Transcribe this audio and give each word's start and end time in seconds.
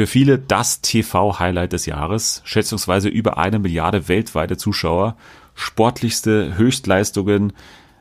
Für 0.00 0.06
viele 0.06 0.38
das 0.38 0.80
TV-Highlight 0.80 1.74
des 1.74 1.84
Jahres, 1.84 2.40
schätzungsweise 2.46 3.10
über 3.10 3.36
eine 3.36 3.58
Milliarde 3.58 4.08
weltweite 4.08 4.56
Zuschauer, 4.56 5.14
sportlichste 5.54 6.56
Höchstleistungen. 6.56 7.52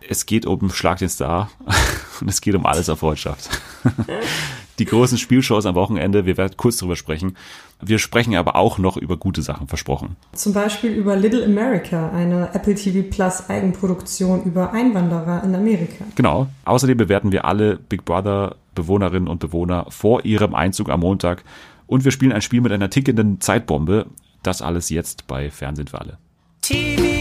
Es 0.08 0.26
geht 0.26 0.46
um 0.46 0.70
Schlag 0.70 1.00
den 1.00 1.10
Star 1.10 1.52
und 2.22 2.30
es 2.30 2.40
geht 2.40 2.56
um 2.56 2.66
alles 2.66 2.88
auf 2.88 3.00
Freundschaft. 3.00 3.50
Die 4.80 4.86
großen 4.86 5.18
Spielshows 5.18 5.66
am 5.66 5.76
Wochenende, 5.76 6.26
wir 6.26 6.38
werden 6.38 6.54
kurz 6.56 6.78
drüber 6.78 6.96
sprechen. 6.96 7.36
Wir 7.82 8.00
sprechen 8.00 8.34
aber 8.38 8.56
auch 8.56 8.78
noch 8.78 8.96
über 8.96 9.18
gute 9.18 9.42
Sachen, 9.42 9.68
versprochen. 9.68 10.16
Zum 10.32 10.54
Beispiel 10.54 10.92
über 10.92 11.18
Little 11.18 11.44
America, 11.44 12.12
eine 12.12 12.54
Apple 12.54 12.76
TV 12.76 13.10
Plus 13.10 13.50
Eigenproduktion 13.50 14.44
über 14.44 14.72
Einwanderer 14.72 15.44
in 15.44 15.54
Amerika. 15.54 16.06
Genau. 16.16 16.48
Außerdem 16.64 16.96
bewerten 16.96 17.34
wir 17.34 17.44
alle 17.44 17.76
Big 17.76 18.06
Brother 18.06 18.56
Bewohnerinnen 18.74 19.28
und 19.28 19.42
Bewohner 19.42 19.88
vor 19.90 20.24
ihrem 20.24 20.56
Einzug 20.56 20.90
am 20.90 21.02
Montag 21.02 21.44
und 21.90 22.06
wir 22.06 22.12
spielen 22.12 22.32
ein 22.32 22.44
Spiel 22.44 22.62
mit 22.62 22.72
einer 22.72 22.90
tickenden 22.90 23.42
Zeitbombe. 23.42 24.06
Das 24.44 24.62
alles 24.62 24.90
jetzt 24.90 25.26
bei 25.28 25.50
Fernsehen 25.50 25.88
für 25.88 26.00
alle. 26.00 26.18
TV 26.62 27.19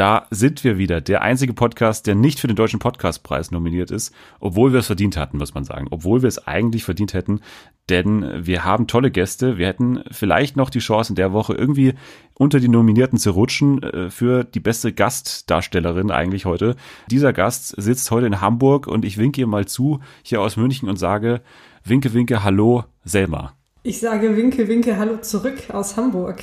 Da 0.00 0.26
sind 0.30 0.64
wir 0.64 0.78
wieder. 0.78 1.02
Der 1.02 1.20
einzige 1.20 1.52
Podcast, 1.52 2.06
der 2.06 2.14
nicht 2.14 2.40
für 2.40 2.46
den 2.46 2.56
Deutschen 2.56 2.78
Podcastpreis 2.78 3.50
nominiert 3.50 3.90
ist, 3.90 4.14
obwohl 4.38 4.72
wir 4.72 4.80
es 4.80 4.86
verdient 4.86 5.18
hatten, 5.18 5.36
muss 5.36 5.52
man 5.52 5.64
sagen. 5.64 5.88
Obwohl 5.90 6.22
wir 6.22 6.28
es 6.28 6.46
eigentlich 6.46 6.84
verdient 6.84 7.12
hätten, 7.12 7.42
denn 7.90 8.24
wir 8.46 8.64
haben 8.64 8.86
tolle 8.86 9.10
Gäste. 9.10 9.58
Wir 9.58 9.66
hätten 9.66 10.02
vielleicht 10.10 10.56
noch 10.56 10.70
die 10.70 10.78
Chance 10.78 11.12
in 11.12 11.16
der 11.16 11.34
Woche 11.34 11.52
irgendwie 11.52 11.92
unter 12.32 12.60
die 12.60 12.68
Nominierten 12.68 13.18
zu 13.18 13.32
rutschen 13.32 13.82
äh, 13.82 14.08
für 14.08 14.44
die 14.44 14.60
beste 14.60 14.94
Gastdarstellerin 14.94 16.10
eigentlich 16.10 16.46
heute. 16.46 16.76
Dieser 17.10 17.34
Gast 17.34 17.74
sitzt 17.76 18.10
heute 18.10 18.26
in 18.26 18.40
Hamburg 18.40 18.86
und 18.86 19.04
ich 19.04 19.18
winke 19.18 19.42
ihr 19.42 19.46
mal 19.46 19.66
zu 19.66 20.00
hier 20.22 20.40
aus 20.40 20.56
München 20.56 20.88
und 20.88 20.96
sage 20.96 21.42
Winke, 21.84 22.14
winke, 22.14 22.42
hallo, 22.42 22.84
Selma. 23.04 23.52
Ich 23.82 24.00
sage 24.00 24.34
Winke, 24.34 24.66
winke, 24.66 24.96
hallo 24.96 25.18
zurück 25.18 25.58
aus 25.70 25.98
Hamburg. 25.98 26.42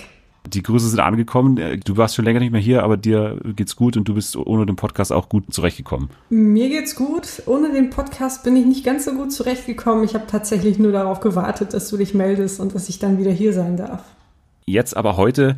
Die 0.54 0.64
Grüße 0.64 0.88
sind 0.90 1.00
angekommen. 1.00 1.58
Äh, 1.58 1.78
du 1.78 1.98
warst 1.98 2.16
schon 2.16 2.26
länger 2.26 2.40
nicht 2.40 2.52
mehr 2.52 2.62
hier, 2.62 2.84
aber 2.84 2.98
dir 2.98 3.40
geht's 3.56 3.76
gut 3.76 3.98
und 3.98 4.08
du 4.08 4.14
bist 4.14 4.36
ohne 4.36 4.66
den 4.66 4.76
Podcast 4.76 5.12
auch 5.12 5.30
gut 5.30 5.54
zurechtgekommen. 5.54 6.10
Mir 6.30 6.70
geht's 6.70 6.96
gut. 6.96 7.44
Ohne 7.46 7.72
den 7.72 7.90
Podcast 7.90 8.44
bin 8.44 8.56
ich 8.56 8.66
nicht 8.66 8.86
ganz 8.86 9.06
so 9.06 9.14
gut 9.14 9.32
zurechtgekommen. 9.32 10.04
Ich 10.04 10.14
habe 10.14 10.28
tatsächlich 10.28 10.80
nur 10.80 10.92
darauf 10.92 11.20
gewartet, 11.20 11.74
dass 11.74 11.90
du 11.90 11.98
dich 11.98 12.14
meldest 12.14 12.60
und 12.60 12.76
dass 12.76 12.90
ich 12.90 13.00
dann 13.00 13.18
wieder 13.18 13.32
hier 13.32 13.54
sein 13.54 13.78
darf. 13.78 14.04
Jetzt 14.66 14.98
aber 14.98 15.18
heute 15.18 15.58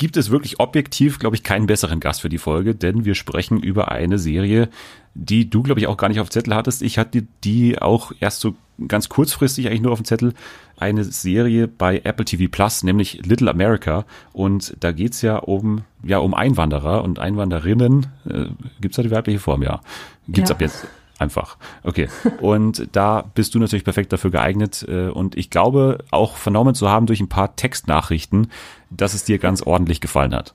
gibt 0.00 0.16
es 0.16 0.30
wirklich 0.30 0.58
objektiv, 0.60 1.18
glaube 1.18 1.36
ich, 1.36 1.42
keinen 1.42 1.66
besseren 1.66 2.00
Gast 2.00 2.22
für 2.22 2.30
die 2.30 2.38
Folge, 2.38 2.74
denn 2.74 3.04
wir 3.04 3.14
sprechen 3.14 3.62
über 3.62 3.92
eine 3.92 4.18
Serie, 4.18 4.70
die 5.12 5.50
du, 5.50 5.62
glaube 5.62 5.78
ich, 5.78 5.88
auch 5.88 5.98
gar 5.98 6.08
nicht 6.08 6.20
auf 6.20 6.30
Zettel 6.30 6.54
hattest. 6.54 6.80
Ich 6.80 6.96
hatte 6.96 7.26
die 7.44 7.80
auch 7.80 8.10
erst 8.18 8.40
so 8.40 8.54
ganz 8.88 9.10
kurzfristig 9.10 9.66
eigentlich 9.66 9.82
nur 9.82 9.92
auf 9.92 10.00
dem 10.00 10.06
Zettel. 10.06 10.32
Eine 10.78 11.04
Serie 11.04 11.68
bei 11.68 12.00
Apple 12.02 12.24
TV 12.24 12.50
Plus, 12.50 12.82
nämlich 12.82 13.26
Little 13.26 13.50
America. 13.50 14.06
Und 14.32 14.74
da 14.80 14.92
geht's 14.92 15.20
ja 15.20 15.36
um, 15.36 15.82
ja, 16.02 16.16
um 16.16 16.32
Einwanderer 16.32 17.04
und 17.04 17.18
Einwanderinnen. 17.18 18.06
Äh, 18.26 18.46
gibt's 18.80 18.96
da 18.96 19.02
die 19.02 19.10
weibliche 19.10 19.38
Form? 19.38 19.62
Ja. 19.62 19.82
Gibt's 20.28 20.48
ja. 20.48 20.56
ab 20.56 20.62
jetzt 20.62 20.86
einfach. 21.20 21.56
Okay. 21.82 22.08
Und 22.40 22.88
da 22.92 23.24
bist 23.34 23.54
du 23.54 23.58
natürlich 23.58 23.84
perfekt 23.84 24.12
dafür 24.12 24.30
geeignet. 24.30 24.84
Äh, 24.88 25.08
und 25.08 25.36
ich 25.36 25.50
glaube, 25.50 25.98
auch 26.10 26.36
vernommen 26.36 26.74
zu 26.74 26.88
haben 26.88 27.06
durch 27.06 27.20
ein 27.20 27.28
paar 27.28 27.56
Textnachrichten, 27.56 28.50
dass 28.90 29.14
es 29.14 29.24
dir 29.24 29.38
ganz 29.38 29.62
ordentlich 29.62 30.00
gefallen 30.00 30.34
hat. 30.34 30.54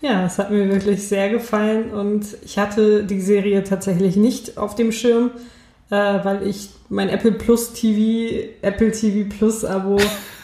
Ja, 0.00 0.26
es 0.26 0.38
hat 0.38 0.50
mir 0.50 0.68
wirklich 0.68 1.06
sehr 1.06 1.30
gefallen 1.30 1.92
und 1.92 2.26
ich 2.44 2.58
hatte 2.58 3.04
die 3.04 3.20
Serie 3.20 3.62
tatsächlich 3.62 4.16
nicht 4.16 4.58
auf 4.58 4.74
dem 4.74 4.90
Schirm, 4.90 5.30
äh, 5.90 5.94
weil 5.94 6.44
ich 6.46 6.70
mein 6.88 7.08
Apple 7.08 7.32
Plus 7.32 7.72
TV, 7.72 8.48
Apple 8.62 8.90
TV 8.90 9.28
Plus 9.28 9.64
Abo 9.64 9.98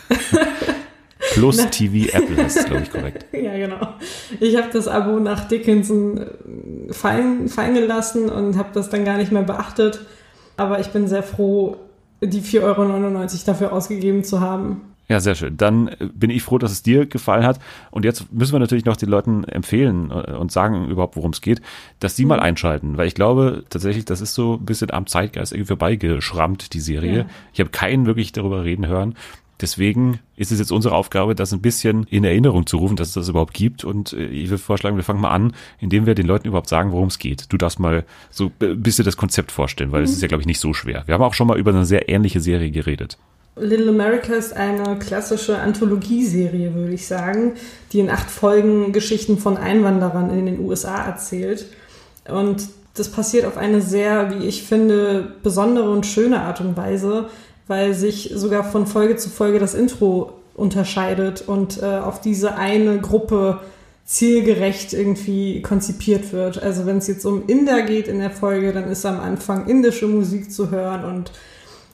Plus 1.33 1.57
TV 1.71 2.17
Apple 2.17 2.43
ist, 2.45 2.67
glaube 2.67 2.83
ich, 2.83 2.91
korrekt. 2.91 3.27
ja, 3.33 3.57
genau. 3.57 3.95
Ich 4.41 4.57
habe 4.57 4.69
das 4.73 4.89
Abo 4.89 5.21
nach 5.21 5.49
Dickinson 5.49 6.19
äh, 6.19 6.93
fallen, 6.93 7.49
fallen 7.49 7.75
gelassen 7.75 8.29
und 8.29 8.57
habe 8.57 8.71
das 8.73 8.91
dann 8.91 9.05
gar 9.05 9.17
nicht 9.17 9.33
mehr 9.33 9.43
beachtet. 9.43 10.01
Aber 10.57 10.81
ich 10.81 10.89
bin 10.89 11.07
sehr 11.07 11.23
froh, 11.23 11.77
die 12.21 12.43
4,99 12.43 12.63
Euro 12.63 13.27
dafür 13.47 13.73
ausgegeben 13.73 14.25
zu 14.25 14.41
haben. 14.41 14.83
Ja, 15.09 15.21
sehr 15.21 15.35
schön. 15.35 15.57
Dann 15.57 15.89
äh, 15.89 16.09
bin 16.13 16.31
ich 16.31 16.43
froh, 16.43 16.59
dass 16.59 16.71
es 16.71 16.83
dir 16.83 17.07
gefallen 17.07 17.47
hat. 17.47 17.59
Und 17.91 18.05
jetzt 18.05 18.31
müssen 18.33 18.53
wir 18.53 18.59
natürlich 18.59 18.85
noch 18.85 18.97
den 18.97 19.09
Leuten 19.09 19.45
empfehlen 19.45 20.11
äh, 20.11 20.33
und 20.33 20.53
sagen 20.53 20.89
überhaupt, 20.89 21.17
worum 21.17 21.31
es 21.31 21.41
geht, 21.41 21.63
dass 21.99 22.15
sie 22.15 22.25
mhm. 22.25 22.29
mal 22.29 22.41
einschalten. 22.41 22.99
Weil 22.99 23.07
ich 23.07 23.15
glaube 23.15 23.65
tatsächlich, 23.71 24.05
das 24.05 24.21
ist 24.21 24.35
so 24.35 24.55
ein 24.55 24.67
bisschen 24.67 24.91
am 24.91 25.07
Zeitgeist 25.07 25.53
irgendwie 25.53 25.69
vorbeigeschrammt, 25.69 26.75
die 26.75 26.81
Serie. 26.81 27.19
Ja. 27.21 27.27
Ich 27.55 27.61
habe 27.61 27.71
keinen 27.71 28.05
wirklich 28.05 28.33
darüber 28.33 28.65
reden 28.65 28.87
hören. 28.87 29.15
Deswegen 29.61 30.21
ist 30.37 30.53
es 30.53 30.59
jetzt 30.59 30.71
unsere 30.71 30.95
Aufgabe, 30.95 31.35
das 31.35 31.53
ein 31.53 31.61
bisschen 31.61 32.05
in 32.11 32.25
Erinnerung 32.25 32.67
zu 32.67 32.77
rufen, 32.79 32.97
dass 32.97 33.09
es 33.09 33.15
das 33.15 33.29
überhaupt 33.29 33.55
gibt. 33.55 33.85
Und 33.85 34.13
äh, 34.13 34.27
ich 34.27 34.51
würde 34.51 34.63
vorschlagen, 34.63 34.97
wir 34.97 35.05
fangen 35.05 35.21
mal 35.21 35.31
an, 35.31 35.53
indem 35.81 36.07
wir 36.07 36.15
den 36.15 36.27
Leuten 36.27 36.49
überhaupt 36.49 36.69
sagen, 36.69 36.93
worum 36.93 37.09
es 37.09 37.19
geht. 37.19 37.53
Du 37.53 37.57
darfst 37.57 37.81
mal 37.81 38.05
so 38.31 38.53
ein 38.61 38.83
bisschen 38.83 39.05
das 39.05 39.17
Konzept 39.17 39.51
vorstellen, 39.51 39.93
weil 39.93 40.03
es 40.03 40.11
mhm. 40.11 40.15
ist 40.15 40.23
ja, 40.23 40.29
glaube 40.29 40.43
ich, 40.43 40.47
nicht 40.47 40.61
so 40.61 40.73
schwer. 40.75 41.03
Wir 41.07 41.15
haben 41.15 41.23
auch 41.23 41.35
schon 41.35 41.49
mal 41.49 41.59
über 41.59 41.73
eine 41.73 41.85
sehr 41.85 42.09
ähnliche 42.09 42.41
Serie 42.41 42.71
geredet. 42.71 43.19
Little 43.57 43.89
America 43.89 44.35
ist 44.35 44.55
eine 44.55 44.99
klassische 44.99 45.59
Anthologieserie, 45.59 46.75
würde 46.75 46.93
ich 46.93 47.07
sagen, 47.07 47.55
die 47.93 47.99
in 47.99 48.11
acht 48.11 48.31
Folgen 48.31 48.93
Geschichten 48.93 49.39
von 49.39 49.57
Einwanderern 49.57 50.31
in 50.31 50.47
den 50.47 50.61
USA 50.61 51.05
erzählt. 51.05 51.67
Und 52.29 52.69
das 52.95 53.11
passiert 53.11 53.45
auf 53.45 53.57
eine 53.57 53.81
sehr, 53.81 54.31
wie 54.31 54.47
ich 54.47 54.63
finde, 54.63 55.33
besondere 55.43 55.91
und 55.91 56.07
schöne 56.07 56.43
Art 56.43 56.61
und 56.61 56.77
Weise 56.77 57.29
weil 57.69 57.95
sich 57.95 58.33
sogar 58.35 58.65
von 58.65 58.87
Folge 58.87 59.17
zu 59.17 59.31
Folge 59.31 59.59
das 59.59 59.75
Intro 59.75 60.33
unterscheidet 60.55 61.45
und 61.47 61.81
äh, 61.81 61.85
auf 61.85 62.21
diese 62.21 62.57
eine 62.57 62.99
Gruppe 62.99 63.61
zielgerecht 64.05 64.95
irgendwie 64.95 65.63
konzipiert 65.63 66.33
wird. 66.33 66.61
Also 66.63 66.87
wenn 66.87 66.99
es 66.99 67.07
jetzt 67.07 67.25
um 67.25 67.47
Inder 67.47 67.83
geht 67.83 68.09
in 68.09 68.19
der 68.19 68.31
Folge, 68.31 68.73
dann 68.73 68.91
ist 68.91 69.05
am 69.07 69.21
Anfang 69.21 69.67
indische 69.69 70.09
Musik 70.09 70.51
zu 70.51 70.71
hören 70.71 71.05
und 71.05 71.31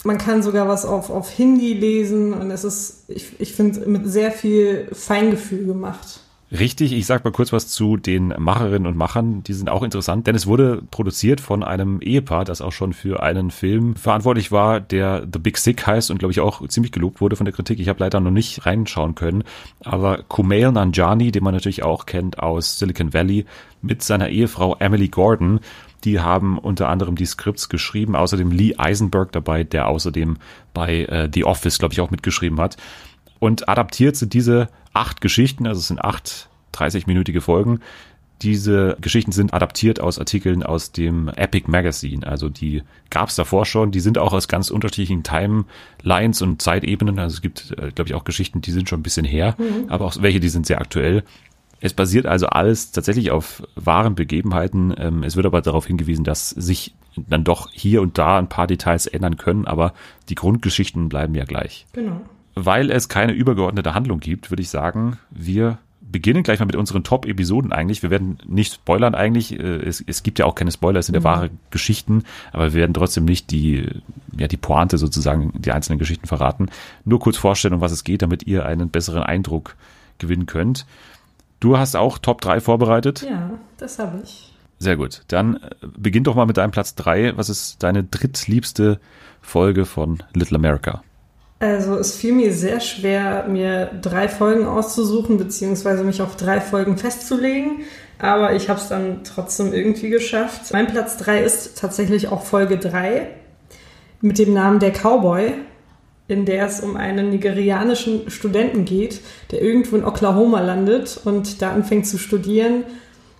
man 0.04 0.18
kann 0.18 0.42
sogar 0.42 0.68
was 0.68 0.84
auf, 0.84 1.10
auf 1.10 1.30
Hindi 1.30 1.72
lesen 1.72 2.32
und 2.32 2.50
es 2.50 2.62
ist, 2.62 3.04
ich, 3.08 3.40
ich 3.40 3.54
finde, 3.54 3.80
mit 3.88 4.06
sehr 4.06 4.30
viel 4.30 4.86
Feingefühl 4.92 5.66
gemacht. 5.66 6.20
Richtig, 6.56 6.92
ich 6.92 7.04
sag 7.06 7.24
mal 7.24 7.32
kurz 7.32 7.52
was 7.52 7.66
zu 7.66 7.96
den 7.96 8.32
Macherinnen 8.38 8.86
und 8.86 8.96
Machern, 8.96 9.42
die 9.42 9.54
sind 9.54 9.68
auch 9.68 9.82
interessant, 9.82 10.28
denn 10.28 10.36
es 10.36 10.46
wurde 10.46 10.82
produziert 10.92 11.40
von 11.40 11.64
einem 11.64 12.00
Ehepaar, 12.00 12.44
das 12.44 12.60
auch 12.60 12.70
schon 12.70 12.92
für 12.92 13.24
einen 13.24 13.50
Film 13.50 13.96
verantwortlich 13.96 14.52
war, 14.52 14.80
der 14.80 15.26
The 15.32 15.40
Big 15.40 15.58
Sick 15.58 15.84
heißt 15.84 16.12
und 16.12 16.18
glaube 16.18 16.30
ich 16.30 16.38
auch 16.38 16.64
ziemlich 16.68 16.92
gelobt 16.92 17.20
wurde 17.20 17.34
von 17.34 17.44
der 17.44 17.52
Kritik. 17.52 17.80
Ich 17.80 17.88
habe 17.88 17.98
leider 17.98 18.20
noch 18.20 18.30
nicht 18.30 18.66
reinschauen 18.66 19.16
können, 19.16 19.42
aber 19.82 20.22
Kumail 20.28 20.70
Nanjani, 20.70 21.32
den 21.32 21.42
man 21.42 21.54
natürlich 21.54 21.82
auch 21.82 22.06
kennt 22.06 22.38
aus 22.38 22.78
Silicon 22.78 23.12
Valley, 23.12 23.46
mit 23.82 24.04
seiner 24.04 24.28
Ehefrau 24.28 24.76
Emily 24.78 25.08
Gordon, 25.08 25.58
die 26.04 26.20
haben 26.20 26.58
unter 26.58 26.88
anderem 26.88 27.16
die 27.16 27.26
Skripts 27.26 27.68
geschrieben, 27.68 28.14
außerdem 28.14 28.52
Lee 28.52 28.76
Eisenberg 28.76 29.32
dabei, 29.32 29.64
der 29.64 29.88
außerdem 29.88 30.36
bei 30.72 31.04
äh, 31.06 31.28
The 31.32 31.44
Office, 31.44 31.78
glaube 31.78 31.94
ich, 31.94 32.00
auch 32.00 32.12
mitgeschrieben 32.12 32.60
hat. 32.60 32.76
Und 33.44 33.68
adaptiert 33.68 34.16
sind 34.16 34.32
diese 34.32 34.70
acht 34.94 35.20
Geschichten, 35.20 35.66
also 35.66 35.78
es 35.78 35.88
sind 35.88 36.02
acht 36.02 36.48
30-minütige 36.72 37.42
Folgen. 37.42 37.80
Diese 38.40 38.96
Geschichten 39.02 39.32
sind 39.32 39.52
adaptiert 39.52 40.00
aus 40.00 40.18
Artikeln 40.18 40.62
aus 40.62 40.92
dem 40.92 41.28
Epic 41.28 41.70
Magazine. 41.70 42.26
Also 42.26 42.48
die 42.48 42.84
gab 43.10 43.28
es 43.28 43.36
davor 43.36 43.66
schon. 43.66 43.90
Die 43.90 44.00
sind 44.00 44.16
auch 44.16 44.32
aus 44.32 44.48
ganz 44.48 44.70
unterschiedlichen 44.70 45.24
Timelines 45.24 46.40
und 46.40 46.62
Zeitebenen. 46.62 47.18
Also 47.18 47.34
es 47.34 47.42
gibt, 47.42 47.72
äh, 47.72 47.90
glaube 47.90 48.08
ich, 48.08 48.14
auch 48.14 48.24
Geschichten, 48.24 48.62
die 48.62 48.72
sind 48.72 48.88
schon 48.88 49.00
ein 49.00 49.02
bisschen 49.02 49.26
her, 49.26 49.56
mhm. 49.58 49.90
aber 49.90 50.06
auch 50.06 50.16
welche, 50.22 50.40
die 50.40 50.48
sind 50.48 50.64
sehr 50.64 50.80
aktuell. 50.80 51.22
Es 51.80 51.92
basiert 51.92 52.24
also 52.24 52.46
alles 52.46 52.92
tatsächlich 52.92 53.30
auf 53.30 53.62
wahren 53.74 54.14
Begebenheiten. 54.14 54.94
Ähm, 54.96 55.22
es 55.22 55.36
wird 55.36 55.44
aber 55.44 55.60
darauf 55.60 55.86
hingewiesen, 55.86 56.24
dass 56.24 56.48
sich 56.48 56.94
dann 57.14 57.44
doch 57.44 57.68
hier 57.72 58.00
und 58.00 58.16
da 58.16 58.38
ein 58.38 58.48
paar 58.48 58.66
Details 58.66 59.06
ändern 59.06 59.36
können, 59.36 59.66
aber 59.66 59.92
die 60.30 60.34
Grundgeschichten 60.34 61.10
bleiben 61.10 61.34
ja 61.34 61.44
gleich. 61.44 61.84
Genau. 61.92 62.22
Weil 62.54 62.90
es 62.90 63.08
keine 63.08 63.32
übergeordnete 63.32 63.94
Handlung 63.94 64.20
gibt, 64.20 64.50
würde 64.50 64.62
ich 64.62 64.68
sagen, 64.68 65.18
wir 65.30 65.78
beginnen 66.00 66.44
gleich 66.44 66.60
mal 66.60 66.66
mit 66.66 66.76
unseren 66.76 67.02
Top-Episoden 67.02 67.72
eigentlich. 67.72 68.04
Wir 68.04 68.10
werden 68.10 68.38
nicht 68.46 68.74
spoilern 68.74 69.16
eigentlich. 69.16 69.58
Äh, 69.58 69.82
es, 69.82 70.02
es 70.06 70.22
gibt 70.22 70.38
ja 70.38 70.44
auch 70.44 70.54
keine 70.54 70.70
Spoiler, 70.70 71.00
es 71.00 71.06
sind 71.06 71.16
ja 71.16 71.20
mhm. 71.20 71.24
wahre 71.24 71.50
Geschichten, 71.70 72.22
aber 72.52 72.72
wir 72.72 72.80
werden 72.80 72.94
trotzdem 72.94 73.24
nicht 73.24 73.50
die, 73.50 73.88
ja, 74.38 74.46
die 74.46 74.56
Pointe 74.56 74.96
sozusagen, 74.96 75.52
die 75.56 75.72
einzelnen 75.72 75.98
Geschichten 75.98 76.28
verraten. 76.28 76.68
Nur 77.04 77.18
kurz 77.18 77.36
vorstellen, 77.36 77.74
um 77.74 77.80
was 77.80 77.90
es 77.90 78.04
geht, 78.04 78.22
damit 78.22 78.44
ihr 78.44 78.64
einen 78.64 78.90
besseren 78.90 79.24
Eindruck 79.24 79.74
gewinnen 80.18 80.46
könnt. 80.46 80.86
Du 81.58 81.78
hast 81.78 81.96
auch 81.96 82.18
Top 82.18 82.40
3 82.42 82.60
vorbereitet? 82.60 83.26
Ja, 83.28 83.50
das 83.78 83.98
habe 83.98 84.20
ich. 84.22 84.52
Sehr 84.78 84.96
gut. 84.96 85.22
Dann 85.28 85.56
äh, 85.56 85.60
beginn 85.98 86.22
doch 86.22 86.36
mal 86.36 86.46
mit 86.46 86.58
deinem 86.58 86.70
Platz 86.70 86.94
3. 86.94 87.36
Was 87.36 87.48
ist 87.48 87.82
deine 87.82 88.04
drittliebste 88.04 89.00
Folge 89.40 89.84
von 89.84 90.22
Little 90.32 90.58
America? 90.58 91.02
Also 91.58 91.94
es 91.94 92.14
fiel 92.14 92.34
mir 92.34 92.52
sehr 92.52 92.80
schwer, 92.80 93.46
mir 93.48 93.90
drei 94.02 94.28
Folgen 94.28 94.66
auszusuchen, 94.66 95.38
beziehungsweise 95.38 96.04
mich 96.04 96.20
auf 96.20 96.36
drei 96.36 96.60
Folgen 96.60 96.98
festzulegen. 96.98 97.84
Aber 98.18 98.54
ich 98.54 98.68
habe 98.68 98.80
es 98.80 98.88
dann 98.88 99.20
trotzdem 99.24 99.72
irgendwie 99.72 100.10
geschafft. 100.10 100.72
Mein 100.72 100.86
Platz 100.86 101.16
3 101.18 101.42
ist 101.42 101.78
tatsächlich 101.78 102.28
auch 102.28 102.42
Folge 102.42 102.78
3 102.78 103.28
mit 104.20 104.38
dem 104.38 104.54
Namen 104.54 104.78
Der 104.78 104.92
Cowboy, 104.92 105.52
in 106.28 106.44
der 106.44 106.66
es 106.66 106.80
um 106.80 106.96
einen 106.96 107.30
nigerianischen 107.30 108.30
Studenten 108.30 108.84
geht, 108.84 109.20
der 109.50 109.60
irgendwo 109.60 109.96
in 109.96 110.04
Oklahoma 110.04 110.60
landet 110.60 111.20
und 111.24 111.60
da 111.60 111.72
anfängt 111.72 112.06
zu 112.06 112.18
studieren 112.18 112.84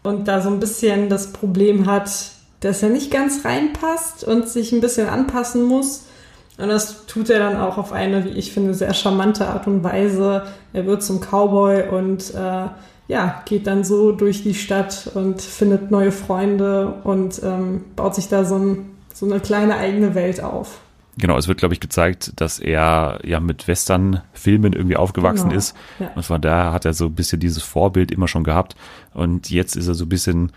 und 0.02 0.28
da 0.28 0.40
so 0.42 0.50
ein 0.50 0.60
bisschen 0.60 1.08
das 1.08 1.32
Problem 1.32 1.86
hat, 1.86 2.10
dass 2.60 2.82
er 2.82 2.90
nicht 2.90 3.10
ganz 3.10 3.44
reinpasst 3.44 4.24
und 4.24 4.48
sich 4.48 4.72
ein 4.72 4.80
bisschen 4.80 5.08
anpassen 5.08 5.62
muss. 5.62 6.04
Und 6.56 6.68
das 6.68 7.06
tut 7.06 7.30
er 7.30 7.40
dann 7.40 7.56
auch 7.56 7.78
auf 7.78 7.92
eine, 7.92 8.24
wie 8.24 8.30
ich 8.30 8.52
finde, 8.52 8.74
sehr 8.74 8.94
charmante 8.94 9.48
Art 9.48 9.66
und 9.66 9.82
Weise. 9.82 10.44
Er 10.72 10.86
wird 10.86 11.02
zum 11.02 11.20
Cowboy 11.20 11.88
und 11.88 12.32
äh, 12.34 12.68
ja, 13.08 13.42
geht 13.44 13.66
dann 13.66 13.84
so 13.84 14.12
durch 14.12 14.42
die 14.42 14.54
Stadt 14.54 15.10
und 15.14 15.42
findet 15.42 15.90
neue 15.90 16.12
Freunde 16.12 16.94
und 17.04 17.42
ähm, 17.42 17.84
baut 17.96 18.14
sich 18.14 18.28
da 18.28 18.44
so, 18.44 18.56
ein, 18.56 18.90
so 19.12 19.26
eine 19.26 19.40
kleine 19.40 19.76
eigene 19.76 20.14
Welt 20.14 20.42
auf. 20.42 20.80
Genau, 21.16 21.36
es 21.38 21.46
wird, 21.46 21.58
glaube 21.58 21.74
ich, 21.74 21.80
gezeigt, 21.80 22.32
dass 22.36 22.58
er 22.58 23.20
ja 23.22 23.38
mit 23.38 23.68
Western-Filmen 23.68 24.72
irgendwie 24.72 24.96
aufgewachsen 24.96 25.50
genau, 25.50 25.58
ist. 25.58 25.76
Ja. 26.00 26.10
Und 26.14 26.24
von 26.24 26.40
daher 26.40 26.72
hat 26.72 26.84
er 26.84 26.92
so 26.92 27.06
ein 27.06 27.14
bisschen 27.14 27.38
dieses 27.38 27.62
Vorbild 27.62 28.10
immer 28.10 28.26
schon 28.26 28.42
gehabt. 28.42 28.74
Und 29.12 29.50
jetzt 29.50 29.76
ist 29.76 29.86
er 29.86 29.94
so 29.94 30.06
ein 30.06 30.08
bisschen 30.08 30.50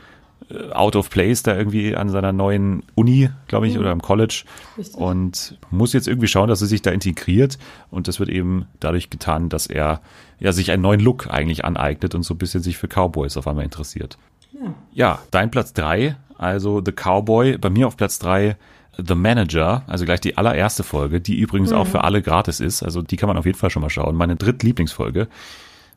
out 0.71 0.95
of 0.95 1.09
place 1.09 1.43
da 1.43 1.55
irgendwie 1.55 1.95
an 1.95 2.09
seiner 2.09 2.31
neuen 2.31 2.83
Uni, 2.95 3.29
glaube 3.47 3.67
ich, 3.67 3.75
mhm. 3.75 3.81
oder 3.81 3.91
im 3.91 4.01
College. 4.01 4.43
Richtig. 4.77 4.95
Und 4.95 5.57
muss 5.71 5.93
jetzt 5.93 6.07
irgendwie 6.07 6.27
schauen, 6.27 6.47
dass 6.47 6.61
er 6.61 6.67
sich 6.67 6.81
da 6.81 6.91
integriert. 6.91 7.57
Und 7.91 8.07
das 8.07 8.19
wird 8.19 8.29
eben 8.29 8.65
dadurch 8.79 9.09
getan, 9.09 9.49
dass 9.49 9.67
er 9.67 10.01
ja 10.39 10.51
sich 10.53 10.71
einen 10.71 10.81
neuen 10.81 10.99
Look 10.99 11.29
eigentlich 11.29 11.65
aneignet 11.65 12.15
und 12.15 12.23
so 12.23 12.33
ein 12.33 12.37
bisschen 12.37 12.61
sich 12.63 12.77
für 12.77 12.87
Cowboys 12.87 13.35
auf 13.37 13.47
einmal 13.47 13.65
interessiert. 13.65 14.17
Ja, 14.53 14.73
ja 14.93 15.19
dein 15.31 15.51
Platz 15.51 15.73
drei, 15.73 16.15
also 16.37 16.81
The 16.83 16.91
Cowboy, 16.91 17.57
bei 17.57 17.69
mir 17.69 17.87
auf 17.87 17.97
Platz 17.97 18.19
drei 18.19 18.55
The 18.97 19.15
Manager, 19.15 19.83
also 19.85 20.05
gleich 20.05 20.21
die 20.21 20.37
allererste 20.37 20.83
Folge, 20.83 21.21
die 21.21 21.37
übrigens 21.37 21.71
mhm. 21.71 21.77
auch 21.77 21.87
für 21.87 22.03
alle 22.03 22.21
gratis 22.21 22.59
ist. 22.59 22.83
Also 22.83 23.01
die 23.01 23.17
kann 23.17 23.27
man 23.27 23.37
auf 23.37 23.45
jeden 23.45 23.57
Fall 23.57 23.69
schon 23.69 23.81
mal 23.81 23.89
schauen. 23.89 24.15
Meine 24.15 24.35
drittlieblingsfolge. 24.35 25.27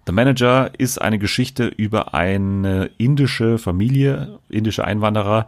The 0.06 0.12
Manager 0.12 0.70
ist 0.78 1.00
eine 1.00 1.18
Geschichte 1.18 1.66
über 1.66 2.14
eine 2.14 2.90
indische 2.98 3.58
Familie, 3.58 4.38
indische 4.48 4.84
Einwanderer. 4.84 5.46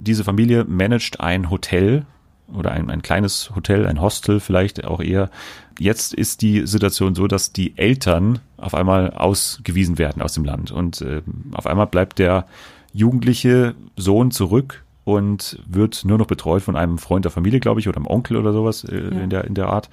Diese 0.00 0.24
Familie 0.24 0.64
managt 0.64 1.20
ein 1.20 1.50
Hotel 1.50 2.06
oder 2.54 2.72
ein, 2.72 2.90
ein 2.90 3.02
kleines 3.02 3.52
Hotel, 3.54 3.86
ein 3.86 4.00
Hostel 4.00 4.40
vielleicht 4.40 4.84
auch 4.84 5.00
eher. 5.00 5.30
Jetzt 5.78 6.14
ist 6.14 6.42
die 6.42 6.66
Situation 6.66 7.14
so, 7.14 7.26
dass 7.26 7.52
die 7.52 7.76
Eltern 7.76 8.38
auf 8.56 8.74
einmal 8.74 9.10
ausgewiesen 9.10 9.98
werden 9.98 10.22
aus 10.22 10.32
dem 10.32 10.44
Land 10.44 10.70
und 10.70 11.02
äh, 11.02 11.22
auf 11.52 11.66
einmal 11.66 11.86
bleibt 11.86 12.18
der 12.18 12.46
jugendliche 12.92 13.74
Sohn 13.96 14.30
zurück 14.30 14.84
und 15.04 15.58
wird 15.66 16.04
nur 16.04 16.18
noch 16.18 16.26
betreut 16.26 16.62
von 16.62 16.76
einem 16.76 16.98
Freund 16.98 17.24
der 17.24 17.32
Familie, 17.32 17.60
glaube 17.60 17.80
ich, 17.80 17.88
oder 17.88 17.96
einem 17.96 18.06
Onkel 18.06 18.36
oder 18.36 18.52
sowas 18.52 18.84
äh, 18.84 18.94
ja. 18.94 19.20
in, 19.20 19.30
der, 19.30 19.44
in 19.44 19.54
der 19.54 19.68
Art. 19.68 19.88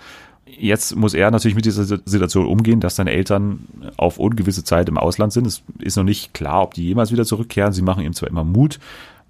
Jetzt 0.47 0.95
muss 0.95 1.13
er 1.13 1.31
natürlich 1.31 1.55
mit 1.55 1.65
dieser 1.65 1.85
Situation 1.85 2.45
umgehen, 2.45 2.79
dass 2.79 2.95
seine 2.95 3.11
Eltern 3.11 3.67
auf 3.97 4.19
ungewisse 4.19 4.63
Zeit 4.63 4.87
im 4.87 4.97
Ausland 4.97 5.33
sind. 5.33 5.47
Es 5.47 5.63
ist 5.79 5.97
noch 5.97 6.03
nicht 6.03 6.33
klar, 6.33 6.61
ob 6.61 6.73
die 6.75 6.83
jemals 6.83 7.11
wieder 7.11 7.25
zurückkehren. 7.25 7.73
Sie 7.73 7.81
machen 7.81 8.03
ihm 8.03 8.13
zwar 8.13 8.29
immer 8.29 8.43
Mut, 8.43 8.79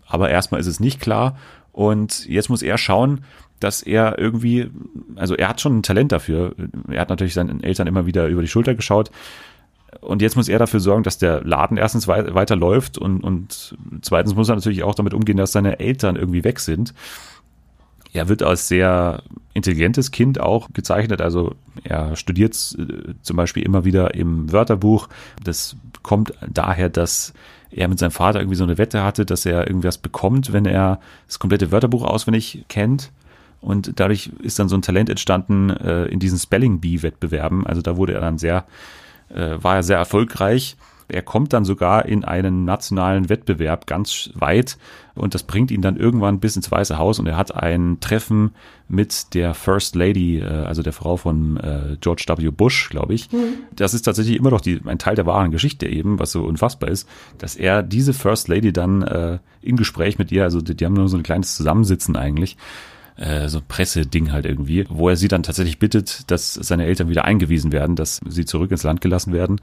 aber 0.05 0.29
erstmal 0.29 0.59
ist 0.59 0.67
es 0.67 0.79
nicht 0.79 0.99
klar. 0.99 1.37
Und 1.71 2.25
jetzt 2.27 2.49
muss 2.49 2.61
er 2.61 2.77
schauen, 2.77 3.21
dass 3.59 3.81
er 3.81 4.19
irgendwie, 4.19 4.69
also 5.15 5.35
er 5.35 5.47
hat 5.47 5.61
schon 5.61 5.77
ein 5.77 5.83
Talent 5.83 6.11
dafür. 6.11 6.53
Er 6.89 7.01
hat 7.01 7.09
natürlich 7.09 7.33
seinen 7.33 7.63
Eltern 7.63 7.87
immer 7.87 8.05
wieder 8.05 8.27
über 8.27 8.41
die 8.41 8.47
Schulter 8.49 8.75
geschaut, 8.75 9.09
und 10.01 10.21
jetzt 10.21 10.35
muss 10.35 10.49
er 10.49 10.59
dafür 10.59 10.79
sorgen, 10.79 11.03
dass 11.03 11.17
der 11.17 11.43
Laden 11.43 11.77
erstens 11.77 12.07
weiterläuft 12.07 12.97
und, 12.97 13.23
und 13.23 13.75
zweitens 14.01 14.35
muss 14.35 14.49
er 14.49 14.55
natürlich 14.55 14.83
auch 14.83 14.95
damit 14.95 15.13
umgehen, 15.13 15.37
dass 15.37 15.51
seine 15.51 15.79
Eltern 15.79 16.15
irgendwie 16.15 16.43
weg 16.43 16.59
sind. 16.59 16.93
Er 18.15 18.29
wird 18.29 18.43
als 18.43 18.69
sehr 18.69 19.23
intelligentes 19.53 20.11
Kind 20.11 20.39
auch 20.39 20.69
gezeichnet. 20.73 21.21
Also 21.21 21.55
er 21.83 22.15
studiert 22.15 22.55
äh, 22.79 23.13
zum 23.21 23.35
Beispiel 23.35 23.63
immer 23.63 23.83
wieder 23.83 24.15
im 24.15 24.51
Wörterbuch. 24.51 25.09
Das 25.43 25.75
kommt 26.01 26.33
daher, 26.49 26.89
dass 26.89 27.33
er 27.71 27.89
mit 27.89 27.99
seinem 27.99 28.11
Vater 28.11 28.39
irgendwie 28.39 28.55
so 28.55 28.63
eine 28.63 28.77
Wette 28.77 29.03
hatte, 29.03 29.25
dass 29.25 29.45
er 29.45 29.67
irgendwas 29.67 29.97
bekommt, 29.97 30.53
wenn 30.53 30.65
er 30.65 30.99
das 31.27 31.39
komplette 31.39 31.71
Wörterbuch 31.71 32.03
auswendig 32.05 32.63
kennt. 32.69 33.11
Und 33.59 33.99
dadurch 33.99 34.31
ist 34.41 34.59
dann 34.59 34.69
so 34.69 34.77
ein 34.77 34.81
Talent 34.81 35.09
entstanden 35.09 35.71
äh, 35.71 36.05
in 36.05 36.19
diesen 36.19 36.37
Spelling 36.37 36.79
Bee-Wettbewerben. 36.79 37.67
Also 37.67 37.81
da 37.81 37.97
wurde 37.97 38.13
er 38.13 38.21
dann 38.21 38.37
sehr 38.37 38.65
äh, 39.29 39.57
war 39.61 39.75
er 39.75 39.83
sehr 39.83 39.97
erfolgreich. 39.97 40.77
Er 41.07 41.21
kommt 41.21 41.53
dann 41.53 41.65
sogar 41.65 42.05
in 42.05 42.23
einen 42.23 42.65
nationalen 42.65 43.29
Wettbewerb 43.29 43.87
ganz 43.87 44.31
weit 44.33 44.77
und 45.13 45.33
das 45.33 45.43
bringt 45.43 45.71
ihn 45.71 45.81
dann 45.81 45.97
irgendwann 45.97 46.39
bis 46.39 46.55
ins 46.55 46.71
Weiße 46.71 46.97
Haus 46.97 47.19
und 47.19 47.27
er 47.27 47.37
hat 47.37 47.55
ein 47.55 47.97
Treffen 48.01 48.51
mit 48.87 49.33
der 49.33 49.53
First 49.53 49.95
Lady, 49.95 50.39
äh, 50.39 50.45
also 50.45 50.81
der 50.81 50.93
Frau 50.93 51.17
von 51.17 51.57
äh, 51.57 51.97
George 52.01 52.25
W. 52.27 52.49
Bush, 52.49 52.89
glaube 52.89 53.13
ich. 53.13 53.31
Mhm. 53.31 53.59
Das 53.75 53.93
ist 53.93 54.03
tatsächlich 54.03 54.37
immer 54.37 54.51
noch 54.51 54.61
die, 54.61 54.81
ein 54.85 54.99
Teil 54.99 55.15
der 55.15 55.25
wahren 55.25 55.51
Geschichte 55.51 55.87
eben, 55.87 56.19
was 56.19 56.31
so 56.31 56.43
unfassbar 56.43 56.89
ist, 56.89 57.07
dass 57.37 57.55
er 57.55 57.83
diese 57.83 58.13
First 58.13 58.47
Lady 58.47 58.73
dann 58.73 59.03
äh, 59.03 59.39
im 59.61 59.77
Gespräch 59.77 60.17
mit 60.17 60.31
ihr, 60.31 60.43
also 60.43 60.61
die, 60.61 60.75
die 60.75 60.85
haben 60.85 60.93
nur 60.93 61.07
so 61.07 61.17
ein 61.17 61.23
kleines 61.23 61.55
Zusammensitzen 61.55 62.15
eigentlich, 62.15 62.57
äh, 63.17 63.47
so 63.47 63.61
Presseding 63.65 64.31
halt 64.31 64.45
irgendwie, 64.45 64.85
wo 64.89 65.09
er 65.09 65.15
sie 65.15 65.27
dann 65.27 65.43
tatsächlich 65.43 65.79
bittet, 65.79 66.29
dass 66.29 66.53
seine 66.53 66.85
Eltern 66.85 67.09
wieder 67.09 67.25
eingewiesen 67.25 67.71
werden, 67.71 67.95
dass 67.95 68.19
sie 68.27 68.45
zurück 68.45 68.71
ins 68.71 68.83
Land 68.83 69.01
gelassen 69.01 69.33
werden. 69.33 69.61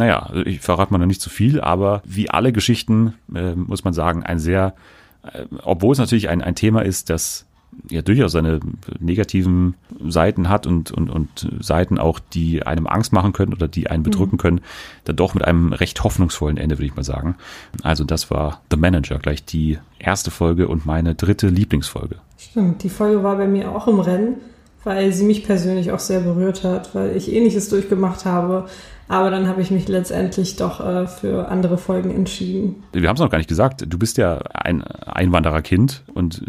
Naja, 0.00 0.30
ich 0.46 0.60
verrate 0.60 0.94
mal 0.94 0.98
noch 0.98 1.04
nicht 1.04 1.20
zu 1.20 1.28
viel, 1.28 1.60
aber 1.60 2.00
wie 2.06 2.30
alle 2.30 2.52
Geschichten, 2.54 3.12
äh, 3.34 3.54
muss 3.54 3.84
man 3.84 3.92
sagen, 3.92 4.22
ein 4.22 4.38
sehr, 4.38 4.74
äh, 5.22 5.44
obwohl 5.62 5.92
es 5.92 5.98
natürlich 5.98 6.30
ein, 6.30 6.40
ein 6.40 6.54
Thema 6.54 6.80
ist, 6.80 7.10
das 7.10 7.44
ja 7.90 8.00
durchaus 8.00 8.32
seine 8.32 8.60
negativen 8.98 9.74
Seiten 10.08 10.48
hat 10.48 10.66
und, 10.66 10.90
und, 10.90 11.10
und 11.10 11.50
Seiten 11.60 11.98
auch, 11.98 12.18
die 12.18 12.62
einem 12.62 12.86
Angst 12.86 13.12
machen 13.12 13.34
können 13.34 13.52
oder 13.52 13.68
die 13.68 13.90
einen 13.90 14.02
bedrücken 14.02 14.36
mhm. 14.36 14.40
können, 14.40 14.60
dann 15.04 15.16
doch 15.16 15.34
mit 15.34 15.44
einem 15.44 15.74
recht 15.74 16.02
hoffnungsvollen 16.02 16.56
Ende, 16.56 16.78
würde 16.78 16.86
ich 16.86 16.96
mal 16.96 17.04
sagen. 17.04 17.36
Also 17.82 18.04
das 18.04 18.30
war 18.30 18.62
The 18.70 18.78
Manager, 18.78 19.18
gleich 19.18 19.44
die 19.44 19.78
erste 19.98 20.30
Folge 20.30 20.66
und 20.66 20.86
meine 20.86 21.14
dritte 21.14 21.48
Lieblingsfolge. 21.48 22.16
Stimmt, 22.38 22.84
die 22.84 22.88
Folge 22.88 23.22
war 23.22 23.36
bei 23.36 23.46
mir 23.46 23.70
auch 23.70 23.86
im 23.86 24.00
Rennen, 24.00 24.36
weil 24.82 25.12
sie 25.12 25.24
mich 25.24 25.44
persönlich 25.44 25.92
auch 25.92 25.98
sehr 25.98 26.20
berührt 26.20 26.64
hat, 26.64 26.94
weil 26.94 27.14
ich 27.14 27.30
ähnliches 27.30 27.68
durchgemacht 27.68 28.24
habe. 28.24 28.66
Aber 29.10 29.30
dann 29.32 29.48
habe 29.48 29.60
ich 29.60 29.72
mich 29.72 29.88
letztendlich 29.88 30.54
doch 30.54 30.78
äh, 30.78 31.08
für 31.08 31.48
andere 31.48 31.78
Folgen 31.78 32.14
entschieden. 32.14 32.84
Wir 32.92 33.08
haben 33.08 33.16
es 33.16 33.20
noch 33.20 33.28
gar 33.28 33.38
nicht 33.38 33.48
gesagt. 33.48 33.84
Du 33.88 33.98
bist 33.98 34.18
ja 34.18 34.38
ein 34.54 34.84
Einwandererkind 34.84 36.04
und 36.14 36.42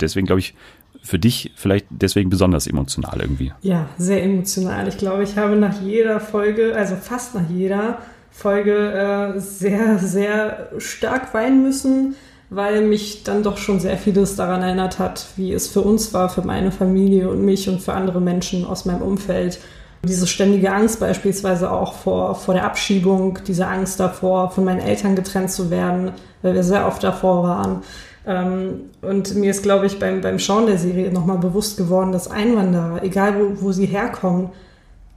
deswegen 0.00 0.26
glaube 0.26 0.40
ich, 0.40 0.54
für 1.02 1.18
dich 1.18 1.52
vielleicht 1.56 1.84
deswegen 1.90 2.30
besonders 2.30 2.66
emotional 2.66 3.20
irgendwie. 3.20 3.52
Ja, 3.60 3.90
sehr 3.98 4.24
emotional. 4.24 4.88
Ich 4.88 4.96
glaube, 4.96 5.24
ich 5.24 5.36
habe 5.36 5.56
nach 5.56 5.78
jeder 5.82 6.18
Folge, 6.18 6.74
also 6.74 6.96
fast 6.96 7.34
nach 7.34 7.50
jeder 7.50 7.98
Folge, 8.30 9.34
äh, 9.36 9.38
sehr, 9.38 9.98
sehr 9.98 10.70
stark 10.78 11.34
weinen 11.34 11.62
müssen 11.62 12.16
weil 12.48 12.82
mich 12.82 13.24
dann 13.24 13.42
doch 13.42 13.58
schon 13.58 13.80
sehr 13.80 13.98
vieles 13.98 14.36
daran 14.36 14.62
erinnert 14.62 15.00
hat, 15.00 15.26
wie 15.34 15.52
es 15.52 15.66
für 15.66 15.80
uns 15.80 16.14
war, 16.14 16.28
für 16.28 16.42
meine 16.42 16.70
Familie 16.70 17.28
und 17.28 17.44
mich 17.44 17.68
und 17.68 17.82
für 17.82 17.92
andere 17.92 18.20
Menschen 18.20 18.64
aus 18.64 18.84
meinem 18.84 19.02
Umfeld. 19.02 19.58
Diese 20.04 20.26
ständige 20.26 20.72
Angst 20.72 21.00
beispielsweise 21.00 21.70
auch 21.70 21.94
vor, 21.94 22.34
vor 22.34 22.54
der 22.54 22.64
Abschiebung, 22.64 23.38
diese 23.46 23.66
Angst 23.66 23.98
davor, 23.98 24.50
von 24.50 24.64
meinen 24.64 24.80
Eltern 24.80 25.16
getrennt 25.16 25.50
zu 25.50 25.70
werden, 25.70 26.12
weil 26.42 26.54
wir 26.54 26.62
sehr 26.62 26.86
oft 26.86 27.02
davor 27.02 27.42
waren. 27.42 27.82
Ähm, 28.26 28.90
und 29.02 29.34
mir 29.36 29.50
ist, 29.50 29.62
glaube 29.62 29.86
ich, 29.86 29.98
beim, 29.98 30.20
beim 30.20 30.38
Schauen 30.38 30.66
der 30.66 30.78
Serie 30.78 31.12
nochmal 31.12 31.38
bewusst 31.38 31.76
geworden, 31.76 32.12
dass 32.12 32.30
Einwanderer, 32.30 33.02
egal 33.02 33.34
wo, 33.38 33.62
wo 33.62 33.72
sie 33.72 33.86
herkommen, 33.86 34.50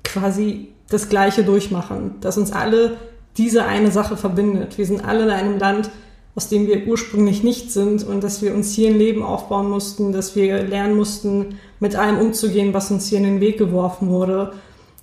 quasi 0.03 0.69
das 0.89 1.09
Gleiche 1.09 1.43
durchmachen, 1.43 2.15
dass 2.21 2.37
uns 2.37 2.51
alle 2.51 2.97
diese 3.37 3.65
eine 3.65 3.91
Sache 3.91 4.17
verbindet. 4.17 4.77
Wir 4.77 4.85
sind 4.85 5.05
alle 5.05 5.23
in 5.23 5.29
einem 5.29 5.59
Land, 5.59 5.89
aus 6.35 6.49
dem 6.49 6.67
wir 6.67 6.87
ursprünglich 6.87 7.43
nicht 7.43 7.71
sind 7.71 8.03
und 8.03 8.23
dass 8.23 8.41
wir 8.41 8.53
uns 8.53 8.73
hier 8.73 8.89
ein 8.89 8.97
Leben 8.97 9.23
aufbauen 9.23 9.69
mussten, 9.69 10.11
dass 10.11 10.35
wir 10.35 10.63
lernen 10.63 10.95
mussten, 10.95 11.57
mit 11.79 11.95
allem 11.95 12.19
umzugehen, 12.19 12.73
was 12.73 12.91
uns 12.91 13.07
hier 13.07 13.17
in 13.17 13.25
den 13.25 13.39
Weg 13.41 13.57
geworfen 13.57 14.09
wurde. 14.09 14.53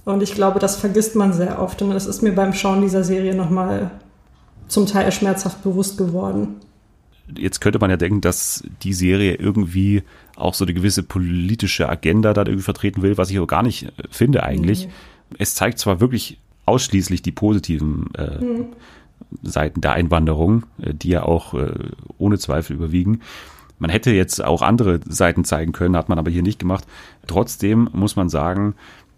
Und 0.07 0.23
ich 0.23 0.35
glaube, 0.35 0.61
das 0.61 0.77
vergisst 0.77 1.17
man 1.17 1.33
sehr 1.33 1.61
oft. 1.61 1.83
Und 1.83 1.91
das 1.91 2.07
ist 2.07 2.23
mir 2.23 2.33
beim 2.33 2.53
Schauen 2.53 2.81
dieser 2.81 3.03
Serie 3.03 3.35
nochmal 3.35 3.91
zum 4.69 4.87
Teil 4.87 5.11
schmerzhaft 5.11 5.65
bewusst 5.65 5.99
geworden. 5.99 6.61
Jetzt 7.37 7.61
könnte 7.61 7.81
man 7.81 7.91
ja 7.91 7.97
denken, 7.97 8.21
dass 8.21 8.63
die 8.85 8.93
Serie 8.93 9.35
irgendwie 9.35 10.05
auch 10.37 10.55
so 10.55 10.65
eine 10.65 10.75
gewisse 10.75 11.03
politische 11.03 11.89
Agenda 11.89 12.33
da 12.35 12.43
irgendwie 12.43 12.63
vertreten 12.63 13.03
will, 13.03 13.19
was 13.19 13.31
ich 13.31 13.37
aber 13.37 13.49
gar 13.49 13.65
nicht 13.65 13.93
finde 14.09 14.45
eigentlich. 14.45 14.87
Mhm. 14.87 14.91
Es 15.39 15.57
zeigt 15.57 15.81
zwar 15.81 16.01
wirklich 16.01 16.39
ausschließlich 16.67 17.23
die 17.23 17.33
positiven 17.33 18.15
äh, 18.15 18.45
mhm. 18.45 18.67
Seiten 19.43 19.81
der 19.81 19.95
Einwanderung, 19.95 20.67
äh, 20.81 20.95
die 20.95 21.09
ja 21.09 21.25
auch 21.25 21.55
äh, 21.55 21.73
ohne 22.17 22.39
Zweifel 22.39 22.77
überwiegen. 22.77 23.23
Man 23.81 23.91
hätte 23.91 24.13
jetzt 24.13 24.43
auch 24.43 24.63
andere 24.63 25.01
Seiten 25.05 25.45
zeigen 25.45 25.73
können, 25.73 25.97
hat 25.97 26.09
man 26.09 26.21
aber 26.21 26.31
hier 26.31 26.43
nicht 26.43 26.61
gemacht. 26.61 26.87
Trotzdem 27.27 27.91
muss 27.93 28.15
man 28.15 28.29
sagen, 28.29 28.77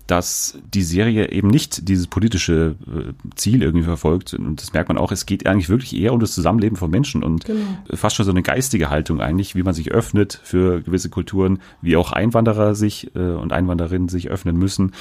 dass 0.08 0.58
die 0.74 0.82
Serie 0.82 1.30
eben 1.30 1.48
nicht 1.48 1.86
dieses 1.88 2.06
politische 2.06 2.74
äh, 2.86 3.12
Ziel 3.36 3.62
irgendwie 3.62 3.84
verfolgt. 3.84 4.34
Und 4.34 4.60
das 4.60 4.72
merkt 4.72 4.88
man 4.88 4.98
auch, 4.98 5.12
es 5.12 5.26
geht 5.26 5.46
eigentlich 5.46 5.68
wirklich 5.68 5.94
eher 5.94 6.14
um 6.14 6.18
das 6.18 6.32
Zusammenleben 6.32 6.76
von 6.76 6.90
Menschen 6.90 7.22
und 7.22 7.44
genau. 7.44 7.60
fast 7.94 8.16
schon 8.16 8.24
so 8.24 8.32
eine 8.32 8.42
geistige 8.42 8.88
Haltung 8.88 9.20
eigentlich, 9.20 9.54
wie 9.54 9.62
man 9.62 9.74
sich 9.74 9.92
öffnet 9.92 10.40
für 10.42 10.80
gewisse 10.80 11.10
Kulturen, 11.10 11.60
wie 11.82 11.96
auch 11.96 12.12
Einwanderer 12.12 12.74
sich 12.74 13.14
äh, 13.14 13.18
und 13.18 13.52
Einwanderinnen 13.52 14.08
sich 14.08 14.28
öffnen 14.28 14.56
müssen 14.56 14.92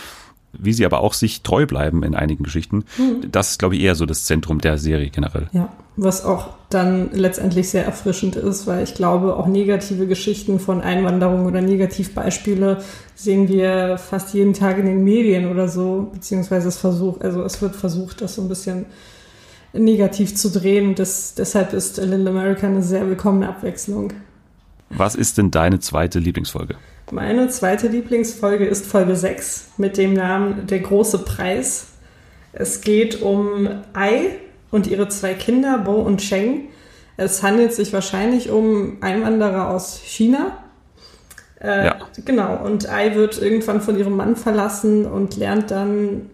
wie 0.59 0.73
sie 0.73 0.85
aber 0.85 1.01
auch 1.01 1.13
sich 1.13 1.43
treu 1.43 1.67
bleiben 1.67 2.01
in 2.03 2.15
einigen 2.15 2.43
Geschichten. 2.43 2.85
Mhm. 2.97 3.31
Das 3.31 3.51
ist, 3.51 3.59
glaube 3.59 3.75
ich, 3.75 3.81
eher 3.81 3.93
so 3.93 4.05
das 4.07 4.25
Zentrum 4.25 4.59
der 4.59 4.77
Serie 4.77 5.09
generell. 5.09 5.49
Ja, 5.51 5.71
was 5.97 6.23
auch 6.25 6.56
dann 6.69 7.11
letztendlich 7.13 7.69
sehr 7.69 7.85
erfrischend 7.85 8.35
ist, 8.35 8.67
weil 8.67 8.83
ich 8.83 8.93
glaube, 8.93 9.37
auch 9.37 9.47
negative 9.47 10.05
Geschichten 10.05 10.59
von 10.59 10.81
Einwanderung 10.81 11.45
oder 11.45 11.61
Negativbeispiele 11.61 12.79
sehen 13.15 13.47
wir 13.47 13.97
fast 13.97 14.33
jeden 14.33 14.53
Tag 14.53 14.77
in 14.77 14.85
den 14.85 15.03
Medien 15.03 15.49
oder 15.49 15.69
so, 15.69 16.09
beziehungsweise 16.11 16.67
es 16.67 16.77
versucht, 16.77 17.23
also 17.23 17.43
es 17.43 17.61
wird 17.61 17.75
versucht, 17.75 18.21
das 18.21 18.35
so 18.35 18.41
ein 18.41 18.49
bisschen 18.49 18.85
negativ 19.71 20.35
zu 20.35 20.51
drehen. 20.51 20.95
Das, 20.95 21.35
deshalb 21.35 21.71
ist 21.71 21.97
Little 21.97 22.29
America 22.29 22.67
eine 22.67 22.83
sehr 22.83 23.07
willkommene 23.07 23.47
Abwechslung. 23.47 24.11
Was 24.89 25.15
ist 25.15 25.37
denn 25.37 25.51
deine 25.51 25.79
zweite 25.79 26.19
Lieblingsfolge? 26.19 26.75
Meine 27.11 27.47
zweite 27.47 27.87
Lieblingsfolge 27.87 28.65
ist 28.65 28.85
Folge 28.85 29.15
6 29.15 29.69
mit 29.77 29.97
dem 29.97 30.13
Namen 30.13 30.67
Der 30.67 30.79
große 30.79 31.19
Preis. 31.19 31.87
Es 32.51 32.81
geht 32.81 33.21
um 33.21 33.69
Ai 33.93 34.39
und 34.71 34.87
ihre 34.87 35.07
zwei 35.09 35.33
Kinder, 35.33 35.79
Bo 35.79 35.93
und 35.93 36.19
Cheng. 36.21 36.69
Es 37.17 37.41
handelt 37.41 37.73
sich 37.73 37.93
wahrscheinlich 37.93 38.49
um 38.49 38.97
Einwanderer 39.01 39.69
aus 39.69 39.99
China. 40.03 40.57
Äh, 41.59 41.85
ja. 41.87 41.97
Genau, 42.23 42.63
und 42.63 42.87
Ai 42.87 43.15
wird 43.15 43.41
irgendwann 43.41 43.81
von 43.81 43.97
ihrem 43.97 44.15
Mann 44.15 44.35
verlassen 44.35 45.05
und 45.05 45.37
lernt 45.37 45.71
dann, 45.71 46.29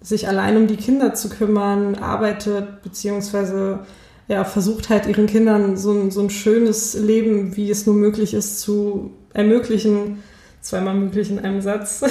sich 0.00 0.26
allein 0.26 0.56
um 0.56 0.66
die 0.66 0.76
Kinder 0.76 1.14
zu 1.14 1.28
kümmern, 1.28 1.94
arbeitet 1.94 2.82
beziehungsweise 2.82 3.80
ja, 4.28 4.44
versucht 4.44 4.88
halt 4.88 5.06
ihren 5.06 5.26
Kindern 5.26 5.76
so 5.76 5.92
ein, 5.92 6.10
so 6.10 6.22
ein 6.22 6.30
schönes 6.30 6.94
Leben, 6.94 7.56
wie 7.56 7.70
es 7.70 7.86
nur 7.86 7.94
möglich 7.94 8.34
ist, 8.34 8.60
zu 8.60 9.12
ermöglichen. 9.32 10.22
Zweimal 10.60 10.94
möglich 10.94 11.30
in 11.30 11.38
einem 11.38 11.60
Satz. 11.60 12.02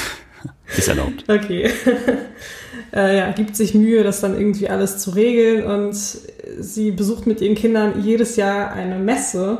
ist 0.76 0.88
erlaubt. 0.88 1.24
Okay. 1.28 1.70
Äh, 2.92 3.18
ja, 3.18 3.30
gibt 3.32 3.56
sich 3.56 3.74
Mühe, 3.74 4.02
das 4.02 4.20
dann 4.20 4.36
irgendwie 4.36 4.68
alles 4.68 4.98
zu 4.98 5.10
regeln 5.10 5.64
und 5.64 5.94
sie 5.94 6.90
besucht 6.90 7.26
mit 7.26 7.40
ihren 7.40 7.54
Kindern 7.54 8.02
jedes 8.02 8.36
Jahr 8.36 8.72
eine 8.72 8.98
Messe, 8.98 9.58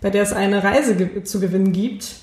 bei 0.00 0.10
der 0.10 0.22
es 0.22 0.32
eine 0.32 0.62
Reise 0.62 0.94
ge 0.96 1.24
zu 1.24 1.40
gewinnen 1.40 1.72
gibt. 1.72 2.16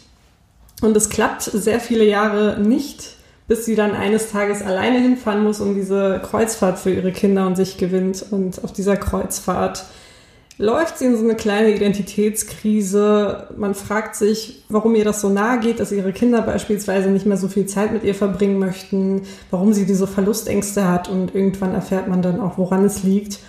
Und 0.82 0.96
es 0.96 1.10
klappt 1.10 1.44
sehr 1.44 1.80
viele 1.80 2.06
Jahre 2.06 2.60
nicht 2.60 3.16
bis 3.48 3.66
sie 3.66 3.76
dann 3.76 3.94
eines 3.94 4.32
Tages 4.32 4.62
alleine 4.62 5.00
hinfahren 5.00 5.44
muss 5.44 5.60
und 5.60 5.76
diese 5.76 6.20
Kreuzfahrt 6.24 6.80
für 6.80 6.92
ihre 6.92 7.12
Kinder 7.12 7.46
und 7.46 7.56
sich 7.56 7.78
gewinnt. 7.78 8.26
Und 8.32 8.64
auf 8.64 8.74
dieser 8.74 8.98
Kreuzfahrt 8.98 9.86
läuft 10.58 10.98
sie 10.98 11.06
in 11.06 11.18
so 11.18 11.24
eine 11.24 11.36
kleine 11.36 11.74
Identitätskrise. 11.74 13.48
Man 13.58 13.76
fragt 13.76 14.16
sich, 14.16 14.64
warum 14.70 14.96
ihr 14.96 15.04
das 15.04 15.22
so 15.22 15.30
nahe 15.30 15.60
geht, 15.60 15.80
dass 15.80 15.92
ihre 15.92 16.14
Kinder 16.14 16.42
beispielsweise 16.42 17.10
nicht 17.10 17.26
mehr 17.26 17.38
so 17.38 17.48
viel 17.48 17.66
Zeit 17.66 17.92
mit 17.92 18.04
ihr 18.04 18.16
verbringen 18.16 18.60
möchten, 18.60 19.24
warum 19.52 19.74
sie 19.74 19.86
diese 19.86 20.08
Verlustängste 20.08 20.88
hat 20.88 21.10
und 21.10 21.36
irgendwann 21.36 21.74
erfährt 21.74 22.08
man 22.08 22.22
dann 22.22 22.40
auch, 22.40 22.58
woran 22.58 22.86
es 22.86 23.04
liegt. 23.04 23.40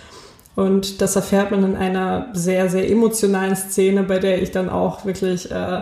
Und 0.57 1.01
das 1.01 1.15
erfährt 1.15 1.51
man 1.51 1.63
in 1.63 1.75
einer 1.75 2.29
sehr, 2.33 2.67
sehr 2.67 2.89
emotionalen 2.89 3.55
Szene, 3.55 4.01
bei 4.01 4.17
der 4.17 4.41
ich 4.41 4.49
dann 4.49 4.69
auch 4.69 5.05
wirklich 5.05 5.51
äh, 5.51 5.81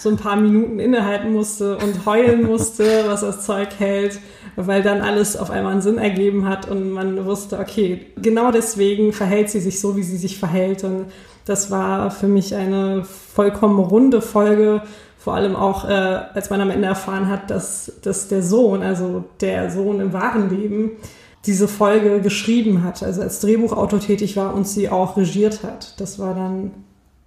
so 0.00 0.08
ein 0.08 0.16
paar 0.16 0.34
Minuten 0.34 0.80
innehalten 0.80 1.32
musste 1.32 1.76
und 1.78 2.04
heulen 2.06 2.44
musste, 2.44 3.04
was 3.06 3.20
das 3.20 3.46
Zeug 3.46 3.68
hält, 3.78 4.18
weil 4.56 4.82
dann 4.82 5.00
alles 5.00 5.36
auf 5.36 5.48
einmal 5.52 5.70
einen 5.70 5.80
Sinn 5.80 5.98
ergeben 5.98 6.48
hat 6.48 6.68
und 6.68 6.90
man 6.90 7.24
wusste, 7.24 7.60
okay, 7.60 8.06
genau 8.16 8.50
deswegen 8.50 9.12
verhält 9.12 9.48
sie 9.48 9.60
sich 9.60 9.78
so, 9.78 9.96
wie 9.96 10.02
sie 10.02 10.16
sich 10.16 10.40
verhält. 10.40 10.82
Und 10.82 11.04
das 11.44 11.70
war 11.70 12.10
für 12.10 12.26
mich 12.26 12.52
eine 12.56 13.04
vollkommen 13.04 13.78
runde 13.78 14.20
Folge, 14.20 14.82
vor 15.16 15.34
allem 15.34 15.54
auch, 15.54 15.88
äh, 15.88 15.92
als 15.92 16.50
man 16.50 16.60
am 16.60 16.70
Ende 16.70 16.88
erfahren 16.88 17.28
hat, 17.28 17.48
dass, 17.50 17.92
dass 18.02 18.26
der 18.26 18.42
Sohn, 18.42 18.82
also 18.82 19.22
der 19.40 19.70
Sohn 19.70 20.00
im 20.00 20.12
wahren 20.12 20.50
Leben, 20.50 20.96
diese 21.46 21.68
Folge 21.68 22.20
geschrieben 22.20 22.82
hat, 22.82 23.02
also 23.02 23.22
als 23.22 23.40
Drehbuchautor 23.40 24.00
tätig 24.00 24.36
war 24.36 24.54
und 24.54 24.66
sie 24.66 24.88
auch 24.88 25.16
regiert 25.16 25.62
hat. 25.62 26.00
Das 26.00 26.18
war 26.18 26.34
dann, 26.34 26.72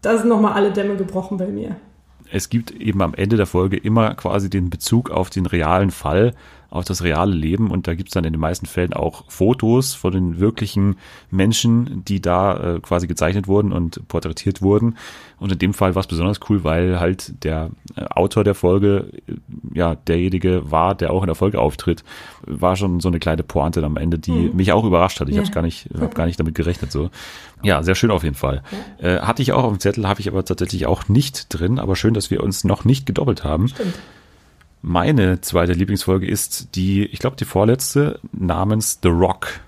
da 0.02 0.18
sind 0.18 0.30
nochmal 0.30 0.54
alle 0.54 0.72
Dämme 0.72 0.96
gebrochen 0.96 1.38
bei 1.38 1.48
mir. 1.48 1.76
Es 2.32 2.50
gibt 2.50 2.72
eben 2.72 3.02
am 3.02 3.16
Ende 3.16 3.38
der 3.38 3.48
Folge 3.48 3.78
immer 3.78 4.14
quasi 4.14 4.50
den 4.50 4.70
Bezug 4.70 5.10
auf 5.10 5.30
den 5.30 5.46
realen 5.46 5.90
Fall 5.90 6.34
auf 6.70 6.86
das 6.86 7.04
reale 7.04 7.34
Leben 7.34 7.72
und 7.72 7.88
da 7.88 7.96
gibt's 7.96 8.14
dann 8.14 8.26
in 8.26 8.34
den 8.34 8.40
meisten 8.40 8.66
Fällen 8.66 8.94
auch 8.94 9.24
Fotos 9.28 9.96
von 9.96 10.12
den 10.12 10.40
wirklichen 10.40 10.98
Menschen, 11.32 12.04
die 12.06 12.22
da 12.22 12.76
äh, 12.76 12.80
quasi 12.80 13.08
gezeichnet 13.08 13.48
wurden 13.48 13.72
und 13.72 14.08
porträtiert 14.08 14.62
wurden. 14.62 14.96
Und 15.40 15.52
in 15.52 15.58
dem 15.58 15.74
Fall 15.74 15.96
war 15.96 16.02
es 16.02 16.08
besonders 16.08 16.40
cool, 16.50 16.64
weil 16.64 17.00
halt 17.00 17.44
der 17.44 17.72
äh, 17.96 18.04
Autor 18.06 18.44
der 18.44 18.56
Folge, 18.56 19.12
äh, 19.28 19.34
ja, 19.74 19.96
derjenige 19.96 20.70
war, 20.70 20.94
der 20.94 21.12
auch 21.12 21.24
in 21.24 21.28
der 21.28 21.36
Folge 21.36 21.60
auftritt, 21.60 22.04
war 22.46 22.76
schon 22.76 23.00
so 23.00 23.08
eine 23.08 23.20
kleine 23.20 23.44
Pointe 23.44 23.84
am 23.84 23.98
Ende, 23.98 24.20
die 24.20 24.32
mhm. 24.32 24.56
mich 24.56 24.72
auch 24.72 24.84
überrascht 24.84 25.20
hat. 25.20 25.30
Ich 25.30 25.36
ja. 25.36 25.42
habe 25.42 25.52
gar 25.52 25.64
nicht, 25.64 25.90
habe 26.00 26.14
gar 26.14 26.26
nicht 26.26 26.40
damit 26.40 26.56
gerechnet 26.56 26.92
so. 26.92 27.10
Ja, 27.64 27.82
sehr 27.84 27.96
schön 27.96 28.12
auf 28.12 28.24
jeden 28.24 28.36
Fall. 28.36 28.62
Ja. 29.02 29.08
Äh, 29.08 29.22
hatte 29.22 29.42
ich 29.42 29.54
auch 29.54 29.64
auf 29.64 29.72
dem 29.72 29.80
Zettel, 29.80 30.08
habe 30.08 30.20
ich 30.22 30.28
aber 30.28 30.46
tatsächlich 30.46 30.86
auch 30.86 31.08
nicht 31.08 31.48
drin. 31.50 31.80
Aber 31.80 31.96
schön, 31.96 32.14
dass 32.14 32.30
wir 32.30 32.44
uns 32.44 32.64
noch 32.64 32.86
nicht 32.86 33.06
gedoppelt 33.06 33.44
haben. 33.44 33.70
Stimmt. 33.70 33.96
Meine 34.82 35.42
zweite 35.42 35.74
Lieblingsfolge 35.74 36.28
ist 36.28 36.76
die, 36.76 37.06
ich 37.06 37.20
glaube, 37.20 37.36
die 37.36 37.46
vorletzte 37.46 38.20
namens 38.32 39.00
The 39.04 39.10
Rock. 39.10 39.60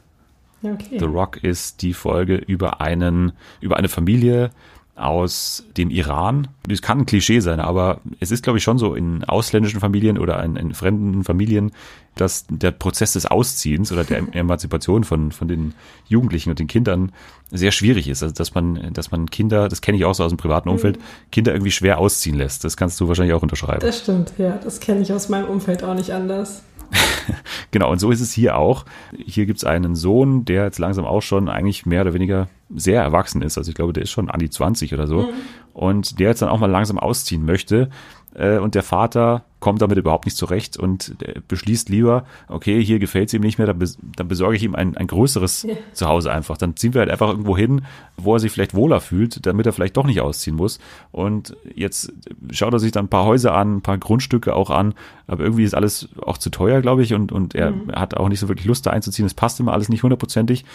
Okay. 0.64 1.00
The 1.00 1.06
Rock 1.06 1.44
ist 1.44 1.82
die 1.82 1.94
Folge 1.94 2.36
über 2.36 2.82
einen, 2.82 3.34
über 3.60 3.78
eine 3.78 3.90
Familie, 3.90 4.52
aus 4.96 5.64
dem 5.78 5.90
Iran. 5.90 6.50
Das 6.68 6.82
kann 6.82 7.00
ein 7.00 7.06
Klischee 7.06 7.40
sein, 7.40 7.60
aber 7.60 8.02
es 8.20 8.30
ist, 8.32 8.44
glaube 8.44 8.58
ich, 8.58 8.64
schon 8.64 8.78
so 8.78 8.94
in 8.94 9.24
ausländischen 9.24 9.80
Familien 9.80 10.18
oder 10.18 10.44
in, 10.44 10.56
in, 10.56 10.74
fremden 10.74 11.24
Familien, 11.24 11.72
dass 12.16 12.46
der 12.50 12.72
Prozess 12.72 13.14
des 13.14 13.26
Ausziehens 13.26 13.92
oder 13.92 14.04
der 14.04 14.24
Emanzipation 14.36 15.04
von, 15.04 15.32
von 15.32 15.48
den 15.48 15.74
Jugendlichen 16.08 16.50
und 16.50 16.60
den 16.60 16.68
Kindern 16.68 17.12
sehr 17.52 17.72
schwierig 17.72 18.08
ist. 18.08 18.22
Also, 18.22 18.36
dass 18.36 18.54
man, 18.54 18.94
dass 18.94 19.12
man 19.12 19.30
Kinder, 19.30 19.70
das 19.70 19.82
kenne 19.82 19.98
ich 19.98 20.06
auch 20.06 20.14
so 20.14 20.24
aus 20.24 20.32
dem 20.32 20.38
privaten 20.38 20.70
Umfeld, 20.70 20.98
mhm. 20.98 21.04
Kinder 21.32 21.54
irgendwie 21.54 21.72
schwer 21.72 21.98
ausziehen 21.98 22.38
lässt. 22.38 22.64
Das 22.64 22.78
kannst 22.78 23.00
du 23.00 23.08
wahrscheinlich 23.08 23.34
auch 23.34 23.44
unterschreiben. 23.44 23.82
Das 23.82 24.00
stimmt, 24.00 24.34
ja. 24.38 24.60
Das 24.64 24.80
kenne 24.80 25.02
ich 25.02 25.12
aus 25.14 25.30
meinem 25.30 25.48
Umfeld 25.48 25.84
auch 25.84 25.96
nicht 25.96 26.12
anders. 26.12 26.64
genau, 27.72 27.90
und 27.92 28.00
so 28.00 28.12
ist 28.12 28.22
es 28.22 28.32
hier 28.32 28.58
auch. 28.58 28.86
Hier 29.26 29.46
gibt 29.46 29.60
es 29.60 29.64
einen 29.64 29.96
Sohn, 29.96 30.46
der 30.46 30.66
jetzt 30.66 30.80
langsam 30.80 31.06
auch 31.06 31.22
schon 31.22 31.50
eigentlich 31.50 31.86
mehr 31.86 32.02
oder 32.02 32.14
weniger 32.14 32.50
sehr 32.76 33.02
erwachsen 33.02 33.42
ist. 33.42 33.58
Also 33.58 33.70
ich 33.70 33.76
glaube, 33.76 33.94
der 33.94 34.04
ist 34.04 34.12
schon 34.12 34.30
an 34.30 34.40
die 34.40 34.50
20 34.50 34.94
oder 34.94 35.08
so. 35.08 35.24
Mhm. 35.24 35.30
Und 35.74 36.20
der 36.20 36.30
jetzt 36.30 36.42
dann 36.42 36.50
auch 36.50 36.60
mal 36.60 36.70
langsam 36.70 37.00
ausziehen 37.00 37.46
möchte. 37.46 37.90
Äh, 38.34 38.58
und 38.58 38.76
der 38.76 38.84
Vater 38.84 39.44
kommt 39.60 39.82
damit 39.82 39.98
überhaupt 39.98 40.26
nicht 40.26 40.38
zurecht 40.38 40.78
und 40.78 41.16
beschließt 41.48 41.90
lieber, 41.90 42.26
okay, 42.48 42.84
hier 42.84 42.98
gefällt 42.98 43.28
es 43.28 43.34
ihm 43.36 43.42
nicht 43.42 43.60
mehr, 43.60 43.68
dann 43.68 44.28
besorge 44.28 44.56
ich 44.56 44.64
ihm 44.64 44.74
ein, 44.74 44.98
ein 44.98 45.06
größeres 45.06 45.64
ja. 45.64 45.76
Zuhause 45.94 46.32
einfach. 46.32 46.58
Dann 46.58 46.76
ziehen 46.76 46.96
wir 46.96 47.02
halt 47.02 47.12
einfach 47.12 47.30
irgendwo 47.30 47.56
hin, 47.56 47.84
wo 48.18 48.34
er 48.34 48.40
sich 48.40 48.52
vielleicht 48.52 48.74
wohler 48.74 49.02
fühlt, 49.02 49.46
damit 49.46 49.68
er 49.68 49.74
vielleicht 49.74 49.98
doch 49.98 50.06
nicht 50.06 50.20
ausziehen 50.20 50.56
muss. 50.56 50.80
Und 51.12 51.56
jetzt 51.76 52.12
schaut 52.50 52.74
er 52.74 52.80
sich 52.80 52.92
dann 52.92 53.06
ein 53.06 53.10
paar 53.10 53.26
Häuser 53.26 53.54
an, 53.54 53.78
ein 53.78 53.82
paar 53.82 54.00
Grundstücke 54.00 54.56
auch 54.56 54.72
an, 54.72 54.96
aber 55.28 55.44
irgendwie 55.44 55.64
ist 55.64 55.76
alles 55.76 56.10
auch 56.20 56.40
zu 56.40 56.50
teuer, 56.50 56.82
glaube 56.82 57.04
ich, 57.04 57.14
und, 57.14 57.32
und 57.32 57.54
er 57.54 57.72
mhm. 57.72 57.92
hat 57.92 58.18
auch 58.18 58.30
nicht 58.30 58.40
so 58.40 58.48
wirklich 58.48 58.66
Lust 58.66 58.88
da 58.88 58.90
einzuziehen. 58.90 59.28
Es 59.28 59.36
passt 59.36 59.60
immer 59.60 59.74
alles 59.74 59.90
nicht 59.90 60.02
hundertprozentig. 60.02 60.66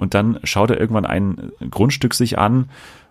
Und 0.00 0.14
dann 0.14 0.40
schaut 0.44 0.70
er 0.70 0.80
irgendwann 0.80 1.04
ein 1.04 1.52
Grundstück 1.70 2.14
sich 2.14 2.38
an, 2.38 2.70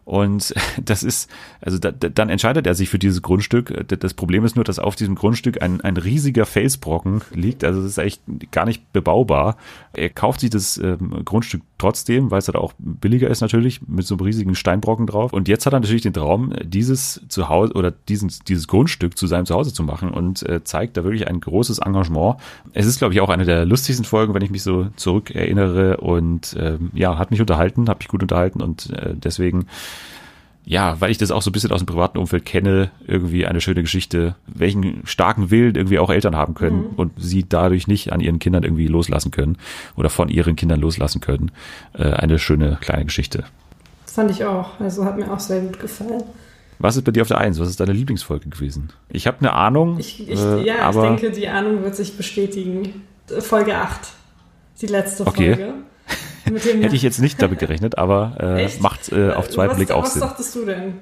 und 0.10 0.56
das 0.84 1.04
ist, 1.04 1.30
also 1.62 1.78
da, 1.78 1.92
dann 1.92 2.30
entscheidet 2.30 2.66
er 2.66 2.74
sich 2.74 2.90
für 2.90 2.98
dieses 2.98 3.22
Grundstück. 3.22 3.88
Das 3.88 4.16
Problem 4.16 4.44
ist 4.44 4.56
nur, 4.56 4.66
dass 4.66 4.80
auf 4.80 4.96
diesem 4.96 5.14
Grundstück 5.14 5.62
ein, 5.62 5.82
ein 5.82 5.98
riesiger 5.98 6.48
Felsbrocken 6.48 7.22
liegt. 7.32 7.64
Also 7.64 7.80
es 7.82 7.86
ist 7.86 7.98
echt 8.00 8.22
gar 8.50 8.66
nicht 8.66 8.92
bebaubar. 8.92 9.56
Er 9.94 10.10
kauft 10.10 10.40
sich 10.40 10.50
das 10.50 10.78
ähm, 10.78 11.22
Grundstück 11.26 11.62
trotzdem, 11.78 12.32
weil 12.32 12.40
es 12.40 12.48
halt 12.48 12.56
auch 12.56 12.74
billiger 12.80 13.30
ist 13.30 13.42
natürlich, 13.42 13.88
mit 13.88 14.06
so 14.06 14.16
einem 14.16 14.26
riesigen 14.26 14.56
Steinbrocken 14.56 15.06
drauf. 15.06 15.32
Und 15.32 15.48
jetzt 15.48 15.68
hat 15.68 15.74
er 15.74 15.80
natürlich 15.80 16.02
den 16.02 16.14
Traum, 16.14 16.54
dieses 16.64 17.22
Zuhause 17.30 17.74
oder 17.74 17.92
diesen, 17.92 18.32
dieses 18.48 18.68
Grundstück 18.68 19.16
zu 19.16 19.28
seinem 19.28 19.46
Zuhause 19.46 19.74
zu 19.74 19.84
machen 19.84 20.10
und 20.10 20.42
äh, 20.50 20.64
zeigt 20.64 20.98
da 20.98 21.04
wirklich 21.04 21.28
ein 21.28 21.40
großes 21.40 21.80
Engagement. 21.80 22.38
Es 22.74 22.88
ist, 22.88 22.98
glaube 22.98 23.14
ich, 23.14 23.22
auch 23.22 23.30
eine 23.30 23.46
der 23.46 23.64
lustigsten 23.66 24.06
Folgen, 24.06 24.34
wenn 24.34 24.42
ich 24.42 24.50
mich 24.50 24.64
so 24.64 24.88
zurück 24.96 25.30
erinnere 25.30 25.98
und 25.98 26.56
ähm, 26.60 26.90
ja, 26.96 27.20
hat 27.20 27.30
mich 27.30 27.42
unterhalten, 27.42 27.88
hat 27.90 28.00
mich 28.00 28.08
gut 28.08 28.24
unterhalten 28.24 28.64
und 28.64 28.90
äh, 28.90 29.14
deswegen 29.16 29.68
ja, 30.70 31.02
weil 31.02 31.10
ich 31.10 31.18
das 31.18 31.32
auch 31.32 31.42
so 31.42 31.50
ein 31.50 31.54
bisschen 31.54 31.72
aus 31.72 31.80
dem 31.80 31.88
privaten 31.88 32.20
Umfeld 32.20 32.46
kenne, 32.46 32.92
irgendwie 33.08 33.48
eine 33.48 33.60
schöne 33.60 33.82
Geschichte, 33.82 34.36
welchen 34.46 35.02
starken 35.04 35.50
Willen 35.50 35.74
irgendwie 35.74 35.98
auch 35.98 36.12
Eltern 36.12 36.36
haben 36.36 36.54
können 36.54 36.92
mhm. 36.92 36.96
und 36.96 37.12
sie 37.18 37.44
dadurch 37.50 37.88
nicht 37.88 38.14
an 38.14 38.20
ihren 38.20 38.38
Kindern 38.38 38.62
irgendwie 38.62 38.86
loslassen 38.86 39.32
können 39.32 39.58
oder 39.96 40.12
von 40.12 40.30
ihren 40.30 40.56
Kindern 40.56 40.80
loslassen 40.80 41.22
können. 41.22 41.50
Äh, 41.94 42.12
eine 42.12 42.38
schöne 42.38 42.78
kleine 42.82 43.06
Geschichte. 43.06 43.46
Das 44.06 44.14
fand 44.14 44.30
ich 44.30 44.46
auch. 44.46 44.80
Also 44.80 45.06
hat 45.06 45.18
mir 45.18 45.34
auch 45.34 45.40
sehr 45.40 45.62
gut 45.62 45.80
gefallen. 45.80 46.22
Was 46.78 46.98
ist 46.98 47.04
bei 47.04 47.14
dir 47.14 47.24
auf 47.24 47.28
der 47.30 47.40
Eins? 47.40 47.60
Was 47.60 47.68
ist 47.68 47.80
deine 47.80 47.94
Lieblingsfolge 47.94 48.48
gewesen? 48.48 48.94
Ich 49.10 49.26
habe 49.26 49.40
eine 49.40 49.54
Ahnung. 49.54 49.98
Ich, 49.98 50.30
ich, 50.30 50.40
äh, 50.40 50.64
ja, 50.64 50.82
aber 50.84 51.16
ich 51.16 51.20
denke, 51.22 51.36
die 51.36 51.48
Ahnung 51.48 51.82
wird 51.82 51.96
sich 51.96 52.16
bestätigen. 52.16 53.02
Folge 53.40 53.76
8. 53.76 54.02
Die 54.82 54.86
letzte 54.86 55.26
okay. 55.26 55.56
Folge. 55.56 55.74
Hätte 56.82 56.96
ich 56.96 57.02
jetzt 57.02 57.20
nicht 57.20 57.42
damit 57.42 57.60
gerechnet, 57.60 57.98
aber 57.98 58.36
äh, 58.40 58.70
macht 58.80 59.12
äh, 59.12 59.32
auf 59.32 59.50
zwei 59.50 59.68
Blick 59.68 59.92
auch 59.92 60.04
was 60.04 60.14
Sinn. 60.14 60.22
Was 60.22 60.30
dachtest 60.30 60.56
du 60.56 60.66
denn? 60.66 60.94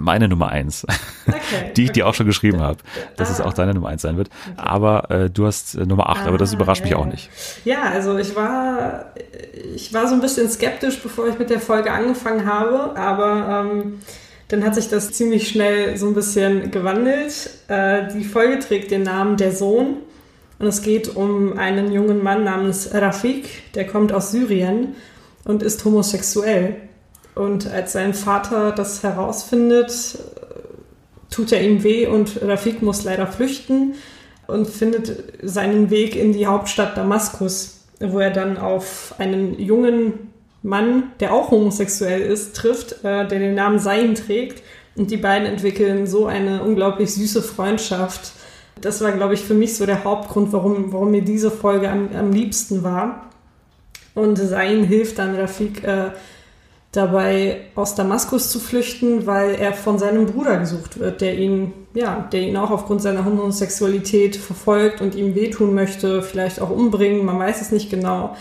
Meine 0.00 0.26
Nummer 0.26 0.48
eins, 0.48 0.84
okay, 1.28 1.72
die 1.76 1.84
ich 1.84 1.90
okay. 1.90 2.00
dir 2.00 2.08
auch 2.08 2.14
schon 2.14 2.26
geschrieben 2.26 2.60
habe, 2.60 2.78
dass 3.16 3.28
ah. 3.28 3.32
es 3.34 3.40
auch 3.40 3.52
deine 3.52 3.74
Nummer 3.74 3.88
eins 3.88 4.02
sein 4.02 4.16
wird. 4.16 4.28
Okay. 4.28 4.56
Aber 4.56 5.10
äh, 5.10 5.30
du 5.30 5.46
hast 5.46 5.76
äh, 5.76 5.86
Nummer 5.86 6.10
acht, 6.10 6.22
ah, 6.24 6.28
aber 6.28 6.38
das 6.38 6.50
ah, 6.50 6.56
überrascht 6.56 6.80
ja, 6.80 6.86
mich 6.86 6.94
auch 6.96 7.06
nicht. 7.06 7.30
Ja, 7.64 7.82
also 7.82 8.18
ich 8.18 8.34
war, 8.34 9.12
ich 9.74 9.94
war 9.94 10.08
so 10.08 10.14
ein 10.14 10.20
bisschen 10.20 10.48
skeptisch, 10.50 11.00
bevor 11.00 11.28
ich 11.28 11.38
mit 11.38 11.48
der 11.48 11.60
Folge 11.60 11.92
angefangen 11.92 12.44
habe, 12.44 12.96
aber 12.96 13.66
ähm, 13.70 14.00
dann 14.48 14.64
hat 14.64 14.74
sich 14.74 14.88
das 14.88 15.12
ziemlich 15.12 15.48
schnell 15.48 15.96
so 15.96 16.08
ein 16.08 16.14
bisschen 16.14 16.70
gewandelt. 16.70 17.50
Äh, 17.68 18.08
die 18.14 18.24
Folge 18.24 18.58
trägt 18.58 18.90
den 18.90 19.02
Namen 19.02 19.36
Der 19.36 19.52
Sohn 19.52 19.98
und 20.58 20.66
es 20.66 20.82
geht 20.82 21.16
um 21.16 21.58
einen 21.58 21.92
jungen 21.92 22.22
Mann 22.22 22.44
namens 22.44 22.90
Rafik, 22.92 23.72
der 23.74 23.86
kommt 23.86 24.12
aus 24.12 24.30
Syrien 24.30 24.94
und 25.44 25.62
ist 25.62 25.84
homosexuell. 25.84 26.76
Und 27.34 27.66
als 27.66 27.92
sein 27.92 28.14
Vater 28.14 28.72
das 28.72 29.02
herausfindet, 29.02 30.18
tut 31.30 31.52
er 31.52 31.62
ihm 31.62 31.82
weh 31.82 32.06
und 32.06 32.40
Rafik 32.42 32.82
muss 32.82 33.04
leider 33.04 33.26
flüchten 33.26 33.94
und 34.46 34.68
findet 34.68 35.34
seinen 35.42 35.90
Weg 35.90 36.16
in 36.16 36.32
die 36.32 36.46
Hauptstadt 36.46 36.96
Damaskus, 36.96 37.80
wo 37.98 38.20
er 38.20 38.30
dann 38.30 38.56
auf 38.56 39.14
einen 39.18 39.58
jungen 39.58 40.30
Mann, 40.62 41.12
der 41.20 41.32
auch 41.32 41.50
homosexuell 41.50 42.20
ist, 42.22 42.56
trifft, 42.56 43.04
äh, 43.04 43.26
der 43.26 43.38
den 43.38 43.54
Namen 43.54 43.78
Sein 43.78 44.14
trägt. 44.14 44.62
Und 44.96 45.10
die 45.10 45.16
beiden 45.16 45.46
entwickeln 45.46 46.06
so 46.06 46.26
eine 46.26 46.62
unglaublich 46.62 47.12
süße 47.12 47.42
Freundschaft. 47.42 48.32
Das 48.84 49.00
war, 49.00 49.12
glaube 49.12 49.34
ich, 49.34 49.40
für 49.40 49.54
mich 49.54 49.76
so 49.76 49.86
der 49.86 50.04
Hauptgrund, 50.04 50.52
warum, 50.52 50.92
warum 50.92 51.10
mir 51.10 51.22
diese 51.22 51.50
Folge 51.50 51.90
am, 51.90 52.08
am 52.14 52.32
liebsten 52.32 52.82
war. 52.82 53.30
Und 54.14 54.36
Sein 54.36 54.84
hilft 54.84 55.18
dann 55.18 55.34
Rafik, 55.34 55.82
äh, 55.84 56.10
dabei 56.92 57.62
aus 57.74 57.94
Damaskus 57.94 58.50
zu 58.50 58.60
flüchten, 58.60 59.26
weil 59.26 59.54
er 59.54 59.72
von 59.72 59.98
seinem 59.98 60.26
Bruder 60.26 60.58
gesucht 60.58 60.98
wird, 60.98 61.20
der 61.20 61.36
ihn, 61.36 61.72
ja, 61.94 62.28
der 62.30 62.42
ihn 62.42 62.56
auch 62.56 62.70
aufgrund 62.70 63.02
seiner 63.02 63.24
Homosexualität 63.24 64.36
verfolgt 64.36 65.00
und 65.00 65.14
ihm 65.14 65.34
wehtun 65.34 65.74
möchte, 65.74 66.22
vielleicht 66.22 66.60
auch 66.60 66.70
umbringen, 66.70 67.24
man 67.24 67.38
weiß 67.38 67.60
es 67.60 67.72
nicht 67.72 67.90
genau. 67.90 68.36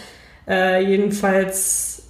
Äh, 0.47 0.85
jedenfalls 0.85 2.03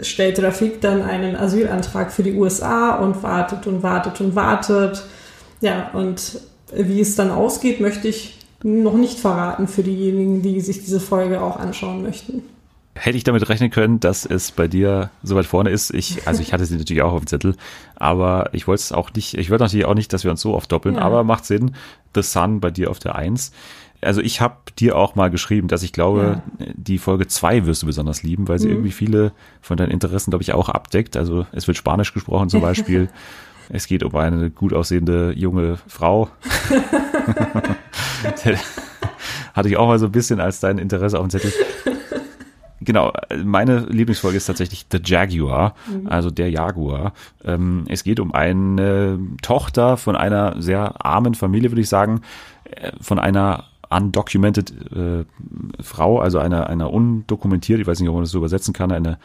stellt 0.00 0.42
Rafik 0.42 0.80
dann 0.80 1.02
einen 1.02 1.36
Asylantrag 1.36 2.10
für 2.10 2.22
die 2.22 2.32
USA 2.32 2.96
und 2.96 3.22
wartet 3.22 3.66
und 3.66 3.82
wartet 3.82 4.20
und 4.20 4.34
wartet. 4.34 5.04
Ja, 5.60 5.90
und 5.92 6.40
wie 6.74 7.00
es 7.00 7.16
dann 7.16 7.30
ausgeht, 7.30 7.80
möchte 7.80 8.08
ich 8.08 8.38
noch 8.62 8.94
nicht 8.94 9.18
verraten 9.18 9.68
für 9.68 9.82
diejenigen, 9.82 10.42
die 10.42 10.60
sich 10.60 10.80
diese 10.80 11.00
Folge 11.00 11.42
auch 11.42 11.56
anschauen 11.56 12.02
möchten. 12.02 12.42
Hätte 12.94 13.16
ich 13.16 13.24
damit 13.24 13.48
rechnen 13.48 13.70
können, 13.70 14.00
dass 14.00 14.26
es 14.26 14.52
bei 14.52 14.68
dir 14.68 15.10
so 15.22 15.34
weit 15.34 15.46
vorne 15.46 15.70
ist? 15.70 15.94
Ich, 15.94 16.26
also 16.28 16.42
ich 16.42 16.52
hatte 16.52 16.66
sie 16.66 16.76
natürlich 16.78 17.02
auch 17.02 17.12
auf 17.12 17.22
dem 17.22 17.26
Zettel, 17.26 17.56
aber 17.96 18.50
ich 18.52 18.66
wollte 18.68 18.80
es 18.80 18.92
auch 18.92 19.10
nicht, 19.14 19.34
ich 19.34 19.50
wollte 19.50 19.64
natürlich 19.64 19.86
auch 19.86 19.94
nicht, 19.94 20.12
dass 20.12 20.24
wir 20.24 20.30
uns 20.30 20.42
so 20.42 20.54
oft 20.54 20.70
doppeln, 20.70 20.96
ja. 20.96 21.00
aber 21.00 21.24
macht 21.24 21.46
Sinn. 21.46 21.74
The 22.14 22.22
Sun 22.22 22.60
bei 22.60 22.70
dir 22.70 22.90
auf 22.90 22.98
der 22.98 23.14
Eins. 23.14 23.52
Also 24.02 24.20
ich 24.20 24.40
habe 24.40 24.56
dir 24.78 24.96
auch 24.96 25.14
mal 25.14 25.30
geschrieben, 25.30 25.68
dass 25.68 25.82
ich 25.82 25.92
glaube, 25.92 26.42
ja. 26.58 26.66
die 26.74 26.98
Folge 26.98 27.28
zwei 27.28 27.64
wirst 27.66 27.82
du 27.82 27.86
besonders 27.86 28.22
lieben, 28.22 28.48
weil 28.48 28.58
sie 28.58 28.66
mhm. 28.66 28.74
irgendwie 28.74 28.90
viele 28.90 29.32
von 29.62 29.76
deinen 29.76 29.92
Interessen, 29.92 30.30
glaube 30.30 30.42
ich, 30.42 30.52
auch 30.52 30.68
abdeckt. 30.68 31.16
Also 31.16 31.46
es 31.52 31.66
wird 31.66 31.78
Spanisch 31.78 32.12
gesprochen 32.12 32.50
zum 32.50 32.60
Beispiel. 32.60 33.08
es 33.68 33.86
geht 33.86 34.02
um 34.02 34.14
eine 34.16 34.50
gut 34.50 34.72
aussehende 34.72 35.32
junge 35.36 35.78
Frau. 35.86 36.28
Hatte 39.54 39.68
ich 39.68 39.76
auch 39.76 39.86
mal 39.86 39.98
so 39.98 40.06
ein 40.06 40.12
bisschen 40.12 40.40
als 40.40 40.60
dein 40.60 40.78
Interesse 40.78 41.18
auf 41.18 41.26
dem 41.26 41.30
Zettel 41.30 41.52
genau, 42.84 43.12
meine 43.44 43.80
Lieblingsfolge 43.80 44.36
ist 44.36 44.46
tatsächlich 44.46 44.86
The 44.90 45.00
Jaguar, 45.04 45.74
mhm. 45.88 46.06
also 46.08 46.30
der 46.30 46.50
Jaguar. 46.50 47.12
Ähm, 47.44 47.84
es 47.88 48.04
geht 48.04 48.20
um 48.20 48.32
eine 48.32 49.18
Tochter 49.42 49.96
von 49.96 50.16
einer 50.16 50.60
sehr 50.60 51.04
armen 51.04 51.34
Familie, 51.34 51.70
würde 51.70 51.80
ich 51.80 51.88
sagen, 51.88 52.22
äh, 52.64 52.92
von 53.00 53.18
einer 53.18 53.64
undocumented 53.90 54.72
äh, 54.92 55.24
Frau, 55.82 56.18
also 56.18 56.38
einer, 56.38 56.68
einer 56.68 56.92
undokumentiert, 56.92 57.80
ich 57.80 57.86
weiß 57.86 58.00
nicht, 58.00 58.08
ob 58.08 58.14
man 58.14 58.24
das 58.24 58.30
so 58.30 58.38
übersetzen 58.38 58.72
kann, 58.72 58.90
eine 58.90 59.18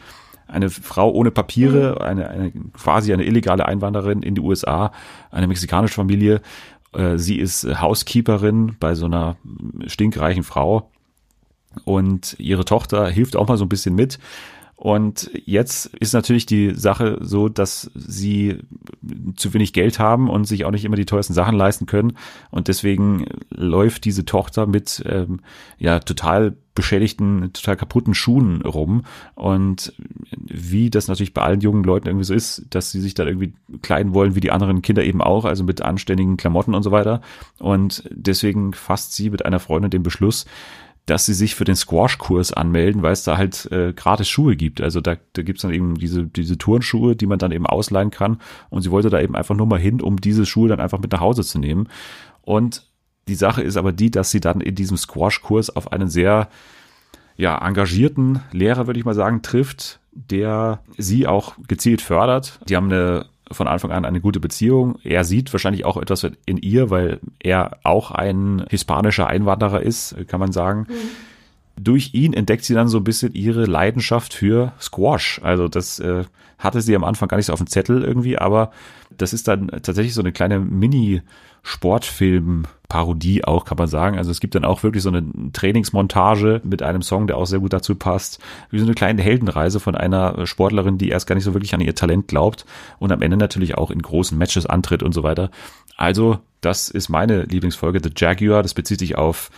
eine 0.48 0.70
Frau 0.70 1.10
ohne 1.10 1.30
Papiere, 1.30 1.96
mhm. 1.96 2.04
eine, 2.04 2.28
eine 2.28 2.52
quasi 2.72 3.12
eine 3.12 3.24
illegale 3.24 3.66
Einwanderin 3.66 4.22
in 4.22 4.34
die 4.34 4.40
USA, 4.40 4.92
eine 5.30 5.46
mexikanische 5.46 5.94
Familie. 5.94 6.40
Äh, 6.92 7.18
sie 7.18 7.38
ist 7.38 7.64
Housekeeperin 7.80 8.76
bei 8.80 8.94
so 8.94 9.06
einer 9.06 9.36
stinkreichen 9.86 10.42
Frau 10.42 10.90
und 11.84 12.36
ihre 12.38 12.64
Tochter 12.64 13.08
hilft 13.08 13.36
auch 13.36 13.48
mal 13.48 13.56
so 13.56 13.64
ein 13.64 13.68
bisschen 13.68 13.94
mit. 13.94 14.18
Und 14.80 15.28
jetzt 15.44 15.86
ist 15.86 16.12
natürlich 16.12 16.46
die 16.46 16.72
Sache 16.72 17.18
so, 17.20 17.48
dass 17.48 17.90
sie 17.96 18.60
zu 19.34 19.52
wenig 19.52 19.72
Geld 19.72 19.98
haben 19.98 20.30
und 20.30 20.44
sich 20.44 20.64
auch 20.64 20.70
nicht 20.70 20.84
immer 20.84 20.94
die 20.94 21.04
teuersten 21.04 21.34
Sachen 21.34 21.56
leisten 21.56 21.86
können. 21.86 22.16
Und 22.52 22.68
deswegen 22.68 23.26
läuft 23.50 24.04
diese 24.04 24.24
Tochter 24.24 24.68
mit 24.68 25.02
ähm, 25.04 25.40
ja 25.78 25.98
total 25.98 26.54
beschädigten, 26.76 27.52
total 27.54 27.76
kaputten 27.76 28.14
Schuhen 28.14 28.62
rum. 28.62 29.02
Und 29.34 29.94
wie 30.30 30.90
das 30.90 31.08
natürlich 31.08 31.34
bei 31.34 31.42
allen 31.42 31.60
jungen 31.60 31.82
Leuten 31.82 32.06
irgendwie 32.06 32.24
so 32.24 32.34
ist, 32.34 32.66
dass 32.70 32.92
sie 32.92 33.00
sich 33.00 33.14
da 33.14 33.26
irgendwie 33.26 33.54
kleiden 33.82 34.14
wollen, 34.14 34.36
wie 34.36 34.40
die 34.40 34.52
anderen 34.52 34.80
Kinder 34.80 35.02
eben 35.02 35.20
auch, 35.20 35.44
also 35.44 35.64
mit 35.64 35.82
anständigen 35.82 36.36
Klamotten 36.36 36.76
und 36.76 36.84
so 36.84 36.92
weiter. 36.92 37.20
Und 37.58 38.08
deswegen 38.12 38.74
fasst 38.74 39.12
sie 39.14 39.30
mit 39.30 39.44
einer 39.44 39.58
Freundin 39.58 39.90
den 39.90 40.04
Beschluss, 40.04 40.46
dass 41.08 41.26
sie 41.26 41.34
sich 41.34 41.54
für 41.54 41.64
den 41.64 41.76
Squash-Kurs 41.76 42.52
anmelden, 42.52 43.02
weil 43.02 43.12
es 43.12 43.24
da 43.24 43.38
halt 43.38 43.70
äh, 43.72 43.92
gratis 43.94 44.28
Schuhe 44.28 44.56
gibt. 44.56 44.80
Also 44.80 45.00
da, 45.00 45.16
da 45.32 45.42
gibt's 45.42 45.62
dann 45.62 45.72
eben 45.72 45.94
diese, 45.94 46.24
diese 46.24 46.58
Turnschuhe, 46.58 47.16
die 47.16 47.26
man 47.26 47.38
dann 47.38 47.52
eben 47.52 47.66
ausleihen 47.66 48.10
kann. 48.10 48.38
Und 48.68 48.82
sie 48.82 48.90
wollte 48.90 49.08
da 49.08 49.20
eben 49.20 49.34
einfach 49.34 49.56
nur 49.56 49.66
mal 49.66 49.78
hin, 49.78 50.00
um 50.02 50.20
diese 50.20 50.44
Schuhe 50.44 50.68
dann 50.68 50.80
einfach 50.80 50.98
mit 50.98 51.12
nach 51.12 51.20
Hause 51.20 51.42
zu 51.42 51.58
nehmen. 51.58 51.88
Und 52.42 52.84
die 53.26 53.34
Sache 53.34 53.62
ist 53.62 53.76
aber 53.76 53.92
die, 53.92 54.10
dass 54.10 54.30
sie 54.30 54.40
dann 54.40 54.60
in 54.60 54.74
diesem 54.74 54.96
Squash-Kurs 54.96 55.74
auf 55.74 55.92
einen 55.92 56.08
sehr 56.08 56.48
ja, 57.36 57.56
engagierten 57.66 58.40
Lehrer, 58.52 58.86
würde 58.86 58.98
ich 58.98 59.06
mal 59.06 59.14
sagen, 59.14 59.42
trifft, 59.42 60.00
der 60.12 60.80
sie 60.98 61.26
auch 61.26 61.54
gezielt 61.68 62.02
fördert. 62.02 62.60
Die 62.68 62.76
haben 62.76 62.92
eine 62.92 63.26
von 63.50 63.68
Anfang 63.68 63.90
an 63.92 64.04
eine 64.04 64.20
gute 64.20 64.40
Beziehung. 64.40 64.98
Er 65.04 65.24
sieht 65.24 65.52
wahrscheinlich 65.52 65.84
auch 65.84 65.96
etwas 65.96 66.26
in 66.46 66.56
ihr, 66.58 66.90
weil 66.90 67.20
er 67.38 67.78
auch 67.82 68.10
ein 68.10 68.64
hispanischer 68.68 69.26
Einwanderer 69.26 69.82
ist, 69.82 70.16
kann 70.28 70.40
man 70.40 70.52
sagen. 70.52 70.86
Mhm. 70.88 71.27
Durch 71.80 72.14
ihn 72.14 72.32
entdeckt 72.32 72.64
sie 72.64 72.74
dann 72.74 72.88
so 72.88 72.98
ein 72.98 73.04
bisschen 73.04 73.34
ihre 73.34 73.64
Leidenschaft 73.64 74.34
für 74.34 74.72
Squash. 74.80 75.40
Also 75.42 75.68
das 75.68 75.98
äh, 75.98 76.24
hatte 76.58 76.80
sie 76.80 76.96
am 76.96 77.04
Anfang 77.04 77.28
gar 77.28 77.36
nicht 77.36 77.46
so 77.46 77.52
auf 77.52 77.60
dem 77.60 77.68
Zettel 77.68 78.02
irgendwie, 78.02 78.38
aber 78.38 78.72
das 79.16 79.32
ist 79.32 79.48
dann 79.48 79.68
tatsächlich 79.68 80.14
so 80.14 80.20
eine 80.22 80.32
kleine 80.32 80.58
Mini- 80.58 81.22
Sportfilm-Parodie 81.62 83.44
auch, 83.44 83.64
kann 83.64 83.76
man 83.76 83.88
sagen. 83.88 84.16
Also 84.16 84.30
es 84.30 84.40
gibt 84.40 84.54
dann 84.54 84.64
auch 84.64 84.82
wirklich 84.82 85.02
so 85.02 85.10
eine 85.10 85.22
Trainingsmontage 85.52 86.62
mit 86.64 86.82
einem 86.82 87.02
Song, 87.02 87.26
der 87.26 87.36
auch 87.36 87.46
sehr 87.46 87.58
gut 87.58 87.72
dazu 87.72 87.94
passt. 87.94 88.40
Wie 88.70 88.78
so 88.78 88.84
eine 88.84 88.94
kleine 88.94 89.20
Heldenreise 89.20 89.80
von 89.80 89.94
einer 89.94 90.46
Sportlerin, 90.46 90.96
die 90.98 91.10
erst 91.10 91.26
gar 91.26 91.34
nicht 91.34 91.44
so 91.44 91.54
wirklich 91.54 91.74
an 91.74 91.80
ihr 91.80 91.94
Talent 91.94 92.28
glaubt 92.28 92.64
und 92.98 93.12
am 93.12 93.22
Ende 93.22 93.36
natürlich 93.36 93.76
auch 93.76 93.90
in 93.90 94.00
großen 94.00 94.38
Matches 94.38 94.66
antritt 94.66 95.02
und 95.02 95.12
so 95.12 95.22
weiter. 95.22 95.50
Also, 95.96 96.38
das 96.60 96.88
ist 96.88 97.08
meine 97.08 97.42
Lieblingsfolge, 97.42 98.00
The 98.02 98.12
Jaguar. 98.16 98.62
Das 98.62 98.74
bezieht 98.74 99.00
sich 99.00 99.18
auf 99.18 99.50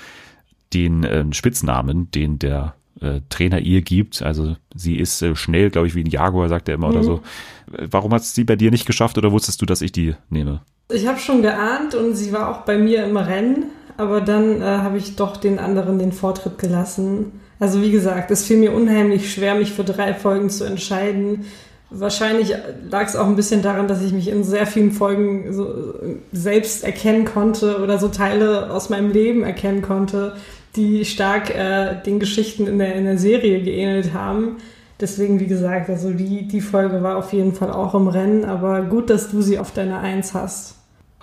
den 0.73 1.05
äh, 1.05 1.25
Spitznamen, 1.33 2.11
den 2.11 2.39
der 2.39 2.75
äh, 3.01 3.21
Trainer 3.29 3.61
ihr 3.61 3.83
gibt. 3.83 4.23
Also 4.23 4.57
sie 4.75 4.97
ist 4.97 5.23
äh, 5.23 5.35
schnell, 5.35 5.71
glaube 5.71 5.87
ich, 5.87 5.95
wie 5.95 6.05
ein 6.05 6.11
Jaguar, 6.11 6.49
sagt 6.49 6.69
er 6.69 6.75
immer 6.75 6.89
mhm. 6.89 6.95
oder 6.95 7.05
so. 7.05 7.21
Warum 7.67 8.13
hat 8.13 8.23
es 8.23 8.35
sie 8.35 8.45
bei 8.45 8.57
dir 8.57 8.71
nicht 8.71 8.87
geschafft 8.87 9.17
oder 9.19 9.33
wusstest 9.33 9.63
du, 9.63 9.67
dass 9.67 9.81
ich 9.81 9.93
die 9.93 10.15
nehme? 10.29 10.61
Ich 10.93 11.07
habe 11.07 11.19
schon 11.19 11.43
geahnt 11.43 11.95
und 11.95 12.15
sie 12.15 12.33
war 12.33 12.49
auch 12.51 12.63
bei 12.63 12.77
mir 12.77 13.05
im 13.05 13.17
Rennen, 13.17 13.67
aber 13.97 14.21
dann 14.21 14.61
äh, 14.61 14.65
habe 14.65 14.99
ich 14.99 15.17
doch 15.17 15.37
den 15.37 15.59
anderen 15.59 15.99
den 15.99 16.13
Vortritt 16.13 16.59
gelassen. 16.59 17.41
Also 17.59 17.81
wie 17.83 17.93
gesagt, 17.93 18.31
es 18.31 18.45
fiel 18.45 18.57
mir 18.57 18.73
unheimlich 18.73 19.33
schwer, 19.33 19.55
mich 19.55 19.73
für 19.73 19.85
drei 19.85 20.15
Folgen 20.15 20.51
zu 20.51 20.65
entscheiden. 20.65 21.45
Wahrscheinlich 21.91 22.55
lag 22.89 23.07
es 23.07 23.17
auch 23.17 23.27
ein 23.27 23.37
bisschen 23.37 23.63
daran, 23.63 23.89
dass 23.89 24.03
ich 24.03 24.13
mich 24.13 24.29
in 24.29 24.45
sehr 24.45 24.67
vielen 24.67 24.93
Folgen 24.93 25.53
so 25.53 25.95
selbst 26.33 26.85
erkennen 26.85 27.25
konnte 27.25 27.83
oder 27.83 27.99
so 27.99 28.09
Teile 28.09 28.71
aus 28.71 28.91
meinem 28.91 29.11
Leben 29.11 29.43
erkennen 29.43 29.83
konnte, 29.83 30.37
die 30.77 31.05
stark 31.05 31.51
äh, 31.51 32.01
den 32.05 32.21
Geschichten 32.21 32.67
in 32.67 32.79
der, 32.79 32.95
in 32.95 33.05
der 33.05 33.19
Serie 33.19 33.63
geähnelt 33.63 34.15
haben. 34.15 34.57
Deswegen, 35.01 35.41
wie 35.41 35.47
gesagt, 35.47 35.89
also 35.89 36.11
die, 36.11 36.47
die 36.47 36.61
Folge 36.61 37.03
war 37.03 37.17
auf 37.17 37.33
jeden 37.33 37.55
Fall 37.55 37.73
auch 37.73 37.95
im 37.95 38.09
Rennen, 38.09 38.45
aber 38.45 38.83
gut, 38.83 39.11
dass 39.11 39.31
du 39.31 39.41
sie 39.43 39.59
auf 39.59 39.73
deiner 39.73 40.01
Eins 40.01 40.35
hast 40.35 40.80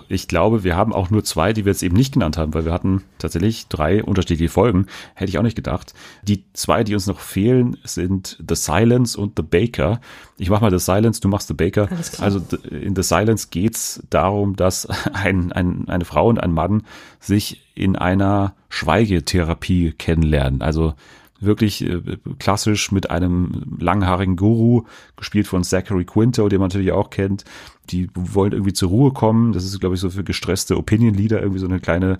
ich 0.08 0.26
glaube, 0.26 0.64
wir 0.64 0.76
haben 0.76 0.92
auch 0.92 1.10
nur 1.10 1.22
zwei, 1.22 1.52
die 1.52 1.64
wir 1.64 1.72
jetzt 1.72 1.82
eben 1.82 1.96
nicht 1.96 2.14
genannt 2.14 2.38
haben, 2.38 2.54
weil 2.54 2.64
wir 2.64 2.72
hatten 2.72 3.04
tatsächlich 3.18 3.68
drei 3.68 4.02
unterschiedliche 4.02 4.50
Folgen. 4.50 4.86
Hätte 5.14 5.28
ich 5.28 5.38
auch 5.38 5.42
nicht 5.42 5.56
gedacht. 5.56 5.94
Die 6.22 6.44
zwei, 6.54 6.82
die 6.82 6.94
uns 6.94 7.06
noch 7.06 7.20
fehlen, 7.20 7.76
sind 7.84 8.42
The 8.48 8.54
Silence 8.54 9.18
und 9.18 9.34
The 9.36 9.42
Baker. 9.42 10.00
Ich 10.38 10.48
mach 10.50 10.60
mal 10.60 10.70
The 10.70 10.84
Silence, 10.84 11.20
du 11.20 11.28
machst 11.28 11.48
The 11.48 11.54
Baker. 11.54 11.88
Also 12.20 12.40
in 12.70 12.96
The 12.96 13.02
Silence 13.02 13.48
geht's 13.50 14.02
darum, 14.08 14.56
dass 14.56 14.86
ein, 15.12 15.52
ein, 15.52 15.88
eine 15.88 16.04
Frau 16.04 16.28
und 16.28 16.42
ein 16.42 16.52
Mann 16.52 16.84
sich 17.20 17.62
in 17.74 17.94
einer 17.96 18.54
Schweigetherapie 18.70 19.92
kennenlernen. 19.92 20.62
Also 20.62 20.94
wirklich 21.40 21.84
äh, 21.84 22.00
klassisch 22.38 22.90
mit 22.92 23.10
einem 23.10 23.76
langhaarigen 23.78 24.36
Guru, 24.36 24.84
gespielt 25.16 25.46
von 25.46 25.64
Zachary 25.64 26.04
Quinto, 26.04 26.48
den 26.48 26.60
man 26.60 26.68
natürlich 26.68 26.92
auch 26.92 27.10
kennt. 27.10 27.44
Die 27.90 28.08
wollen 28.14 28.52
irgendwie 28.52 28.72
zur 28.72 28.88
Ruhe 28.88 29.12
kommen. 29.12 29.52
Das 29.52 29.64
ist, 29.64 29.80
glaube 29.80 29.94
ich, 29.94 30.00
so 30.00 30.10
für 30.10 30.24
gestresste 30.24 30.76
Opinion 30.76 31.14
Leader 31.14 31.40
irgendwie 31.40 31.60
so 31.60 31.66
eine 31.66 31.80
kleine 31.80 32.18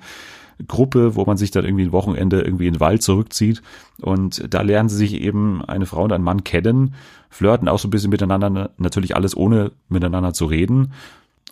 Gruppe, 0.67 1.15
wo 1.15 1.25
man 1.25 1.37
sich 1.37 1.51
dann 1.51 1.65
irgendwie 1.65 1.85
ein 1.85 1.93
Wochenende 1.93 2.41
irgendwie 2.41 2.67
in 2.67 2.75
den 2.75 2.81
Wald 2.81 3.03
zurückzieht. 3.03 3.63
Und 4.01 4.53
da 4.53 4.63
lernen 4.63 4.89
sie 4.89 4.97
sich 4.97 5.15
eben 5.15 5.65
eine 5.65 5.87
Frau 5.87 6.03
und 6.03 6.13
ein 6.13 6.23
Mann 6.23 6.43
kennen, 6.43 6.95
flirten 7.31 7.69
auch 7.69 7.79
so 7.79 7.89
ein 7.89 7.91
bisschen 7.91 8.11
miteinander, 8.11 8.71
natürlich 8.79 9.15
alles 9.15 9.37
ohne 9.37 9.71
miteinander 9.89 10.33
zu 10.33 10.47
reden. 10.47 10.93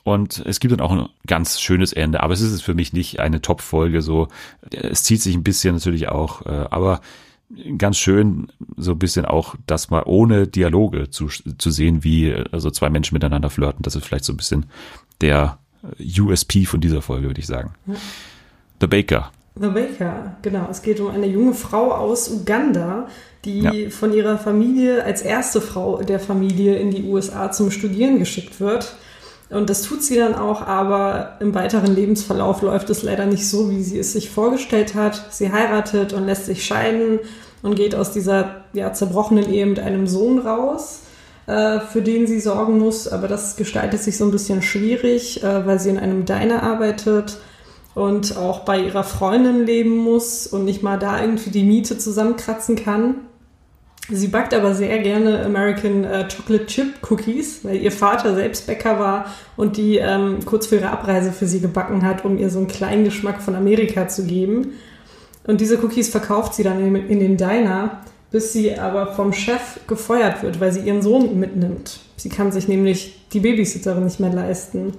Und 0.03 0.43
es 0.47 0.61
gibt 0.61 0.73
dann 0.73 0.81
auch 0.81 0.93
ein 0.93 1.09
ganz 1.27 1.61
schönes 1.61 1.93
Ende, 1.93 2.23
aber 2.23 2.33
es 2.33 2.41
ist 2.41 2.63
für 2.63 2.75
mich 2.75 2.93
nicht 2.93 3.19
eine 3.19 3.43
Top-Folge 3.43 4.03
so. 4.03 4.29
Es 4.71 5.03
zieht 5.03 5.21
sich 5.21 5.35
ein 5.35 5.43
bisschen 5.43 5.75
natürlich 5.75 6.09
auch, 6.09 6.47
äh, 6.47 6.67
aber 6.71 7.01
ganz 7.79 7.97
schön 7.97 8.49
so 8.77 8.93
ein 8.93 8.99
bisschen 8.99 9.25
auch 9.25 9.55
das 9.67 9.91
mal 9.91 10.03
ohne 10.05 10.47
Dialoge 10.47 11.11
zu, 11.11 11.29
zu 11.29 11.71
sehen, 11.71 12.03
wie 12.03 12.33
also 12.53 12.71
zwei 12.71 12.91
Menschen 12.91 13.15
miteinander 13.15 13.51
flirten. 13.51 13.83
Das 13.83 13.95
ist 13.95 14.05
vielleicht 14.05 14.25
so 14.25 14.33
ein 14.33 14.37
bisschen 14.37 14.67
der 15.21 15.59
USP 16.01 16.65
von 16.65 16.81
dieser 16.81 17.03
Folge, 17.03 17.29
würde 17.29 17.41
ich 17.41 17.47
sagen. 17.47 17.75
Ja. 17.87 17.95
The 18.81 18.87
Baker. 18.87 19.31
The 19.55 19.69
Baker, 19.69 20.37
genau. 20.43 20.69
Es 20.71 20.83
geht 20.83 21.01
um 21.01 21.09
eine 21.09 21.27
junge 21.27 21.55
Frau 21.55 21.93
aus 21.93 22.29
Uganda, 22.29 23.09
die 23.45 23.61
ja. 23.61 23.91
von 23.91 24.13
ihrer 24.13 24.39
Familie 24.39 25.05
als 25.05 25.23
erste 25.23 25.61
Frau 25.61 26.03
der 26.03 26.21
Familie 26.21 26.77
in 26.77 26.91
die 26.91 27.05
USA 27.05 27.51
zum 27.53 27.71
Studieren 27.71 28.19
geschickt 28.19 28.61
wird. 28.61 28.97
Und 29.49 29.71
das 29.71 29.83
tut 29.83 30.03
sie 30.03 30.17
dann 30.17 30.35
auch, 30.35 30.63
aber 30.63 31.37
im 31.41 31.55
weiteren 31.55 31.95
Lebensverlauf 31.95 32.63
läuft 32.63 32.91
es 32.91 33.03
leider 33.03 33.27
nicht 33.27 33.49
so, 33.49 33.71
wie 33.71 33.83
sie 33.83 33.99
es 33.99 34.13
sich 34.13 34.31
vorgestellt 34.31 34.95
hat. 34.95 35.33
Sie 35.33 35.53
heiratet 35.53 36.13
und 36.13 36.27
lässt 36.27 36.47
sich 36.47 36.65
scheiden 36.65 37.21
und 37.63 37.77
geht 37.77 37.95
aus 37.95 38.13
dieser 38.13 38.65
ja, 38.73 38.93
zerbrochenen 38.93 39.49
Ehe 39.49 39.67
mit 39.67 39.79
einem 39.79 40.09
Sohn 40.09 40.41
raus, 40.41 41.03
äh, 41.47 41.79
für 41.79 42.03
den 42.03 42.27
sie 42.27 42.41
sorgen 42.41 42.79
muss. 42.79 43.07
Aber 43.07 43.29
das 43.29 43.57
gestaltet 43.57 44.03
sich 44.03 44.17
so 44.17 44.25
ein 44.25 44.33
bisschen 44.33 44.63
schwierig, 44.63 45.45
äh, 45.45 45.65
weil 45.65 45.79
sie 45.79 45.91
in 45.91 45.99
einem 45.99 46.25
Diner 46.25 46.65
arbeitet 46.65 47.39
und 47.95 48.37
auch 48.37 48.61
bei 48.61 48.81
ihrer 48.81 49.05
Freundin 49.05 49.65
leben 49.65 49.97
muss 49.97 50.49
und 50.49 50.65
nicht 50.65 50.83
mal 50.83 50.99
da 50.99 51.21
irgendwie 51.21 51.51
die 51.51 51.65
Miete 51.65 51.97
zusammenkratzen 51.97 52.75
kann. 52.75 53.15
Sie 54.09 54.29
backt 54.29 54.55
aber 54.55 54.75
sehr 54.75 54.99
gerne 55.01 55.45
American 55.45 56.05
äh, 56.05 56.29
Chocolate 56.29 56.67
Chip 56.67 57.11
Cookies, 57.11 57.65
weil 57.65 57.77
ihr 57.77 57.91
Vater 57.91 58.37
selbst 58.37 58.67
Bäcker 58.67 59.01
war 59.01 59.35
und 59.57 59.77
die 59.77 59.97
ähm, 59.97 60.39
kurz 60.45 60.69
vor 60.69 60.79
ihrer 60.79 60.93
Abreise 60.93 61.33
für 61.33 61.47
sie 61.47 61.61
gebacken 61.61 62.05
hat, 62.05 62.25
um 62.25 62.39
ihr 62.39 62.49
so 62.49 62.59
einen 62.59 62.69
kleinen 62.69 63.05
Geschmack 63.05 63.43
von 63.43 63.57
Amerika 63.57 64.07
zu 64.07 64.25
geben. 64.25 64.75
Und 65.45 65.61
diese 65.61 65.83
Cookies 65.83 66.09
verkauft 66.09 66.55
sie 66.55 66.63
dann 66.63 66.81
in, 66.81 66.95
in 67.09 67.19
den 67.19 67.37
Diner, 67.37 68.03
bis 68.31 68.53
sie 68.53 68.79
aber 68.79 69.13
vom 69.15 69.33
Chef 69.33 69.81
gefeuert 69.89 70.43
wird, 70.43 70.61
weil 70.61 70.73
sie 70.73 70.81
ihren 70.81 71.03
Sohn 71.03 71.39
mitnimmt. 71.41 71.99
Sie 72.17 72.29
kann 72.29 72.53
sich 72.53 72.69
nämlich 72.69 73.27
die 73.33 73.41
Babysitterin 73.41 74.05
nicht 74.05 74.21
mehr 74.21 74.33
leisten. 74.33 74.93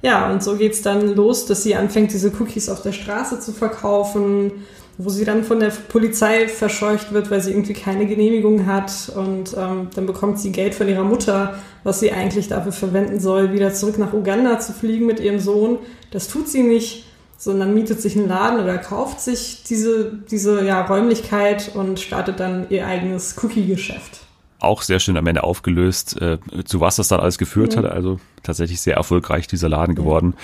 Ja, 0.00 0.30
und 0.30 0.42
so 0.42 0.56
geht's 0.56 0.80
dann 0.80 1.14
los, 1.14 1.44
dass 1.46 1.64
sie 1.64 1.74
anfängt, 1.74 2.12
diese 2.12 2.32
Cookies 2.38 2.68
auf 2.70 2.82
der 2.82 2.92
Straße 2.92 3.40
zu 3.40 3.52
verkaufen 3.52 4.52
wo 5.00 5.10
sie 5.10 5.24
dann 5.24 5.44
von 5.44 5.60
der 5.60 5.68
Polizei 5.68 6.48
verscheucht 6.48 7.12
wird, 7.12 7.30
weil 7.30 7.40
sie 7.40 7.52
irgendwie 7.52 7.72
keine 7.72 8.06
Genehmigung 8.06 8.66
hat. 8.66 9.12
Und 9.14 9.56
ähm, 9.56 9.88
dann 9.94 10.06
bekommt 10.06 10.40
sie 10.40 10.50
Geld 10.50 10.74
von 10.74 10.88
ihrer 10.88 11.04
Mutter, 11.04 11.54
was 11.84 12.00
sie 12.00 12.10
eigentlich 12.10 12.48
dafür 12.48 12.72
verwenden 12.72 13.20
soll, 13.20 13.52
wieder 13.52 13.72
zurück 13.72 13.96
nach 13.98 14.12
Uganda 14.12 14.58
zu 14.58 14.72
fliegen 14.72 15.06
mit 15.06 15.20
ihrem 15.20 15.38
Sohn. 15.38 15.78
Das 16.10 16.26
tut 16.26 16.48
sie 16.48 16.64
nicht, 16.64 17.04
sondern 17.36 17.74
mietet 17.74 18.02
sich 18.02 18.16
einen 18.16 18.26
Laden 18.26 18.60
oder 18.60 18.76
kauft 18.76 19.20
sich 19.20 19.62
diese, 19.62 20.12
diese 20.28 20.64
ja, 20.64 20.84
Räumlichkeit 20.84 21.70
und 21.74 22.00
startet 22.00 22.40
dann 22.40 22.66
ihr 22.68 22.84
eigenes 22.84 23.36
Cookie-Geschäft. 23.40 24.22
Auch 24.58 24.82
sehr 24.82 24.98
schön 24.98 25.16
am 25.16 25.28
Ende 25.28 25.44
aufgelöst, 25.44 26.20
äh, 26.20 26.38
zu 26.64 26.80
was 26.80 26.96
das 26.96 27.06
dann 27.06 27.20
alles 27.20 27.38
geführt 27.38 27.76
mhm. 27.76 27.84
hat. 27.84 27.92
Also 27.92 28.18
tatsächlich 28.42 28.80
sehr 28.80 28.96
erfolgreich 28.96 29.46
dieser 29.46 29.68
Laden 29.68 29.94
geworden. 29.94 30.34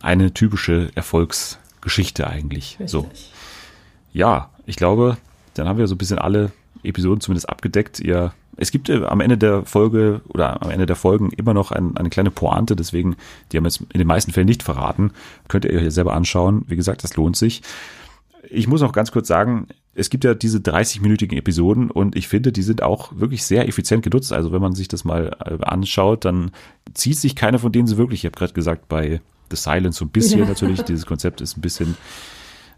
Eine 0.00 0.32
typische 0.32 0.90
Erfolgsgeschichte 0.94 2.28
eigentlich. 2.28 2.76
Richtig. 2.78 2.90
So 2.90 3.10
ja, 4.16 4.50
ich 4.64 4.76
glaube, 4.76 5.18
dann 5.54 5.68
haben 5.68 5.78
wir 5.78 5.86
so 5.86 5.94
ein 5.94 5.98
bisschen 5.98 6.18
alle 6.18 6.50
Episoden 6.82 7.20
zumindest 7.20 7.48
abgedeckt. 7.50 8.00
Ihr, 8.00 8.32
es 8.56 8.70
gibt 8.70 8.88
äh, 8.88 9.04
am 9.04 9.20
Ende 9.20 9.36
der 9.36 9.64
Folge 9.64 10.22
oder 10.28 10.62
am 10.62 10.70
Ende 10.70 10.86
der 10.86 10.96
Folgen 10.96 11.30
immer 11.32 11.52
noch 11.52 11.70
ein, 11.70 11.96
eine 11.96 12.08
kleine 12.08 12.30
Pointe, 12.30 12.76
deswegen, 12.76 13.16
die 13.52 13.58
haben 13.58 13.64
wir 13.64 13.68
jetzt 13.68 13.82
in 13.92 13.98
den 13.98 14.06
meisten 14.06 14.32
Fällen 14.32 14.46
nicht 14.46 14.62
verraten. 14.62 15.12
Könnt 15.48 15.66
ihr 15.66 15.78
euch 15.78 15.92
selber 15.92 16.14
anschauen. 16.14 16.64
Wie 16.66 16.76
gesagt, 16.76 17.04
das 17.04 17.16
lohnt 17.16 17.36
sich. 17.36 17.62
Ich 18.48 18.68
muss 18.68 18.80
noch 18.80 18.92
ganz 18.92 19.12
kurz 19.12 19.28
sagen, 19.28 19.66
es 19.94 20.08
gibt 20.08 20.24
ja 20.24 20.34
diese 20.34 20.58
30-minütigen 20.58 21.36
Episoden 21.36 21.90
und 21.90 22.16
ich 22.16 22.28
finde, 22.28 22.52
die 22.52 22.62
sind 22.62 22.82
auch 22.82 23.12
wirklich 23.16 23.44
sehr 23.44 23.68
effizient 23.68 24.02
genutzt. 24.02 24.32
Also 24.32 24.50
wenn 24.50 24.62
man 24.62 24.74
sich 24.74 24.88
das 24.88 25.04
mal 25.04 25.36
äh, 25.44 25.62
anschaut, 25.62 26.24
dann 26.24 26.52
zieht 26.94 27.18
sich 27.18 27.36
keiner 27.36 27.58
von 27.58 27.72
denen 27.72 27.86
so 27.86 27.98
wirklich. 27.98 28.20
Ich 28.20 28.26
habe 28.26 28.36
gerade 28.36 28.54
gesagt, 28.54 28.88
bei 28.88 29.20
The 29.50 29.56
Silence 29.56 29.98
so 29.98 30.06
ein 30.06 30.10
bisschen 30.10 30.40
ja. 30.40 30.46
natürlich. 30.46 30.82
Dieses 30.82 31.04
Konzept 31.06 31.42
ist 31.42 31.58
ein 31.58 31.60
bisschen 31.60 31.96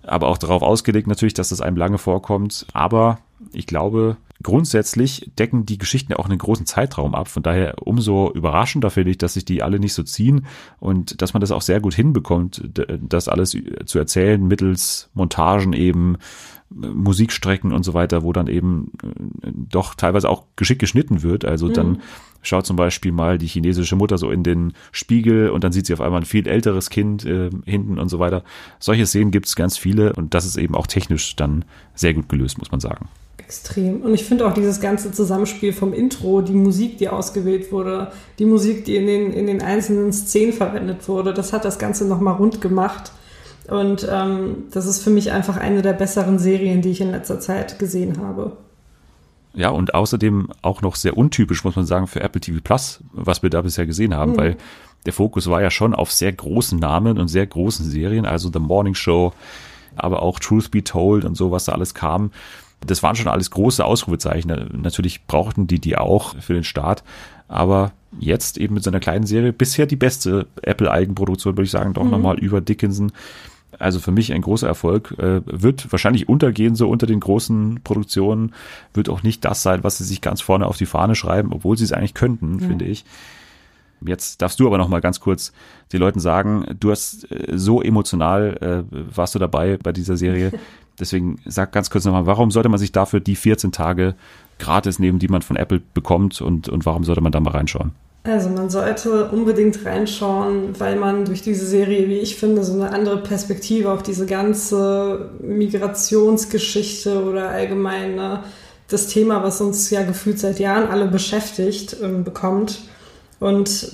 aber 0.08 0.28
auch 0.28 0.38
darauf 0.38 0.62
ausgelegt 0.62 1.06
natürlich, 1.06 1.34
dass 1.34 1.50
das 1.50 1.60
einem 1.60 1.76
lange 1.76 1.98
vorkommt. 1.98 2.66
Aber 2.72 3.18
ich 3.52 3.66
glaube, 3.66 4.16
grundsätzlich 4.42 5.30
decken 5.38 5.66
die 5.66 5.78
Geschichten 5.78 6.12
ja 6.12 6.18
auch 6.18 6.26
einen 6.26 6.38
großen 6.38 6.66
Zeitraum 6.66 7.14
ab. 7.14 7.28
Von 7.28 7.42
daher 7.42 7.74
umso 7.86 8.30
überraschender 8.32 8.90
finde 8.90 9.10
ich, 9.10 9.18
dass 9.18 9.34
sich 9.34 9.44
die 9.44 9.62
alle 9.62 9.78
nicht 9.78 9.94
so 9.94 10.02
ziehen 10.02 10.46
und 10.80 11.22
dass 11.22 11.34
man 11.34 11.40
das 11.40 11.50
auch 11.50 11.62
sehr 11.62 11.80
gut 11.80 11.94
hinbekommt, 11.94 12.62
das 13.00 13.28
alles 13.28 13.56
zu 13.86 13.98
erzählen 13.98 14.44
mittels 14.46 15.10
Montagen 15.14 15.72
eben, 15.72 16.18
Musikstrecken 16.70 17.72
und 17.72 17.82
so 17.82 17.94
weiter, 17.94 18.22
wo 18.22 18.32
dann 18.32 18.46
eben 18.46 18.92
äh, 19.02 19.50
doch 19.54 19.94
teilweise 19.94 20.28
auch 20.28 20.44
geschickt 20.56 20.80
geschnitten 20.80 21.22
wird. 21.22 21.44
Also 21.44 21.66
mhm. 21.66 21.72
dann 21.72 22.02
schaut 22.42 22.66
zum 22.66 22.76
Beispiel 22.76 23.12
mal 23.12 23.38
die 23.38 23.46
chinesische 23.46 23.96
Mutter 23.96 24.18
so 24.18 24.30
in 24.30 24.42
den 24.42 24.72
Spiegel 24.92 25.50
und 25.50 25.64
dann 25.64 25.72
sieht 25.72 25.86
sie 25.86 25.94
auf 25.94 26.00
einmal 26.00 26.20
ein 26.20 26.26
viel 26.26 26.46
älteres 26.46 26.90
Kind 26.90 27.24
äh, 27.24 27.50
hinten 27.64 27.98
und 27.98 28.08
so 28.08 28.18
weiter. 28.18 28.44
Solche 28.78 29.06
Szenen 29.06 29.30
gibt 29.30 29.46
es 29.46 29.56
ganz 29.56 29.76
viele 29.76 30.12
und 30.12 30.34
das 30.34 30.44
ist 30.44 30.56
eben 30.56 30.74
auch 30.74 30.86
technisch 30.86 31.36
dann 31.36 31.64
sehr 31.94 32.14
gut 32.14 32.28
gelöst, 32.28 32.58
muss 32.58 32.70
man 32.70 32.80
sagen. 32.80 33.08
Extrem. 33.38 34.02
Und 34.02 34.12
ich 34.12 34.24
finde 34.24 34.46
auch 34.46 34.52
dieses 34.52 34.80
ganze 34.80 35.10
Zusammenspiel 35.10 35.72
vom 35.72 35.94
Intro, 35.94 36.42
die 36.42 36.52
Musik, 36.52 36.98
die 36.98 37.08
ausgewählt 37.08 37.72
wurde, 37.72 38.12
die 38.38 38.44
Musik, 38.44 38.84
die 38.84 38.96
in 38.96 39.06
den, 39.06 39.32
in 39.32 39.46
den 39.46 39.62
einzelnen 39.62 40.12
Szenen 40.12 40.52
verwendet 40.52 41.08
wurde, 41.08 41.32
das 41.32 41.54
hat 41.54 41.64
das 41.64 41.78
Ganze 41.78 42.06
nochmal 42.06 42.34
rund 42.34 42.60
gemacht. 42.60 43.12
Und 43.68 44.08
ähm, 44.10 44.64
das 44.72 44.86
ist 44.86 45.02
für 45.02 45.10
mich 45.10 45.30
einfach 45.30 45.58
eine 45.58 45.82
der 45.82 45.92
besseren 45.92 46.38
Serien, 46.38 46.80
die 46.80 46.90
ich 46.90 47.00
in 47.00 47.10
letzter 47.10 47.38
Zeit 47.38 47.78
gesehen 47.78 48.18
habe. 48.18 48.56
Ja, 49.54 49.70
und 49.70 49.94
außerdem 49.94 50.48
auch 50.62 50.82
noch 50.82 50.96
sehr 50.96 51.16
untypisch, 51.16 51.64
muss 51.64 51.76
man 51.76 51.84
sagen, 51.84 52.06
für 52.06 52.20
Apple 52.20 52.40
TV 52.40 52.60
Plus, 52.62 53.00
was 53.12 53.42
wir 53.42 53.50
da 53.50 53.60
bisher 53.60 53.86
gesehen 53.86 54.14
haben, 54.14 54.32
mhm. 54.32 54.36
weil 54.38 54.56
der 55.04 55.12
Fokus 55.12 55.48
war 55.48 55.60
ja 55.60 55.70
schon 55.70 55.94
auf 55.94 56.12
sehr 56.12 56.32
großen 56.32 56.78
Namen 56.78 57.18
und 57.18 57.28
sehr 57.28 57.46
großen 57.46 57.84
Serien, 57.84 58.24
also 58.24 58.50
The 58.52 58.58
Morning 58.58 58.94
Show, 58.94 59.32
aber 59.96 60.22
auch 60.22 60.38
Truth 60.38 60.70
Be 60.70 60.82
Told 60.82 61.24
und 61.24 61.36
so, 61.36 61.50
was 61.50 61.66
da 61.66 61.72
alles 61.72 61.94
kam. 61.94 62.30
Das 62.86 63.02
waren 63.02 63.16
schon 63.16 63.28
alles 63.28 63.50
große 63.50 63.84
Ausrufezeichen. 63.84 64.80
Natürlich 64.80 65.26
brauchten 65.26 65.66
die 65.66 65.80
die 65.80 65.98
auch 65.98 66.36
für 66.40 66.54
den 66.54 66.64
Start, 66.64 67.02
aber 67.48 67.92
jetzt 68.18 68.56
eben 68.56 68.74
mit 68.74 68.84
so 68.84 68.90
einer 68.90 69.00
kleinen 69.00 69.26
Serie, 69.26 69.52
bisher 69.52 69.86
die 69.86 69.96
beste 69.96 70.46
Apple-Eigenproduktion, 70.62 71.56
würde 71.56 71.64
ich 71.64 71.70
sagen, 71.70 71.94
doch 71.94 72.04
mhm. 72.04 72.10
nochmal 72.10 72.38
über 72.38 72.60
Dickinson 72.60 73.12
also 73.78 74.00
für 74.00 74.12
mich 74.12 74.32
ein 74.32 74.42
großer 74.42 74.66
Erfolg. 74.66 75.14
Äh, 75.18 75.42
wird 75.44 75.90
wahrscheinlich 75.92 76.28
untergehen 76.28 76.74
so 76.74 76.88
unter 76.88 77.06
den 77.06 77.20
großen 77.20 77.80
Produktionen. 77.84 78.54
Wird 78.94 79.08
auch 79.08 79.22
nicht 79.22 79.44
das 79.44 79.62
sein, 79.62 79.84
was 79.84 79.98
sie 79.98 80.04
sich 80.04 80.20
ganz 80.20 80.40
vorne 80.40 80.66
auf 80.66 80.76
die 80.76 80.86
Fahne 80.86 81.14
schreiben, 81.14 81.52
obwohl 81.52 81.76
sie 81.76 81.84
es 81.84 81.92
eigentlich 81.92 82.14
könnten, 82.14 82.58
ja. 82.60 82.66
finde 82.66 82.84
ich. 82.86 83.04
Jetzt 84.00 84.40
darfst 84.42 84.60
du 84.60 84.66
aber 84.66 84.78
noch 84.78 84.88
mal 84.88 85.00
ganz 85.00 85.20
kurz 85.20 85.52
den 85.92 86.00
Leuten 86.00 86.20
sagen, 86.20 86.76
du 86.78 86.90
hast 86.90 87.30
äh, 87.30 87.58
so 87.58 87.82
emotional 87.82 88.84
äh, 88.90 89.16
warst 89.16 89.34
du 89.34 89.38
dabei 89.38 89.76
bei 89.76 89.92
dieser 89.92 90.16
Serie. 90.16 90.52
Deswegen 90.98 91.38
sag 91.44 91.72
ganz 91.72 91.90
kurz 91.90 92.04
nochmal, 92.04 92.26
warum 92.26 92.50
sollte 92.50 92.68
man 92.68 92.78
sich 92.78 92.90
dafür 92.90 93.20
die 93.20 93.36
14 93.36 93.70
Tage 93.70 94.14
gratis 94.58 94.98
nehmen, 94.98 95.20
die 95.20 95.28
man 95.28 95.42
von 95.42 95.56
Apple 95.56 95.80
bekommt 95.94 96.40
und, 96.40 96.68
und 96.68 96.86
warum 96.86 97.04
sollte 97.04 97.20
man 97.20 97.30
da 97.30 97.38
mal 97.38 97.50
reinschauen? 97.50 97.92
Also 98.28 98.50
man 98.50 98.68
sollte 98.68 99.30
unbedingt 99.30 99.86
reinschauen, 99.86 100.78
weil 100.78 100.96
man 100.96 101.24
durch 101.24 101.40
diese 101.40 101.64
Serie, 101.64 102.08
wie 102.08 102.18
ich 102.18 102.36
finde, 102.36 102.62
so 102.62 102.74
eine 102.74 102.90
andere 102.90 103.22
Perspektive 103.22 103.90
auf 103.90 104.02
diese 104.02 104.26
ganze 104.26 105.30
Migrationsgeschichte 105.40 107.24
oder 107.24 107.48
allgemeine 107.48 108.44
das 108.88 109.06
Thema, 109.06 109.42
was 109.42 109.62
uns 109.62 109.88
ja 109.88 110.02
gefühlt 110.02 110.38
seit 110.38 110.58
Jahren 110.58 110.88
alle 110.88 111.06
beschäftigt, 111.06 111.96
ähm, 112.02 112.22
bekommt. 112.22 112.80
Und 113.40 113.92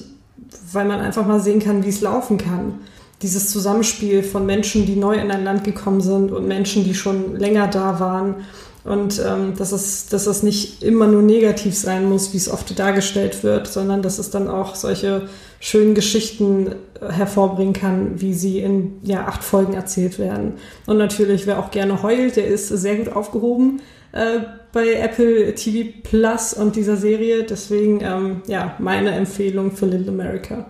weil 0.73 0.87
man 0.87 1.01
einfach 1.01 1.27
mal 1.27 1.41
sehen 1.41 1.61
kann, 1.61 1.85
wie 1.85 1.91
es 1.91 2.01
laufen 2.01 2.39
kann. 2.39 2.81
dieses 3.23 3.49
Zusammenspiel 3.51 4.23
von 4.23 4.45
Menschen, 4.45 4.85
die 4.85 4.97
neu 4.97 5.15
in 5.15 5.31
ein 5.31 5.45
Land 5.45 5.65
gekommen 5.65 6.03
sind 6.03 6.31
und 6.31 6.47
Menschen, 6.47 6.85
die 6.85 6.95
schon 6.95 7.37
länger 7.37 7.69
da 7.69 7.99
waren. 7.99 8.45
Und 8.85 9.19
ähm, 9.27 9.57
dass, 9.57 9.73
es, 9.73 10.09
dass 10.09 10.27
es 10.27 10.43
nicht 10.43 10.83
immer 10.83 11.07
nur 11.07 11.23
negativ 11.23 11.75
sein 11.75 12.07
muss, 12.07 12.35
wie 12.35 12.37
es 12.37 12.51
oft 12.51 12.79
dargestellt 12.79 13.43
wird, 13.43 13.67
sondern 13.67 14.03
dass 14.03 14.19
es 14.19 14.29
dann 14.29 14.47
auch 14.47 14.75
solche 14.75 15.29
schönen 15.59 15.95
Geschichten 15.95 16.67
äh, 17.01 17.11
hervorbringen 17.11 17.73
kann, 17.73 18.21
wie 18.21 18.35
sie 18.35 18.59
in 18.59 18.99
ja, 19.03 19.27
acht 19.27 19.43
Folgen 19.43 19.73
erzählt 19.73 20.19
werden. 20.19 20.55
Und 20.85 20.99
natürlich, 20.99 21.47
wer 21.47 21.61
auch 21.61 21.71
gerne 21.71 22.03
heult, 22.03 22.37
der 22.37 22.47
ist 22.47 22.69
sehr 22.69 22.97
gut 22.97 23.09
aufgehoben 23.09 23.81
äh, 24.13 24.41
bei 24.73 24.93
Apple 24.93 25.55
TV 25.55 25.91
Plus 26.03 26.53
und 26.53 26.77
dieser 26.77 26.99
Serie. 26.99 27.45
Deswegen, 27.45 28.01
ähm, 28.03 28.43
ja, 28.47 28.77
meine 28.79 29.13
Empfehlung 29.13 29.73
für 29.73 29.87
Little 29.87 30.13
America. 30.13 30.67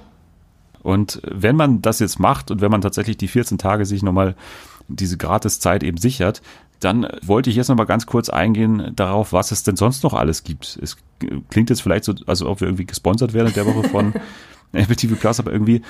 Und 0.85 1.21
wenn 1.27 1.57
man 1.57 1.83
das 1.83 1.99
jetzt 1.99 2.21
macht 2.21 2.51
und 2.51 2.61
wenn 2.61 2.71
man 2.71 2.83
tatsächlich 2.83 3.17
die 3.17 3.27
14 3.27 3.59
Tage 3.59 3.87
sich 3.87 4.03
nochmal 4.03 4.37
diese 4.89 5.17
Gratiszeit 5.17 5.83
eben 5.83 5.99
sichert, 5.99 6.43
dann 6.81 7.07
wollte 7.23 7.51
ich 7.51 7.57
jetzt 7.57 7.69
nochmal 7.69 7.87
ganz 7.87 8.07
kurz 8.07 8.29
eingehen 8.29 8.93
darauf, 8.95 9.33
was 9.33 9.53
es 9.53 9.63
denn 9.63 9.77
sonst 9.77 10.03
noch 10.03 10.13
alles 10.15 10.45
gibt. 10.45 10.79
Es 10.83 10.97
klingt 11.49 11.71
jetzt 11.71 11.81
vielleicht 11.81 12.05
so, 12.05 12.15
als 12.27 12.43
ob 12.43 12.61
wir 12.61 12.69
irgendwie 12.69 12.85
gesponsert 12.87 13.33
werden 13.33 13.49
in 13.49 13.55
der 13.55 13.67
Woche 13.67 13.89
von 13.89 14.13
Apple 14.75 14.97
TV 14.97 15.15
Plus, 15.15 15.39
aber 15.39 15.53
irgendwie 15.53 15.83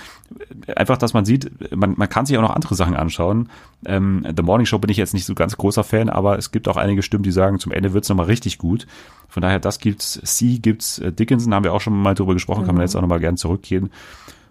einfach, 0.76 0.98
dass 0.98 1.14
man 1.14 1.24
sieht, 1.24 1.50
man, 1.74 1.94
man 1.96 2.08
kann 2.08 2.26
sich 2.26 2.36
auch 2.36 2.42
noch 2.42 2.54
andere 2.54 2.74
Sachen 2.74 2.94
anschauen. 2.94 3.48
Ähm, 3.86 4.26
The 4.36 4.42
Morning 4.42 4.66
Show 4.66 4.78
bin 4.78 4.90
ich 4.90 4.96
jetzt 4.96 5.14
nicht 5.14 5.24
so 5.24 5.34
ganz 5.34 5.56
großer 5.56 5.84
Fan, 5.84 6.08
aber 6.08 6.38
es 6.38 6.52
gibt 6.52 6.68
auch 6.68 6.76
einige 6.76 7.02
Stimmen, 7.02 7.24
die 7.24 7.32
sagen, 7.32 7.58
zum 7.58 7.72
Ende 7.72 7.92
wird's 7.92 8.08
nochmal 8.08 8.26
richtig 8.26 8.58
gut. 8.58 8.86
Von 9.28 9.42
daher, 9.42 9.58
das 9.58 9.78
gibt's, 9.78 10.20
C 10.22 10.58
gibt's, 10.58 10.98
äh, 10.98 11.12
Dickinson 11.12 11.54
haben 11.54 11.64
wir 11.64 11.72
auch 11.72 11.80
schon 11.80 12.00
mal 12.00 12.14
drüber 12.14 12.34
gesprochen, 12.34 12.62
mhm. 12.62 12.66
kann 12.66 12.74
man 12.74 12.82
mhm. 12.82 12.86
jetzt 12.86 12.96
auch 12.96 13.00
nochmal 13.00 13.20
gern 13.20 13.36
zurückgehen. 13.36 13.90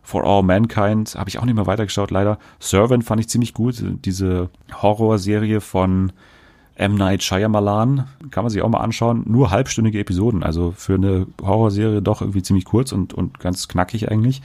For 0.04 0.26
All 0.26 0.44
Mankind 0.44 1.16
habe 1.16 1.30
ich 1.30 1.40
auch 1.40 1.46
nicht 1.46 1.56
mehr 1.56 1.66
weitergeschaut, 1.66 2.12
leider. 2.12 2.38
Servant 2.60 3.06
fand 3.06 3.22
ich 3.22 3.30
ziemlich 3.30 3.54
gut. 3.54 3.82
Diese 4.04 4.50
Horrorserie 4.82 5.62
von 5.62 6.12
M. 6.76 6.96
Night 6.96 7.24
Shyamalan, 7.24 8.08
kann 8.32 8.44
man 8.44 8.50
sich 8.50 8.62
auch 8.62 8.70
mal 8.70 8.82
anschauen. 8.82 9.24
Nur 9.28 9.52
halbstündige 9.52 10.00
Episoden, 10.00 10.44
also 10.44 10.74
für 10.76 10.96
eine 10.96 11.28
Horrorserie 11.42 12.02
doch 12.02 12.22
irgendwie 12.22 12.44
ziemlich 12.44 12.66
kurz 12.66 12.92
und, 12.92 13.14
und 13.14 13.40
ganz 13.40 13.68
knackig 13.68 14.12
eigentlich. 14.12 14.42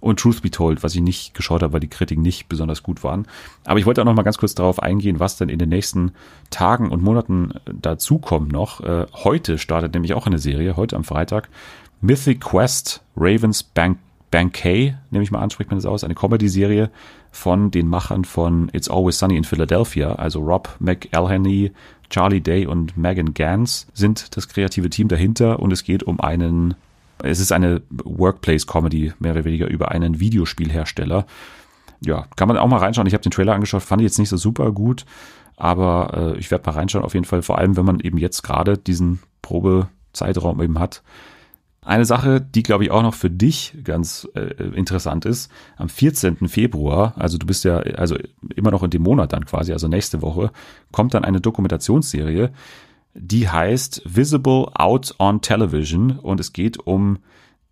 Und 0.00 0.20
Truth 0.20 0.42
Be 0.42 0.50
Told, 0.50 0.84
was 0.84 0.94
ich 0.94 1.00
nicht 1.00 1.34
geschaut 1.34 1.62
habe, 1.62 1.72
weil 1.72 1.80
die 1.80 1.88
Kritiken 1.88 2.22
nicht 2.22 2.48
besonders 2.48 2.84
gut 2.84 3.02
waren. 3.02 3.26
Aber 3.64 3.80
ich 3.80 3.86
wollte 3.86 4.00
auch 4.00 4.04
noch 4.04 4.14
mal 4.14 4.22
ganz 4.22 4.38
kurz 4.38 4.54
darauf 4.54 4.80
eingehen, 4.80 5.18
was 5.18 5.38
denn 5.38 5.48
in 5.48 5.58
den 5.58 5.70
nächsten 5.70 6.12
Tagen 6.50 6.90
und 6.90 7.02
Monaten 7.02 7.54
dazukommt 7.64 8.52
noch. 8.52 8.80
Äh, 8.80 9.06
heute 9.12 9.58
startet 9.58 9.94
nämlich 9.94 10.14
auch 10.14 10.26
eine 10.26 10.38
Serie, 10.38 10.76
heute 10.76 10.94
am 10.94 11.02
Freitag. 11.02 11.48
Mythic 12.00 12.40
Quest 12.40 13.02
Ravens 13.16 13.64
Bank 13.64 13.98
Bankay, 14.30 14.94
nehme 15.10 15.24
ich 15.24 15.30
mal 15.30 15.40
an, 15.40 15.50
spricht 15.50 15.70
man 15.70 15.78
das 15.78 15.86
aus, 15.86 16.04
eine 16.04 16.14
Comedy-Serie 16.14 16.90
von 17.30 17.70
den 17.70 17.88
Machern 17.88 18.24
von 18.24 18.70
It's 18.72 18.88
Always 18.88 19.18
Sunny 19.18 19.36
in 19.36 19.44
Philadelphia, 19.44 20.12
also 20.12 20.40
Rob 20.40 20.76
McElhenney, 20.80 21.72
Charlie 22.10 22.40
Day 22.40 22.66
und 22.66 22.96
Megan 22.96 23.34
Gans 23.34 23.86
sind 23.92 24.36
das 24.36 24.48
kreative 24.48 24.90
Team 24.90 25.08
dahinter. 25.08 25.60
Und 25.60 25.72
es 25.72 25.84
geht 25.84 26.02
um 26.02 26.20
einen, 26.20 26.74
es 27.22 27.40
ist 27.40 27.52
eine 27.52 27.82
Workplace-Comedy, 27.90 29.12
mehr 29.18 29.32
oder 29.32 29.44
weniger 29.44 29.68
über 29.68 29.90
einen 29.90 30.20
Videospielhersteller. 30.20 31.26
Ja, 32.00 32.26
kann 32.36 32.48
man 32.48 32.56
auch 32.56 32.68
mal 32.68 32.78
reinschauen. 32.78 33.06
Ich 33.06 33.14
habe 33.14 33.22
den 33.22 33.32
Trailer 33.32 33.54
angeschaut, 33.54 33.82
fand 33.82 34.00
ich 34.00 34.06
jetzt 34.06 34.18
nicht 34.18 34.28
so 34.28 34.36
super 34.36 34.72
gut, 34.72 35.04
aber 35.56 36.34
äh, 36.34 36.38
ich 36.38 36.50
werde 36.50 36.64
mal 36.66 36.76
reinschauen 36.76 37.04
auf 37.04 37.14
jeden 37.14 37.26
Fall, 37.26 37.42
vor 37.42 37.58
allem 37.58 37.76
wenn 37.76 37.84
man 37.84 38.00
eben 38.00 38.18
jetzt 38.18 38.42
gerade 38.42 38.78
diesen 38.78 39.18
Probezeitraum 39.42 40.62
eben 40.62 40.78
hat 40.78 41.02
eine 41.82 42.04
Sache, 42.04 42.40
die 42.40 42.62
glaube 42.62 42.84
ich 42.84 42.90
auch 42.90 43.02
noch 43.02 43.14
für 43.14 43.30
dich 43.30 43.74
ganz 43.84 44.28
äh, 44.34 44.64
interessant 44.74 45.24
ist, 45.24 45.50
am 45.76 45.88
14. 45.88 46.48
Februar, 46.48 47.14
also 47.16 47.38
du 47.38 47.46
bist 47.46 47.64
ja 47.64 47.78
also 47.78 48.16
immer 48.54 48.70
noch 48.70 48.82
in 48.82 48.90
dem 48.90 49.02
Monat 49.02 49.32
dann 49.32 49.46
quasi, 49.46 49.72
also 49.72 49.88
nächste 49.88 50.20
Woche, 50.20 50.50
kommt 50.92 51.14
dann 51.14 51.24
eine 51.24 51.40
Dokumentationsserie, 51.40 52.50
die 53.14 53.48
heißt 53.48 54.02
Visible 54.04 54.66
Out 54.74 55.14
on 55.18 55.40
Television 55.40 56.18
und 56.18 56.40
es 56.40 56.52
geht 56.52 56.78
um 56.78 57.18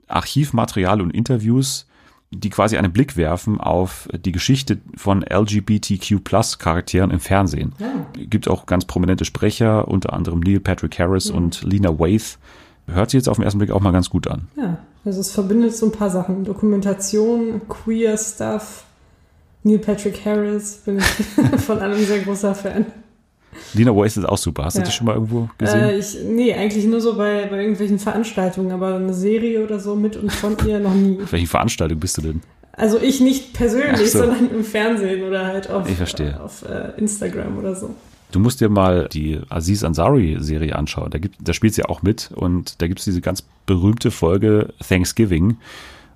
Archivmaterial 0.09 1.01
und 1.01 1.11
Interviews, 1.11 1.87
die 2.31 2.51
quasi 2.51 2.77
einen 2.77 2.93
Blick 2.93 3.17
werfen 3.17 3.61
auf 3.61 4.09
die 4.13 4.33
Geschichte 4.33 4.79
von 4.97 5.23
LGBTQ 5.23 6.25
Plus 6.25 6.59
Charakteren 6.59 7.11
im 7.11 7.21
Fernsehen. 7.21 7.73
Ja. 7.79 8.07
Gibt 8.15 8.49
auch 8.49 8.67
ganz 8.67 8.85
prominente 8.85 9.25
Sprecher, 9.25 9.89
unter 9.89 10.13
anderem 10.13 10.41
Neil 10.41 10.61
Patrick 10.61 10.99
Harris 10.99 11.29
ja. 11.29 11.35
und 11.35 11.63
Lena 11.63 11.99
Waithe 11.99 12.39
hört 12.87 13.11
sich 13.11 13.19
jetzt 13.19 13.29
auf 13.29 13.37
den 13.37 13.45
ersten 13.45 13.59
Blick 13.59 13.71
auch 13.71 13.81
mal 13.81 13.93
ganz 13.93 14.11
gut 14.11 14.29
an. 14.29 14.49
Ja, 14.57 14.79
also 15.05 15.21
es 15.21 15.31
verbindet 15.31 15.77
so 15.77 15.87
ein 15.87 15.93
paar 15.93 16.11
Sachen. 16.11 16.45
Dokumentation, 16.45 17.63
Queer 17.69 18.17
Stuff, 18.17 18.85
Neil 19.63 19.79
Patrick 19.79 20.25
Harris, 20.25 20.83
bin 20.85 20.99
ich 20.99 21.05
von 21.63 21.79
allem 21.79 22.05
sehr 22.05 22.21
großer 22.21 22.55
Fan. 22.55 22.87
Lina 23.75 23.95
Waste 23.95 24.21
ist 24.21 24.27
auch 24.27 24.39
super. 24.39 24.65
Hast 24.65 24.75
ja. 24.75 24.83
du 24.83 24.87
das 24.87 24.95
schon 24.95 25.07
mal 25.07 25.15
irgendwo 25.15 25.49
gesehen? 25.59 25.81
Äh, 25.81 25.99
ich, 25.99 26.19
nee, 26.25 26.53
eigentlich 26.55 26.85
nur 26.87 27.01
so 27.01 27.17
bei, 27.17 27.47
bei 27.47 27.61
irgendwelchen 27.61 27.99
Veranstaltungen, 27.99 28.71
aber 28.71 28.97
eine 28.97 29.15
Serie 29.15 29.65
oder 29.65 29.81
so 29.81 29.95
mit 29.95 30.17
und 30.17 30.31
von 30.31 30.57
ihr 30.67 30.79
noch 30.79 30.95
nie. 30.95 31.21
Auf 31.23 31.33
welchen 31.33 31.47
Veranstaltung 31.47 31.99
bist 31.99 32.19
du 32.19 32.23
denn? 32.23 32.43
Also 32.73 33.01
ich 33.01 33.21
nicht 33.21 33.55
persönlich, 33.55 34.13
so. 34.13 34.19
sondern 34.19 34.51
im 34.51 34.63
Fernsehen 34.63 35.27
oder 35.27 35.47
halt 35.47 35.71
auf, 35.71 35.89
auf 36.39 36.65
äh, 36.69 36.99
Instagram 36.99 37.59
oder 37.59 37.75
so. 37.75 37.95
Du 38.33 38.41
musst 38.41 38.61
dir 38.61 38.69
mal 38.69 39.09
die 39.13 39.41
Aziz 39.49 39.85
Ansari-Serie 39.85 40.75
anschauen. 40.75 41.11
Da, 41.11 41.19
gibt, 41.19 41.37
da 41.41 41.53
spielt 41.53 41.75
sie 41.75 41.85
auch 41.85 42.03
mit 42.03 42.31
und 42.35 42.81
da 42.83 42.89
gibt 42.89 42.99
es 42.99 43.05
diese 43.05 43.21
ganz 43.21 43.45
berühmte 43.67 44.11
Folge 44.11 44.73
Thanksgiving. 44.87 45.57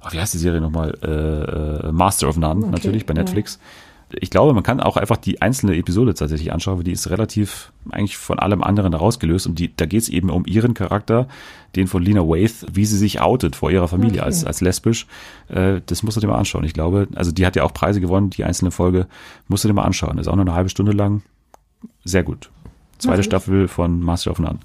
Oh, 0.02 0.08
wie 0.10 0.20
heißt 0.20 0.34
die 0.34 0.38
Serie 0.38 0.60
nochmal? 0.60 0.96
Äh, 1.02 1.88
äh, 1.88 1.92
Master 1.92 2.28
of 2.28 2.36
None, 2.36 2.60
okay, 2.60 2.70
natürlich, 2.70 3.06
bei 3.06 3.14
Netflix. 3.14 3.58
Ja. 3.60 4.18
Ich 4.18 4.30
glaube, 4.30 4.54
man 4.54 4.64
kann 4.64 4.80
auch 4.80 4.96
einfach 4.96 5.18
die 5.18 5.40
einzelne 5.40 5.76
Episode 5.76 6.14
tatsächlich 6.14 6.52
anschauen, 6.52 6.78
weil 6.78 6.84
die 6.84 6.90
ist 6.90 7.10
relativ 7.10 7.72
eigentlich 7.90 8.16
von 8.16 8.40
allem 8.40 8.64
anderen 8.64 8.92
herausgelöst 8.92 9.46
und 9.46 9.60
die, 9.60 9.74
da 9.76 9.86
geht 9.86 10.02
es 10.02 10.08
eben 10.08 10.30
um 10.30 10.46
ihren 10.46 10.74
Charakter, 10.74 11.28
den 11.76 11.86
von 11.86 12.02
Lena 12.02 12.22
Waithe, 12.22 12.66
wie 12.72 12.86
sie 12.86 12.98
sich 12.98 13.20
outet 13.20 13.54
vor 13.54 13.70
ihrer 13.70 13.86
Familie 13.86 14.18
okay. 14.18 14.26
als, 14.26 14.44
als 14.44 14.60
lesbisch. 14.60 15.06
Äh, 15.48 15.80
das 15.86 16.02
musst 16.02 16.16
du 16.16 16.20
dir 16.20 16.26
mal 16.26 16.38
anschauen. 16.38 16.64
Ich 16.64 16.74
glaube, 16.74 17.06
also 17.14 17.30
die 17.30 17.46
hat 17.46 17.54
ja 17.54 17.62
auch 17.62 17.72
Preise 17.72 18.00
gewonnen, 18.00 18.30
die 18.30 18.42
einzelne 18.42 18.72
Folge 18.72 19.06
musst 19.46 19.62
du 19.62 19.68
dir 19.68 19.74
mal 19.74 19.84
anschauen. 19.84 20.18
ist 20.18 20.26
auch 20.26 20.34
nur 20.34 20.44
eine 20.44 20.54
halbe 20.54 20.70
Stunde 20.70 20.92
lang 20.92 21.22
sehr 22.04 22.22
gut. 22.22 22.50
Zweite 22.98 23.22
Staffel 23.22 23.68
von 23.68 24.00
Master 24.00 24.30
of 24.30 24.38
None. 24.38 24.58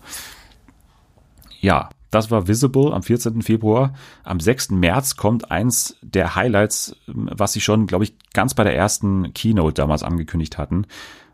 Ja, 1.62 1.90
das 2.12 2.32
war 2.32 2.48
Visible 2.48 2.94
am 2.94 3.04
14. 3.04 3.42
Februar. 3.42 3.94
Am 4.24 4.40
6. 4.40 4.72
März 4.72 5.16
kommt 5.16 5.52
eins 5.52 5.98
der 6.02 6.36
Highlights, 6.36 6.96
was 7.08 7.54
sie 7.54 7.62
schon, 7.62 7.88
glaube 7.88 8.06
ich, 8.06 8.14
ganz 8.34 8.54
bei 8.54 8.64
der 8.64 8.76
ersten 8.76 9.34
Keynote 9.34 9.74
damals 9.74 10.04
angekündigt 10.04 10.58
hatten. 10.58 10.86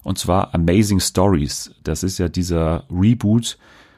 Und 0.03 0.17
zwar 0.17 0.55
Amazing 0.55 0.99
Stories. 0.99 1.75
Das 1.83 2.03
ist 2.03 2.17
ja 2.17 2.29
dieser 2.29 2.85
Reboot 2.89 3.57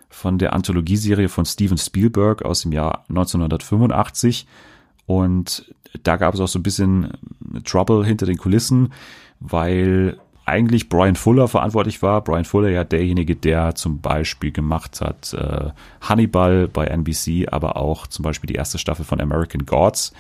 von 0.10 0.38
der 0.38 0.54
Anthologieserie 0.54 1.30
von 1.30 1.46
Steven 1.46 1.78
Spielberg 1.78 2.44
aus 2.44 2.62
dem 2.62 2.72
Jahr 2.72 3.06
1985. 3.10 4.46
Und 5.06 5.74
da 6.04 6.18
gab 6.18 6.34
es 6.34 6.40
auch 6.40 6.48
so 6.48 6.60
ein 6.60 6.64
bisschen 6.64 7.14
Trouble 7.64 8.06
hinter 8.06 8.26
den 8.26 8.38
Kulissen, 8.38 8.92
weil 9.40 10.20
eigentlich 10.46 10.90
Brian 10.90 11.16
Fuller 11.16 11.48
verantwortlich 11.48 12.02
war. 12.02 12.22
Brian 12.22 12.46
Fuller 12.46 12.70
ja 12.70 12.84
derjenige, 12.84 13.36
der 13.36 13.76
zum 13.76 14.02
Beispiel 14.02 14.52
gemacht 14.52 15.00
hat 15.02 15.34
äh, 15.34 15.70
Hannibal 16.02 16.68
bei 16.68 16.86
NBC, 16.86 17.48
aber 17.52 17.78
auch 17.78 18.08
zum 18.08 18.24
Beispiel 18.24 18.48
die 18.48 18.56
erste 18.56 18.78
Staffel 18.78 19.06
von 19.06 19.22
American 19.22 19.66
Gods. 19.66 20.14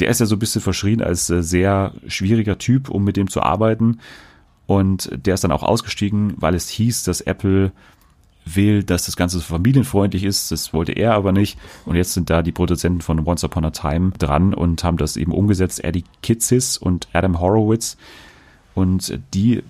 Der 0.00 0.08
ist 0.08 0.20
ja 0.20 0.26
so 0.26 0.36
ein 0.36 0.38
bisschen 0.38 0.60
verschrien 0.60 1.02
als 1.02 1.28
äh, 1.30 1.42
sehr 1.42 1.92
schwieriger 2.06 2.58
Typ, 2.58 2.88
um 2.88 3.02
mit 3.04 3.16
dem 3.16 3.28
zu 3.28 3.42
arbeiten. 3.42 3.98
Und 4.66 5.10
der 5.12 5.34
ist 5.34 5.44
dann 5.44 5.52
auch 5.52 5.62
ausgestiegen, 5.62 6.34
weil 6.36 6.54
es 6.54 6.68
hieß, 6.68 7.02
dass 7.04 7.20
Apple 7.20 7.72
will, 8.44 8.84
dass 8.84 9.06
das 9.06 9.16
Ganze 9.16 9.38
so 9.38 9.44
familienfreundlich 9.44 10.24
ist. 10.24 10.52
Das 10.52 10.72
wollte 10.72 10.92
er 10.92 11.14
aber 11.14 11.32
nicht. 11.32 11.58
Und 11.84 11.96
jetzt 11.96 12.12
sind 12.12 12.30
da 12.30 12.42
die 12.42 12.52
Produzenten 12.52 13.00
von 13.00 13.26
Once 13.26 13.44
Upon 13.44 13.64
a 13.64 13.70
Time 13.70 14.12
dran 14.18 14.54
und 14.54 14.84
haben 14.84 14.98
das 14.98 15.16
eben 15.16 15.32
umgesetzt. 15.32 15.82
Eddie 15.82 16.04
Kitsis 16.22 16.78
und 16.78 17.08
Adam 17.12 17.40
Horowitz 17.40 17.96
und 18.74 19.18
die 19.34 19.58
äh, 19.58 19.62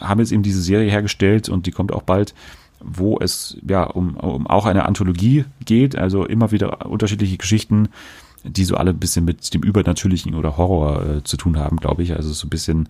haben 0.00 0.20
jetzt 0.20 0.32
eben 0.32 0.42
diese 0.42 0.62
Serie 0.62 0.90
hergestellt 0.90 1.48
und 1.48 1.66
die 1.66 1.72
kommt 1.72 1.92
auch 1.92 2.02
bald, 2.02 2.34
wo 2.80 3.18
es 3.18 3.56
ja 3.66 3.84
um, 3.84 4.16
um 4.16 4.46
auch 4.46 4.66
eine 4.66 4.84
Anthologie 4.84 5.44
geht, 5.64 5.96
also 5.96 6.24
immer 6.24 6.50
wieder 6.50 6.86
unterschiedliche 6.86 7.36
Geschichten, 7.36 7.88
die 8.48 8.64
so 8.64 8.76
alle 8.76 8.90
ein 8.90 8.98
bisschen 8.98 9.24
mit 9.24 9.52
dem 9.54 9.62
Übernatürlichen 9.62 10.34
oder 10.34 10.56
Horror 10.56 11.04
äh, 11.04 11.24
zu 11.24 11.36
tun 11.36 11.58
haben, 11.58 11.78
glaube 11.78 12.02
ich. 12.02 12.14
Also 12.14 12.32
so 12.32 12.46
ein 12.46 12.50
bisschen 12.50 12.88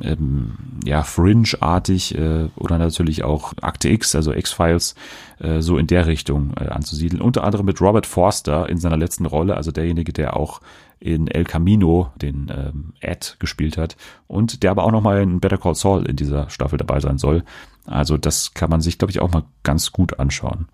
ähm, 0.00 0.52
ja 0.84 1.02
Fringe-artig 1.02 2.16
äh, 2.16 2.48
oder 2.56 2.78
natürlich 2.78 3.24
auch 3.24 3.52
Akte 3.60 3.88
X, 3.88 4.14
also 4.14 4.32
X-Files, 4.32 4.94
äh, 5.40 5.60
so 5.60 5.76
in 5.76 5.86
der 5.86 6.06
Richtung 6.06 6.52
äh, 6.56 6.68
anzusiedeln. 6.68 7.22
Unter 7.22 7.44
anderem 7.44 7.66
mit 7.66 7.80
Robert 7.80 8.06
Forster 8.06 8.68
in 8.68 8.78
seiner 8.78 8.96
letzten 8.96 9.26
Rolle, 9.26 9.56
also 9.56 9.72
derjenige, 9.72 10.12
der 10.12 10.36
auch 10.36 10.60
in 11.02 11.26
El 11.26 11.44
Camino 11.44 12.12
den 12.16 12.50
ähm, 12.54 12.92
Ed 13.00 13.36
gespielt 13.40 13.76
hat 13.76 13.96
und 14.28 14.62
der 14.62 14.70
aber 14.70 14.84
auch 14.84 14.92
nochmal 14.92 15.20
in 15.20 15.40
Better 15.40 15.58
Call 15.58 15.74
Saul 15.74 16.06
in 16.06 16.14
dieser 16.14 16.48
Staffel 16.48 16.78
dabei 16.78 17.00
sein 17.00 17.18
soll. 17.18 17.42
Also 17.86 18.16
das 18.16 18.54
kann 18.54 18.70
man 18.70 18.80
sich, 18.80 18.98
glaube 18.98 19.10
ich, 19.10 19.20
auch 19.20 19.32
mal 19.32 19.42
ganz 19.64 19.90
gut 19.90 20.20
anschauen. 20.20 20.68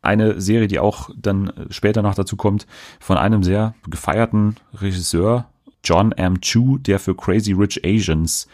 Eine 0.00 0.40
Serie, 0.40 0.68
die 0.68 0.78
auch 0.78 1.10
dann 1.16 1.52
später 1.70 2.02
noch 2.02 2.14
dazu 2.14 2.36
kommt, 2.36 2.68
von 3.00 3.16
einem 3.16 3.42
sehr 3.42 3.74
gefeierten 3.90 4.56
Regisseur, 4.74 5.46
John 5.82 6.12
M. 6.12 6.40
Chu, 6.40 6.78
der 6.78 7.00
für 7.00 7.16
Crazy 7.16 7.52
Rich 7.52 7.84
Asians, 7.84 8.46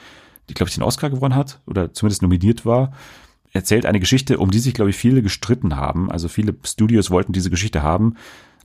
die 0.48 0.54
glaube 0.54 0.70
ich 0.70 0.74
den 0.74 0.84
Oscar 0.84 1.10
gewonnen 1.10 1.36
hat 1.36 1.60
oder 1.66 1.92
zumindest 1.92 2.22
nominiert 2.22 2.64
war, 2.64 2.92
erzählt 3.52 3.84
eine 3.84 4.00
Geschichte, 4.00 4.38
um 4.38 4.50
die 4.50 4.58
sich 4.58 4.72
glaube 4.72 4.90
ich 4.90 4.96
viele 4.96 5.20
gestritten 5.20 5.76
haben. 5.76 6.10
Also 6.10 6.28
viele 6.28 6.54
Studios 6.64 7.10
wollten 7.10 7.34
diese 7.34 7.50
Geschichte 7.50 7.82
haben. 7.82 8.16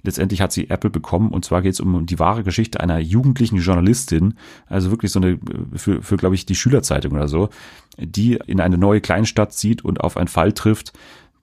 Letztendlich 0.04 0.42
hat 0.42 0.52
sie 0.52 0.70
Apple 0.70 0.90
bekommen 0.90 1.32
und 1.32 1.44
zwar 1.44 1.62
geht 1.62 1.74
es 1.74 1.80
um 1.80 2.06
die 2.06 2.20
wahre 2.20 2.44
Geschichte 2.44 2.80
einer 2.80 3.00
jugendlichen 3.00 3.58
Journalistin, 3.58 4.36
also 4.68 4.92
wirklich 4.92 5.12
so 5.12 5.20
eine 5.20 5.40
für, 5.74 6.02
für 6.02 6.18
glaube 6.18 6.36
ich 6.36 6.46
die 6.46 6.56
Schülerzeitung 6.56 7.14
oder 7.14 7.28
so, 7.28 7.50
die 7.98 8.40
in 8.46 8.62
eine 8.62 8.78
neue 8.78 9.02
Kleinstadt 9.02 9.54
zieht 9.54 9.84
und 9.84 10.02
auf 10.02 10.16
einen 10.18 10.28
Fall 10.28 10.54
trifft, 10.54 10.94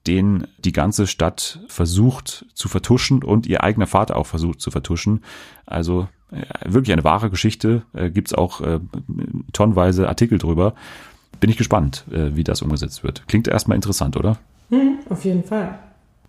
den 0.07 0.47
die 0.59 0.71
ganze 0.71 1.07
Stadt 1.07 1.59
versucht 1.67 2.45
zu 2.53 2.67
vertuschen 2.67 3.23
und 3.23 3.47
ihr 3.47 3.63
eigener 3.63 3.87
Vater 3.87 4.15
auch 4.15 4.27
versucht 4.27 4.61
zu 4.61 4.71
vertuschen. 4.71 5.23
Also 5.65 6.07
äh, 6.31 6.43
wirklich 6.65 6.93
eine 6.93 7.03
wahre 7.03 7.29
Geschichte, 7.29 7.83
äh, 7.93 8.09
gibt's 8.09 8.33
auch 8.33 8.61
äh, 8.61 8.79
tonnenweise 9.53 10.07
Artikel 10.07 10.37
drüber. 10.37 10.75
Bin 11.39 11.49
ich 11.49 11.57
gespannt, 11.57 12.05
äh, 12.11 12.35
wie 12.35 12.43
das 12.43 12.61
umgesetzt 12.61 13.03
wird. 13.03 13.27
Klingt 13.27 13.47
erstmal 13.47 13.75
interessant, 13.75 14.15
oder? 14.15 14.37
Hm, 14.69 14.99
auf 15.09 15.25
jeden 15.25 15.43
Fall. 15.43 15.79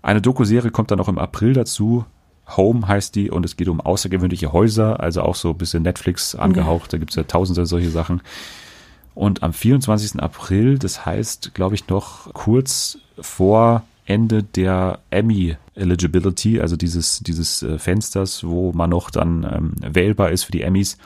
Eine 0.03 0.21
Doku-Serie 0.21 0.71
kommt 0.71 0.91
dann 0.91 1.01
auch 1.01 1.09
im 1.09 1.19
April 1.19 1.53
dazu. 1.53 2.05
Home 2.49 2.87
heißt 2.87 3.15
die 3.15 3.31
und 3.31 3.45
es 3.45 3.57
geht 3.57 3.69
um 3.69 3.81
außergewöhnliche 3.81 4.53
Häuser, 4.53 5.01
also 5.01 5.23
auch 5.23 5.35
so 5.35 5.51
ein 5.51 5.59
bisschen 5.59 5.83
Netflix 5.83 6.35
angehaucht. 6.35 6.93
Ja. 6.93 6.97
Da 6.97 6.99
gibt's 6.99 7.17
ja 7.17 7.25
tausende 7.25 7.67
solche 7.67 7.91
Sachen. 7.91 8.23
Und 9.15 9.43
am 9.43 9.53
24. 9.53 10.21
April, 10.21 10.79
das 10.79 11.07
heißt, 11.07 11.55
glaube 11.55 11.75
ich, 11.75 11.89
noch 11.89 12.33
kurz 12.35 12.99
vor 13.19 13.83
Ende 14.05 14.43
der 14.43 15.01
Emmy 15.11 15.57
Eligibility, 15.75 16.61
also 16.61 16.77
dieses, 16.77 17.21
dieses 17.21 17.63
äh, 17.63 17.79
Fensters, 17.79 18.45
wo 18.45 18.73
man 18.73 18.91
noch 18.91 19.11
dann 19.11 19.45
ähm, 19.45 19.73
wählbar 19.81 20.31
ist 20.31 20.45
für 20.45 20.53
die 20.53 20.63
Emmys, 20.63 20.99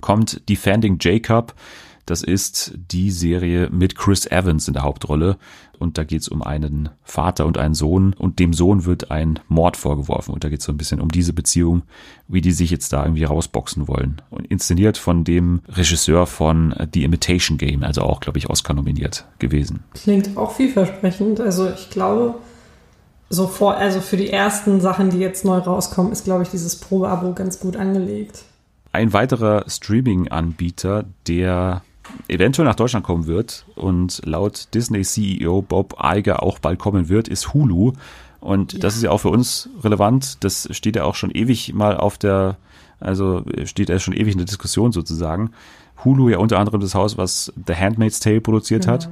kommt 0.00 0.48
Defending 0.48 0.98
Jacob. 1.00 1.54
Das 2.06 2.22
ist 2.22 2.72
die 2.90 3.10
Serie 3.10 3.68
mit 3.70 3.96
Chris 3.96 4.26
Evans 4.26 4.68
in 4.68 4.74
der 4.74 4.84
Hauptrolle. 4.84 5.36
Und 5.78 5.98
da 5.98 6.04
geht 6.04 6.22
es 6.22 6.28
um 6.28 6.42
einen 6.42 6.88
Vater 7.02 7.46
und 7.46 7.58
einen 7.58 7.74
Sohn. 7.74 8.14
Und 8.14 8.38
dem 8.38 8.54
Sohn 8.54 8.84
wird 8.84 9.10
ein 9.10 9.40
Mord 9.48 9.76
vorgeworfen. 9.76 10.32
Und 10.32 10.44
da 10.44 10.48
geht 10.48 10.60
es 10.60 10.64
so 10.64 10.72
ein 10.72 10.78
bisschen 10.78 11.00
um 11.00 11.10
diese 11.10 11.32
Beziehung, 11.32 11.82
wie 12.28 12.40
die 12.40 12.52
sich 12.52 12.70
jetzt 12.70 12.92
da 12.92 13.04
irgendwie 13.04 13.24
rausboxen 13.24 13.88
wollen. 13.88 14.22
Und 14.30 14.46
inszeniert 14.46 14.96
von 14.96 15.24
dem 15.24 15.60
Regisseur 15.68 16.26
von 16.26 16.74
The 16.94 17.02
Imitation 17.02 17.58
Game, 17.58 17.82
also 17.82 18.02
auch, 18.02 18.20
glaube 18.20 18.38
ich, 18.38 18.48
Oscar 18.48 18.74
nominiert 18.74 19.26
gewesen. 19.38 19.82
Klingt 19.94 20.36
auch 20.36 20.52
vielversprechend. 20.52 21.40
Also 21.40 21.68
ich 21.68 21.90
glaube, 21.90 22.36
so 23.28 23.48
vor, 23.48 23.76
also 23.76 24.00
für 24.00 24.16
die 24.16 24.30
ersten 24.30 24.80
Sachen, 24.80 25.10
die 25.10 25.18
jetzt 25.18 25.44
neu 25.44 25.58
rauskommen, 25.58 26.12
ist, 26.12 26.24
glaube 26.24 26.44
ich, 26.44 26.50
dieses 26.50 26.76
Probeabo 26.76 27.32
ganz 27.34 27.58
gut 27.58 27.76
angelegt. 27.76 28.44
Ein 28.92 29.12
weiterer 29.12 29.64
Streaming-Anbieter, 29.68 31.04
der 31.26 31.82
eventuell 32.28 32.66
nach 32.66 32.74
Deutschland 32.74 33.04
kommen 33.04 33.26
wird 33.26 33.64
und 33.74 34.22
laut 34.24 34.68
Disney-CEO 34.74 35.62
Bob 35.62 35.96
Iger 36.02 36.42
auch 36.42 36.58
bald 36.58 36.78
kommen 36.78 37.08
wird, 37.08 37.28
ist 37.28 37.54
Hulu. 37.54 37.92
Und 38.40 38.74
ja. 38.74 38.78
das 38.78 38.96
ist 38.96 39.02
ja 39.02 39.10
auch 39.10 39.18
für 39.18 39.30
uns 39.30 39.68
relevant. 39.82 40.44
Das 40.44 40.68
steht 40.70 40.96
ja 40.96 41.04
auch 41.04 41.14
schon 41.14 41.30
ewig 41.30 41.72
mal 41.74 41.96
auf 41.96 42.18
der, 42.18 42.56
also 43.00 43.44
steht 43.64 43.88
ja 43.88 43.98
schon 43.98 44.14
ewig 44.14 44.32
in 44.32 44.38
der 44.38 44.46
Diskussion 44.46 44.92
sozusagen. 44.92 45.50
Hulu 46.04 46.28
ja 46.28 46.38
unter 46.38 46.58
anderem 46.58 46.80
das 46.80 46.94
Haus, 46.94 47.16
was 47.16 47.52
The 47.66 47.74
Handmaid's 47.74 48.20
Tale 48.20 48.40
produziert 48.40 48.82
genau. 48.82 48.94
hat. 48.94 49.08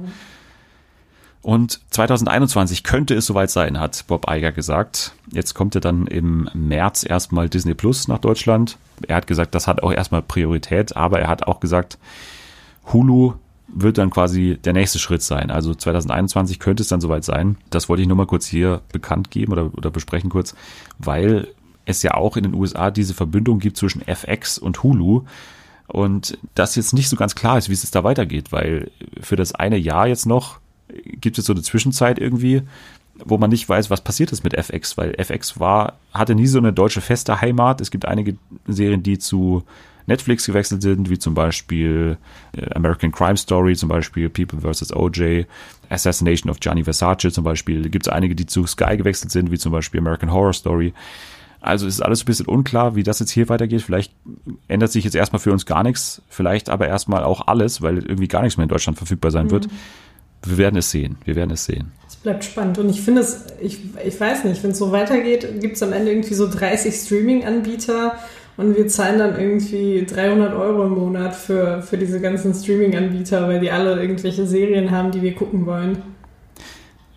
Und 1.41 1.79
2021 1.91 2.83
könnte 2.83 3.13
es 3.13 3.27
soweit 3.27 3.51
sein, 3.51 3.79
hat 3.79 4.05
Bob 4.07 4.25
Iger 4.27 4.51
gesagt. 4.51 5.13
Jetzt 5.31 5.53
kommt 5.53 5.75
er 5.75 5.81
dann 5.81 6.07
im 6.07 6.49
März 6.55 7.05
erstmal 7.07 7.49
Disney 7.49 7.75
Plus 7.75 8.07
nach 8.07 8.17
Deutschland. 8.17 8.77
Er 9.07 9.17
hat 9.17 9.27
gesagt, 9.27 9.53
das 9.53 9.67
hat 9.67 9.83
auch 9.83 9.91
erstmal 9.91 10.23
Priorität, 10.23 10.95
aber 10.95 11.19
er 11.19 11.27
hat 11.27 11.45
auch 11.45 11.59
gesagt, 11.59 11.99
Hulu 12.91 13.33
wird 13.67 13.97
dann 13.97 14.09
quasi 14.09 14.57
der 14.63 14.73
nächste 14.73 14.99
Schritt 14.99 15.21
sein. 15.21 15.51
Also 15.51 15.73
2021 15.73 16.59
könnte 16.59 16.83
es 16.83 16.87
dann 16.87 17.01
soweit 17.01 17.23
sein. 17.23 17.57
Das 17.69 17.89
wollte 17.89 18.01
ich 18.01 18.07
nur 18.07 18.17
mal 18.17 18.27
kurz 18.27 18.45
hier 18.45 18.81
bekannt 18.91 19.31
geben 19.31 19.51
oder, 19.51 19.71
oder 19.73 19.91
besprechen 19.91 20.29
kurz, 20.29 20.55
weil 20.97 21.47
es 21.85 22.01
ja 22.03 22.13
auch 22.13 22.37
in 22.37 22.43
den 22.43 22.53
USA 22.53 22.91
diese 22.91 23.13
Verbindung 23.13 23.59
gibt 23.59 23.77
zwischen 23.77 24.01
FX 24.07 24.57
und 24.57 24.81
Hulu. 24.83 25.23
Und 25.87 26.37
das 26.55 26.75
jetzt 26.75 26.93
nicht 26.93 27.09
so 27.09 27.15
ganz 27.15 27.35
klar 27.35 27.57
ist, 27.57 27.69
wie 27.69 27.73
es 27.73 27.91
da 27.91 28.03
weitergeht, 28.03 28.51
weil 28.51 28.91
für 29.21 29.35
das 29.35 29.53
eine 29.53 29.77
Jahr 29.77 30.07
jetzt 30.07 30.25
noch 30.25 30.59
gibt 31.05 31.37
es 31.37 31.45
so 31.45 31.53
eine 31.53 31.61
Zwischenzeit 31.61 32.19
irgendwie, 32.19 32.63
wo 33.23 33.37
man 33.37 33.49
nicht 33.49 33.67
weiß, 33.67 33.89
was 33.89 34.01
passiert 34.01 34.31
ist 34.31 34.43
mit 34.43 34.53
FX, 34.55 34.97
weil 34.97 35.15
FX 35.17 35.59
war, 35.59 35.93
hatte 36.13 36.35
nie 36.35 36.47
so 36.47 36.57
eine 36.57 36.73
deutsche 36.73 37.01
feste 37.01 37.39
Heimat. 37.41 37.81
Es 37.81 37.91
gibt 37.91 38.05
einige 38.05 38.37
Serien, 38.67 39.03
die 39.03 39.19
zu 39.19 39.63
Netflix 40.07 40.45
gewechselt 40.45 40.81
sind, 40.81 41.09
wie 41.09 41.19
zum 41.19 41.33
Beispiel 41.33 42.17
äh, 42.55 42.73
American 42.75 43.11
Crime 43.11 43.37
Story, 43.37 43.75
zum 43.75 43.89
Beispiel 43.89 44.29
People 44.29 44.59
vs. 44.61 44.93
OJ, 44.93 45.45
Assassination 45.89 46.49
of 46.49 46.59
Gianni 46.59 46.83
Versace 46.83 47.31
zum 47.31 47.43
Beispiel. 47.43 47.89
Gibt 47.89 48.07
es 48.07 48.13
einige, 48.13 48.35
die 48.35 48.45
zu 48.45 48.65
Sky 48.65 48.97
gewechselt 48.97 49.31
sind, 49.31 49.51
wie 49.51 49.57
zum 49.57 49.71
Beispiel 49.71 49.99
American 49.99 50.31
Horror 50.31 50.53
Story. 50.53 50.93
Also 51.61 51.87
ist 51.87 52.01
alles 52.01 52.21
ein 52.21 52.25
bisschen 52.25 52.45
unklar, 52.45 52.95
wie 52.95 53.01
das 53.01 53.19
jetzt 53.19 53.31
hier 53.31 53.49
weitergeht. 53.49 53.81
Vielleicht 53.81 54.13
ändert 54.67 54.91
sich 54.91 55.03
jetzt 55.03 55.15
erstmal 55.15 55.39
für 55.39 55.51
uns 55.51 55.65
gar 55.65 55.81
nichts, 55.81 56.21
vielleicht 56.29 56.69
aber 56.69 56.87
erstmal 56.87 57.23
auch 57.23 57.47
alles, 57.47 57.81
weil 57.81 57.97
irgendwie 58.05 58.27
gar 58.27 58.43
nichts 58.43 58.57
mehr 58.57 58.65
in 58.65 58.69
Deutschland 58.69 58.99
verfügbar 58.99 59.31
sein 59.31 59.47
mhm. 59.47 59.51
wird. 59.51 59.67
Wir 60.43 60.59
werden 60.59 60.77
es 60.77 60.91
sehen. 60.91 61.17
Wir 61.25 61.35
werden 61.35 61.49
es 61.49 61.65
sehen. 61.65 61.91
Es 62.07 62.17
bleibt 62.17 62.43
spannend. 62.43 62.77
Und 62.77 62.89
ich 62.89 63.01
finde 63.01 63.21
es, 63.21 63.45
ich, 63.59 63.79
ich 64.05 64.19
weiß 64.19 64.43
nicht, 64.43 64.61
wenn 64.63 64.71
es 64.71 64.77
so 64.77 64.91
weitergeht, 64.91 65.59
gibt 65.59 65.77
es 65.77 65.81
am 65.81 65.91
Ende 65.91 66.11
irgendwie 66.11 66.35
so 66.35 66.47
30 66.47 66.93
Streaming-Anbieter 66.93 68.15
und 68.57 68.75
wir 68.75 68.87
zahlen 68.87 69.19
dann 69.19 69.39
irgendwie 69.39 70.05
300 70.05 70.53
Euro 70.53 70.85
im 70.85 70.93
Monat 70.93 71.35
für, 71.35 71.81
für 71.81 71.97
diese 71.97 72.21
ganzen 72.21 72.53
Streaming-Anbieter, 72.53 73.47
weil 73.47 73.59
die 73.59 73.71
alle 73.71 73.99
irgendwelche 73.99 74.45
Serien 74.45 74.91
haben, 74.91 75.11
die 75.11 75.21
wir 75.21 75.35
gucken 75.35 75.65
wollen. 75.65 76.01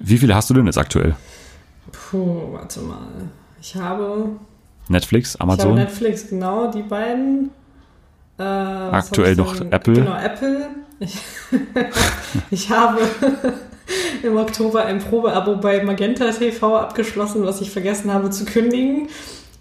Wie 0.01 0.19
viele 0.19 0.35
hast 0.35 0.51
du 0.51 0.55
denn 0.55 0.67
jetzt 0.67 0.79
aktuell? 0.79 1.15
Puh, 1.93 2.53
warte 2.53 2.81
mal. 2.81 3.09
Ich 3.61 3.75
habe. 3.77 4.31
Netflix, 4.89 5.37
Amazon? 5.37 5.67
Ich 5.67 5.71
habe 5.71 5.81
Netflix, 5.81 6.29
genau, 6.29 6.71
die 6.71 6.83
beiden. 6.83 7.51
Äh, 8.39 8.43
aktuell 8.43 9.37
noch 9.37 9.61
Apple? 9.61 9.95
Genau, 9.95 10.17
Apple. 10.17 10.69
Ich, 11.01 11.19
ich 12.51 12.71
habe 12.71 13.01
im 14.23 14.37
Oktober 14.37 14.85
ein 14.85 14.99
Probeabo 14.99 15.57
bei 15.57 15.83
Magenta 15.83 16.31
TV 16.31 16.77
abgeschlossen, 16.77 17.45
was 17.45 17.61
ich 17.61 17.71
vergessen 17.71 18.13
habe 18.13 18.31
zu 18.31 18.45
kündigen. 18.45 19.09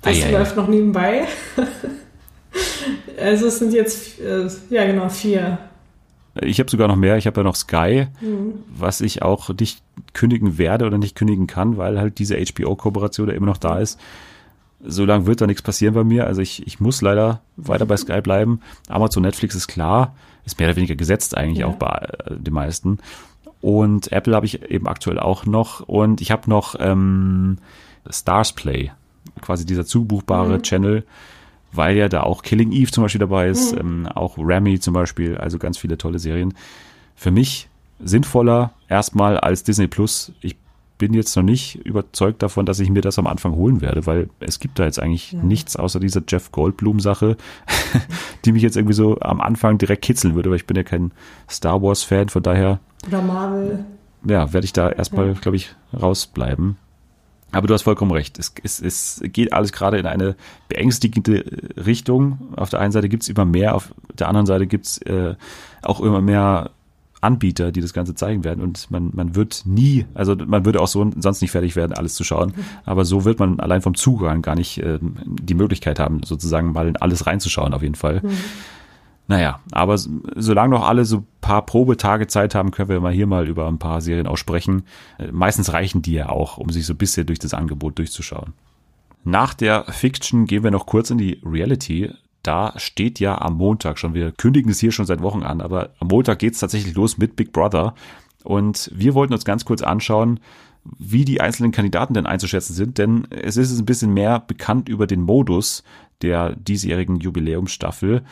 Das 0.08 0.24
ei, 0.24 0.32
läuft 0.32 0.56
noch 0.56 0.68
nebenbei. 0.68 1.26
also 3.20 3.48
es 3.48 3.60
sind 3.60 3.74
jetzt, 3.74 4.20
äh, 4.20 4.48
ja 4.70 4.86
genau, 4.86 5.10
vier. 5.10 5.58
Ich 6.42 6.60
habe 6.60 6.70
sogar 6.70 6.88
noch 6.88 6.96
mehr. 6.96 7.18
Ich 7.18 7.28
habe 7.28 7.40
ja 7.40 7.44
noch 7.44 7.56
Sky, 7.56 8.08
mhm. 8.22 8.54
was 8.76 9.02
ich 9.02 9.22
auch 9.22 9.50
nicht 9.60 9.82
kündigen 10.14 10.58
werde 10.58 10.86
oder 10.86 10.98
nicht 10.98 11.16
kündigen 11.16 11.48
kann, 11.48 11.78
weil 11.78 12.00
halt 12.00 12.20
diese 12.20 12.38
HBO-Kooperation 12.38 13.28
da 13.28 13.34
immer 13.34 13.48
noch 13.48 13.58
da 13.58 13.80
ist. 13.80 14.00
So 14.84 15.06
lange 15.06 15.26
wird 15.26 15.42
da 15.42 15.48
nichts 15.48 15.64
passieren 15.64 15.96
bei 15.96 16.04
mir. 16.04 16.28
Also 16.28 16.42
ich, 16.42 16.66
ich 16.68 16.80
muss 16.80 17.02
leider 17.02 17.42
weiter 17.56 17.86
bei 17.86 17.98
Sky 17.98 18.22
bleiben. 18.22 18.62
Amazon 18.88 19.24
Netflix 19.24 19.56
ist 19.56 19.68
klar, 19.68 20.16
ist 20.46 20.60
mehr 20.60 20.70
oder 20.70 20.76
weniger 20.76 20.96
gesetzt 20.96 21.36
eigentlich 21.36 21.60
ja. 21.60 21.68
auch 21.68 21.76
bei 21.76 22.08
äh, 22.26 22.36
den 22.36 22.54
meisten. 22.54 23.00
Und 23.60 24.12
Apple 24.12 24.36
habe 24.36 24.46
ich 24.46 24.70
eben 24.70 24.88
aktuell 24.88 25.20
auch 25.20 25.46
noch. 25.46 25.82
Und 25.82 26.22
ich 26.22 26.32
habe 26.32 26.48
noch 26.50 26.76
ähm, 26.80 27.58
Stars 28.10 28.54
Play 28.54 28.92
quasi 29.42 29.66
dieser 29.66 29.86
zubuchbare 29.86 30.58
mhm. 30.58 30.64
Channel, 30.64 31.04
weil 31.72 31.98
ja 31.98 32.10
da 32.10 32.24
auch 32.24 32.44
Killing 32.44 32.72
Eve 32.72 32.92
zum 32.92 33.04
Beispiel 33.04 33.20
dabei 33.20 33.48
ist, 33.48 33.74
mhm. 33.74 33.80
ähm, 33.80 34.08
auch 34.08 34.38
Remy 34.38 34.80
zum 34.80 34.94
Beispiel, 34.94 35.38
also 35.38 35.58
ganz 35.58 35.78
viele 35.78 35.98
tolle 35.98 36.20
Serien. 36.20 36.54
Für 37.16 37.32
mich 37.32 37.70
sinnvoller 38.00 38.72
erstmal 38.88 39.40
als 39.40 39.64
Disney 39.64 39.88
Plus. 39.88 40.32
Ich 40.42 40.56
bin 40.98 41.14
jetzt 41.14 41.36
noch 41.36 41.44
nicht 41.44 41.76
überzeugt 41.86 42.42
davon, 42.42 42.66
dass 42.66 42.80
ich 42.80 42.90
mir 42.90 43.02
das 43.02 43.20
am 43.20 43.28
Anfang 43.28 43.56
holen 43.56 43.82
werde, 43.82 44.06
weil 44.06 44.30
es 44.40 44.60
gibt 44.60 44.80
da 44.80 44.86
jetzt 44.86 45.00
eigentlich 45.00 45.34
ja. 45.34 45.44
nichts 45.44 45.76
außer 45.76 46.00
dieser 46.00 46.24
Jeff 46.28 46.52
Goldblum-Sache, 46.52 47.38
die 48.46 48.52
mich 48.52 48.64
jetzt 48.64 48.78
irgendwie 48.78 48.96
so 48.96 49.20
am 49.20 49.42
Anfang 49.42 49.78
direkt 49.78 50.04
kitzeln 50.04 50.36
würde, 50.36 50.50
weil 50.50 50.58
ich 50.58 50.66
bin 50.66 50.78
ja 50.78 50.84
kein 50.84 51.12
Star 51.50 51.82
Wars-Fan, 51.82 52.30
von 52.30 52.42
daher. 52.42 52.80
Oder 53.08 53.22
Marvel. 53.22 53.86
Ja, 54.26 54.52
werde 54.54 54.66
ich 54.66 54.74
da 54.74 54.90
erstmal, 54.90 55.28
ja. 55.28 55.34
glaube 55.34 55.58
ich, 55.58 55.76
rausbleiben. 55.94 56.78
Aber 57.52 57.68
du 57.68 57.74
hast 57.74 57.84
vollkommen 57.84 58.12
recht. 58.12 58.38
Es, 58.40 58.54
es, 58.64 58.82
es 58.82 59.22
geht 59.24 59.54
alles 59.54 59.72
gerade 59.72 59.98
in 59.98 60.06
eine 60.06 60.36
beängstigende 60.68 61.46
Richtung. 61.78 62.54
Auf 62.56 62.70
der 62.70 62.82
einen 62.82 62.92
Seite 62.92 63.08
gibt's 63.10 63.30
immer 63.30 63.46
mehr, 63.46 63.76
auf 63.76 63.94
der 64.18 64.28
anderen 64.28 64.46
Seite 64.46 64.68
gibt's 64.68 64.98
äh, 65.00 65.36
auch 65.82 66.02
immer 66.02 66.22
mehr 66.22 66.72
Anbieter, 67.22 67.72
die 67.72 67.82
das 67.82 67.94
Ganze 67.94 68.16
zeigen 68.16 68.44
werden. 68.44 68.62
Und 68.62 68.92
man, 68.92 69.12
man 69.14 69.36
wird 69.36 69.64
nie, 69.66 70.06
also 70.14 70.36
man 70.36 70.66
würde 70.66 70.82
auch 70.82 70.88
so 70.88 71.10
sonst 71.18 71.42
nicht 71.42 71.52
fertig 71.52 71.76
werden, 71.76 71.94
alles 71.94 72.16
zu 72.16 72.24
schauen. 72.24 72.54
Aber 72.86 73.06
so 73.06 73.26
wird 73.26 73.40
man 73.40 73.60
allein 73.60 73.82
vom 73.82 73.96
Zugang 73.96 74.42
gar 74.42 74.56
nicht 74.56 74.80
äh, 74.80 75.00
die 75.02 75.56
Möglichkeit 75.56 76.00
haben, 76.00 76.22
sozusagen 76.24 76.74
mal 76.74 76.88
in 76.88 76.98
alles 76.98 77.26
reinzuschauen, 77.26 77.74
auf 77.74 77.82
jeden 77.82 77.96
Fall. 77.96 78.22
Mhm. 78.24 78.30
Naja, 79.28 79.60
aber 79.72 79.98
solange 79.98 80.76
noch 80.76 80.88
alle 80.88 81.04
so 81.04 81.26
paar 81.42 81.66
Probetage 81.66 82.28
Zeit 82.28 82.56
haben, 82.56 82.72
können 82.72 82.90
wir 82.90 83.02
mal 83.02 83.12
hier 83.12 83.28
mal 83.28 83.48
über 83.48 83.68
ein 83.68 83.78
paar 83.78 84.00
Serien 84.00 84.28
auch 84.28 84.38
sprechen. 84.38 84.84
Äh, 85.18 85.32
meistens 85.32 85.74
reichen 85.74 86.02
die 86.02 86.14
ja 86.14 86.30
auch, 86.30 86.58
um 86.58 86.70
sich 86.70 86.86
so 86.86 86.94
ein 86.94 86.98
bisschen 86.98 87.26
durch 87.26 87.40
das 87.40 87.54
Angebot 87.54 88.00
durchzuschauen. 88.00 88.54
Nach 89.24 89.54
der 89.54 89.84
Fiction 89.86 90.46
gehen 90.46 90.64
wir 90.64 90.72
noch 90.72 90.86
kurz 90.86 91.10
in 91.10 91.18
die 91.18 91.42
Reality. 91.44 92.12
da 92.44 92.74
steht 92.78 93.20
ja 93.20 93.42
am 93.42 93.56
Montag 93.58 94.00
schon, 94.00 94.14
wir 94.14 94.32
kündigen 94.32 94.72
es 94.72 94.80
hier 94.80 94.94
schon 94.94 95.06
seit 95.06 95.22
Wochen 95.22 95.44
an, 95.44 95.60
aber 95.60 95.90
am 96.00 96.08
Montag 96.08 96.40
geht 96.40 96.54
es 96.54 96.62
tatsächlich 96.62 96.96
los 96.96 97.18
mit 97.18 97.36
Big 97.36 97.52
Brother. 97.52 97.94
Und 98.46 98.90
wir 98.96 99.14
wollten 99.16 99.34
uns 99.34 99.44
ganz 99.44 99.66
kurz 99.66 99.82
anschauen, 99.82 100.40
wie 100.98 101.26
die 101.26 101.42
einzelnen 101.42 101.74
Kandidaten 101.74 102.14
denn 102.14 102.26
einzuschätzen 102.26 102.74
sind, 102.74 102.98
denn 102.98 103.28
es 103.30 103.58
ist 103.58 103.78
ein 103.78 103.86
bisschen 103.86 104.14
mehr 104.14 104.40
bekannt 104.40 104.88
über 104.88 105.06
den 105.06 105.22
Modus 105.22 105.84
der 106.22 106.56
diesjährigen 106.56 107.20
Jubiläumsstaffel. 107.20 108.24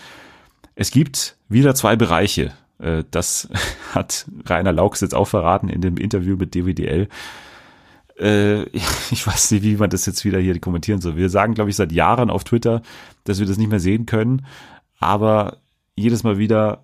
Es 0.76 0.92
gibt 0.92 1.38
wieder 1.50 1.74
zwei 1.74 1.96
Bereiche. 1.96 2.52
Äh, 2.80 3.04
das 3.12 3.50
hat 3.94 4.26
Rainer 4.46 4.74
Laux 4.74 5.02
jetzt 5.02 5.16
auch 5.16 5.28
verraten 5.28 5.70
in 5.70 5.82
dem 5.82 5.98
Interview 5.98 6.36
mit 6.36 6.54
DWDL. 6.54 7.08
Äh, 8.20 8.64
ich 9.12 9.26
weiß 9.26 9.52
nicht, 9.52 9.64
wie 9.64 9.78
man 9.78 9.90
das 9.90 10.06
jetzt 10.06 10.26
wieder 10.26 10.40
hier 10.40 10.60
kommentieren 10.60 11.02
soll. 11.02 11.16
Wir 11.16 11.30
sagen, 11.30 11.54
glaube 11.54 11.70
ich, 11.70 11.76
seit 11.76 11.92
Jahren 11.92 12.30
auf 12.30 12.44
Twitter, 12.44 12.82
dass 13.24 13.40
wir 13.40 13.48
das 13.48 13.58
nicht 13.58 13.70
mehr 13.70 13.80
sehen 13.80 14.06
können. 14.06 14.46
Aber 15.00 15.58
jedes 15.96 16.24
Mal 16.24 16.38
wieder 16.38 16.84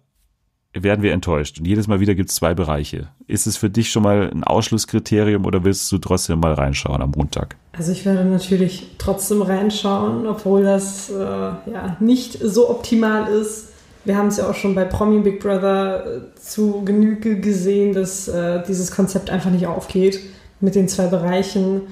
werden 0.74 1.02
wir 1.02 1.12
enttäuscht. 1.12 1.60
Und 1.60 1.68
jedes 1.68 1.88
Mal 1.88 2.00
wieder 2.00 2.16
gibt 2.16 2.30
es 2.30 2.36
zwei 2.36 2.54
Bereiche. 2.54 3.10
Ist 3.28 3.46
es 3.46 3.58
für 3.58 3.70
dich 3.70 3.92
schon 3.92 4.04
mal 4.04 4.30
ein 4.32 4.46
Ausschlusskriterium 4.46 5.46
oder 5.46 5.66
willst 5.66 5.92
du 5.92 5.98
trotzdem 5.98 6.40
mal 6.40 6.54
reinschauen 6.54 7.02
am 7.02 7.12
Montag? 7.12 7.58
Also 7.74 7.92
ich 7.92 8.06
werde 8.06 8.24
natürlich 8.24 8.88
trotzdem 8.98 9.42
reinschauen, 9.42 10.26
obwohl 10.28 10.64
das 10.64 11.10
äh, 11.10 11.14
ja 11.14 11.98
nicht 12.00 12.38
so 12.42 12.70
optimal 12.70 13.28
ist. 13.28 13.71
Wir 14.04 14.18
haben 14.18 14.28
es 14.28 14.38
ja 14.38 14.50
auch 14.50 14.56
schon 14.56 14.74
bei 14.74 14.86
Promi 14.86 15.20
Big 15.20 15.40
Brother 15.40 16.06
äh, 16.06 16.40
zu 16.40 16.84
Genüge 16.84 17.40
gesehen, 17.40 17.94
dass 17.94 18.28
äh, 18.28 18.64
dieses 18.68 18.92
Konzept 18.92 19.30
einfach 19.30 19.52
nicht 19.52 19.68
aufgeht 19.68 20.20
mit 20.60 20.76
den 20.76 20.88
zwei 20.88 21.08
Bereichen. 21.08 21.84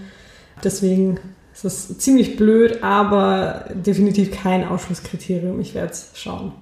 Deswegen 0.63 1.19
ist 1.53 1.65
es 1.65 1.97
ziemlich 1.99 2.35
blöd, 2.35 2.83
aber 2.83 3.65
definitiv 3.73 4.31
kein 4.31 4.67
Ausschlusskriterium. 4.67 5.59
Ich 5.59 5.75
werde 5.75 5.91
es 5.91 6.11
schauen. 6.15 6.53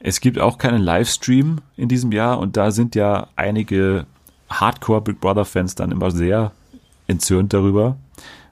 Es 0.00 0.20
gibt 0.20 0.38
auch 0.38 0.58
keinen 0.58 0.80
Livestream 0.80 1.58
in 1.76 1.88
diesem 1.88 2.12
Jahr 2.12 2.38
und 2.38 2.56
da 2.56 2.70
sind 2.70 2.94
ja 2.94 3.28
einige 3.36 4.06
Hardcore 4.48 5.02
Big 5.02 5.20
Brother 5.20 5.44
Fans 5.44 5.74
dann 5.74 5.92
immer 5.92 6.10
sehr 6.10 6.52
entzürnt 7.06 7.52
darüber, 7.52 7.96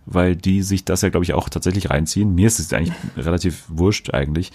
weil 0.05 0.37
die 0.37 0.63
sich 0.63 0.85
das 0.85 1.03
ja, 1.03 1.09
glaube 1.09 1.25
ich, 1.25 1.33
auch 1.33 1.49
tatsächlich 1.49 1.91
reinziehen. 1.91 2.35
Mir 2.35 2.47
ist 2.47 2.59
es 2.59 2.73
eigentlich 2.73 2.95
relativ 3.17 3.65
wurscht 3.69 4.13
eigentlich. 4.13 4.53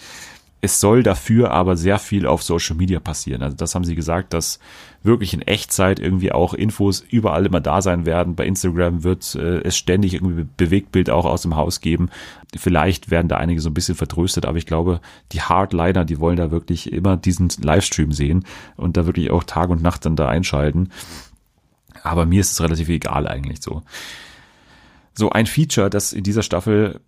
Es 0.64 0.80
soll 0.80 1.02
dafür 1.02 1.50
aber 1.50 1.76
sehr 1.76 1.98
viel 1.98 2.26
auf 2.26 2.42
Social 2.42 2.74
Media 2.74 2.98
passieren. 2.98 3.42
Also 3.42 3.54
das 3.54 3.74
haben 3.74 3.84
sie 3.84 3.94
gesagt, 3.94 4.32
dass 4.32 4.58
wirklich 5.02 5.34
in 5.34 5.42
Echtzeit 5.42 5.98
irgendwie 6.00 6.32
auch 6.32 6.54
Infos 6.54 7.04
überall 7.10 7.44
immer 7.44 7.60
da 7.60 7.82
sein 7.82 8.06
werden. 8.06 8.34
Bei 8.34 8.46
Instagram 8.46 9.04
wird 9.04 9.34
äh, 9.34 9.58
es 9.58 9.76
ständig 9.76 10.14
irgendwie 10.14 10.46
Bewegtbild 10.56 11.10
auch 11.10 11.26
aus 11.26 11.42
dem 11.42 11.54
Haus 11.54 11.82
geben. 11.82 12.08
Vielleicht 12.56 13.10
werden 13.10 13.28
da 13.28 13.36
einige 13.36 13.60
so 13.60 13.68
ein 13.68 13.74
bisschen 13.74 13.94
vertröstet, 13.94 14.46
aber 14.46 14.56
ich 14.56 14.64
glaube, 14.64 15.02
die 15.32 15.42
Hardliner, 15.42 16.06
die 16.06 16.18
wollen 16.18 16.38
da 16.38 16.50
wirklich 16.50 16.90
immer 16.90 17.18
diesen 17.18 17.50
Livestream 17.60 18.12
sehen 18.12 18.46
und 18.78 18.96
da 18.96 19.04
wirklich 19.04 19.30
auch 19.30 19.44
Tag 19.44 19.68
und 19.68 19.82
Nacht 19.82 20.06
dann 20.06 20.16
da 20.16 20.28
einschalten. 20.28 20.88
Aber 22.02 22.24
mir 22.24 22.40
ist 22.40 22.52
es 22.52 22.62
relativ 22.62 22.88
egal 22.88 23.28
eigentlich 23.28 23.60
so. 23.60 23.82
So 25.12 25.28
ein 25.28 25.44
Feature, 25.44 25.90
das 25.90 26.14
in 26.14 26.24
dieser 26.24 26.42
Staffel 26.42 27.00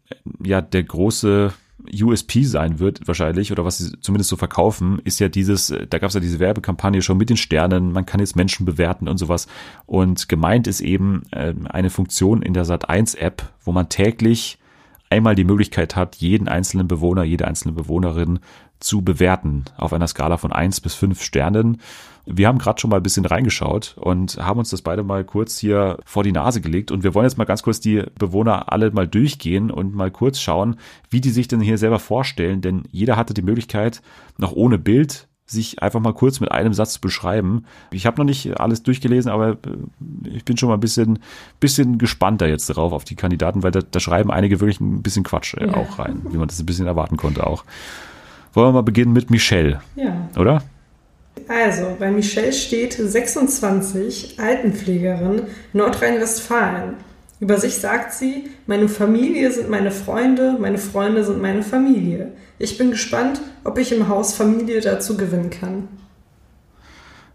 ja 0.44 0.60
der 0.60 0.82
große 0.82 1.54
USP 1.92 2.44
sein 2.44 2.78
wird 2.78 3.06
wahrscheinlich 3.06 3.52
oder 3.52 3.64
was 3.64 3.78
sie 3.78 3.92
zumindest 4.00 4.30
so 4.30 4.36
verkaufen, 4.36 5.00
ist 5.04 5.18
ja 5.18 5.28
dieses, 5.28 5.70
äh, 5.70 5.86
da 5.86 5.98
gab 5.98 6.08
es 6.08 6.14
ja 6.14 6.20
diese 6.20 6.38
Werbekampagne 6.38 7.02
schon 7.02 7.18
mit 7.18 7.30
den 7.30 7.36
Sternen, 7.36 7.92
man 7.92 8.06
kann 8.06 8.20
jetzt 8.20 8.36
Menschen 8.36 8.66
bewerten 8.66 9.08
und 9.08 9.18
sowas. 9.18 9.46
Und 9.86 10.28
gemeint 10.28 10.66
ist 10.66 10.80
eben 10.80 11.22
äh, 11.30 11.54
eine 11.68 11.90
Funktion 11.90 12.42
in 12.42 12.54
der 12.54 12.64
Sat1 12.64 13.18
App, 13.18 13.50
wo 13.64 13.72
man 13.72 13.88
täglich 13.88 14.58
einmal 15.10 15.34
die 15.34 15.44
Möglichkeit 15.44 15.96
hat, 15.96 16.16
jeden 16.16 16.48
einzelnen 16.48 16.88
Bewohner, 16.88 17.22
jede 17.22 17.46
einzelne 17.46 17.72
Bewohnerin 17.72 18.40
zu 18.80 19.02
bewerten 19.02 19.64
auf 19.76 19.92
einer 19.92 20.06
Skala 20.08 20.36
von 20.36 20.52
eins 20.52 20.80
bis 20.80 20.94
fünf 20.94 21.22
Sternen. 21.22 21.80
Wir 22.26 22.48
haben 22.48 22.58
gerade 22.58 22.80
schon 22.80 22.90
mal 22.90 22.96
ein 22.96 23.02
bisschen 23.02 23.24
reingeschaut 23.24 23.96
und 23.98 24.36
haben 24.38 24.58
uns 24.58 24.70
das 24.70 24.82
beide 24.82 25.04
mal 25.04 25.24
kurz 25.24 25.58
hier 25.58 25.98
vor 26.04 26.24
die 26.24 26.32
Nase 26.32 26.60
gelegt 26.60 26.90
und 26.90 27.04
wir 27.04 27.14
wollen 27.14 27.26
jetzt 27.26 27.38
mal 27.38 27.44
ganz 27.44 27.62
kurz 27.62 27.78
die 27.78 28.02
Bewohner 28.18 28.72
alle 28.72 28.90
mal 28.90 29.06
durchgehen 29.06 29.70
und 29.70 29.94
mal 29.94 30.10
kurz 30.10 30.40
schauen, 30.40 30.76
wie 31.08 31.20
die 31.20 31.30
sich 31.30 31.46
denn 31.46 31.60
hier 31.60 31.78
selber 31.78 32.00
vorstellen, 32.00 32.60
denn 32.60 32.82
jeder 32.90 33.16
hatte 33.16 33.34
die 33.34 33.42
Möglichkeit, 33.42 34.02
noch 34.38 34.52
ohne 34.52 34.78
Bild 34.78 35.28
sich 35.46 35.80
einfach 35.80 36.00
mal 36.00 36.12
kurz 36.12 36.40
mit 36.40 36.50
einem 36.50 36.74
Satz 36.74 36.94
zu 36.94 37.00
beschreiben. 37.00 37.64
Ich 37.92 38.04
habe 38.04 38.18
noch 38.18 38.24
nicht 38.24 38.58
alles 38.58 38.82
durchgelesen, 38.82 39.30
aber 39.30 39.52
äh, 39.52 39.56
ich 40.24 40.44
bin 40.44 40.56
schon 40.56 40.68
mal 40.68 40.74
ein 40.74 40.80
bisschen, 40.80 41.20
bisschen 41.60 41.98
gespannter 41.98 42.48
jetzt 42.48 42.68
darauf 42.68 42.92
auf 42.92 43.04
die 43.04 43.14
Kandidaten, 43.14 43.62
weil 43.62 43.70
da, 43.70 43.80
da 43.80 44.00
schreiben 44.00 44.32
einige 44.32 44.60
wirklich 44.60 44.80
ein 44.80 45.02
bisschen 45.02 45.22
Quatsch 45.22 45.54
äh, 45.54 45.68
ja. 45.68 45.74
auch 45.74 46.00
rein, 46.00 46.22
wie 46.30 46.36
man 46.36 46.48
das 46.48 46.58
ein 46.58 46.66
bisschen 46.66 46.86
erwarten 46.86 47.16
konnte 47.16 47.46
auch. 47.46 47.64
Wollen 48.56 48.68
wir 48.68 48.72
mal 48.72 48.82
beginnen 48.82 49.12
mit 49.12 49.30
Michelle, 49.30 49.82
ja. 49.96 50.30
oder? 50.34 50.62
Also, 51.46 51.94
bei 51.98 52.10
Michelle 52.10 52.54
steht 52.54 52.94
26, 52.94 54.40
Altenpflegerin, 54.40 55.42
Nordrhein-Westfalen. 55.74 56.94
Über 57.38 57.60
sich 57.60 57.74
sagt 57.74 58.14
sie, 58.14 58.48
meine 58.66 58.88
Familie 58.88 59.52
sind 59.52 59.68
meine 59.68 59.90
Freunde, 59.90 60.56
meine 60.58 60.78
Freunde 60.78 61.22
sind 61.22 61.42
meine 61.42 61.62
Familie. 61.62 62.32
Ich 62.58 62.78
bin 62.78 62.92
gespannt, 62.92 63.42
ob 63.62 63.76
ich 63.76 63.92
im 63.92 64.08
Haus 64.08 64.34
Familie 64.34 64.80
dazu 64.80 65.18
gewinnen 65.18 65.50
kann. 65.50 65.88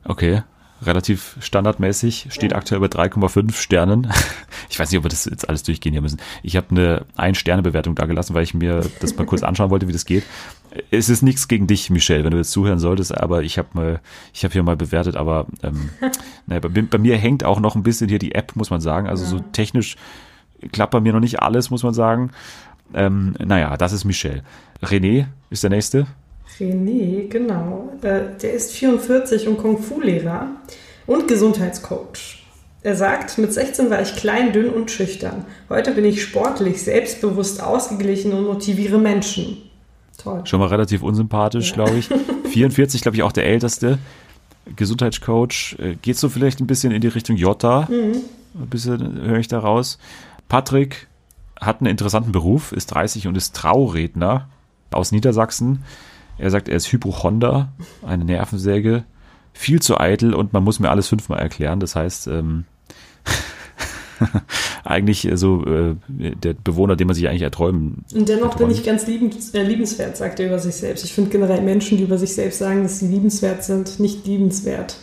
Okay, 0.03 0.41
relativ 0.82 1.38
standardmäßig, 1.39 2.30
steht 2.32 2.53
ja. 2.53 2.57
aktuell 2.57 2.82
bei 2.82 2.88
3,5 2.88 3.53
Sternen. 3.53 4.11
Ich 4.69 4.80
weiß 4.80 4.89
nicht, 4.89 4.99
ob 4.99 5.03
wir 5.03 5.09
das 5.09 5.26
jetzt 5.26 5.49
alles 5.49 5.63
durchgehen 5.63 5.91
hier 5.91 6.01
müssen. 6.01 6.22
Ich 6.43 6.55
habe 6.55 6.67
eine 6.69 7.05
Ein-Sterne-Bewertung 7.17 7.93
da 7.93 8.05
gelassen, 8.05 8.34
weil 8.34 8.43
ich 8.43 8.53
mir 8.53 8.86
das 9.01 9.17
mal 9.17 9.26
kurz 9.26 9.43
anschauen 9.43 9.69
wollte, 9.69 9.89
wie 9.89 9.91
das 9.91 10.05
geht. 10.05 10.24
Es 10.89 11.09
ist 11.09 11.22
nichts 11.22 11.47
gegen 11.47 11.67
dich, 11.67 11.89
Michelle, 11.89 12.24
wenn 12.24 12.32
du 12.32 12.38
jetzt 12.38 12.51
zuhören 12.51 12.80
solltest, 12.80 13.15
aber 13.17 13.43
ich 13.43 13.57
habe 13.57 13.69
mal, 13.74 13.99
ich 14.34 14.43
habe 14.43 14.53
hier 14.53 14.63
mal 14.63 14.78
bewertet, 14.78 15.15
aber 15.15 15.47
ähm, 15.63 15.89
naja, 16.45 16.61
bei, 16.61 16.69
bei, 16.69 16.97
mir 16.97 17.17
hängt 17.17 17.43
auch 17.43 17.59
noch 17.59 17.76
ein 17.76 17.84
bisschen 17.84 18.07
hier 18.07 18.19
die 18.19 18.36
App, 18.36 18.55
muss 18.55 18.69
man 18.69 18.80
sagen. 18.80 19.07
Also 19.07 19.24
ja. 19.24 19.30
so 19.30 19.39
technisch 19.51 19.97
klappt 20.72 20.91
bei 20.91 20.99
mir 20.99 21.13
noch 21.13 21.19
nicht 21.19 21.41
alles, 21.41 21.69
muss 21.69 21.84
man 21.84 21.93
sagen. 21.93 22.32
Ähm, 22.93 23.36
naja, 23.39 23.76
das 23.78 23.93
ist 23.93 24.05
Michelle. 24.05 24.43
René 24.82 25.26
ist 25.49 25.63
der 25.63 25.69
nächste. 25.69 26.07
René, 26.59 27.28
genau. 27.28 27.93
Äh, 28.01 28.38
der 28.41 28.53
ist 28.53 28.72
44 28.72 29.47
und 29.47 29.57
Kung-Fu-Lehrer 29.57 30.47
und 31.07 31.28
Gesundheitscoach. 31.28 32.43
Er 32.84 32.95
sagt, 32.95 33.38
mit 33.38 33.53
16 33.53 33.89
war 33.89 34.01
ich 34.01 34.15
klein, 34.15 34.53
dünn 34.53 34.69
und 34.69 34.89
schüchtern. 34.89 35.45
Heute 35.69 35.91
bin 35.91 36.03
ich 36.03 36.24
sportlich, 36.24 36.82
selbstbewusst, 36.82 37.61
ausgeglichen 37.61 38.34
und 38.34 38.45
motiviere 38.45 38.97
Menschen. 38.97 39.57
Toll. 40.24 40.41
Schon 40.45 40.59
mal 40.59 40.67
relativ 40.67 41.01
unsympathisch, 41.03 41.69
ja. 41.69 41.76
glaube 41.76 41.97
ich. 41.97 42.09
44, 42.51 43.01
glaube 43.01 43.15
ich, 43.15 43.24
auch 43.24 43.32
der 43.32 43.45
älteste. 43.45 43.97
Gesundheitscoach. 44.76 45.78
Äh, 45.80 45.95
geht 45.95 46.17
so 46.17 46.30
vielleicht 46.30 46.59
ein 46.59 46.67
bisschen 46.67 46.91
in 46.91 47.01
die 47.01 47.07
Richtung 47.07 47.36
Jota? 47.36 47.88
Mhm. 47.89 48.17
Ein 48.53 48.67
bisschen 48.69 49.22
höre 49.22 49.39
ich 49.39 49.47
da 49.47 49.59
raus. 49.59 49.97
Patrick 50.49 51.07
hat 51.59 51.80
einen 51.80 51.89
interessanten 51.89 52.32
Beruf, 52.32 52.72
ist 52.72 52.88
30 52.88 53.28
und 53.28 53.38
ist 53.38 53.55
Trauredner 53.55 54.49
aus 54.91 55.11
Niedersachsen. 55.11 55.84
Er 56.38 56.49
sagt, 56.49 56.67
er 56.67 56.76
ist 56.76 56.91
Hypochonder, 56.91 57.72
eine 58.05 58.26
Nervensäge, 58.26 59.03
viel 59.53 59.82
zu 59.82 59.99
eitel 59.99 60.34
und 60.34 60.53
man 60.53 60.63
muss 60.63 60.80
mir 60.80 60.89
alles 60.89 61.07
fünfmal 61.07 61.39
erklären. 61.39 61.80
Das 61.80 61.95
heißt, 61.95 62.28
ähm, 62.28 62.65
eigentlich 64.84 65.28
so 65.34 65.65
äh, 65.65 65.95
der 66.07 66.53
Bewohner, 66.53 66.95
den 66.95 67.07
man 67.07 67.15
sich 67.15 67.28
eigentlich 67.28 67.41
erträumen. 67.41 68.05
Und 68.13 68.30
dennoch 68.30 68.55
bin 68.55 68.69
ich 68.69 68.84
ganz 68.84 69.07
liebens, 69.07 69.51
äh, 69.51 69.63
liebenswert, 69.63 70.17
sagt 70.17 70.39
er 70.39 70.47
über 70.47 70.59
sich 70.59 70.76
selbst. 70.76 71.03
Ich 71.05 71.13
finde 71.13 71.30
generell 71.30 71.61
Menschen, 71.61 71.97
die 71.97 72.03
über 72.03 72.17
sich 72.17 72.34
selbst 72.34 72.59
sagen, 72.59 72.84
dass 72.84 72.99
sie 72.99 73.07
liebenswert 73.07 73.63
sind, 73.63 73.99
nicht 73.99 74.26
liebenswert. 74.26 74.97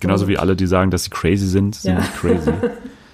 Genauso 0.00 0.28
wie 0.28 0.38
alle, 0.38 0.56
die 0.56 0.66
sagen, 0.66 0.90
dass 0.90 1.04
sie 1.04 1.10
crazy 1.10 1.46
sind, 1.46 1.74
sind 1.74 1.94
ja. 1.94 2.00
nicht 2.00 2.14
crazy. 2.14 2.52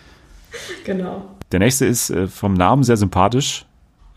genau. 0.84 1.24
Der 1.50 1.58
nächste 1.58 1.86
ist 1.86 2.10
äh, 2.10 2.28
vom 2.28 2.54
Namen 2.54 2.82
sehr 2.82 2.96
sympathisch 2.96 3.64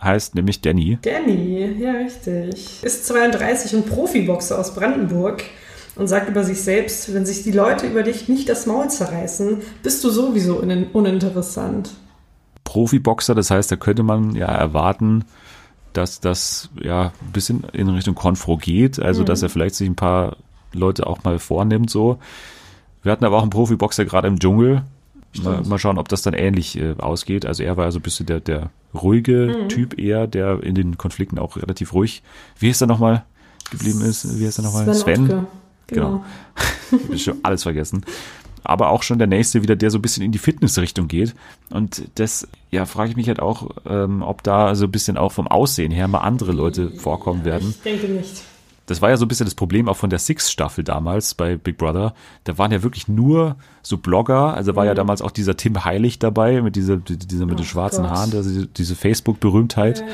heißt 0.01 0.35
nämlich 0.35 0.61
Danny. 0.61 0.97
Danny, 1.01 1.75
ja, 1.79 1.91
richtig. 1.93 2.83
Ist 2.83 3.05
32 3.05 3.75
und 3.75 3.85
Profiboxer 3.87 4.59
aus 4.59 4.73
Brandenburg 4.73 5.43
und 5.95 6.07
sagt 6.07 6.29
über 6.29 6.43
sich 6.43 6.61
selbst, 6.61 7.13
wenn 7.13 7.25
sich 7.25 7.43
die 7.43 7.51
Leute 7.51 7.87
über 7.87 8.03
dich 8.03 8.29
nicht 8.29 8.47
das 8.49 8.65
Maul 8.65 8.89
zerreißen, 8.89 9.57
bist 9.83 10.03
du 10.03 10.09
sowieso 10.09 10.57
uninteressant. 10.57 11.91
Profiboxer, 12.63 13.35
das 13.35 13.51
heißt, 13.51 13.71
da 13.71 13.75
könnte 13.75 14.03
man 14.03 14.35
ja 14.35 14.47
erwarten, 14.47 15.25
dass 15.93 16.21
das 16.21 16.69
ja 16.81 17.11
ein 17.21 17.31
bisschen 17.33 17.63
in 17.73 17.89
Richtung 17.89 18.15
Konfro 18.15 18.57
geht, 18.57 18.99
also 18.99 19.21
mhm. 19.21 19.25
dass 19.25 19.41
er 19.41 19.49
vielleicht 19.49 19.75
sich 19.75 19.89
ein 19.89 19.95
paar 19.95 20.37
Leute 20.73 21.07
auch 21.07 21.23
mal 21.23 21.39
vornimmt 21.39 21.89
so. 21.89 22.19
Wir 23.03 23.11
hatten 23.11 23.25
aber 23.25 23.37
auch 23.37 23.41
einen 23.41 23.49
Profiboxer 23.49 24.05
gerade 24.05 24.27
im 24.27 24.39
Dschungel, 24.39 24.83
Mal, 25.43 25.63
mal, 25.63 25.79
schauen, 25.79 25.97
ob 25.97 26.09
das 26.09 26.23
dann 26.23 26.33
ähnlich 26.33 26.77
äh, 26.77 26.93
ausgeht. 26.97 27.45
Also 27.45 27.63
er 27.63 27.77
war 27.77 27.85
ja 27.85 27.91
so 27.91 27.99
ein 27.99 28.01
bisschen 28.01 28.25
der, 28.25 28.41
der 28.41 28.69
ruhige 28.93 29.61
mhm. 29.63 29.69
Typ 29.69 29.97
eher, 29.97 30.27
der 30.27 30.61
in 30.61 30.75
den 30.75 30.97
Konflikten 30.97 31.39
auch 31.39 31.55
relativ 31.55 31.93
ruhig, 31.93 32.21
wie 32.59 32.69
ist 32.69 32.81
er 32.81 32.87
nochmal 32.87 33.23
geblieben 33.69 34.01
ist? 34.01 34.39
Wie 34.39 34.43
ist 34.43 34.59
er 34.59 34.65
nochmal? 34.65 34.93
Sven. 34.93 35.25
Sven. 35.27 35.47
Genau. 35.91 36.23
genau. 36.89 37.13
ich 37.13 37.23
schon 37.23 37.37
alles 37.43 37.63
vergessen. 37.63 38.03
aber 38.63 38.89
auch 38.89 39.03
schon 39.03 39.17
der 39.17 39.27
nächste 39.27 39.63
wieder, 39.63 39.75
der 39.75 39.91
so 39.91 39.97
ein 39.97 40.01
bisschen 40.01 40.23
in 40.23 40.31
die 40.31 40.37
Fitnessrichtung 40.37 41.07
geht. 41.07 41.33
Und 41.69 42.03
das, 42.15 42.47
ja, 42.69 42.85
frage 42.85 43.11
ich 43.11 43.15
mich 43.15 43.27
halt 43.27 43.39
auch, 43.39 43.69
ähm, 43.87 44.21
ob 44.21 44.43
da 44.43 44.75
so 44.75 44.85
ein 44.85 44.91
bisschen 44.91 45.17
auch 45.17 45.31
vom 45.31 45.47
Aussehen 45.47 45.91
her 45.91 46.07
mal 46.07 46.19
andere 46.19 46.51
Leute 46.51 46.91
vorkommen 46.91 47.45
werden. 47.45 47.69
Ich 47.71 47.81
denke 47.81 48.07
nicht. 48.07 48.43
Das 48.87 49.01
war 49.01 49.09
ja 49.09 49.17
so 49.17 49.25
ein 49.25 49.27
bisschen 49.29 49.45
das 49.45 49.55
Problem 49.55 49.87
auch 49.87 49.95
von 49.95 50.09
der 50.09 50.19
Six-Staffel 50.19 50.83
damals 50.83 51.33
bei 51.33 51.55
Big 51.55 51.77
Brother. 51.77 52.13
Da 52.43 52.57
waren 52.57 52.71
ja 52.71 52.83
wirklich 52.83 53.07
nur 53.07 53.55
so 53.81 53.97
Blogger. 53.97 54.53
Also 54.53 54.75
war 54.75 54.85
ja 54.85 54.93
damals 54.93 55.21
auch 55.21 55.31
dieser 55.31 55.55
Tim 55.55 55.85
Heilig 55.85 56.19
dabei 56.19 56.61
mit 56.61 56.75
dieser, 56.75 56.97
dieser 56.97 57.45
mit 57.45 57.55
Oh 57.55 57.57
den 57.57 57.65
schwarzen 57.65 58.03
Gott. 58.03 58.11
Haaren, 58.11 58.31
diese, 58.31 58.67
diese 58.67 58.95
Facebook-Berühmtheit. 58.95 59.99
Ja, 59.99 60.05
ja. 60.05 60.13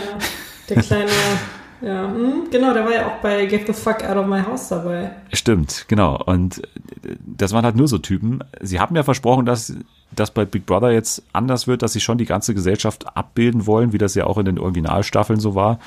Der 0.70 0.82
kleine, 0.84 1.10
ja, 1.82 2.08
hm, 2.08 2.50
genau, 2.52 2.74
der 2.74 2.86
war 2.86 2.94
ja 2.94 3.08
auch 3.08 3.22
bei 3.22 3.46
Get 3.46 3.68
the 3.68 3.74
Fuck 3.74 4.04
Out 4.04 4.18
of 4.18 4.28
My 4.28 4.42
House 4.42 4.70
dabei. 4.70 5.12
Stimmt, 5.34 5.86
genau. 5.88 6.22
Und 6.24 6.64
äh, 7.04 7.16
das 7.26 7.54
waren 7.54 7.66
halt 7.66 7.76
nur 7.76 7.88
so 7.88 7.98
Typen. 7.98 8.44
Sie 8.62 8.80
haben 8.80 8.96
ja 8.96 9.04
versprochen, 9.04 9.46
dass 9.46 9.74
das 10.12 10.32
bei 10.32 10.46
Big 10.46 10.66
Brother 10.66 10.92
jetzt 10.92 11.24
anders 11.34 11.68
wird, 11.68 11.82
dass 11.82 11.94
sie 11.94 12.00
schon 12.00 12.18
die 12.18 12.26
ganze 12.26 12.54
Gesellschaft 12.54 13.16
abbilden 13.16 13.66
wollen, 13.68 13.94
wie 13.94 13.98
das 13.98 14.16
ja 14.16 14.26
auch 14.26 14.38
in 14.38 14.46
den 14.46 14.60
Originalstaffeln 14.60 15.40
so 15.40 15.54
war. 15.54 15.80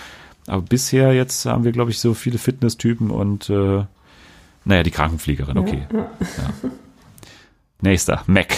Aber 0.46 0.62
bisher 0.62 1.12
jetzt 1.12 1.46
haben 1.46 1.64
wir, 1.64 1.72
glaube 1.72 1.90
ich, 1.90 1.98
so 2.00 2.14
viele 2.14 2.38
Fitnesstypen 2.38 3.10
und 3.10 3.50
äh, 3.50 3.84
naja, 4.64 4.82
die 4.82 4.90
Krankenpflegerin, 4.90 5.58
okay. 5.58 5.86
Ja. 5.92 6.10
Nächster, 7.80 8.22
Mac. 8.26 8.54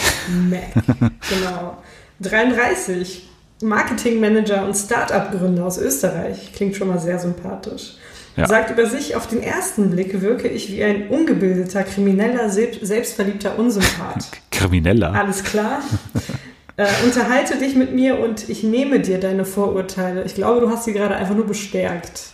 Mac, 0.51 0.73
genau. 1.29 1.79
33, 2.21 3.29
Marketingmanager 3.63 4.65
und 4.65 4.75
Start-up-Gründer 4.75 5.65
aus 5.65 5.79
Österreich. 5.79 6.53
Klingt 6.55 6.77
schon 6.77 6.89
mal 6.89 6.99
sehr 6.99 7.19
sympathisch. 7.19 7.95
Ja. 8.37 8.47
Sagt 8.49 8.71
über 8.71 8.87
sich, 8.87 9.15
auf 9.15 9.27
den 9.27 9.43
ersten 9.43 9.91
Blick 9.91 10.21
wirke 10.23 10.49
ich 10.49 10.71
wie 10.73 10.83
ein 10.83 11.09
ungebildeter, 11.09 11.83
krimineller, 11.83 12.49
selbst- 12.49 12.85
selbstverliebter 12.85 13.59
Unsympath. 13.59 14.27
Krimineller. 14.51 15.13
Alles 15.13 15.45
klar? 15.45 15.81
äh, 16.79 16.87
unterhalte 17.05 17.59
dich 17.59 17.75
mit 17.77 17.95
mir 17.95 18.19
und 18.19 18.49
ich 18.49 18.63
nehme 18.63 19.01
dir 19.01 19.21
deine 19.21 19.45
Vorurteile. 19.45 20.25
Ich 20.25 20.35
glaube, 20.35 20.61
du 20.63 20.71
hast 20.71 20.85
sie 20.85 20.95
gerade 20.95 21.15
einfach 21.17 21.35
nur 21.35 21.47
bestärkt. 21.47 22.29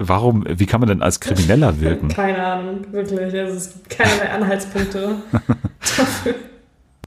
Warum, 0.00 0.44
wie 0.48 0.66
kann 0.66 0.80
man 0.80 0.88
denn 0.88 1.02
als 1.02 1.20
Krimineller 1.20 1.80
wirken? 1.80 2.08
Keine 2.14 2.44
Ahnung, 2.44 2.80
wirklich. 2.92 3.20
Also 3.34 3.56
es 3.56 3.72
gibt 3.74 3.90
keinerlei 3.90 4.30
Anhaltspunkte 4.30 5.16
dafür. 5.80 6.34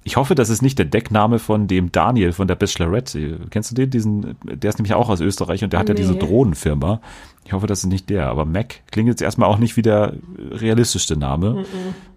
Ich 0.04 0.16
hoffe, 0.18 0.34
das 0.34 0.50
ist 0.50 0.64
nicht 0.64 0.80
der 0.80 0.86
Deckname 0.88 1.38
von 1.38 1.68
dem 1.68 1.92
Daniel 1.92 2.32
von 2.32 2.48
der 2.48 2.56
Bachelorette. 2.56 3.40
Kennst 3.52 3.70
du 3.72 3.76
den? 3.76 3.92
Diesen, 3.92 4.36
der 4.44 4.70
ist 4.70 4.80
nämlich 4.80 4.96
auch 4.96 5.10
aus 5.10 5.20
Österreich 5.20 5.64
und 5.64 5.74
der 5.74 5.80
hat 5.80 5.90
ja 5.90 5.94
diese 5.96 6.14
Nee. 6.14 6.20
Drohnenfirma. 6.20 7.02
Ich 7.46 7.54
hoffe, 7.54 7.68
das 7.68 7.80
ist 7.84 7.86
nicht 7.86 8.10
der. 8.10 8.28
Aber 8.28 8.46
Mac 8.46 8.82
klingt 8.92 9.10
jetzt 9.10 9.22
erstmal 9.22 9.48
auch 9.50 9.60
nicht 9.60 9.78
wie 9.78 9.84
der 9.84 10.14
realistischste 10.52 11.18
Name. 11.18 11.66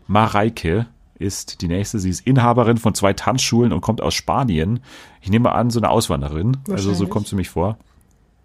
Mareike 0.06 0.86
ist 1.18 1.60
die 1.60 1.68
nächste. 1.68 1.98
Sie 1.98 2.10
ist 2.10 2.26
Inhaberin 2.26 2.78
von 2.78 2.94
zwei 2.94 3.12
Tanzschulen 3.12 3.72
und 3.72 3.80
kommt 3.80 4.00
aus 4.00 4.14
Spanien. 4.14 4.80
Ich 5.20 5.30
nehme 5.30 5.52
an, 5.52 5.70
so 5.70 5.78
eine 5.80 5.90
Auswanderin. 5.90 6.56
Also 6.70 6.92
so 6.94 7.06
kommt 7.06 7.28
sie 7.28 7.36
mich 7.36 7.50
vor. 7.50 7.76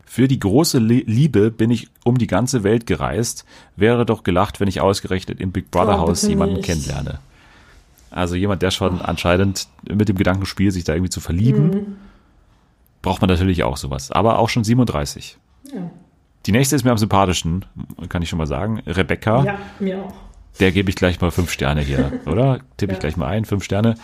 Für 0.05 0.27
die 0.27 0.39
große 0.39 0.79
Liebe 0.79 1.51
bin 1.51 1.69
ich 1.71 1.87
um 2.03 2.17
die 2.17 2.27
ganze 2.27 2.63
Welt 2.63 2.87
gereist. 2.87 3.45
Wäre 3.75 4.05
doch 4.05 4.23
gelacht, 4.23 4.59
wenn 4.59 4.67
ich 4.67 4.81
ausgerechnet 4.81 5.39
im 5.39 5.51
Big 5.51 5.69
Brother 5.71 5.95
Oh, 5.97 5.99
Haus 6.07 6.21
bitte 6.21 6.31
jemanden 6.31 6.55
nicht. 6.55 6.65
kennenlerne. 6.65 7.19
Also 8.11 8.35
jemand, 8.35 8.61
der 8.61 8.71
schon 8.71 9.01
anscheinend 9.01 9.67
mit 9.89 10.09
dem 10.09 10.17
Gedanken 10.17 10.45
spielt, 10.45 10.73
sich 10.73 10.83
da 10.83 10.93
irgendwie 10.93 11.09
zu 11.11 11.19
verlieben, 11.21 11.69
Mhm. 11.69 11.95
braucht 13.01 13.21
man 13.21 13.29
natürlich 13.29 13.63
auch 13.63 13.77
sowas. 13.77 14.11
Aber 14.11 14.39
auch 14.39 14.49
schon 14.49 14.63
37. 14.63 15.37
Ja. 15.73 15.89
Die 16.45 16.51
nächste 16.51 16.75
ist 16.75 16.83
mir 16.83 16.91
am 16.91 16.97
sympathischsten, 16.97 17.65
kann 18.07 18.21
ich 18.21 18.29
schon 18.29 18.37
mal 18.39 18.47
sagen. 18.47 18.79
Rebecca, 18.87 19.43
ja, 19.43 19.57
mir 19.79 19.99
auch. 20.03 20.13
der 20.59 20.71
gebe 20.71 20.89
ich 20.89 20.95
gleich 20.95 21.19
mal 21.21 21.31
fünf 21.31 21.51
Sterne 21.51 21.81
hier, 21.81 22.11
oder? 22.25 22.59
Tippe 22.77 22.93
ich 22.93 22.97
Ja. 22.97 22.99
gleich 23.01 23.17
mal 23.17 23.27
ein, 23.27 23.45
fünf 23.45 23.63
Sterne. 23.63 23.95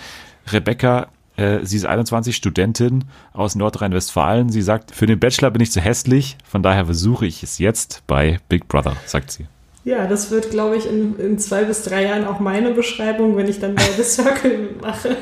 Rebecca, 0.51 1.07
äh, 1.37 1.59
sie 1.63 1.77
ist 1.77 1.85
21, 1.85 2.35
Studentin 2.35 3.05
aus 3.33 3.55
Nordrhein-Westfalen. 3.55 4.49
Sie 4.49 4.61
sagt, 4.61 4.93
für 4.93 5.05
den 5.07 5.19
Bachelor 5.19 5.49
bin 5.51 5.61
ich 5.61 5.71
zu 5.71 5.81
hässlich, 5.81 6.37
von 6.45 6.61
daher 6.61 6.85
versuche 6.85 7.25
ich 7.25 7.41
es 7.41 7.57
jetzt 7.57 8.03
bei 8.05 8.39
Big 8.49 8.67
Brother, 8.67 8.95
sagt 9.05 9.31
sie. 9.31 9.47
Ja, 9.85 10.07
das 10.07 10.31
wird, 10.31 10.49
glaube 10.49 10.77
ich, 10.77 10.87
in, 10.89 11.15
in 11.19 11.37
zwei 11.37 11.63
bis 11.63 11.83
drei 11.83 12.05
Jahren 12.05 12.25
auch 12.25 12.39
meine 12.39 12.71
Beschreibung, 12.71 13.37
wenn 13.37 13.47
ich 13.47 13.59
dann 13.59 13.75
bei 13.75 13.83
The 13.83 14.01
Circle 14.03 14.69
mache. 14.81 15.15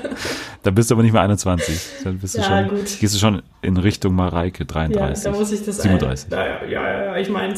Dann 0.63 0.73
bist 0.73 0.89
du 0.89 0.95
aber 0.95 1.03
nicht 1.03 1.11
mehr 1.11 1.21
21. 1.21 1.77
Dann 2.05 2.17
bist 2.17 2.35
du 2.35 2.39
Ja, 2.39 2.45
schon, 2.45 2.69
gut. 2.69 2.97
gehst 2.99 3.13
du 3.13 3.19
schon 3.19 3.41
in 3.61 3.75
Richtung 3.75 4.15
Mareike 4.15 4.63
Ja, 4.63 4.65
33. 4.87 5.23
da 5.25 5.31
muss 5.37 5.51
ich 5.51 5.65
das 5.65 5.81
37. 5.81 6.31
Ein, 6.31 6.39
ja, 6.39 6.65
ja, 6.69 7.03
ja, 7.07 7.17
ich 7.17 7.29
meine, 7.29 7.49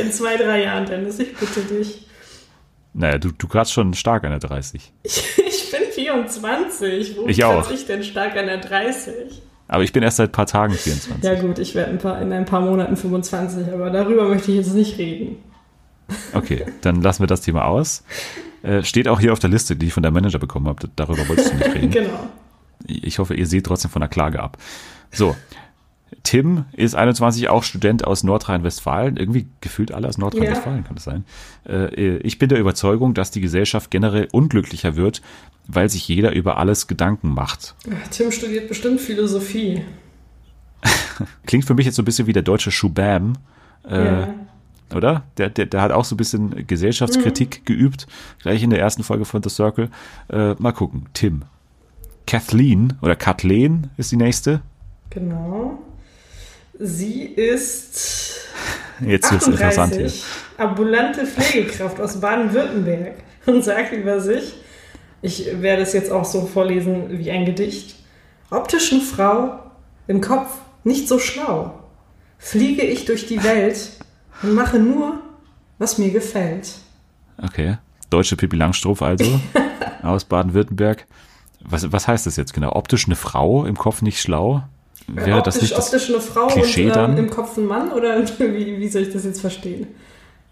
in 0.00 0.12
zwei, 0.12 0.36
drei, 0.36 0.62
Jahren, 0.62 0.86
Dennis, 0.86 1.18
ich 1.18 1.34
bitte 1.34 1.62
dich. 1.62 2.06
Naja, 2.94 3.18
du, 3.18 3.32
du 3.36 3.48
kratzt 3.48 3.72
schon 3.72 3.92
stark 3.94 4.22
an 4.22 4.30
der 4.30 4.38
30. 4.38 4.92
Ich, 5.02 5.24
ich 5.44 5.70
bin 5.72 5.80
24. 5.92 7.16
Wo 7.16 7.26
Ich 7.26 7.42
auch. 7.42 7.72
ich 7.72 7.86
denn 7.86 8.04
stark 8.04 8.36
an 8.36 8.46
der 8.46 8.58
30? 8.58 9.42
Aber 9.66 9.82
ich 9.82 9.92
bin 9.92 10.04
erst 10.04 10.18
seit 10.18 10.28
ein 10.28 10.32
paar 10.32 10.46
Tagen 10.46 10.74
24. 10.74 11.24
Ja, 11.24 11.34
gut, 11.40 11.58
ich 11.58 11.74
werde 11.74 11.90
ein 11.90 11.98
paar, 11.98 12.22
in 12.22 12.32
ein 12.32 12.44
paar 12.44 12.60
Monaten 12.60 12.96
25, 12.96 13.72
aber 13.72 13.90
darüber 13.90 14.28
möchte 14.28 14.52
ich 14.52 14.58
jetzt 14.58 14.74
nicht 14.74 14.96
reden. 14.98 15.42
Okay, 16.32 16.66
dann 16.80 17.02
lassen 17.02 17.22
wir 17.22 17.26
das 17.26 17.40
Thema 17.40 17.64
aus. 17.64 18.04
Äh, 18.62 18.82
steht 18.84 19.08
auch 19.08 19.20
hier 19.20 19.32
auf 19.32 19.38
der 19.38 19.50
Liste, 19.50 19.76
die 19.76 19.86
ich 19.86 19.92
von 19.92 20.02
der 20.02 20.12
Manager 20.12 20.38
bekommen 20.38 20.68
habe. 20.68 20.88
Darüber 20.96 21.28
wolltest 21.28 21.52
du 21.52 21.56
nicht 21.56 21.74
reden. 21.74 21.90
Genau. 21.90 22.28
Ich 22.86 23.20
hoffe, 23.20 23.34
ihr 23.34 23.46
seht 23.46 23.66
trotzdem 23.66 23.92
von 23.92 24.00
der 24.00 24.08
Klage 24.08 24.40
ab. 24.40 24.58
So. 25.12 25.36
Tim 26.24 26.64
ist 26.72 26.94
21, 26.94 27.48
auch 27.48 27.62
Student 27.62 28.04
aus 28.04 28.22
Nordrhein-Westfalen. 28.22 29.16
Irgendwie 29.16 29.46
gefühlt 29.60 29.92
alle 29.92 30.08
aus 30.08 30.18
Nordrhein-Westfalen, 30.18 30.84
kann 30.84 30.94
das 30.94 31.04
sein. 31.04 31.24
Äh, 31.68 32.16
ich 32.18 32.38
bin 32.38 32.48
der 32.48 32.58
Überzeugung, 32.58 33.14
dass 33.14 33.30
die 33.30 33.40
Gesellschaft 33.40 33.90
generell 33.90 34.28
unglücklicher 34.32 34.96
wird, 34.96 35.22
weil 35.66 35.88
sich 35.88 36.06
jeder 36.08 36.32
über 36.32 36.58
alles 36.58 36.86
Gedanken 36.86 37.32
macht. 37.34 37.74
Tim 38.10 38.30
studiert 38.30 38.68
bestimmt 38.68 39.00
Philosophie. 39.00 39.82
Klingt 41.46 41.64
für 41.64 41.74
mich 41.74 41.86
jetzt 41.86 41.96
so 41.96 42.02
ein 42.02 42.04
bisschen 42.04 42.26
wie 42.26 42.32
der 42.32 42.42
deutsche 42.42 42.70
Schubam. 42.70 43.34
Äh, 43.88 44.04
ja. 44.04 44.34
Oder? 44.94 45.24
Der, 45.38 45.50
der, 45.50 45.66
der 45.66 45.82
hat 45.82 45.92
auch 45.92 46.04
so 46.04 46.14
ein 46.14 46.18
bisschen 46.18 46.66
Gesellschaftskritik 46.66 47.64
geübt, 47.66 48.06
gleich 48.42 48.62
in 48.62 48.70
der 48.70 48.80
ersten 48.80 49.02
Folge 49.02 49.24
von 49.24 49.42
The 49.42 49.48
Circle. 49.48 49.88
Äh, 50.30 50.54
mal 50.54 50.72
gucken, 50.72 51.06
Tim. 51.14 51.42
Kathleen 52.26 52.94
oder 53.02 53.16
Kathleen 53.16 53.90
ist 53.96 54.12
die 54.12 54.16
nächste. 54.16 54.60
Genau. 55.10 55.78
Sie 56.78 57.22
ist 57.24 58.40
Jetzt 59.06 59.30
wird's 59.32 59.46
interessant 59.46 59.94
hier. 59.94 60.06
38, 60.06 60.24
ambulante 60.58 61.26
Pflegekraft 61.26 62.00
aus 62.00 62.20
Baden-Württemberg 62.20 63.14
und 63.46 63.62
sagt 63.64 63.92
über 63.92 64.20
sich, 64.20 64.54
ich 65.20 65.60
werde 65.60 65.82
es 65.82 65.92
jetzt 65.92 66.10
auch 66.10 66.24
so 66.24 66.46
vorlesen 66.46 67.18
wie 67.18 67.30
ein 67.30 67.44
Gedicht, 67.44 67.96
optischen 68.50 69.00
Frau, 69.00 69.58
im 70.06 70.20
Kopf 70.20 70.50
nicht 70.84 71.08
so 71.08 71.18
schlau, 71.18 71.78
fliege 72.38 72.82
ich 72.82 73.04
durch 73.04 73.26
die 73.26 73.42
Welt 73.44 73.92
und 74.42 74.54
mache 74.54 74.78
nur, 74.78 75.14
was 75.78 75.98
mir 75.98 76.10
gefällt. 76.10 76.70
Okay. 77.42 77.78
Deutsche 78.10 78.36
Pippi 78.36 78.56
Langstrumpf 78.56 79.02
also 79.02 79.40
aus 80.02 80.24
Baden-Württemberg. 80.24 81.06
Was, 81.64 81.90
was 81.92 82.08
heißt 82.08 82.26
das 82.26 82.36
jetzt 82.36 82.52
genau? 82.52 82.74
Optisch 82.74 83.06
eine 83.06 83.16
Frau, 83.16 83.64
im 83.64 83.76
Kopf 83.76 84.02
nicht 84.02 84.20
schlau? 84.20 84.62
Wäre 85.06 85.38
optisch, 85.38 85.54
das 85.54 85.62
nicht 85.62 85.76
das? 85.76 85.86
optisch 85.86 86.08
eine 86.10 86.20
Frau 86.20 86.46
Klischee 86.48 86.90
und 86.90 86.96
ähm, 86.96 87.16
im 87.16 87.30
Kopf 87.30 87.56
ein 87.56 87.66
Mann 87.66 87.90
oder 87.92 88.22
wie, 88.38 88.78
wie 88.78 88.88
soll 88.88 89.02
ich 89.02 89.12
das 89.12 89.24
jetzt 89.24 89.40
verstehen? 89.40 89.86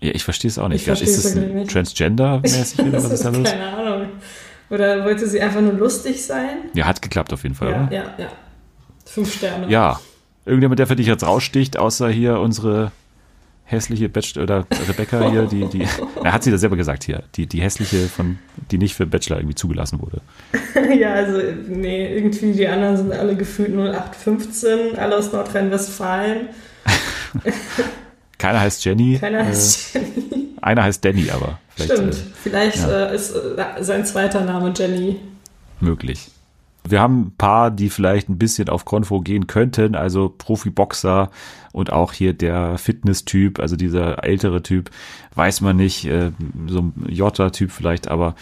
Ja, 0.01 0.12
ich 0.14 0.24
verstehe 0.24 0.49
es 0.51 0.59
auch 0.59 0.68
nicht. 0.68 0.86
Ist 0.88 1.03
es 1.03 1.36
ein. 1.36 1.66
Transgender-mäßig 1.68 2.80
oder 2.88 2.93
was 2.95 3.03
Das 3.05 3.12
ist 3.12 3.24
da 3.24 3.28
los? 3.30 3.51
Keine 3.51 3.68
Ahnung. 3.76 4.09
Oder 4.70 5.05
wollte 5.05 5.26
sie 5.28 5.41
einfach 5.41 5.61
nur 5.61 5.72
lustig 5.74 6.24
sein? 6.24 6.59
Ja, 6.74 6.86
hat 6.86 7.03
geklappt 7.03 7.32
auf 7.32 7.43
jeden 7.43 7.55
Fall, 7.55 7.70
Ja, 7.70 7.76
oder? 7.86 7.93
ja, 7.93 8.05
ja. 8.18 8.28
Fünf 9.05 9.34
Sterne. 9.34 9.68
Ja. 9.68 10.01
Irgendjemand, 10.47 10.78
der 10.78 10.86
für 10.86 10.97
dich 10.97 11.07
jetzt 11.07 11.24
raussticht, 11.24 11.76
außer 11.76 12.09
hier 12.09 12.38
unsere 12.41 12.93
hässliche 13.70 14.08
Bachelor 14.08 14.42
oder 14.42 14.66
Rebecca 14.88 15.30
hier, 15.30 15.46
die, 15.46 15.66
die, 15.66 15.86
er 16.24 16.32
hat 16.32 16.42
sie 16.42 16.50
da 16.50 16.58
selber 16.58 16.76
gesagt 16.76 17.04
hier, 17.04 17.22
die, 17.36 17.46
die 17.46 17.60
hässliche 17.60 18.08
von, 18.08 18.38
die 18.70 18.78
nicht 18.78 18.94
für 18.94 19.06
Bachelor 19.06 19.38
irgendwie 19.38 19.54
zugelassen 19.54 20.00
wurde. 20.00 20.20
ja, 20.98 21.14
also, 21.14 21.40
nee, 21.68 22.16
irgendwie 22.16 22.52
die 22.52 22.66
anderen 22.66 22.96
sind 22.96 23.12
alle 23.12 23.36
gefühlt 23.36 23.70
0815, 23.70 24.98
alle 24.98 25.16
aus 25.16 25.32
Nordrhein-Westfalen. 25.32 26.48
Keiner 28.38 28.60
heißt 28.60 28.84
Jenny. 28.84 29.18
Keiner 29.18 29.40
äh, 29.40 29.44
heißt 29.44 29.94
Jenny. 29.94 30.48
Einer 30.60 30.82
heißt 30.84 31.04
Danny, 31.04 31.30
aber 31.30 31.58
vielleicht 31.76 31.92
Stimmt. 31.92 32.14
äh, 32.14 32.18
Vielleicht 32.42 32.78
ja. 32.78 33.06
äh, 33.06 33.14
ist 33.14 33.34
äh, 33.34 33.82
sein 33.82 34.04
zweiter 34.04 34.40
Name 34.44 34.72
Jenny. 34.76 35.16
möglich. 35.80 36.30
Wir 36.89 37.01
haben 37.01 37.20
ein 37.20 37.37
paar, 37.37 37.70
die 37.70 37.91
vielleicht 37.91 38.28
ein 38.28 38.39
bisschen 38.39 38.68
auf 38.68 38.85
Konfo 38.85 39.20
gehen 39.20 39.47
könnten, 39.47 39.95
also 39.95 40.28
Profiboxer 40.37 41.31
und 41.72 41.93
auch 41.93 42.12
hier 42.12 42.33
der 42.33 42.78
Fitness-Typ, 42.78 43.61
also 43.61 43.76
dieser 43.76 44.24
ältere 44.24 44.62
Typ, 44.62 44.91
weiß 45.35 45.61
man 45.61 45.76
nicht, 45.76 46.07
äh, 46.07 46.33
so 46.66 46.81
ein 46.81 47.07
Jota-Typ 47.09 47.70
vielleicht, 47.70 48.09
aber 48.09 48.35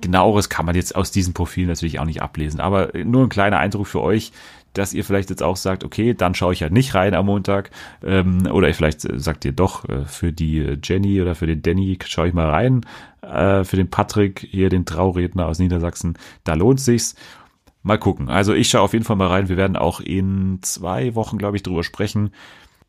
genaueres 0.00 0.48
kann 0.48 0.66
man 0.66 0.76
jetzt 0.76 0.94
aus 0.94 1.10
diesem 1.10 1.34
Profil 1.34 1.66
natürlich 1.66 1.98
auch 1.98 2.04
nicht 2.04 2.22
ablesen. 2.22 2.60
Aber 2.60 2.90
nur 3.04 3.22
ein 3.22 3.28
kleiner 3.28 3.58
Eindruck 3.58 3.86
für 3.86 4.02
euch, 4.02 4.32
dass 4.76 4.92
ihr 4.92 5.04
vielleicht 5.04 5.30
jetzt 5.30 5.42
auch 5.42 5.56
sagt, 5.56 5.84
okay, 5.84 6.14
dann 6.14 6.34
schaue 6.34 6.52
ich 6.52 6.62
halt 6.62 6.72
nicht 6.72 6.94
rein 6.94 7.14
am 7.14 7.26
Montag. 7.26 7.70
Ähm, 8.04 8.46
oder 8.52 8.72
vielleicht 8.74 9.00
sagt 9.00 9.44
ihr 9.44 9.52
doch, 9.52 9.88
äh, 9.88 10.04
für 10.04 10.32
die 10.32 10.76
Jenny 10.82 11.20
oder 11.22 11.34
für 11.34 11.46
den 11.46 11.62
Danny 11.62 11.98
schaue 12.04 12.28
ich 12.28 12.34
mal 12.34 12.50
rein. 12.50 12.84
Äh, 13.22 13.64
für 13.64 13.76
den 13.76 13.88
Patrick, 13.88 14.46
hier 14.50 14.68
den 14.68 14.84
Trauredner 14.84 15.46
aus 15.46 15.58
Niedersachsen, 15.58 16.18
da 16.44 16.54
lohnt 16.54 16.80
sich's. 16.80 17.14
Mal 17.86 17.98
gucken. 17.98 18.28
Also 18.28 18.52
ich 18.52 18.68
schaue 18.68 18.80
auf 18.80 18.94
jeden 18.94 19.04
Fall 19.04 19.14
mal 19.14 19.28
rein. 19.28 19.48
Wir 19.48 19.56
werden 19.56 19.76
auch 19.76 20.00
in 20.00 20.58
zwei 20.62 21.14
Wochen, 21.14 21.38
glaube 21.38 21.56
ich, 21.56 21.62
drüber 21.62 21.84
sprechen. 21.84 22.32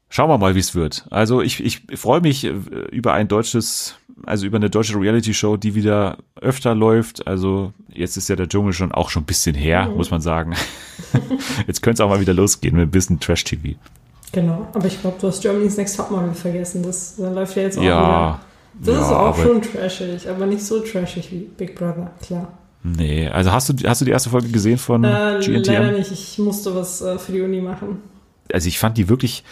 Schauen 0.10 0.28
wir 0.28 0.40
mal, 0.40 0.56
wie 0.56 0.60
es 0.60 0.74
wird. 0.74 1.06
Also 1.12 1.44
ich, 1.44 1.64
ich 1.64 1.84
freue 2.00 2.20
mich 2.20 2.46
äh, 2.46 2.54
über 2.92 3.14
ein 3.14 3.28
deutsches, 3.28 3.94
also 4.26 4.48
über 4.48 4.58
eine 4.58 4.72
deutsche 4.72 5.00
Reality-Show, 5.00 5.58
die 5.58 5.76
wieder 5.76 6.18
öfter 6.42 6.74
läuft. 6.74 7.28
Also 7.28 7.74
jetzt 7.94 8.18
ist 8.18 8.28
ja 8.28 8.36
der 8.36 8.50
Dschungel 8.50 8.74
schon 8.74 8.92
auch 8.92 9.12
schon 9.12 9.22
ein 9.22 9.28
bisschen 9.28 9.54
her, 9.54 9.88
mhm. 9.88 9.98
muss 9.98 10.10
man 10.10 10.20
sagen. 10.20 10.56
jetzt 11.68 11.84
könnte 11.84 12.02
es 12.02 12.06
auch 12.06 12.10
mal 12.10 12.20
wieder 12.20 12.34
losgehen 12.34 12.76
mit 12.76 12.88
ein 12.88 12.92
bisschen 12.92 13.20
Trash-TV. 13.20 13.78
Genau, 14.32 14.68
aber 14.74 14.88
ich 14.88 15.00
glaube, 15.00 15.18
du 15.22 15.28
hast 15.28 15.44
Germany's 15.44 15.78
Next 15.78 15.96
Topmodel 15.96 16.34
vergessen. 16.34 16.82
Das, 16.82 17.18
das 17.18 17.36
läuft 17.36 17.56
ja 17.56 17.62
jetzt 17.62 17.78
auch 17.78 17.84
ja, 17.84 18.00
wieder. 18.00 18.40
Das 18.82 18.96
ja, 18.96 19.02
ist 19.02 19.12
auch 19.12 19.38
schon 19.38 19.62
trashig, 19.62 20.28
aber 20.28 20.48
nicht 20.48 20.66
so 20.66 20.80
trashig 20.80 21.32
wie 21.32 21.48
Big 21.56 21.76
Brother, 21.76 22.10
klar. 22.20 22.52
Nee, 22.84 23.28
also 23.28 23.52
hast 23.52 23.70
du, 23.70 23.88
hast 23.88 24.02
du 24.02 24.06
die 24.06 24.12
erste 24.12 24.30
Folge 24.30 24.50
gesehen 24.50 24.78
von 24.78 25.04
äh, 25.04 25.40
GNTM? 25.42 25.72
Leider 25.72 25.92
nicht, 25.92 26.12
ich 26.12 26.38
musste 26.38 26.76
was 26.76 27.02
äh, 27.02 27.18
für 27.18 27.32
die 27.32 27.42
Uni 27.42 27.62
machen. 27.62 28.02
Also 28.52 28.68
ich 28.68 28.80
fand 28.80 28.98
die 28.98 29.10
wirklich 29.10 29.44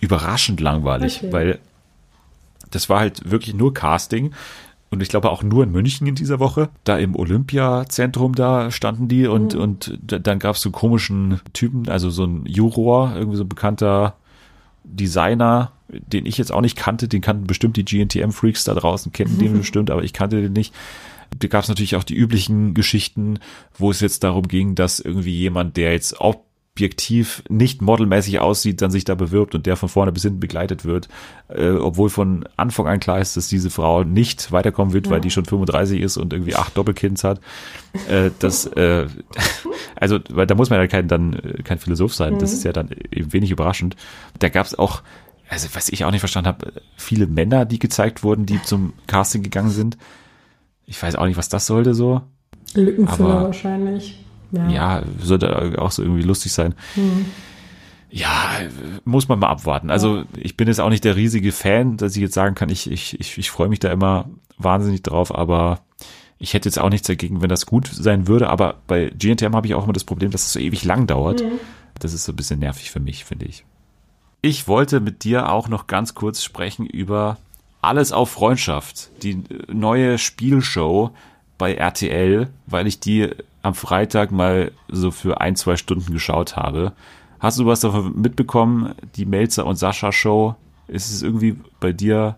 überraschend 0.00 0.60
langweilig, 0.60 1.18
okay. 1.22 1.32
weil 1.32 1.58
das 2.70 2.88
war 2.88 3.00
halt 3.00 3.30
wirklich 3.30 3.54
nur 3.54 3.74
Casting 3.74 4.32
und 4.90 5.02
ich 5.02 5.08
glaube 5.08 5.30
auch 5.30 5.42
nur 5.42 5.64
in 5.64 5.72
München 5.72 6.06
in 6.06 6.14
dieser 6.14 6.38
Woche. 6.38 6.68
Da 6.84 6.98
im 6.98 7.16
Olympiazentrum 7.16 8.34
da 8.34 8.70
standen 8.70 9.08
die 9.08 9.26
und, 9.26 9.54
mhm. 9.54 9.60
und 9.60 9.98
dann 10.06 10.38
gab 10.38 10.54
es 10.54 10.62
so 10.62 10.70
komischen 10.70 11.40
Typen, 11.52 11.88
also 11.88 12.10
so 12.10 12.24
ein 12.24 12.46
Juror, 12.46 13.12
irgendwie 13.16 13.36
so 13.36 13.44
ein 13.44 13.48
bekannter 13.48 14.14
Designer, 14.84 15.72
den 15.88 16.26
ich 16.26 16.38
jetzt 16.38 16.52
auch 16.52 16.60
nicht 16.60 16.76
kannte, 16.76 17.08
den 17.08 17.22
kannten 17.22 17.46
bestimmt 17.46 17.76
die 17.76 17.84
GNTM-Freaks 17.84 18.64
da 18.64 18.74
draußen, 18.74 19.12
kennen 19.12 19.38
den 19.38 19.58
bestimmt, 19.58 19.90
aber 19.90 20.04
ich 20.04 20.12
kannte 20.12 20.40
den 20.40 20.52
nicht. 20.52 20.72
Da 21.38 21.48
gab 21.48 21.62
es 21.62 21.68
natürlich 21.68 21.96
auch 21.96 22.04
die 22.04 22.16
üblichen 22.16 22.74
Geschichten, 22.74 23.38
wo 23.76 23.90
es 23.90 24.00
jetzt 24.00 24.24
darum 24.24 24.48
ging, 24.48 24.74
dass 24.74 25.00
irgendwie 25.00 25.36
jemand, 25.36 25.76
der 25.76 25.92
jetzt 25.92 26.20
objektiv 26.76 27.44
nicht 27.48 27.82
modelmäßig 27.82 28.40
aussieht, 28.40 28.82
dann 28.82 28.90
sich 28.90 29.04
da 29.04 29.14
bewirbt 29.14 29.54
und 29.54 29.64
der 29.64 29.76
von 29.76 29.88
vorne 29.88 30.10
bis 30.10 30.24
hinten 30.24 30.40
begleitet 30.40 30.84
wird, 30.84 31.08
äh, 31.48 31.70
obwohl 31.70 32.10
von 32.10 32.48
Anfang 32.56 32.88
an 32.88 32.98
klar 32.98 33.20
ist, 33.20 33.36
dass 33.36 33.46
diese 33.46 33.70
Frau 33.70 34.02
nicht 34.02 34.50
weiterkommen 34.50 34.92
wird, 34.92 35.06
ja. 35.06 35.12
weil 35.12 35.20
die 35.20 35.30
schon 35.30 35.44
35 35.44 36.00
ist 36.00 36.16
und 36.16 36.32
irgendwie 36.32 36.56
acht 36.56 36.76
Doppelkinds 36.76 37.22
hat. 37.22 37.40
Äh, 38.08 38.30
das, 38.40 38.66
äh, 38.66 39.06
also, 39.94 40.18
weil 40.30 40.48
da 40.48 40.56
muss 40.56 40.68
man 40.70 40.80
ja 40.80 40.88
kein, 40.88 41.06
dann 41.06 41.40
kein 41.62 41.78
Philosoph 41.78 42.12
sein. 42.12 42.34
Mhm. 42.34 42.38
Das 42.40 42.52
ist 42.52 42.64
ja 42.64 42.72
dann 42.72 42.90
eben 43.12 43.32
wenig 43.32 43.52
überraschend. 43.52 43.94
Da 44.40 44.48
gab 44.48 44.66
es 44.66 44.76
auch, 44.76 45.02
also 45.48 45.68
was 45.74 45.88
ich 45.90 46.04
auch 46.04 46.10
nicht 46.10 46.20
verstanden 46.20 46.48
habe, 46.48 46.72
viele 46.96 47.28
Männer, 47.28 47.66
die 47.66 47.78
gezeigt 47.78 48.24
wurden, 48.24 48.46
die 48.46 48.60
zum 48.62 48.94
Casting 49.06 49.44
gegangen 49.44 49.70
sind. 49.70 49.96
Ich 50.86 51.02
weiß 51.02 51.16
auch 51.16 51.26
nicht, 51.26 51.36
was 51.36 51.48
das 51.48 51.66
sollte 51.66 51.94
so. 51.94 52.22
Lückenfüller 52.74 53.44
wahrscheinlich. 53.44 54.18
Ja, 54.52 54.68
ja 54.68 55.02
sollte 55.20 55.80
auch 55.80 55.90
so 55.90 56.02
irgendwie 56.02 56.22
lustig 56.22 56.52
sein. 56.52 56.74
Mhm. 56.96 57.26
Ja, 58.10 58.60
muss 59.04 59.28
man 59.28 59.40
mal 59.40 59.48
abwarten. 59.48 59.90
Also 59.90 60.18
ja. 60.18 60.24
ich 60.36 60.56
bin 60.56 60.68
jetzt 60.68 60.80
auch 60.80 60.90
nicht 60.90 61.04
der 61.04 61.16
riesige 61.16 61.50
Fan, 61.50 61.96
dass 61.96 62.14
ich 62.14 62.22
jetzt 62.22 62.34
sagen 62.34 62.54
kann, 62.54 62.68
ich, 62.68 62.90
ich, 62.90 63.18
ich, 63.18 63.38
ich 63.38 63.50
freue 63.50 63.68
mich 63.68 63.80
da 63.80 63.90
immer 63.90 64.28
wahnsinnig 64.56 65.02
drauf, 65.02 65.34
aber 65.34 65.80
ich 66.38 66.54
hätte 66.54 66.68
jetzt 66.68 66.78
auch 66.78 66.90
nichts 66.90 67.08
dagegen, 67.08 67.42
wenn 67.42 67.48
das 67.48 67.66
gut 67.66 67.88
sein 67.88 68.28
würde. 68.28 68.50
Aber 68.50 68.76
bei 68.86 69.10
GNTM 69.10 69.54
habe 69.54 69.66
ich 69.66 69.74
auch 69.74 69.84
immer 69.84 69.92
das 69.92 70.04
Problem, 70.04 70.30
dass 70.30 70.46
es 70.46 70.52
so 70.52 70.60
ewig 70.60 70.84
lang 70.84 71.06
dauert. 71.06 71.42
Mhm. 71.42 71.58
Das 71.98 72.12
ist 72.12 72.24
so 72.24 72.32
ein 72.32 72.36
bisschen 72.36 72.60
nervig 72.60 72.90
für 72.90 73.00
mich, 73.00 73.24
finde 73.24 73.46
ich. 73.46 73.64
Ich 74.42 74.68
wollte 74.68 75.00
mit 75.00 75.24
dir 75.24 75.50
auch 75.50 75.68
noch 75.68 75.86
ganz 75.86 76.14
kurz 76.14 76.42
sprechen 76.42 76.86
über 76.86 77.38
Alles 77.84 78.12
auf 78.12 78.30
Freundschaft, 78.30 79.10
die 79.22 79.42
neue 79.68 80.16
Spielshow 80.16 81.10
bei 81.58 81.74
RTL, 81.74 82.48
weil 82.66 82.86
ich 82.86 82.98
die 82.98 83.28
am 83.60 83.74
Freitag 83.74 84.32
mal 84.32 84.72
so 84.88 85.10
für 85.10 85.42
ein, 85.42 85.54
zwei 85.54 85.76
Stunden 85.76 86.12
geschaut 86.12 86.56
habe. 86.56 86.92
Hast 87.40 87.58
du 87.58 87.66
was 87.66 87.80
davon 87.80 88.20
mitbekommen? 88.20 88.94
Die 89.16 89.26
Melzer 89.26 89.66
und 89.66 89.76
Sascha 89.76 90.12
Show? 90.12 90.54
Ist 90.88 91.10
es 91.10 91.22
irgendwie 91.22 91.56
bei 91.78 91.92
dir 91.92 92.36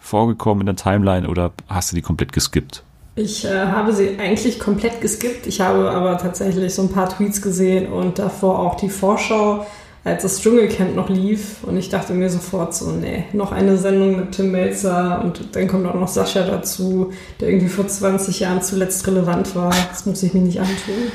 vorgekommen 0.00 0.62
in 0.62 0.74
der 0.74 0.76
Timeline 0.76 1.28
oder 1.28 1.52
hast 1.68 1.92
du 1.92 1.96
die 1.96 2.02
komplett 2.02 2.32
geskippt? 2.32 2.82
Ich 3.14 3.44
äh, 3.44 3.66
habe 3.66 3.92
sie 3.92 4.18
eigentlich 4.18 4.58
komplett 4.58 5.00
geskippt. 5.00 5.46
Ich 5.46 5.60
habe 5.60 5.92
aber 5.92 6.18
tatsächlich 6.18 6.74
so 6.74 6.82
ein 6.82 6.88
paar 6.88 7.08
Tweets 7.08 7.40
gesehen 7.40 7.92
und 7.92 8.18
davor 8.18 8.58
auch 8.58 8.74
die 8.74 8.88
Vorschau 8.88 9.64
als 10.04 10.22
das 10.22 10.40
Dschungelcamp 10.40 10.96
noch 10.96 11.08
lief 11.08 11.62
und 11.62 11.76
ich 11.76 11.88
dachte 11.88 12.12
mir 12.12 12.28
sofort 12.28 12.74
so, 12.74 12.90
nee, 12.90 13.24
noch 13.32 13.52
eine 13.52 13.76
Sendung 13.78 14.16
mit 14.16 14.32
Tim 14.32 14.50
Melzer 14.50 15.22
und 15.22 15.54
dann 15.54 15.68
kommt 15.68 15.86
auch 15.86 15.94
noch 15.94 16.08
Sascha 16.08 16.44
dazu, 16.44 17.12
der 17.40 17.50
irgendwie 17.50 17.68
vor 17.68 17.86
20 17.86 18.40
Jahren 18.40 18.62
zuletzt 18.62 19.06
relevant 19.06 19.54
war. 19.54 19.72
Das 19.90 20.04
muss 20.06 20.22
ich 20.22 20.34
mir 20.34 20.40
nicht 20.40 20.58
antun. 20.58 21.12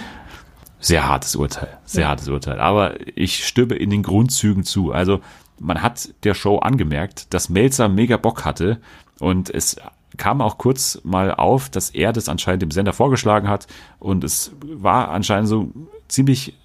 Sehr 0.79 1.07
hartes 1.07 1.35
Urteil, 1.35 1.77
sehr 1.85 2.03
ja. 2.03 2.09
hartes 2.09 2.29
Urteil. 2.29 2.59
Aber 2.59 2.95
ich 3.15 3.45
stimme 3.45 3.75
in 3.75 3.89
den 3.89 4.03
Grundzügen 4.03 4.63
zu. 4.63 4.91
Also 4.91 5.19
man 5.59 5.81
hat 5.81 6.13
der 6.23 6.33
Show 6.33 6.59
angemerkt, 6.59 7.33
dass 7.33 7.49
Melzer 7.49 7.89
mega 7.89 8.15
Bock 8.15 8.45
hatte 8.45 8.79
und 9.19 9.49
es 9.49 9.75
kam 10.15 10.41
auch 10.41 10.57
kurz 10.57 11.01
mal 11.03 11.33
auf, 11.33 11.69
dass 11.69 11.89
er 11.89 12.13
das 12.13 12.29
anscheinend 12.29 12.61
dem 12.61 12.71
Sender 12.71 12.93
vorgeschlagen 12.93 13.49
hat 13.49 13.67
und 13.99 14.23
es 14.23 14.51
war 14.61 15.09
anscheinend 15.09 15.49
so 15.49 15.71
ziemlich 16.07 16.57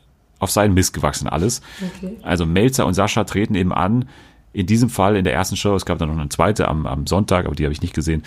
auf 0.42 0.50
seinen 0.50 0.74
Mist 0.74 0.92
gewachsen 0.92 1.28
alles. 1.28 1.62
Okay. 1.96 2.18
Also 2.22 2.44
Melzer 2.44 2.84
und 2.84 2.94
Sascha 2.94 3.24
treten 3.24 3.54
eben 3.54 3.72
an. 3.72 4.08
In 4.52 4.66
diesem 4.66 4.90
Fall 4.90 5.16
in 5.16 5.24
der 5.24 5.32
ersten 5.32 5.56
Show, 5.56 5.74
es 5.74 5.86
gab 5.86 5.98
dann 5.98 6.10
noch 6.10 6.18
eine 6.18 6.28
zweite 6.28 6.68
am, 6.68 6.86
am 6.86 7.06
Sonntag, 7.06 7.46
aber 7.46 7.54
die 7.54 7.64
habe 7.64 7.72
ich 7.72 7.80
nicht 7.80 7.94
gesehen. 7.94 8.24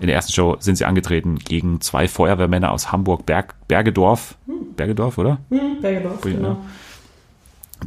In 0.00 0.08
der 0.08 0.16
ersten 0.16 0.32
Show 0.32 0.56
sind 0.58 0.76
sie 0.76 0.84
angetreten 0.84 1.38
gegen 1.38 1.80
zwei 1.80 2.08
Feuerwehrmänner 2.08 2.72
aus 2.72 2.90
Hamburg, 2.90 3.24
Berg, 3.24 3.54
Bergedorf. 3.68 4.36
Hm. 4.46 4.74
Bergedorf, 4.74 5.18
oder? 5.18 5.38
Hm, 5.50 5.80
Bergedorf, 5.80 6.20
genau. 6.20 6.56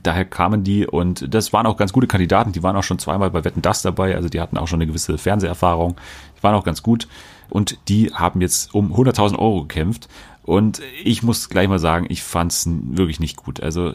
Daher 0.03 0.26
kamen 0.26 0.63
die 0.63 0.88
und 0.88 1.34
das 1.34 1.53
waren 1.53 1.65
auch 1.65 1.78
ganz 1.78 1.91
gute 1.91 2.07
Kandidaten. 2.07 2.53
Die 2.53 2.63
waren 2.63 2.76
auch 2.76 2.84
schon 2.84 2.99
zweimal 2.99 3.30
bei 3.32 3.43
Wetten 3.43 3.61
Das 3.61 3.82
dabei, 3.82 4.15
also 4.15 4.30
die 4.30 4.39
hatten 4.39 4.57
auch 4.57 4.67
schon 4.67 4.78
eine 4.78 4.88
gewisse 4.88 5.17
Fernseherfahrung. 5.17 5.95
Die 6.38 6.43
waren 6.43 6.55
auch 6.55 6.63
ganz 6.63 6.82
gut 6.82 7.07
und 7.49 7.78
die 7.89 8.11
haben 8.13 8.41
jetzt 8.41 8.73
um 8.73 8.93
100.000 8.93 9.38
Euro 9.38 9.61
gekämpft 9.61 10.07
und 10.45 10.79
ich 11.03 11.23
muss 11.23 11.49
gleich 11.49 11.67
mal 11.67 11.79
sagen, 11.79 12.05
ich 12.07 12.21
fand 12.21 12.51
es 12.51 12.69
wirklich 12.69 13.19
nicht 13.19 13.35
gut. 13.35 13.61
Also 13.61 13.93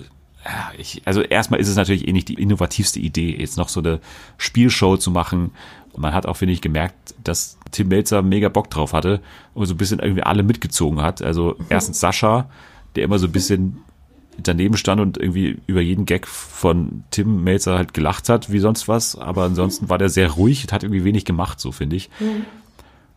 ich, 0.78 1.02
also 1.04 1.20
erstmal 1.20 1.60
ist 1.60 1.68
es 1.68 1.76
natürlich 1.76 2.08
eh 2.08 2.12
nicht 2.12 2.28
die 2.28 2.34
innovativste 2.34 2.98
Idee, 2.98 3.36
jetzt 3.38 3.56
noch 3.56 3.68
so 3.68 3.78
eine 3.80 4.00
Spielshow 4.36 4.96
zu 4.96 5.12
machen. 5.12 5.52
Und 5.92 6.02
man 6.02 6.12
hat 6.12 6.26
auch, 6.26 6.36
finde 6.36 6.54
ich, 6.54 6.60
gemerkt, 6.60 7.14
dass 7.22 7.56
Tim 7.70 7.88
Melzer 7.88 8.22
mega 8.22 8.48
Bock 8.48 8.68
drauf 8.68 8.92
hatte 8.92 9.20
und 9.54 9.66
so 9.66 9.74
ein 9.74 9.76
bisschen 9.76 10.00
irgendwie 10.00 10.24
alle 10.24 10.42
mitgezogen 10.42 11.00
hat. 11.02 11.22
Also 11.22 11.54
erstens 11.68 12.00
Sascha, 12.00 12.50
der 12.96 13.04
immer 13.04 13.20
so 13.20 13.26
ein 13.26 13.32
bisschen 13.32 13.78
daneben 14.38 14.76
stand 14.76 15.00
und 15.00 15.18
irgendwie 15.18 15.58
über 15.68 15.80
jeden 15.80 16.04
Gag 16.04 16.26
von 16.26 17.04
Tim 17.12 17.44
Melzer 17.44 17.76
halt 17.76 17.94
gelacht 17.94 18.28
hat, 18.28 18.50
wie 18.50 18.58
sonst 18.58 18.88
was. 18.88 19.16
Aber 19.16 19.44
ansonsten 19.44 19.88
war 19.88 19.98
der 19.98 20.08
sehr 20.08 20.30
ruhig 20.30 20.64
und 20.64 20.72
hat 20.72 20.82
irgendwie 20.82 21.04
wenig 21.04 21.24
gemacht, 21.24 21.60
so 21.60 21.70
finde 21.70 21.94
ich. 21.94 22.10
Mhm. 22.18 22.46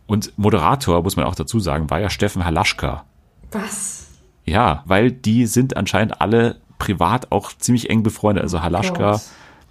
Und 0.06 0.32
Moderator, 0.36 1.02
muss 1.02 1.16
man 1.16 1.24
auch 1.24 1.34
dazu 1.34 1.58
sagen, 1.58 1.90
war 1.90 2.00
ja 2.00 2.10
Steffen 2.10 2.44
Halaschka. 2.44 3.04
Was? 3.52 4.08
Ja, 4.44 4.82
weil 4.86 5.10
die 5.10 5.46
sind 5.46 5.76
anscheinend 5.76 6.20
alle 6.20 6.56
privat 6.78 7.32
auch 7.32 7.52
ziemlich 7.56 7.90
eng 7.90 8.02
befreundet. 8.02 8.42
Also 8.42 8.62
Halaschka, 8.62 9.16
oh 9.16 9.20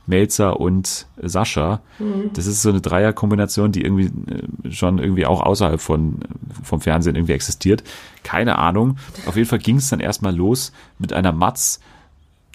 Melzer 0.05 0.59
und 0.59 1.07
Sascha. 1.21 1.82
Mhm. 1.99 2.32
Das 2.34 2.45
ist 2.45 2.61
so 2.61 2.69
eine 2.69 2.82
Dreierkombination, 2.82 3.71
die 3.71 3.84
irgendwie 3.84 4.11
äh, 4.32 4.71
schon 4.71 4.99
irgendwie 4.99 5.26
auch 5.26 5.41
außerhalb 5.41 5.80
von, 5.80 6.19
vom 6.61 6.82
Fernsehen 6.82 7.15
irgendwie 7.15 7.34
existiert. 7.34 7.84
Keine 8.24 8.57
Ahnung. 8.57 8.97
Auf 9.26 9.36
jeden 9.36 9.47
Fall 9.47 9.59
ging 9.59 9.78
es 9.78 9.89
dann 9.89 9.99
erstmal 9.99 10.36
los 10.36 10.74
mit 10.99 11.13
einer 11.13 11.32
Matz, 11.32 11.80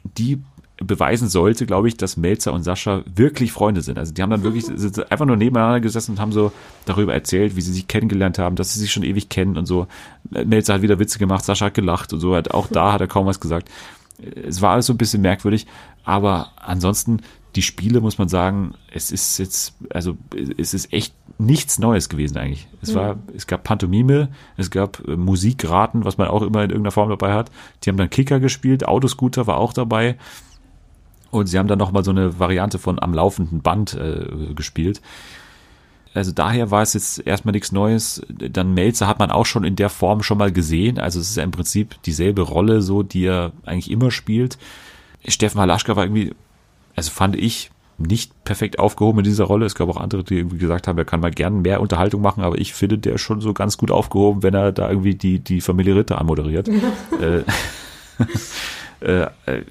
die 0.04 0.42
beweisen 0.81 1.29
sollte, 1.29 1.66
glaube 1.66 1.89
ich, 1.89 1.97
dass 1.97 2.16
Melzer 2.16 2.53
und 2.53 2.62
Sascha 2.62 3.03
wirklich 3.12 3.53
Freunde 3.53 3.83
sind. 3.83 3.99
Also 3.99 4.12
die 4.12 4.22
haben 4.22 4.31
dann 4.31 4.45
wirklich 4.45 4.66
sind 4.66 5.11
einfach 5.11 5.26
nur 5.26 5.37
nebeneinander 5.37 5.81
gesessen 5.81 6.12
und 6.12 6.20
haben 6.20 6.33
so 6.33 6.53
darüber 6.85 7.12
erzählt, 7.12 7.57
wie 7.57 7.61
sie 7.61 7.72
sich 7.72 7.89
kennengelernt 7.89 8.39
haben, 8.39 8.57
dass 8.57 8.74
sie 8.74 8.81
sich 8.81 8.93
schon 8.93 9.03
ewig 9.03 9.29
kennen 9.29 9.57
und 9.57 9.66
so. 9.66 9.87
Melzer 10.31 10.74
hat 10.74 10.83
wieder 10.83 10.99
Witze 10.99 11.18
gemacht, 11.18 11.45
Sascha 11.45 11.66
hat 11.66 11.74
gelacht 11.74 12.12
und 12.12 12.20
so. 12.20 12.37
Hat, 12.37 12.53
auch 12.53 12.68
da 12.68 12.93
hat 12.93 13.01
er 13.01 13.09
kaum 13.09 13.26
was 13.26 13.41
gesagt. 13.41 13.68
Es 14.47 14.62
war 14.62 14.72
alles 14.72 14.87
so 14.87 14.93
ein 14.93 14.99
bisschen 14.99 15.22
merkwürdig, 15.22 15.66
aber 16.05 16.53
ansonsten 16.57 17.20
die 17.57 17.62
Spiele 17.62 18.01
muss 18.01 18.18
man 18.18 18.29
sagen, 18.29 18.74
es 18.93 19.11
ist 19.11 19.39
jetzt, 19.39 19.74
also 19.91 20.16
es 20.59 20.74
ist 20.74 20.93
echt 20.93 21.14
nichts 21.39 21.79
Neues 21.79 22.09
gewesen 22.09 22.37
eigentlich. 22.37 22.68
Es 22.83 22.95
war, 22.95 23.18
es 23.35 23.47
gab 23.47 23.64
Pantomime, 23.64 24.29
es 24.57 24.70
gab 24.70 25.07
äh, 25.09 25.16
Musikraten, 25.16 26.05
was 26.05 26.18
man 26.18 26.29
auch 26.29 26.43
immer 26.43 26.62
in 26.62 26.70
irgendeiner 26.70 26.93
Form 26.93 27.09
dabei 27.09 27.33
hat. 27.33 27.51
Die 27.83 27.91
haben 27.91 27.97
dann 27.97 28.11
Kicker 28.11 28.41
gespielt, 28.41 28.87
Autoscooter 28.87 29.47
war 29.47 29.57
auch 29.57 29.72
dabei. 29.72 30.16
Und 31.31 31.47
sie 31.47 31.59
haben 31.59 31.68
dann 31.68 31.79
nochmal 31.79 32.05
so 32.05 32.11
eine 32.11 32.39
Variante 32.39 32.79
von 32.79 32.99
am 32.99 33.12
laufenden 33.12 33.61
Band 33.61 33.95
äh, 33.95 34.55
gespielt. 34.55 35.01
Also 36.14 36.33
daher 36.33 36.70
war 36.70 36.83
es 36.83 36.95
jetzt 36.95 37.26
erstmal 37.26 37.53
nichts 37.53 37.70
Neues. 37.70 38.22
Dann 38.29 38.74
Melzer 38.74 39.07
hat 39.07 39.18
man 39.18 39.31
auch 39.31 39.47
schon 39.47 39.64
in 39.64 39.76
der 39.76 39.91
Form 39.91 40.22
schon 40.22 40.39
mal 40.39 40.51
gesehen. 40.51 40.99
Also 40.99 41.20
es 41.20 41.31
ist 41.31 41.37
ja 41.37 41.43
im 41.43 41.51
Prinzip 41.51 42.03
dieselbe 42.03 42.43
Rolle, 42.43 42.83
so 42.83 43.03
die 43.03 43.26
er 43.26 43.53
eigentlich 43.64 43.91
immer 43.91 44.11
spielt. 44.11 44.59
Steffen 45.26 45.61
Halaschka 45.61 45.97
war 45.97 46.05
irgendwie, 46.05 46.35
also 46.97 47.11
fand 47.11 47.37
ich, 47.37 47.70
nicht 47.99 48.45
perfekt 48.45 48.79
aufgehoben 48.79 49.18
in 49.18 49.24
dieser 49.24 49.45
Rolle. 49.45 49.66
Es 49.66 49.74
gab 49.74 49.89
auch 49.89 49.97
andere, 49.97 50.22
die 50.22 50.37
irgendwie 50.37 50.59
gesagt 50.59 50.87
haben, 50.87 50.97
er 50.99 51.05
kann 51.05 51.20
mal 51.20 51.33
gern 51.33 51.62
mehr 51.62 51.81
Unterhaltung 51.81 52.22
machen, 52.22 52.45
aber 52.45 52.57
ich 52.57 52.72
finde, 52.72 52.97
der 52.97 53.14
ist 53.14 53.22
schon 53.22 53.41
so 53.41 53.53
ganz 53.53 53.76
gut 53.76 53.91
aufgehoben, 53.91 54.43
wenn 54.45 54.55
er 54.55 54.72
da 54.72 54.89
irgendwie 54.89 55.16
die, 55.16 55.41
die 55.41 55.61
Familie 55.61 55.97
Ritter 55.97 56.20
anmoderiert. 56.20 56.68
äh, 57.20 57.39
äh, 57.39 57.45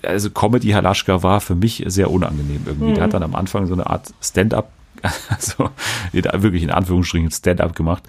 also 0.03 0.29
Comedy 0.29 0.69
Halaschka 0.69 1.23
war 1.23 1.41
für 1.41 1.55
mich 1.55 1.83
sehr 1.87 2.11
unangenehm 2.11 2.61
irgendwie. 2.65 2.91
Mhm. 2.91 2.95
Der 2.95 3.03
hat 3.03 3.13
dann 3.13 3.23
am 3.23 3.35
Anfang 3.35 3.67
so 3.67 3.73
eine 3.73 3.87
Art 3.87 4.13
Stand-up, 4.21 4.71
also 5.29 5.69
wirklich 6.11 6.63
in 6.63 6.71
Anführungsstrichen 6.71 7.31
Stand-up 7.31 7.75
gemacht. 7.75 8.03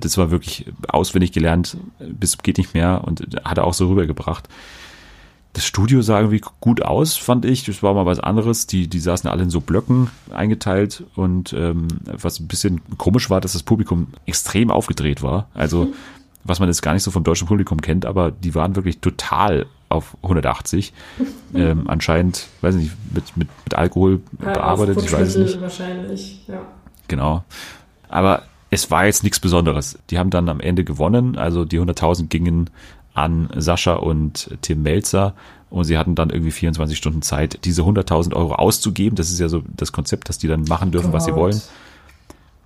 Das 0.00 0.16
war 0.16 0.30
wirklich 0.30 0.66
auswendig 0.88 1.32
gelernt, 1.32 1.76
bis 1.98 2.38
geht 2.38 2.58
nicht 2.58 2.74
mehr 2.74 3.02
und 3.04 3.20
hat 3.44 3.58
er 3.58 3.64
auch 3.64 3.74
so 3.74 3.88
rübergebracht. 3.88 4.48
Das 5.52 5.66
Studio 5.66 6.00
sah 6.00 6.20
irgendwie 6.20 6.42
gut 6.60 6.80
aus, 6.82 7.16
fand 7.16 7.44
ich. 7.44 7.64
Das 7.64 7.82
war 7.82 7.92
mal 7.92 8.06
was 8.06 8.20
anderes. 8.20 8.66
Die, 8.66 8.86
die 8.86 9.00
saßen 9.00 9.28
alle 9.28 9.42
in 9.42 9.50
so 9.50 9.60
Blöcken 9.60 10.08
eingeteilt 10.30 11.04
und 11.16 11.52
ähm, 11.52 11.88
was 12.04 12.38
ein 12.38 12.46
bisschen 12.46 12.80
komisch 12.98 13.30
war, 13.30 13.40
dass 13.40 13.54
das 13.54 13.64
Publikum 13.64 14.08
extrem 14.26 14.70
aufgedreht 14.70 15.22
war. 15.22 15.48
Also, 15.52 15.86
mhm. 15.86 15.94
was 16.44 16.60
man 16.60 16.68
jetzt 16.68 16.82
gar 16.82 16.94
nicht 16.94 17.02
so 17.02 17.10
vom 17.10 17.24
deutschen 17.24 17.48
Publikum 17.48 17.80
kennt, 17.80 18.06
aber 18.06 18.30
die 18.30 18.54
waren 18.54 18.76
wirklich 18.76 19.00
total 19.00 19.66
auf 19.90 20.16
180. 20.22 20.94
ähm, 21.54 21.84
anscheinend, 21.88 22.46
weiß 22.62 22.76
ich 22.76 22.84
nicht, 22.84 22.96
mit, 23.12 23.36
mit, 23.36 23.48
mit 23.64 23.74
Alkohol 23.74 24.20
ja, 24.42 24.52
bearbeitet, 24.52 25.02
ich 25.02 25.12
weiß 25.12 25.28
es 25.28 25.36
nicht. 25.36 25.60
Wahrscheinlich, 25.60 26.40
ja. 26.48 26.62
Genau. 27.08 27.44
Aber 28.08 28.44
es 28.70 28.90
war 28.90 29.04
jetzt 29.04 29.22
nichts 29.24 29.40
Besonderes. 29.40 29.98
Die 30.08 30.18
haben 30.18 30.30
dann 30.30 30.48
am 30.48 30.60
Ende 30.60 30.84
gewonnen, 30.84 31.36
also 31.36 31.64
die 31.64 31.78
100.000 31.78 32.28
gingen 32.28 32.70
an 33.12 33.50
Sascha 33.56 33.94
und 33.94 34.50
Tim 34.62 34.82
Melzer 34.82 35.34
und 35.68 35.84
sie 35.84 35.98
hatten 35.98 36.14
dann 36.14 36.30
irgendwie 36.30 36.52
24 36.52 36.96
Stunden 36.96 37.22
Zeit, 37.22 37.64
diese 37.64 37.82
100.000 37.82 38.34
Euro 38.34 38.54
auszugeben. 38.54 39.16
Das 39.16 39.30
ist 39.30 39.40
ja 39.40 39.48
so 39.48 39.62
das 39.76 39.92
Konzept, 39.92 40.28
dass 40.28 40.38
die 40.38 40.48
dann 40.48 40.64
machen 40.64 40.92
dürfen, 40.92 41.10
Gott. 41.10 41.14
was 41.14 41.24
sie 41.24 41.34
wollen. 41.34 41.60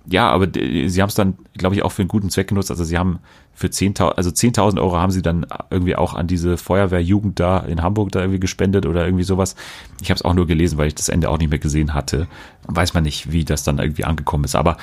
Ja, 0.07 0.29
aber 0.29 0.47
sie 0.53 1.01
haben 1.01 1.09
es 1.09 1.15
dann, 1.15 1.37
glaube 1.57 1.75
ich, 1.75 1.83
auch 1.83 1.91
für 1.91 2.03
einen 2.03 2.09
guten 2.09 2.29
Zweck 2.29 2.47
genutzt. 2.49 2.69
Also 2.69 2.83
sie 2.83 2.97
haben 2.97 3.19
für 3.53 3.67
10.000, 3.67 4.11
also 4.11 4.29
10.000 4.29 4.79
Euro 4.79 4.97
haben 4.97 5.11
sie 5.11 5.21
dann 5.21 5.45
irgendwie 5.69 5.95
auch 5.95 6.13
an 6.13 6.27
diese 6.27 6.57
Feuerwehrjugend 6.57 7.39
da 7.39 7.59
in 7.59 7.81
Hamburg 7.81 8.11
da 8.11 8.19
irgendwie 8.19 8.39
gespendet 8.39 8.85
oder 8.85 9.05
irgendwie 9.05 9.23
sowas. 9.23 9.55
Ich 10.01 10.09
habe 10.09 10.17
es 10.17 10.25
auch 10.25 10.33
nur 10.33 10.45
gelesen, 10.45 10.77
weil 10.77 10.87
ich 10.87 10.95
das 10.95 11.09
Ende 11.09 11.29
auch 11.29 11.39
nicht 11.39 11.49
mehr 11.49 11.59
gesehen 11.59 11.93
hatte. 11.93 12.27
Weiß 12.67 12.93
man 12.93 13.03
nicht, 13.03 13.31
wie 13.31 13.45
das 13.45 13.63
dann 13.63 13.79
irgendwie 13.79 14.05
angekommen 14.05 14.43
ist. 14.43 14.55
Aber 14.55 14.77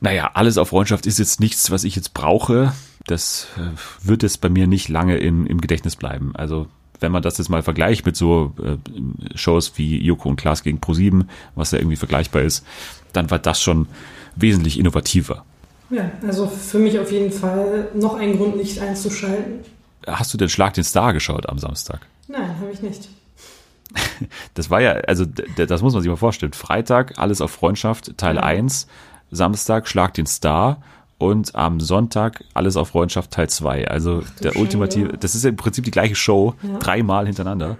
naja, 0.00 0.30
alles 0.34 0.58
auf 0.58 0.68
Freundschaft 0.68 1.06
ist 1.06 1.18
jetzt 1.18 1.40
nichts, 1.40 1.70
was 1.70 1.84
ich 1.84 1.96
jetzt 1.96 2.12
brauche 2.12 2.72
das 3.06 3.46
äh, 3.56 4.06
wird 4.06 4.24
es 4.24 4.38
bei 4.38 4.48
mir 4.48 4.66
nicht 4.66 4.88
lange 4.88 5.16
in, 5.16 5.46
im 5.46 5.60
Gedächtnis 5.60 5.96
bleiben. 5.96 6.34
Also 6.34 6.66
wenn 7.00 7.12
man 7.12 7.22
das 7.22 7.38
jetzt 7.38 7.48
mal 7.48 7.62
vergleicht 7.62 8.06
mit 8.06 8.16
so 8.16 8.54
äh, 8.62 9.36
Shows 9.36 9.72
wie 9.76 10.02
Joko 10.02 10.28
und 10.28 10.36
Klaas 10.36 10.62
gegen 10.62 10.78
Pro7, 10.78 11.26
was 11.54 11.72
ja 11.72 11.78
irgendwie 11.78 11.96
vergleichbar 11.96 12.42
ist, 12.42 12.64
dann 13.16 13.30
war 13.30 13.38
das 13.38 13.60
schon 13.60 13.88
wesentlich 14.36 14.78
innovativer. 14.78 15.44
Ja, 15.90 16.10
also 16.26 16.46
für 16.46 16.78
mich 16.78 16.98
auf 16.98 17.12
jeden 17.12 17.32
Fall 17.32 17.88
noch 17.94 18.14
ein 18.14 18.36
Grund, 18.36 18.56
nicht 18.56 18.80
einzuschalten. 18.80 19.60
Hast 20.06 20.32
du 20.34 20.38
den 20.38 20.48
Schlag 20.48 20.74
den 20.74 20.84
Star 20.84 21.12
geschaut 21.12 21.48
am 21.48 21.58
Samstag? 21.58 22.06
Nein, 22.28 22.58
habe 22.60 22.70
ich 22.72 22.82
nicht. 22.82 23.08
Das 24.54 24.70
war 24.70 24.80
ja, 24.80 24.92
also 24.92 25.24
das 25.24 25.82
muss 25.82 25.92
man 25.92 26.02
sich 26.02 26.10
mal 26.10 26.16
vorstellen. 26.16 26.52
Freitag, 26.52 27.18
alles 27.18 27.40
auf 27.40 27.50
Freundschaft, 27.50 28.16
Teil 28.16 28.36
ja. 28.36 28.42
1, 28.42 28.86
Samstag, 29.30 29.88
Schlag 29.88 30.14
den 30.14 30.26
Star 30.26 30.82
und 31.18 31.54
am 31.54 31.80
Sonntag 31.80 32.42
alles 32.54 32.76
auf 32.76 32.88
Freundschaft 32.88 33.30
Teil 33.30 33.48
2. 33.48 33.88
Also 33.88 34.22
Ach, 34.24 34.40
der 34.40 34.56
ultimative, 34.56 35.16
das 35.18 35.34
ist 35.34 35.44
im 35.44 35.56
Prinzip 35.56 35.84
die 35.84 35.90
gleiche 35.90 36.14
Show, 36.14 36.54
ja. 36.62 36.78
dreimal 36.78 37.26
hintereinander. 37.26 37.76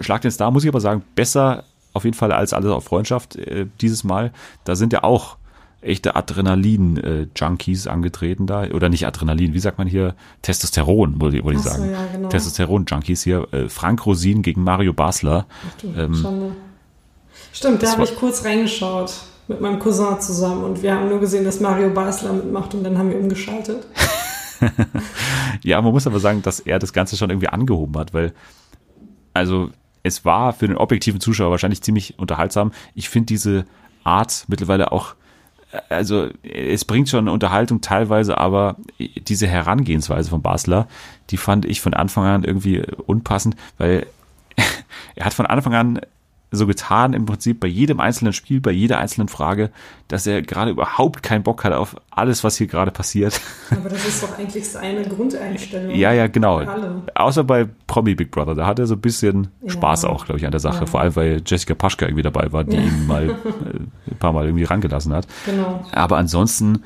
Schlag 0.00 0.20
den 0.20 0.30
Star, 0.30 0.50
muss 0.50 0.64
ich 0.64 0.68
aber 0.68 0.80
sagen, 0.80 1.02
besser 1.14 1.64
auf 1.92 2.04
jeden 2.04 2.16
Fall 2.16 2.32
als 2.32 2.52
alles 2.52 2.70
auf 2.70 2.84
Freundschaft 2.84 3.36
äh, 3.36 3.66
dieses 3.80 4.04
Mal. 4.04 4.32
Da 4.64 4.76
sind 4.76 4.92
ja 4.92 5.04
auch 5.04 5.36
echte 5.82 6.14
Adrenalin-Junkies 6.14 7.88
angetreten 7.88 8.46
da. 8.46 8.64
Oder 8.70 8.88
nicht 8.88 9.06
Adrenalin, 9.06 9.52
wie 9.52 9.58
sagt 9.58 9.78
man 9.78 9.86
hier? 9.86 10.14
Testosteron, 10.42 11.20
wollte 11.20 11.38
ich, 11.38 11.44
wollte 11.44 11.58
ich 11.58 11.64
sagen. 11.64 11.90
Ja, 11.90 12.06
genau. 12.12 12.28
Testosteron-Junkies 12.28 13.22
hier. 13.22 13.48
Äh, 13.52 13.68
Frank 13.68 14.06
Rosin 14.06 14.42
gegen 14.42 14.62
Mario 14.62 14.92
Basler. 14.92 15.46
Ach 15.68 15.80
du, 15.80 15.88
ähm, 16.00 16.52
Stimmt, 17.52 17.82
da 17.82 17.92
habe 17.92 18.04
ich 18.04 18.16
kurz 18.16 18.44
reingeschaut 18.44 19.12
mit 19.48 19.60
meinem 19.60 19.78
Cousin 19.78 20.20
zusammen 20.20 20.64
und 20.64 20.82
wir 20.82 20.94
haben 20.94 21.08
nur 21.08 21.20
gesehen, 21.20 21.44
dass 21.44 21.60
Mario 21.60 21.90
Basler 21.90 22.32
mitmacht 22.32 22.74
und 22.74 22.84
dann 22.84 22.96
haben 22.96 23.10
wir 23.10 23.18
umgeschaltet. 23.18 23.86
ja, 25.62 25.82
man 25.82 25.92
muss 25.92 26.06
aber 26.06 26.20
sagen, 26.20 26.42
dass 26.42 26.60
er 26.60 26.78
das 26.78 26.92
Ganze 26.92 27.16
schon 27.16 27.30
irgendwie 27.30 27.48
angehoben 27.48 27.98
hat, 27.98 28.14
weil, 28.14 28.32
also, 29.34 29.70
es 30.02 30.24
war 30.24 30.52
für 30.52 30.66
den 30.66 30.76
objektiven 30.76 31.20
Zuschauer 31.20 31.50
wahrscheinlich 31.50 31.82
ziemlich 31.82 32.18
unterhaltsam. 32.18 32.72
Ich 32.94 33.08
finde 33.08 33.26
diese 33.26 33.64
Art 34.04 34.44
mittlerweile 34.48 34.92
auch, 34.92 35.14
also, 35.88 36.28
es 36.42 36.84
bringt 36.84 37.08
schon 37.08 37.28
Unterhaltung 37.28 37.80
teilweise, 37.80 38.36
aber 38.36 38.76
diese 38.98 39.46
Herangehensweise 39.46 40.28
von 40.28 40.42
Basler, 40.42 40.86
die 41.30 41.38
fand 41.38 41.64
ich 41.64 41.80
von 41.80 41.94
Anfang 41.94 42.24
an 42.24 42.44
irgendwie 42.44 42.82
unpassend, 43.06 43.56
weil 43.78 44.06
er 45.14 45.24
hat 45.24 45.32
von 45.32 45.46
Anfang 45.46 45.74
an 45.74 46.00
so 46.52 46.66
getan 46.66 47.14
im 47.14 47.24
Prinzip 47.24 47.60
bei 47.60 47.66
jedem 47.66 47.98
einzelnen 47.98 48.32
Spiel, 48.32 48.60
bei 48.60 48.70
jeder 48.70 48.98
einzelnen 48.98 49.28
Frage, 49.28 49.70
dass 50.08 50.26
er 50.26 50.42
gerade 50.42 50.70
überhaupt 50.70 51.22
keinen 51.22 51.42
Bock 51.42 51.64
hat 51.64 51.72
auf 51.72 51.96
alles, 52.10 52.44
was 52.44 52.56
hier 52.56 52.66
gerade 52.66 52.90
passiert. 52.90 53.40
Aber 53.70 53.88
das 53.88 54.06
ist 54.06 54.22
doch 54.22 54.38
eigentlich 54.38 54.68
seine 54.68 55.02
Grundeinstellung. 55.02 55.94
Ja, 55.94 56.12
ja, 56.12 56.26
genau. 56.26 56.62
Außer 57.14 57.44
bei 57.44 57.66
Promi 57.86 58.14
Big 58.14 58.30
Brother, 58.30 58.54
da 58.54 58.66
hat 58.66 58.78
er 58.78 58.86
so 58.86 58.94
ein 58.94 59.00
bisschen 59.00 59.48
ja. 59.62 59.70
Spaß 59.70 60.04
auch, 60.04 60.26
glaube 60.26 60.38
ich, 60.38 60.44
an 60.44 60.52
der 60.52 60.60
Sache. 60.60 60.80
Ja. 60.80 60.86
Vor 60.86 61.00
allem, 61.00 61.16
weil 61.16 61.42
Jessica 61.44 61.74
Paschka 61.74 62.04
irgendwie 62.04 62.22
dabei 62.22 62.52
war, 62.52 62.64
die 62.64 62.76
ja. 62.76 62.82
ihn 62.82 63.06
mal 63.06 63.30
äh, 63.30 63.32
ein 64.10 64.18
paar 64.18 64.32
Mal 64.32 64.44
irgendwie 64.44 64.64
rangelassen 64.64 65.14
hat. 65.14 65.26
Genau. 65.46 65.84
Aber 65.92 66.18
ansonsten 66.18 66.82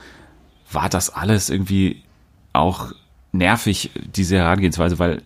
war 0.70 0.88
das 0.88 1.10
alles 1.10 1.50
irgendwie 1.50 2.02
auch 2.52 2.92
nervig, 3.32 3.90
diese 4.14 4.36
Herangehensweise, 4.36 4.98
weil 4.98 5.22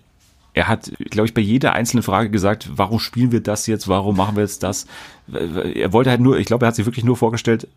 er 0.53 0.68
hat, 0.68 0.92
glaube 1.11 1.26
ich, 1.26 1.34
bei 1.34 1.40
jeder 1.40 1.72
einzelnen 1.72 2.03
Frage 2.03 2.30
gesagt, 2.30 2.70
warum 2.74 2.98
spielen 2.98 3.32
wir 3.32 3.40
das 3.40 3.66
jetzt, 3.66 3.88
warum 3.88 4.16
machen 4.16 4.36
wir 4.36 4.42
jetzt 4.42 4.62
das? 4.62 4.86
Er 5.32 5.92
wollte 5.92 6.11
halt 6.11 6.20
nur, 6.20 6.38
ich 6.38 6.46
glaube, 6.46 6.66
er 6.66 6.68
hat 6.68 6.76
sich 6.76 6.86
wirklich 6.86 7.05
nur 7.05 7.16
vorgestellt, 7.16 7.68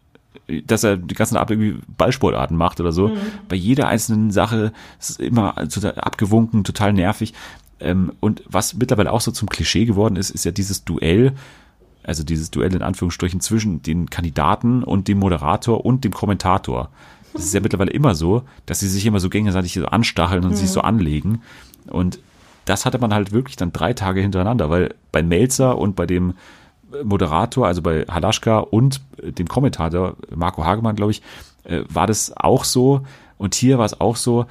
dass 0.66 0.84
er 0.84 0.98
die 0.98 1.16
ganzen 1.16 1.38
Ballsportarten 1.98 2.58
macht 2.58 2.80
oder 2.80 2.92
so. 2.92 3.10
Mhm. 3.10 3.18
Bei 3.48 3.56
jeder 3.56 3.88
einzelnen 3.88 4.32
Sache 4.32 4.74
ist 5.00 5.20
immer 5.20 5.56
total 5.70 5.96
abgewunken, 5.96 6.64
total 6.64 6.94
nervig. 6.94 7.34
Ähm, 7.80 8.14
und 8.20 8.44
was 8.48 8.74
mittlerweile 8.74 9.12
auch 9.12 9.22
so 9.22 9.32
zum 9.32 9.50
Klischee 9.50 9.86
geworden 9.86 10.16
ist, 10.16 10.32
ist 10.32 10.46
ja 10.46 10.52
dieses 10.52 10.84
Duell, 10.84 11.34
also 12.04 12.24
dieses 12.24 12.52
Duell 12.52 12.74
in 12.74 12.82
Anführungsstrichen 12.82 13.40
zwischen 13.42 13.84
den 13.84 14.10
Kandidaten 14.10 14.84
und 14.84 15.08
dem 15.08 15.20
Moderator 15.20 15.86
und 15.86 16.04
dem 16.04 16.14
Kommentator. 16.14 16.90
Das 17.34 17.46
ist 17.46 17.54
ja 17.54 17.62
mittlerweile 17.62 17.92
immer 17.92 18.16
so, 18.16 18.44
dass 18.66 18.80
sie 18.80 18.90
sich 18.90 19.06
immer 19.06 19.20
so 19.20 19.30
gegenseitig 19.30 19.74
so 19.74 19.86
anstacheln 19.86 20.44
und 20.44 20.52
mhm. 20.52 20.56
sich 20.56 20.70
so 20.70 20.82
anlegen. 20.82 21.42
Und 21.88 22.20
das 22.66 22.86
hatte 22.86 23.00
man 23.00 23.14
halt 23.14 23.32
wirklich 23.32 23.56
dann 23.56 23.74
drei 23.74 23.94
Tage 23.94 24.22
hintereinander, 24.22 24.70
weil 24.70 24.96
bei 25.12 25.24
Melzer 25.24 25.78
und 25.78 25.96
bei 25.96 26.06
dem 26.06 26.34
Moderator, 27.04 27.68
also 27.68 27.82
bei 27.82 28.06
Halaschka 28.06 28.60
und 28.60 29.02
dem 29.22 29.48
Kommentator 29.48 30.16
Marco 30.34 30.64
Hagemann, 30.64 30.96
glaube 30.96 31.12
ich, 31.12 31.22
äh, 31.64 31.82
war 31.90 32.08
das 32.08 32.36
auch 32.36 32.64
so. 32.64 33.02
Und 33.38 33.56
hier 33.56 33.78
war 33.78 33.86
es 33.86 34.00
auch 34.00 34.16
so, 34.16 34.46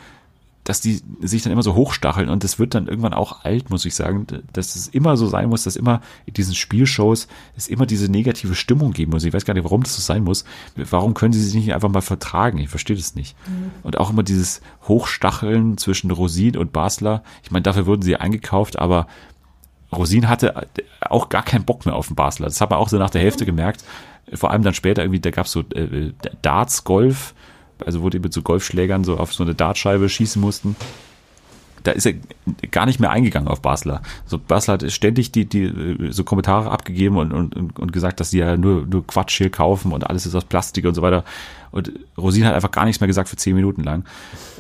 dass 0.64 0.80
die 0.80 1.02
sich 1.20 1.42
dann 1.42 1.52
immer 1.52 1.62
so 1.62 1.74
hochstacheln 1.74 2.28
und 2.28 2.44
das 2.44 2.58
wird 2.58 2.74
dann 2.74 2.86
irgendwann 2.86 3.14
auch 3.14 3.44
alt, 3.44 3.70
muss 3.70 3.84
ich 3.84 3.96
sagen, 3.96 4.26
dass 4.52 4.76
es 4.76 4.86
immer 4.86 5.16
so 5.16 5.26
sein 5.26 5.48
muss, 5.48 5.64
dass 5.64 5.74
immer 5.74 6.02
in 6.24 6.34
diesen 6.34 6.54
Spielshows 6.54 7.26
es 7.56 7.66
immer 7.66 7.84
diese 7.84 8.08
negative 8.08 8.54
Stimmung 8.54 8.92
geben 8.92 9.10
muss. 9.10 9.24
Ich 9.24 9.32
weiß 9.32 9.44
gar 9.44 9.54
nicht, 9.54 9.64
warum 9.64 9.82
das 9.82 9.96
so 9.96 10.02
sein 10.02 10.22
muss. 10.22 10.44
Warum 10.76 11.14
können 11.14 11.32
sie 11.32 11.42
sich 11.42 11.54
nicht 11.54 11.74
einfach 11.74 11.88
mal 11.88 12.00
vertragen? 12.00 12.58
Ich 12.58 12.68
verstehe 12.68 12.96
das 12.96 13.16
nicht. 13.16 13.36
Mhm. 13.48 13.72
Und 13.82 13.98
auch 13.98 14.10
immer 14.10 14.22
dieses 14.22 14.60
Hochstacheln 14.86 15.78
zwischen 15.78 16.12
Rosin 16.12 16.56
und 16.56 16.72
Basler. 16.72 17.24
Ich 17.42 17.50
meine, 17.50 17.62
dafür 17.62 17.86
wurden 17.86 18.02
sie 18.02 18.16
eingekauft, 18.16 18.78
aber 18.78 19.08
Rosin 19.90 20.28
hatte 20.28 20.68
auch 21.00 21.28
gar 21.28 21.42
keinen 21.42 21.64
Bock 21.64 21.86
mehr 21.86 21.96
auf 21.96 22.06
den 22.06 22.16
Basler. 22.16 22.46
Das 22.46 22.60
hat 22.60 22.70
man 22.70 22.78
auch 22.78 22.88
so 22.88 22.98
nach 22.98 23.10
der 23.10 23.20
Hälfte 23.20 23.44
gemerkt. 23.44 23.84
Vor 24.32 24.52
allem 24.52 24.62
dann 24.62 24.74
später 24.74 25.02
irgendwie, 25.02 25.20
da 25.20 25.30
gab 25.30 25.46
es 25.46 25.52
so 25.52 25.60
äh, 25.74 26.12
Darts, 26.40 26.84
Golf, 26.84 27.34
also 27.86 28.02
wo 28.02 28.10
die 28.10 28.18
mit 28.18 28.32
so 28.32 28.42
Golfschlägern 28.42 29.04
so 29.04 29.16
auf 29.16 29.32
so 29.32 29.42
eine 29.42 29.54
Dartscheibe 29.54 30.08
schießen 30.08 30.40
mussten. 30.40 30.76
Da 31.82 31.90
ist 31.90 32.06
er 32.06 32.14
gar 32.70 32.86
nicht 32.86 33.00
mehr 33.00 33.10
eingegangen 33.10 33.48
auf 33.48 33.60
Basler. 33.60 34.02
So 34.24 34.38
Basler 34.38 34.74
hat 34.74 34.92
ständig 34.92 35.32
die, 35.32 35.46
die 35.46 36.08
so 36.10 36.22
Kommentare 36.22 36.70
abgegeben 36.70 37.16
und, 37.16 37.32
und, 37.32 37.78
und 37.78 37.92
gesagt, 37.92 38.20
dass 38.20 38.30
die 38.30 38.38
ja 38.38 38.56
nur, 38.56 38.86
nur 38.86 39.04
Quatsch 39.04 39.38
hier 39.38 39.50
kaufen 39.50 39.90
und 39.92 40.08
alles 40.08 40.24
ist 40.24 40.36
aus 40.36 40.44
Plastik 40.44 40.86
und 40.86 40.94
so 40.94 41.02
weiter. 41.02 41.24
Und 41.72 41.90
Rosin 42.18 42.44
hat 42.44 42.54
einfach 42.54 42.70
gar 42.70 42.84
nichts 42.84 43.00
mehr 43.00 43.08
gesagt 43.08 43.30
für 43.30 43.36
zehn 43.36 43.56
Minuten 43.56 43.82
lang. 43.82 44.04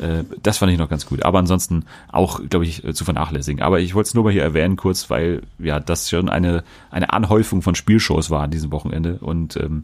Äh, 0.00 0.24
das 0.42 0.58
fand 0.58 0.72
ich 0.72 0.78
noch 0.78 0.88
ganz 0.88 1.06
gut. 1.06 1.22
Aber 1.22 1.38
ansonsten 1.38 1.84
auch, 2.10 2.40
glaube 2.48 2.64
ich, 2.64 2.82
zu 2.94 3.04
vernachlässigen. 3.04 3.62
Aber 3.62 3.80
ich 3.80 3.94
wollte 3.94 4.08
es 4.08 4.14
nur 4.14 4.24
mal 4.24 4.32
hier 4.32 4.42
erwähnen 4.42 4.76
kurz, 4.76 5.10
weil 5.10 5.42
ja 5.58 5.78
das 5.78 6.08
schon 6.08 6.28
eine, 6.30 6.64
eine 6.90 7.12
Anhäufung 7.12 7.62
von 7.62 7.74
Spielshows 7.74 8.30
war 8.30 8.42
an 8.42 8.50
diesem 8.50 8.72
Wochenende. 8.72 9.18
Und 9.20 9.56
ähm, 9.58 9.82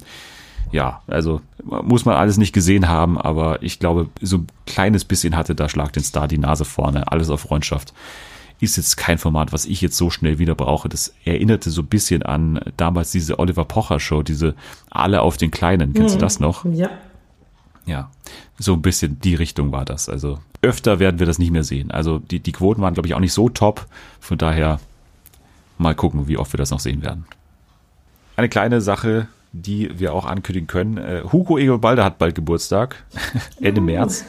ja, 0.72 1.02
also 1.06 1.40
muss 1.64 2.04
man 2.04 2.16
alles 2.16 2.36
nicht 2.36 2.52
gesehen 2.52 2.88
haben, 2.88 3.18
aber 3.18 3.62
ich 3.62 3.78
glaube, 3.78 4.08
so 4.20 4.38
ein 4.38 4.46
kleines 4.66 5.04
bisschen 5.04 5.36
hatte 5.36 5.54
da 5.54 5.68
Schlag 5.68 5.92
den 5.92 6.02
Star 6.02 6.28
die 6.28 6.38
Nase 6.38 6.64
vorne, 6.64 7.10
alles 7.10 7.30
auf 7.30 7.40
Freundschaft. 7.40 7.92
ist 8.60 8.76
jetzt 8.76 8.96
kein 8.96 9.18
Format, 9.18 9.52
was 9.52 9.66
ich 9.66 9.80
jetzt 9.80 9.96
so 9.96 10.10
schnell 10.10 10.38
wieder 10.38 10.54
brauche. 10.54 10.88
Das 10.88 11.14
erinnerte 11.24 11.70
so 11.70 11.82
ein 11.82 11.86
bisschen 11.86 12.22
an 12.22 12.60
damals 12.76 13.12
diese 13.12 13.38
Oliver 13.38 13.64
Pocher 13.64 14.00
Show, 14.00 14.22
diese 14.22 14.54
Alle 14.90 15.22
auf 15.22 15.36
den 15.36 15.50
Kleinen. 15.50 15.94
Kennst 15.94 16.14
mhm. 16.14 16.18
du 16.18 16.24
das 16.24 16.40
noch? 16.40 16.64
Ja. 16.64 16.90
Ja, 17.86 18.10
so 18.58 18.74
ein 18.74 18.82
bisschen 18.82 19.18
die 19.20 19.34
Richtung 19.34 19.72
war 19.72 19.86
das. 19.86 20.10
Also 20.10 20.40
öfter 20.60 20.98
werden 20.98 21.18
wir 21.18 21.26
das 21.26 21.38
nicht 21.38 21.50
mehr 21.50 21.64
sehen. 21.64 21.90
Also 21.90 22.18
die, 22.18 22.40
die 22.40 22.52
Quoten 22.52 22.82
waren, 22.82 22.92
glaube 22.92 23.06
ich, 23.06 23.14
auch 23.14 23.20
nicht 23.20 23.32
so 23.32 23.48
top. 23.48 23.86
Von 24.20 24.36
daher 24.36 24.78
mal 25.78 25.94
gucken, 25.94 26.28
wie 26.28 26.36
oft 26.36 26.52
wir 26.52 26.58
das 26.58 26.70
noch 26.70 26.80
sehen 26.80 27.02
werden. 27.02 27.24
Eine 28.36 28.48
kleine 28.48 28.80
Sache, 28.80 29.28
die 29.52 29.98
wir 29.98 30.12
auch 30.12 30.24
ankündigen 30.24 30.66
können. 30.66 30.98
Äh, 30.98 31.22
Hugo 31.32 31.58
Egelbalde 31.58 32.04
hat 32.04 32.18
bald 32.18 32.34
Geburtstag, 32.34 33.04
Ende. 33.60 33.80
März. 33.80 34.24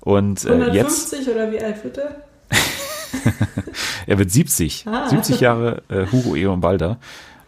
Und 0.00 0.44
äh, 0.44 0.50
150 0.50 1.18
jetzt, 1.18 1.28
oder 1.28 1.50
wie 1.50 1.60
alt 1.60 1.82
wird 1.82 1.98
er? 1.98 2.16
er 4.06 4.18
wird 4.18 4.30
70. 4.30 4.86
Ah. 4.86 5.08
70 5.08 5.40
Jahre 5.40 5.82
äh, 5.88 6.06
Hugo 6.10 6.34
Egon 6.34 6.60
Balder. 6.60 6.98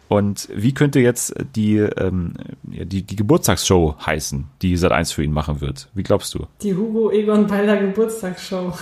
Und 0.08 0.48
wie 0.54 0.72
könnte 0.72 1.00
jetzt 1.00 1.34
die, 1.56 1.78
ähm, 1.78 2.34
die, 2.62 3.02
die 3.02 3.16
Geburtstagsshow 3.16 3.96
heißen, 4.04 4.46
die 4.62 4.78
Sat1 4.78 5.12
für 5.12 5.24
ihn 5.24 5.32
machen 5.32 5.60
wird? 5.60 5.88
Wie 5.94 6.04
glaubst 6.04 6.32
du? 6.34 6.46
Die 6.62 6.74
Hugo 6.74 7.10
Egon 7.10 7.46
Balder 7.46 7.76
Geburtstagsshow. 7.76 8.72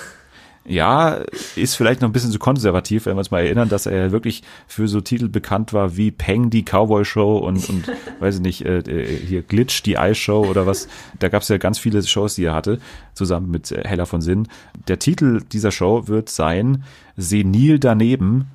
Ja, 0.66 1.20
ist 1.56 1.74
vielleicht 1.74 2.00
noch 2.00 2.08
ein 2.08 2.12
bisschen 2.12 2.30
zu 2.30 2.38
konservativ, 2.38 3.04
wenn 3.04 3.16
wir 3.16 3.18
uns 3.18 3.30
mal 3.30 3.44
erinnern, 3.44 3.68
dass 3.68 3.84
er 3.84 4.12
wirklich 4.12 4.42
für 4.66 4.88
so 4.88 5.02
Titel 5.02 5.28
bekannt 5.28 5.74
war 5.74 5.96
wie 5.96 6.10
Peng, 6.10 6.48
die 6.48 6.62
Cowboy 6.62 7.04
Show 7.04 7.36
und, 7.36 7.68
und 7.68 7.84
weiß 8.20 8.36
ich 8.36 8.40
nicht, 8.40 8.64
äh, 8.64 8.78
äh 8.78 9.16
hier 9.26 9.42
Glitch, 9.42 9.82
die 9.82 9.94
Eye 9.94 10.14
Show 10.14 10.46
oder 10.46 10.66
was. 10.66 10.88
Da 11.18 11.28
gab 11.28 11.42
es 11.42 11.48
ja 11.48 11.58
ganz 11.58 11.78
viele 11.78 12.02
Shows, 12.02 12.36
die 12.36 12.44
er 12.44 12.54
hatte, 12.54 12.78
zusammen 13.12 13.50
mit 13.50 13.72
äh, 13.72 13.82
Hella 13.84 14.06
von 14.06 14.22
Sinn. 14.22 14.48
Der 14.88 14.98
Titel 14.98 15.42
dieser 15.52 15.70
Show 15.70 16.08
wird 16.08 16.30
sein 16.30 16.84
Senil 17.16 17.78
daneben, 17.78 18.46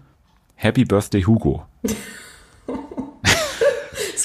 Happy 0.55 0.85
Birthday 0.85 1.21
Hugo. 1.21 1.65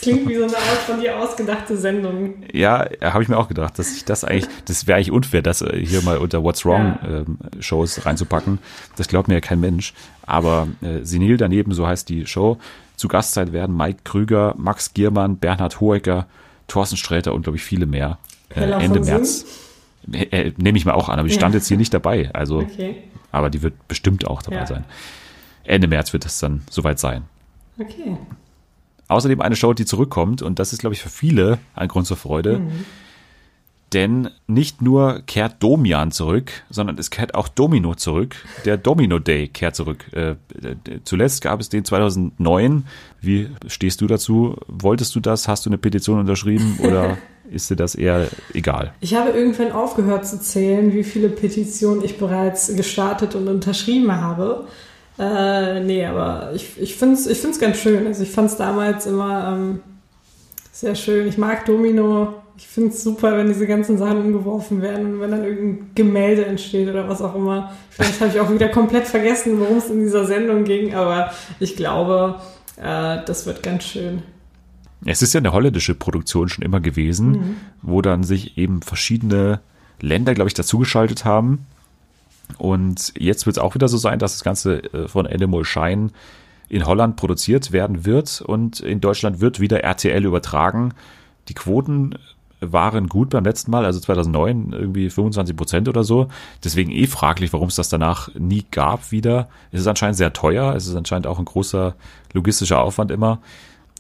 klingt 0.05 0.29
wie 0.29 0.37
so 0.37 0.45
eine 0.45 0.57
Art 0.57 0.79
von 0.87 1.01
dir 1.01 1.19
ausgedachte 1.19 1.77
Sendung. 1.77 2.45
Ja, 2.53 2.89
habe 3.01 3.23
ich 3.23 3.29
mir 3.29 3.37
auch 3.37 3.49
gedacht, 3.49 3.79
dass 3.79 3.97
ich 3.97 4.05
das 4.05 4.25
eigentlich, 4.25 4.47
das 4.67 4.87
wäre 4.87 4.97
eigentlich 4.97 5.11
unfair, 5.11 5.43
das 5.43 5.63
äh, 5.63 5.85
hier 5.85 6.03
mal 6.03 6.19
unter 6.19 6.43
What's 6.43 6.65
Wrong 6.65 6.99
ja. 7.03 7.09
ähm, 7.09 7.39
Shows 7.61 8.07
reinzupacken. 8.07 8.59
Das 8.97 9.09
glaubt 9.09 9.29
mir 9.29 9.35
ja 9.35 9.41
kein 9.41 9.61
Mensch. 9.61 9.95
Aber 10.27 10.69
äh, 10.83 11.05
Senil 11.05 11.37
daneben, 11.37 11.73
so 11.73 11.87
heißt 11.87 12.09
die 12.09 12.27
Show. 12.27 12.59
Zu 12.97 13.09
Gastzeit 13.09 13.53
werden 13.53 13.77
Mike 13.77 14.01
Krüger, 14.05 14.55
Max 14.57 14.95
Giermann, 14.95 15.39
Bernhard 15.39 15.81
Hohecker, 15.81 16.27
Thorsten 16.69 16.97
Sträter 16.97 17.35
und 17.35 17.43
glaube 17.43 17.57
ich 17.57 17.65
viele 17.65 17.87
mehr. 17.87 18.19
Äh, 18.55 18.71
Ende 18.71 19.01
März. 19.01 19.45
Äh, 20.13 20.25
äh, 20.25 20.53
Nehme 20.57 20.79
ich 20.79 20.85
mal 20.85 20.93
auch 20.93 21.09
an, 21.09 21.19
aber 21.19 21.29
ich 21.29 21.35
stand 21.35 21.55
ja. 21.55 21.59
jetzt 21.59 21.69
hier 21.69 21.77
nicht 21.77 21.93
dabei. 21.93 22.31
Also, 22.33 22.59
okay. 22.59 22.97
aber 23.33 23.51
die 23.51 23.63
wird 23.63 23.89
bestimmt 23.89 24.27
auch 24.27 24.43
dabei 24.43 24.59
ja. 24.59 24.67
sein. 24.67 24.85
Ende 25.65 25.89
März 25.89 26.13
wird 26.13 26.25
das 26.25 26.39
dann 26.39 26.63
soweit 26.71 26.99
sein. 26.99 27.25
Okay. 27.79 28.17
Außerdem 29.09 29.41
eine 29.41 29.57
Show, 29.57 29.75
die 29.75 29.85
zurückkommt 29.85 30.43
und 30.43 30.59
das 30.59 30.73
ist, 30.73 30.81
glaube 30.81 30.95
ich, 30.95 31.03
für 31.03 31.09
viele 31.09 31.59
ein 31.75 31.89
Grund 31.89 32.07
zur 32.07 32.17
Freude. 32.17 32.61
Mhm. 32.61 32.85
Denn 33.95 34.31
nicht 34.49 34.83
nur 34.83 35.23
kehrt 35.25 35.63
Domian 35.63 36.11
zurück, 36.11 36.51
sondern 36.69 36.99
es 36.99 37.11
kehrt 37.11 37.37
auch 37.37 37.47
Domino 37.47 37.95
zurück. 37.95 38.35
Der 38.65 38.77
Domino 38.77 39.21
Day 39.21 39.47
kehrt 39.47 39.77
zurück. 39.77 40.13
Äh, 40.13 40.35
zuletzt 41.05 41.43
gab 41.43 41.61
es 41.61 41.69
den 41.69 41.85
2009. 41.85 42.87
Wie 43.21 43.51
stehst 43.69 44.01
du 44.01 44.09
dazu? 44.09 44.57
Wolltest 44.67 45.15
du 45.15 45.21
das? 45.21 45.47
Hast 45.47 45.65
du 45.65 45.71
eine 45.71 45.79
Petition 45.79 46.19
unterschrieben 46.19 46.79
oder 46.83 47.19
ist 47.49 47.71
dir 47.71 47.77
das 47.77 47.95
eher 47.95 48.27
egal? 48.53 48.93
Ich 49.01 49.15
habe 49.15 49.31
irgendwann 49.31 49.71
aufgehört 49.71 50.27
zu 50.27 50.41
zählen, 50.41 50.93
wie 50.93 51.05
viele 51.05 51.29
Petitionen 51.29 52.03
ich 52.03 52.19
bereits 52.19 52.75
gestartet 52.75 53.37
und 53.37 53.47
unterschrieben 53.47 54.11
habe. 54.11 54.67
Äh, 55.19 55.81
nee, 55.81 56.05
aber 56.05 56.51
ich, 56.55 56.81
ich 56.81 56.97
finde 56.97 57.15
es 57.15 57.27
ich 57.27 57.39
find's 57.39 57.61
ganz 57.61 57.79
schön. 57.79 58.07
Also 58.07 58.23
ich 58.23 58.31
fand 58.31 58.51
es 58.51 58.57
damals 58.57 59.07
immer 59.07 59.53
ähm, 59.53 59.81
sehr 60.73 60.95
schön. 60.95 61.29
Ich 61.29 61.39
mag 61.39 61.65
Domino. 61.67 62.35
Ich 62.57 62.69
finde 62.69 62.91
es 62.91 63.03
super, 63.03 63.37
wenn 63.37 63.49
diese 63.49 63.67
ganzen 63.67 63.99
Sachen 63.99 64.19
umgeworfen 64.19 64.81
werden 64.81 65.15
und 65.15 65.21
wenn 65.21 65.33
dann 65.33 65.45
irgendein 65.45 65.91
Gemälde 65.95 66.47
entsteht 66.47 66.89
oder 66.89 67.09
was 67.09 67.21
auch 67.21 67.35
immer. 67.35 67.73
Vielleicht 67.91 68.21
habe 68.21 68.31
ich 68.31 68.39
auch 68.39 68.53
wieder 68.53 68.69
komplett 68.69 69.09
vergessen, 69.09 69.59
worum 69.59 69.79
es 69.79 69.91
in 69.91 70.01
dieser 70.01 70.25
Sendung 70.25 70.63
ging, 70.63 70.95
aber 70.95 71.33
ich 71.59 71.75
glaube, 71.75 72.41
äh, 72.77 73.19
das 73.27 73.47
wird 73.47 73.65
ganz 73.65 73.85
schön. 73.85 74.23
Es 75.05 75.21
ist 75.21 75.35
ja 75.35 75.39
eine 75.39 75.53
holländische 75.53 75.97
Produktion 75.97 76.49
schon 76.49 76.65
immer 76.65 76.79
gewesen, 76.79 77.31
mhm. 77.31 77.57
wo 77.83 78.03
dann 78.03 78.23
sich 78.23 78.57
eben 78.57 78.83
verschiedene 78.83 79.61
Länder, 80.01 80.35
glaube 80.35 80.49
ich, 80.49 80.55
dazugeschaltet 80.55 81.25
haben 81.25 81.67
und 82.59 83.13
jetzt 83.19 83.47
wird 83.47 83.57
es 83.57 83.63
auch 83.63 83.75
wieder 83.75 83.89
so 83.89 83.97
sein, 83.97 84.19
dass 84.19 84.33
das 84.33 84.45
Ganze 84.45 84.83
äh, 84.93 85.09
von 85.09 85.27
Animal 85.27 85.65
Shine 85.65 86.11
in 86.69 86.87
Holland 86.87 87.17
produziert 87.17 87.73
werden 87.73 88.05
wird 88.05 88.41
und 88.41 88.81
in 88.81 89.01
Deutschland 89.01 89.41
wird 89.41 89.61
wieder 89.61 89.83
RTL 89.83 90.25
übertragen. 90.25 90.95
Die 91.49 91.55
Quoten 91.55 92.17
waren 92.61 93.09
gut 93.09 93.31
beim 93.31 93.45
letzten 93.45 93.71
Mal, 93.71 93.85
also 93.85 94.01
2009 94.01 94.73
irgendwie 94.73 95.11
25 95.11 95.57
Prozent 95.57 95.89
oder 95.89 96.05
so. 96.05 96.29
Deswegen 96.63 96.91
eh 96.91 97.07
fraglich, 97.07 97.53
warum 97.53 97.69
es 97.69 97.77
das 97.77 97.91
danach 97.91 98.35
nie 98.35 98.65
gab 98.71 99.13
wieder. 99.13 99.49
Es 99.71 99.81
ist 99.81 99.87
anscheinend 99.87 100.17
sehr 100.17 100.33
teuer, 100.33 100.75
es 100.75 100.87
ist 100.87 100.97
anscheinend 100.97 101.27
auch 101.27 101.39
ein 101.39 101.45
großer 101.45 101.95
logistischer 102.33 102.81
Aufwand 102.81 103.11
immer. 103.11 103.41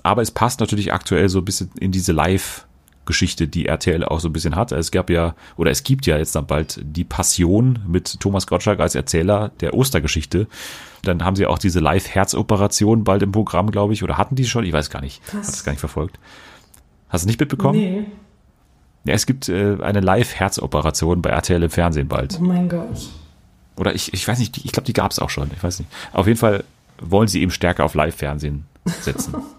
Aber 0.03 0.23
es 0.23 0.31
passt 0.31 0.61
natürlich 0.61 0.93
aktuell 0.93 1.29
so 1.29 1.39
ein 1.41 1.45
bisschen 1.45 1.71
in 1.79 1.93
diese 1.93 2.13
Live- 2.13 2.67
Geschichte, 3.07 3.49
die 3.49 3.67
RTL 3.67 4.05
auch 4.05 4.21
so 4.21 4.29
ein 4.29 4.33
bisschen 4.33 4.57
hat. 4.57 4.73
Es 4.73 4.91
gab 4.91 5.11
ja, 5.11 5.35
oder 5.57 5.71
es 5.71 5.83
gibt 5.83 6.07
ja 6.07 6.17
jetzt 6.17 6.35
dann 6.35 6.47
bald 6.47 6.81
die 6.83 7.05
Passion 7.05 7.81
mit 7.87 8.21
Thomas 8.21 8.47
Gottschalk 8.47 8.81
als 8.81 8.95
Erzähler 8.95 9.51
der 9.61 9.75
Ostergeschichte. 9.75 10.47
Dann 11.03 11.23
haben 11.25 11.37
sie 11.37 11.47
auch 11.47 11.59
diese 11.59 11.81
Live-Herzoperation 11.81 13.05
bald 13.05 13.23
im 13.23 13.33
Programm, 13.33 13.71
glaube 13.71 13.93
ich, 13.93 14.03
oder 14.03 14.17
hatten 14.17 14.37
die 14.37 14.47
schon? 14.47 14.65
Ich 14.65 14.73
weiß 14.73 14.91
gar 14.91 15.03
nicht. 15.03 15.21
Hat 15.33 15.43
es 15.43 15.65
gar 15.65 15.73
nicht 15.73 15.81
verfolgt. 15.81 16.19
Hast 17.09 17.25
du 17.25 17.29
nicht 17.29 17.41
mitbekommen? 17.41 17.79
Nee. 17.79 18.07
Ja, 19.05 19.13
es 19.13 19.27
gibt 19.27 19.49
äh, 19.49 19.77
eine 19.83 20.01
Live-Herzoperation 20.01 21.21
bei 21.21 21.31
RTL 21.31 21.63
im 21.63 21.71
Fernsehen 21.71 22.09
bald. 22.09 22.39
Oh 22.41 22.45
mein 22.45 22.69
Gott. 22.69 23.11
Oder 23.77 23.95
ich, 23.95 24.15
ich 24.15 24.27
weiß 24.27 24.39
nicht, 24.39 24.65
ich 24.65 24.73
glaube, 24.73 24.87
die 24.87 24.93
gab 24.93 25.11
es 25.11 25.19
auch 25.19 25.31
schon. 25.31 25.51
Ich 25.55 25.63
weiß 25.63 25.81
nicht. 25.81 25.91
Auf 26.13 26.27
jeden 26.27 26.39
Fall 26.39 26.65
wollen 27.01 27.29
sie 27.29 27.43
eben 27.43 27.51
stärker 27.51 27.85
auf 27.85 27.95
Live-Fernsehen 27.95 28.65
setzen. 28.85 29.35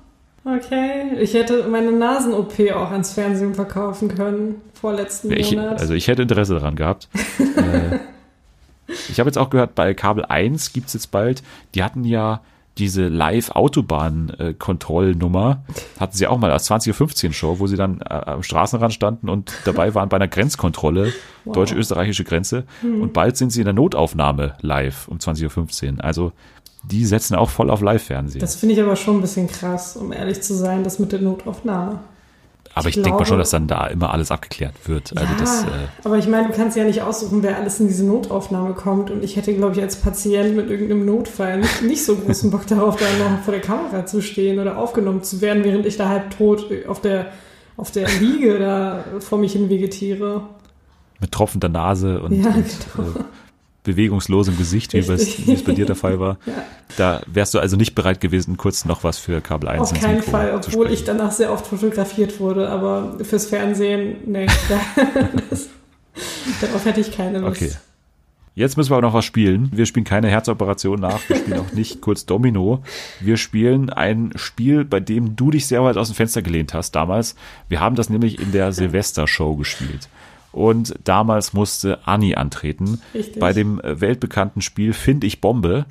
Okay, 0.46 1.18
ich 1.20 1.34
hätte 1.34 1.68
meine 1.68 1.92
Nasen-OP 1.92 2.54
auch 2.76 2.92
ans 2.92 3.14
Fernsehen 3.14 3.56
verkaufen 3.56 4.10
können, 4.10 4.62
vorletzten 4.80 5.32
ich, 5.32 5.56
Monat. 5.56 5.80
Also 5.80 5.96
ich 5.96 6.08
hätte 6.08 6.22
Interesse 6.22 6.54
daran 6.54 6.76
gehabt. 6.76 7.10
äh, 7.40 7.98
ich 9.10 9.20
habe 9.20 9.28
jetzt 9.28 9.40
auch 9.40 9.50
gehört, 9.50 9.74
bei 9.74 9.96
Kabel 9.96 10.24
1 10.24 10.72
gibt 10.72 10.86
es 10.88 10.94
jetzt 10.94 11.10
bald, 11.10 11.42
die 11.74 11.84
hatten 11.84 12.04
ja 12.04 12.42
diese 12.78 13.08
Live-Autobahn-Kontrollnummer, 13.08 15.64
hatten 16.00 16.16
sie 16.16 16.28
auch 16.28 16.38
mal 16.38 16.52
als 16.52 16.70
20.15 16.70 17.28
Uhr 17.28 17.34
Show, 17.34 17.58
wo 17.60 17.66
sie 17.68 17.78
dann 17.78 18.02
äh, 18.02 18.14
am 18.14 18.44
Straßenrand 18.44 18.94
standen 18.94 19.30
und 19.30 19.54
dabei 19.64 19.96
waren 19.96 20.10
bei 20.10 20.18
einer 20.18 20.28
Grenzkontrolle, 20.28 21.14
wow. 21.46 21.56
deutsche-österreichische 21.56 22.26
Grenze. 22.26 22.66
Hm. 22.82 23.02
Und 23.02 23.14
bald 23.14 23.38
sind 23.38 23.52
sie 23.52 23.62
in 23.62 23.66
der 23.66 23.74
Notaufnahme 23.74 24.54
live 24.62 25.08
um 25.08 25.18
20.15 25.18 25.98
Uhr. 25.98 26.04
Also 26.04 26.34
die 26.92 27.06
setzen 27.06 27.36
auch 27.36 27.50
voll 27.50 27.70
auf 27.70 27.82
Live-Fernsehen. 27.82 28.40
Das 28.40 28.56
finde 28.56 28.76
ich 28.76 28.82
aber 28.82 28.96
schon 28.96 29.18
ein 29.18 29.22
bisschen 29.22 29.48
krass, 29.48 29.96
um 29.96 30.12
ehrlich 30.12 30.42
zu 30.42 30.54
sein, 30.54 30.84
das 30.84 31.00
mit 31.00 31.12
der 31.12 31.22
Notaufnahme. 31.22 32.00
Aber 32.78 32.90
ich, 32.90 32.98
ich 32.98 33.04
denke 33.04 33.20
mal 33.20 33.26
schon, 33.26 33.38
dass 33.38 33.52
dann 33.52 33.68
da 33.68 33.88
immer 33.88 34.12
alles 34.12 34.32
abgeklärt 34.32 34.74
wird. 34.86 35.16
Also 35.16 35.32
ja, 35.34 35.40
das, 35.40 35.64
äh 35.64 35.68
aber 36.04 36.18
ich 36.18 36.28
meine, 36.28 36.50
du 36.50 36.54
kannst 36.54 36.76
ja 36.76 36.84
nicht 36.84 37.02
aussuchen, 37.02 37.42
wer 37.42 37.58
alles 37.58 37.80
in 37.80 37.88
diese 37.88 38.06
Notaufnahme 38.06 38.74
kommt. 38.74 39.10
Und 39.10 39.24
ich 39.24 39.38
hätte, 39.38 39.54
glaube 39.54 39.76
ich, 39.76 39.82
als 39.82 39.96
Patient 39.96 40.58
mit 40.58 40.70
irgendeinem 40.70 41.06
Notfall 41.06 41.60
nicht, 41.62 41.82
nicht 41.84 42.04
so 42.04 42.18
großen 42.18 42.52
Bock 42.52 42.68
darauf, 42.68 42.98
da 42.98 43.06
noch 43.18 43.44
vor 43.44 43.54
der 43.54 43.62
Kamera 43.62 44.06
zu 44.06 44.22
stehen 44.22 44.60
oder 44.60 44.78
aufgenommen 44.78 45.24
zu 45.24 45.40
werden, 45.40 45.64
während 45.64 45.86
ich 45.86 45.96
da 45.96 46.10
halb 46.10 46.38
tot 46.38 46.68
auf 46.88 47.00
der, 47.00 47.28
auf 47.78 47.92
der 47.92 48.10
Liege 48.20 48.60
da 48.60 49.06
vor 49.20 49.38
mich 49.38 49.54
hin 49.54 49.70
vegetiere. 49.70 50.42
Mit 51.22 51.32
tropfender 51.32 51.70
Nase 51.70 52.22
und, 52.22 52.34
ja, 52.34 52.50
und 52.50 52.66
genau. 52.96 53.10
äh, 53.10 53.24
bewegungslosem 53.86 54.58
Gesicht, 54.58 54.94
wie 54.94 55.00
es 55.00 55.64
bei 55.64 55.72
dir 55.72 55.86
der 55.86 55.96
Fall 55.96 56.20
war. 56.20 56.38
ja. 56.46 56.54
Da 56.98 57.22
wärst 57.28 57.54
du 57.54 57.60
also 57.60 57.78
nicht 57.78 57.96
bereit 57.96 58.20
gewesen, 58.20 58.58
kurz 58.58 58.84
noch 58.84 59.04
was 59.04 59.18
für 59.18 59.40
Kabel 59.40 59.70
1 59.70 59.82
Auf 59.82 60.00
keinen 60.00 60.18
Mikro 60.18 60.32
Fall, 60.32 60.54
obwohl 60.54 60.92
ich 60.92 61.06
danach 61.06 61.32
sehr 61.32 61.54
oft 61.54 61.66
fotografiert 61.66 62.40
wurde, 62.40 62.70
aber 62.70 63.18
fürs 63.24 63.46
Fernsehen, 63.46 64.18
nee, 64.26 64.48
das, 65.50 65.70
darauf 66.60 66.84
hätte 66.84 67.00
ich 67.00 67.16
keine 67.16 67.40
Lust. 67.40 67.62
Okay. 67.62 67.72
Jetzt 68.58 68.78
müssen 68.78 68.90
wir 68.90 68.96
aber 68.96 69.08
noch 69.08 69.14
was 69.14 69.26
spielen. 69.26 69.70
Wir 69.74 69.86
spielen 69.86 70.06
keine 70.06 70.30
Herzoperation 70.30 70.98
nach, 71.02 71.20
wir 71.28 71.36
spielen 71.36 71.60
auch 71.60 71.74
nicht 71.74 72.00
kurz 72.00 72.26
Domino. 72.26 72.84
Wir 73.20 73.36
spielen 73.36 73.90
ein 73.90 74.32
Spiel, 74.36 74.86
bei 74.86 75.02
dem 75.02 75.36
du 75.36 75.52
dich 75.52 75.68
sehr 75.68 75.84
weit 75.84 75.98
aus 75.98 76.08
dem 76.08 76.16
Fenster 76.16 76.42
gelehnt 76.42 76.74
hast 76.74 76.92
damals. 76.96 77.36
Wir 77.68 77.82
haben 77.82 77.98
das 77.98 78.10
nämlich 78.10 78.40
in 78.40 78.54
der 78.54 78.72
Silvester-Show 78.72 79.58
gespielt. 79.58 80.08
Und 80.56 80.96
damals 81.04 81.52
musste 81.52 82.08
Anni 82.08 82.36
antreten 82.36 83.02
Richtig. 83.14 83.42
bei 83.42 83.52
dem 83.52 83.82
äh, 83.82 84.00
weltbekannten 84.00 84.62
Spiel 84.62 84.94
Find 84.94 85.26
ich 85.26 85.42
Bombe. 85.42 85.86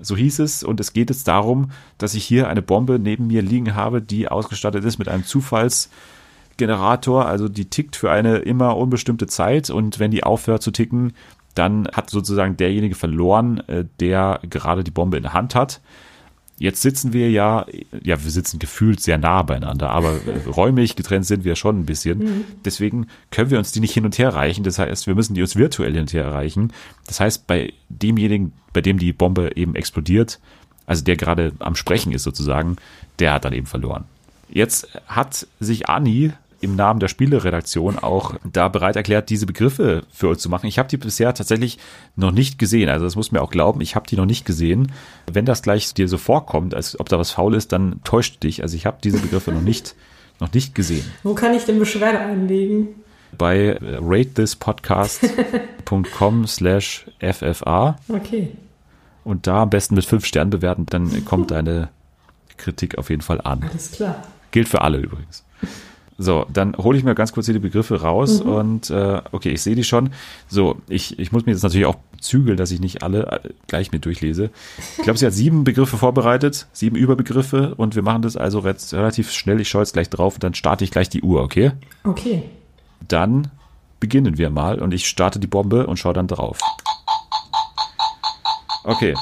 So 0.00 0.16
hieß 0.16 0.40
es. 0.40 0.64
Und 0.64 0.80
es 0.80 0.92
geht 0.92 1.10
jetzt 1.10 1.28
darum, 1.28 1.70
dass 1.96 2.14
ich 2.14 2.24
hier 2.24 2.48
eine 2.48 2.60
Bombe 2.60 2.98
neben 2.98 3.28
mir 3.28 3.40
liegen 3.40 3.76
habe, 3.76 4.02
die 4.02 4.26
ausgestattet 4.26 4.84
ist 4.84 4.98
mit 4.98 5.08
einem 5.08 5.22
Zufallsgenerator. 5.22 7.26
Also 7.26 7.48
die 7.48 7.66
tickt 7.66 7.94
für 7.94 8.10
eine 8.10 8.38
immer 8.38 8.76
unbestimmte 8.76 9.28
Zeit. 9.28 9.70
Und 9.70 10.00
wenn 10.00 10.10
die 10.10 10.24
aufhört 10.24 10.64
zu 10.64 10.72
ticken, 10.72 11.12
dann 11.54 11.86
hat 11.86 12.10
sozusagen 12.10 12.56
derjenige 12.56 12.96
verloren, 12.96 13.58
äh, 13.68 13.84
der 14.00 14.40
gerade 14.50 14.82
die 14.82 14.90
Bombe 14.90 15.18
in 15.18 15.22
der 15.22 15.34
Hand 15.34 15.54
hat. 15.54 15.80
Jetzt 16.64 16.80
sitzen 16.80 17.12
wir 17.12 17.30
ja, 17.30 17.66
ja, 18.02 18.24
wir 18.24 18.30
sitzen 18.30 18.58
gefühlt 18.58 18.98
sehr 18.98 19.18
nah 19.18 19.42
beieinander, 19.42 19.90
aber 19.90 20.12
äh, 20.26 20.48
räumlich 20.48 20.96
getrennt 20.96 21.26
sind 21.26 21.44
wir 21.44 21.56
schon 21.56 21.80
ein 21.80 21.84
bisschen. 21.84 22.20
Mhm. 22.20 22.44
Deswegen 22.64 23.08
können 23.30 23.50
wir 23.50 23.58
uns 23.58 23.72
die 23.72 23.80
nicht 23.80 23.92
hin 23.92 24.06
und 24.06 24.16
her 24.16 24.30
reichen. 24.30 24.64
Das 24.64 24.78
heißt, 24.78 25.06
wir 25.06 25.14
müssen 25.14 25.34
die 25.34 25.42
uns 25.42 25.56
virtuell 25.56 25.92
hin 25.92 26.00
und 26.00 26.14
her 26.14 26.32
reichen. 26.32 26.72
Das 27.06 27.20
heißt, 27.20 27.46
bei 27.46 27.74
demjenigen, 27.90 28.52
bei 28.72 28.80
dem 28.80 28.98
die 28.98 29.12
Bombe 29.12 29.50
eben 29.56 29.76
explodiert, 29.76 30.40
also 30.86 31.04
der 31.04 31.16
gerade 31.16 31.52
am 31.58 31.76
Sprechen 31.76 32.12
ist 32.12 32.22
sozusagen, 32.22 32.76
der 33.18 33.34
hat 33.34 33.44
dann 33.44 33.52
eben 33.52 33.66
verloren. 33.66 34.04
Jetzt 34.48 34.88
hat 35.06 35.46
sich 35.60 35.90
Anni 35.90 36.32
im 36.64 36.76
Namen 36.76 37.00
der 37.00 37.08
Spieleredaktion 37.08 37.98
auch 37.98 38.34
da 38.50 38.68
bereit 38.68 38.96
erklärt, 38.96 39.28
diese 39.30 39.46
Begriffe 39.46 40.04
für 40.10 40.28
uns 40.28 40.42
zu 40.42 40.48
machen. 40.48 40.66
Ich 40.66 40.78
habe 40.78 40.88
die 40.88 40.96
bisher 40.96 41.34
tatsächlich 41.34 41.78
noch 42.16 42.32
nicht 42.32 42.58
gesehen. 42.58 42.88
Also 42.88 43.04
das 43.04 43.14
muss 43.16 43.32
mir 43.32 43.42
auch 43.42 43.50
glauben, 43.50 43.80
ich 43.80 43.94
habe 43.94 44.06
die 44.08 44.16
noch 44.16 44.26
nicht 44.26 44.44
gesehen. 44.44 44.90
Wenn 45.32 45.44
das 45.44 45.62
gleich 45.62 45.94
dir 45.94 46.08
so 46.08 46.18
vorkommt, 46.18 46.74
als 46.74 46.98
ob 46.98 47.08
da 47.08 47.18
was 47.18 47.30
faul 47.32 47.54
ist, 47.54 47.72
dann 47.72 48.00
täuscht 48.04 48.42
dich. 48.42 48.62
Also 48.62 48.76
ich 48.76 48.86
habe 48.86 48.98
diese 49.04 49.18
Begriffe 49.18 49.52
noch 49.52 49.60
nicht, 49.60 49.94
noch 50.40 50.52
nicht 50.52 50.74
gesehen. 50.74 51.04
Wo 51.22 51.34
kann 51.34 51.54
ich 51.54 51.64
denn 51.64 51.78
Beschwerde 51.78 52.18
einlegen? 52.18 52.88
Bei 53.36 53.58
äh, 53.58 53.98
ratethispodcast.com 54.00 56.46
slash 56.46 57.06
FFA. 57.20 57.96
Okay. 58.08 58.52
Und 59.24 59.46
da 59.46 59.62
am 59.62 59.70
besten 59.70 59.94
mit 59.94 60.04
fünf 60.04 60.26
Sternen 60.26 60.50
bewerten, 60.50 60.84
dann 60.86 61.24
kommt 61.24 61.50
deine 61.50 61.88
Kritik 62.56 62.98
auf 62.98 63.10
jeden 63.10 63.22
Fall 63.22 63.40
an. 63.40 63.64
Alles 63.68 63.92
klar. 63.92 64.22
Gilt 64.50 64.68
für 64.68 64.82
alle 64.82 64.98
übrigens. 64.98 65.44
So, 66.16 66.46
dann 66.52 66.76
hole 66.76 66.96
ich 66.96 67.02
mir 67.02 67.14
ganz 67.14 67.32
kurz 67.32 67.46
hier 67.46 67.54
die 67.54 67.60
Begriffe 67.60 68.00
raus 68.00 68.42
mhm. 68.42 68.50
und 68.50 68.90
äh, 68.90 69.20
okay, 69.32 69.50
ich 69.50 69.62
sehe 69.62 69.74
die 69.74 69.82
schon. 69.82 70.10
So, 70.48 70.76
ich, 70.88 71.18
ich 71.18 71.32
muss 71.32 71.44
mir 71.44 71.52
jetzt 71.52 71.62
natürlich 71.62 71.86
auch 71.86 71.96
zügeln, 72.20 72.56
dass 72.56 72.70
ich 72.70 72.80
nicht 72.80 73.02
alle 73.02 73.26
äh, 73.26 73.48
gleich 73.66 73.90
mit 73.90 74.04
durchlese. 74.04 74.50
Ich 74.96 75.02
glaube, 75.02 75.18
sie 75.18 75.26
hat 75.26 75.32
sieben 75.32 75.64
Begriffe 75.64 75.96
vorbereitet, 75.96 76.68
sieben 76.72 76.94
Überbegriffe 76.94 77.74
und 77.74 77.96
wir 77.96 78.02
machen 78.02 78.22
das 78.22 78.36
also 78.36 78.60
relativ 78.60 79.32
schnell. 79.32 79.60
Ich 79.60 79.68
schaue 79.68 79.82
jetzt 79.82 79.92
gleich 79.92 80.08
drauf 80.08 80.34
und 80.34 80.44
dann 80.44 80.54
starte 80.54 80.84
ich 80.84 80.92
gleich 80.92 81.08
die 81.08 81.22
Uhr, 81.22 81.42
okay? 81.42 81.72
Okay. 82.04 82.44
Dann 83.08 83.50
beginnen 83.98 84.38
wir 84.38 84.50
mal 84.50 84.80
und 84.80 84.94
ich 84.94 85.08
starte 85.08 85.40
die 85.40 85.46
Bombe 85.48 85.86
und 85.86 85.98
schaue 85.98 86.14
dann 86.14 86.28
drauf. 86.28 86.58
Okay, 88.84 89.14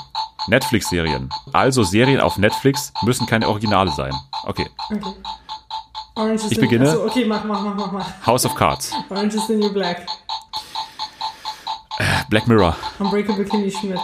Netflix-Serien. 0.49 1.31
Also 1.53 1.85
Serien 1.85 2.21
auf 2.21 2.37
Netflix 2.37 2.93
müssen 3.03 3.27
keine 3.27 3.49
Originale 3.49 3.93
sein. 3.93 4.13
Okay. 4.45 4.69
Okay. 4.91 5.15
Orange 6.15 6.45
is 6.45 6.53
ich 6.53 6.61
beginne. 6.61 6.89
Achso, 6.89 7.05
okay, 7.07 7.25
mach, 7.25 7.45
mach, 7.45 7.63
mach, 7.63 7.75
mach, 7.75 7.93
mach. 7.93 8.27
House 8.27 8.45
of 8.45 8.55
Cards. 8.55 8.93
Orange 9.09 9.35
is 9.35 9.47
the 9.47 9.55
New 9.55 9.73
Black. 9.73 10.07
Black 12.29 12.47
Mirror. 12.49 12.75
Unbreakable 12.99 13.45
Kimmy 13.45 13.71
Schmidt. 13.71 14.01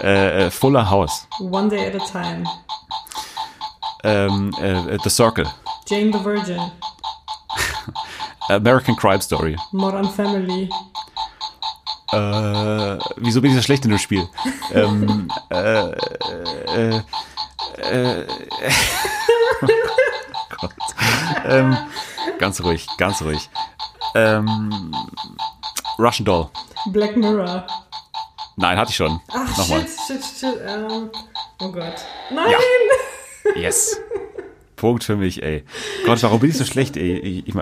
äh, 0.00 0.50
Fuller 0.50 0.88
House. 0.90 1.26
One 1.40 1.68
Day 1.68 1.86
at 1.86 1.94
a 1.94 2.04
Time. 2.04 2.44
Ähm, 4.04 4.52
äh, 4.60 4.98
the 5.02 5.10
Circle. 5.10 5.46
Jane 5.86 6.12
the 6.12 6.18
Virgin. 6.18 6.60
American 8.48 8.94
Crime 8.96 9.20
Story. 9.20 9.56
Modern 9.72 10.08
Family. 10.08 10.68
Äh, 12.12 12.98
wieso 13.16 13.40
bin 13.42 13.50
ich 13.50 13.56
so 13.56 13.62
schlecht 13.62 13.84
in 13.84 13.90
dem 13.90 13.98
Spiel? 13.98 14.26
ähm, 14.72 15.28
äh, 15.50 15.90
äh, 15.90 17.02
äh, 17.82 18.26
Gott. 20.60 20.74
Ähm, 21.44 21.76
ganz 22.38 22.62
ruhig, 22.62 22.86
ganz 22.98 23.22
ruhig. 23.22 23.48
Ähm, 24.14 24.92
Russian 25.98 26.24
Doll. 26.24 26.50
Black 26.86 27.16
Mirror. 27.16 27.66
Nein, 28.56 28.76
hatte 28.76 28.90
ich 28.90 28.96
schon. 28.96 29.20
Ach, 29.28 29.56
Nochmal. 29.56 29.80
shit, 29.82 30.22
shit, 30.22 30.24
shit. 30.24 30.60
Ähm, 30.66 31.10
oh 31.60 31.72
Gott. 31.72 31.94
Nein! 32.30 32.50
Ja. 32.50 32.58
Yes. 33.60 34.00
Punkt 34.76 35.04
für 35.04 35.16
mich, 35.16 35.42
ey. 35.42 35.64
Gott, 36.04 36.22
warum 36.22 36.40
bin 36.40 36.50
ich 36.50 36.56
so 36.56 36.64
schlecht, 36.64 36.96
ey? 36.96 37.18
Ich, 37.18 37.54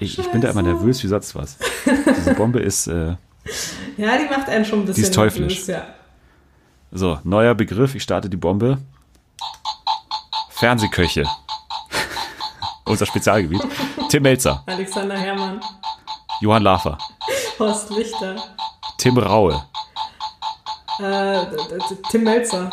ich, 0.00 0.18
ich, 0.18 0.30
bin 0.30 0.40
da 0.40 0.50
immer 0.50 0.62
nervös 0.62 1.02
wie 1.02 1.08
sonst 1.08 1.34
was. 1.34 1.58
Diese 2.16 2.34
Bombe 2.34 2.60
ist. 2.60 2.86
Äh, 2.86 3.16
ja, 3.96 4.18
die 4.18 4.28
macht 4.28 4.48
einen 4.48 4.64
schon 4.64 4.80
ein 4.80 4.86
bisschen. 4.86 5.02
Die 5.02 5.08
ist 5.08 5.14
teuflisch. 5.14 5.66
Nervös, 5.66 5.66
ja. 5.66 5.94
So, 6.92 7.18
neuer 7.24 7.54
Begriff. 7.54 7.94
Ich 7.94 8.02
starte 8.02 8.28
die 8.28 8.36
Bombe. 8.36 8.78
Fernsehköche. 10.50 11.24
Unser 12.90 13.06
Spezialgebiet. 13.06 13.62
Tim 14.08 14.22
Melzer. 14.24 14.62
Alexander 14.66 15.16
Herrmann. 15.16 15.60
Johann 16.40 16.64
Lafer. 16.64 16.98
Horst 17.58 17.90
Lichter. 17.90 18.36
Tim 18.98 19.16
Raue. 19.16 19.64
Äh, 20.98 21.46
Tim 22.10 22.24
Melzer. 22.24 22.68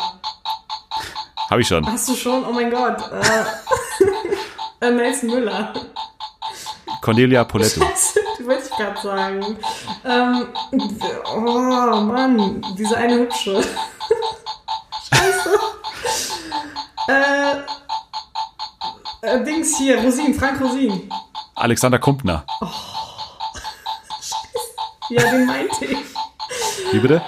Hab 1.48 1.58
ich 1.60 1.68
schon. 1.68 1.86
Hast 1.86 2.08
du 2.08 2.14
schon? 2.14 2.44
Oh 2.44 2.52
mein 2.52 2.70
Gott. 2.70 2.98
Äh, 3.12 4.86
äh 4.86 4.90
Nelson 4.90 5.30
Müller. 5.30 5.72
Cornelia 7.00 7.44
Poletto. 7.44 7.80
Scheiße, 7.84 8.20
wollte 8.44 8.62
ich 8.64 8.76
gerade 8.76 9.00
sagen. 9.00 9.58
Ähm, 10.04 10.48
oh 11.34 12.00
Mann, 12.00 12.60
diese 12.76 12.96
eine 12.96 13.20
hübsche. 13.20 13.62
Scheiße. 15.14 15.50
äh, 17.06 17.77
äh, 19.22 19.44
Dings 19.44 19.76
hier, 19.78 20.02
Rosin, 20.02 20.34
Frank 20.34 20.60
Rosin. 20.60 21.10
Alexander 21.54 21.98
Kumpner. 21.98 22.44
Oh. 22.60 22.66
Ja, 25.10 25.30
den 25.30 25.46
meinte 25.46 25.84
ich. 25.84 25.98
Wie 26.92 26.98
bitte? 26.98 27.22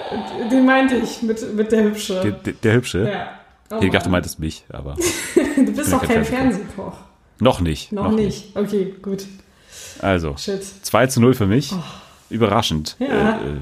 Den 0.51 0.65
meinte 0.65 0.95
ich 0.95 1.21
mit, 1.21 1.53
mit 1.55 1.71
der 1.71 1.83
Hübsche. 1.83 2.21
Der, 2.21 2.31
der, 2.31 2.53
der 2.53 2.73
Hübsche? 2.73 3.09
Ja. 3.09 3.41
Oh 3.71 3.81
ich 3.81 3.91
dachte, 3.91 4.05
du 4.05 4.11
meintest 4.11 4.39
mich, 4.39 4.63
aber. 4.69 4.95
du 5.55 5.71
bist 5.71 5.91
doch 5.91 6.01
kein 6.01 6.25
Fernsehkoch. 6.25 6.97
Noch 7.39 7.59
nicht. 7.59 7.91
Noch, 7.91 8.03
noch 8.03 8.11
nicht. 8.11 8.55
nicht. 8.55 8.57
Okay, 8.57 8.95
gut. 9.01 9.25
Also, 9.99 10.35
Shit. 10.37 10.63
2 10.63 11.07
zu 11.07 11.21
0 11.21 11.33
für 11.33 11.47
mich. 11.47 11.71
Oh. 11.73 11.83
Überraschend. 12.29 12.95
Ja. 12.99 13.37
Äh, 13.37 13.61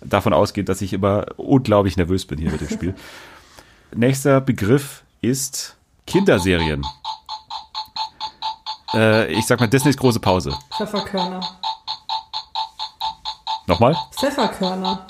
davon 0.00 0.32
ausgeht, 0.32 0.68
dass 0.68 0.82
ich 0.82 0.92
immer 0.92 1.26
unglaublich 1.36 1.96
nervös 1.96 2.26
bin 2.26 2.38
hier 2.38 2.50
mit 2.50 2.60
dem 2.60 2.68
Spiel. 2.68 2.94
Nächster 3.94 4.40
Begriff 4.40 5.02
ist 5.20 5.76
Kinderserien. 6.06 6.84
Äh, 8.94 9.32
ich 9.32 9.46
sag 9.46 9.60
mal 9.60 9.68
Disneys 9.68 9.96
große 9.96 10.20
Pause. 10.20 10.56
Pfefferkörner. 10.76 11.40
Nochmal? 13.66 13.96
Pfefferkörner. 14.18 15.06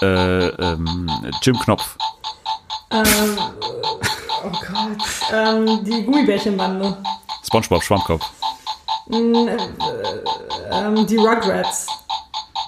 Äh, 0.00 0.46
ähm, 0.46 1.10
Jim 1.42 1.58
Knopf. 1.58 1.96
Ähm, 2.90 3.38
oh 4.44 4.50
Gott. 4.50 5.32
Ähm, 5.32 5.84
die 5.84 6.04
Gummibärchenbande. 6.04 6.96
SpongeBob 7.44 7.82
Schwammkopf. 7.82 8.24
Mm, 9.08 9.48
äh, 9.48 9.56
ähm, 10.70 11.06
die 11.06 11.16
Rugrats. 11.16 11.88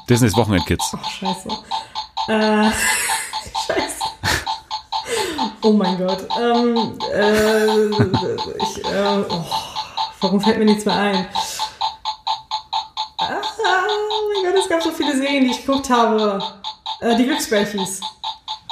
Disneys 0.09 0.37
Wochenendkids. 0.37 0.93
Oh, 0.95 1.09
scheiße. 1.09 1.49
Äh, 2.29 2.71
scheiße. 3.67 4.05
Oh 5.63 5.73
mein 5.73 5.99
Gott. 5.99 6.27
Ähm, 6.41 6.99
äh, 7.15 7.87
ich, 7.87 8.85
äh, 8.85 9.25
oh, 9.29 9.45
warum 10.21 10.41
fällt 10.41 10.59
mir 10.59 10.65
nichts 10.65 10.85
mehr 10.85 10.97
ein? 10.97 11.27
Ah, 13.19 13.41
oh 13.69 14.43
mein 14.43 14.53
Gott, 14.53 14.63
es 14.63 14.69
gab 14.69 14.83
so 14.83 14.91
viele 14.91 15.17
Serien, 15.17 15.45
die 15.45 15.51
ich 15.51 15.65
geguckt 15.65 15.91
habe. 15.91 16.43
Äh, 17.01 17.17
die 17.17 17.25
Glücksbärchis. 17.25 18.01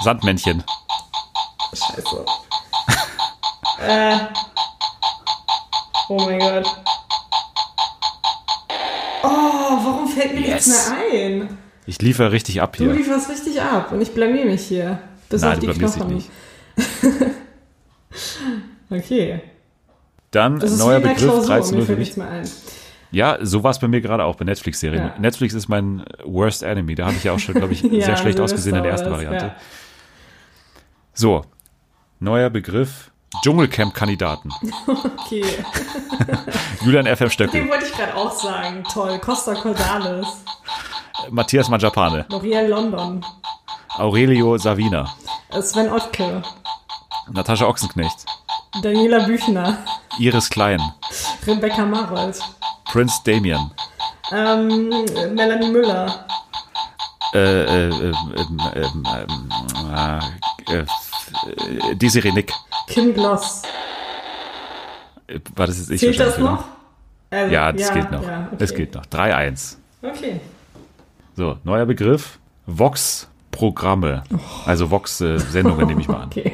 Sandmännchen. 0.03 0.63
Scheiße. 1.73 2.25
äh. 3.87 4.19
Oh 6.09 6.17
mein 6.17 6.39
Gott. 6.39 6.67
Oh, 9.23 9.29
warum 9.29 10.09
fällt 10.09 10.35
mir 10.35 10.41
yes. 10.41 10.67
nichts 10.67 10.91
mehr 10.91 10.99
ein? 11.13 11.59
Ich 11.87 12.01
liefere 12.01 12.33
richtig 12.33 12.63
ab 12.63 12.77
hier. 12.77 12.89
Du 12.89 12.95
lieferst 12.95 13.29
richtig 13.29 13.61
ab 13.61 13.93
und 13.93 14.01
ich 14.01 14.13
blamier 14.13 14.45
mich 14.45 14.67
hier. 14.67 15.01
Bis 15.29 15.43
Nein, 15.43 15.55
auf 15.55 15.59
die 15.59 15.67
Knochen. 15.67 16.09
dich 16.09 16.31
nicht. 16.77 17.11
okay. 18.91 19.43
Dann 20.31 20.59
Das 20.59 20.73
ist 20.73 20.79
neuer 20.79 21.01
Begriff, 21.01 21.19
Klausur, 21.19 21.47
13 21.47 21.79
mir 21.79 21.85
für 21.87 21.97
mich. 21.97 22.15
Ja, 23.11 23.39
so 23.41 23.63
war 23.65 23.71
es 23.71 23.79
bei 23.79 23.89
mir 23.89 24.01
gerade 24.03 24.25
auch 24.25 24.37
bei 24.37 24.45
Netflix-Serien. 24.45 25.03
Ja. 25.07 25.15
Netflix 25.19 25.55
ist 25.55 25.69
mein 25.69 26.05
worst 26.25 26.63
enemy. 26.63 26.95
Da 26.95 27.07
habe 27.07 27.17
ich 27.17 27.25
ja 27.25 27.33
auch 27.33 27.39
schon, 27.39 27.55
glaube 27.55 27.73
ich, 27.73 27.83
Ja, 27.83 28.05
sehr 28.05 28.17
schlecht 28.19 28.39
ausgesehen 28.39 28.77
in 28.77 28.83
der 28.83 28.93
ersten 28.93 29.11
Variante. 29.11 29.47
ja. 29.47 29.57
So, 31.15 31.45
neuer 32.21 32.51
Begriff. 32.51 33.11
Dschungelcamp-Kandidaten. 33.43 34.51
Okay. 35.27 35.45
Julian 36.85 37.07
FM 37.15 37.29
Stöckel, 37.29 37.61
Den 37.61 37.69
wollte 37.71 37.85
ich 37.85 37.93
gerade 37.93 38.15
auch 38.15 38.33
sagen. 38.33 38.83
Toll. 38.91 39.19
Costa 39.19 39.55
Cordalis. 39.55 40.27
Matthias 41.31 41.69
Manjapane, 41.69 42.25
L'Oreal 42.31 42.67
London. 42.69 43.25
Aurelio 43.99 44.57
Savina, 44.57 45.13
äh, 45.51 45.61
Sven 45.61 45.91
Ottke. 45.91 46.43
Natascha 47.31 47.67
Ochsenknecht, 47.67 48.25
Daniela 48.83 49.21
Büchner. 49.27 49.79
Iris 50.19 50.49
Klein, 50.51 50.81
Rebecca 51.47 51.85
Marold. 51.85 52.39
Prince 52.91 53.21
Damien, 53.25 53.71
Ähm, 54.33 54.89
Melanie 55.35 55.71
Müller. 55.71 56.27
Äh, 57.35 57.39
äh, 57.39 57.89
äh, 57.89 58.13
äh, 58.75 58.87
äh, 60.71 60.79
äh, 60.79 61.95
Desiree 61.97 62.33
Nick. 62.33 62.53
Kim 62.89 63.13
Gloss. 63.13 63.63
Äh, 65.27 65.39
War 65.55 65.67
das 65.67 65.79
jetzt 65.79 65.91
ich 65.91 66.01
Zählt 66.01 66.19
das 66.19 66.41
wahrscheinlich, 66.41 67.47
noch? 67.47 67.53
Ja, 67.53 67.73
das 67.73 67.93
geht 67.93 68.11
noch. 68.11 68.23
Es 68.59 68.75
geht 68.75 68.95
noch. 68.95 69.05
3-1. 69.05 69.77
Okay. 70.03 70.41
So, 71.37 71.59
neuer 71.65 71.85
Begriff. 71.85 72.39
Vox-Programme. 72.67 74.25
Also 74.65 74.91
Vox-Sendungen 74.91 75.87
nehme 75.87 76.01
ich 76.01 76.09
mal 76.09 76.23
an. 76.23 76.31
Okay. 76.41 76.53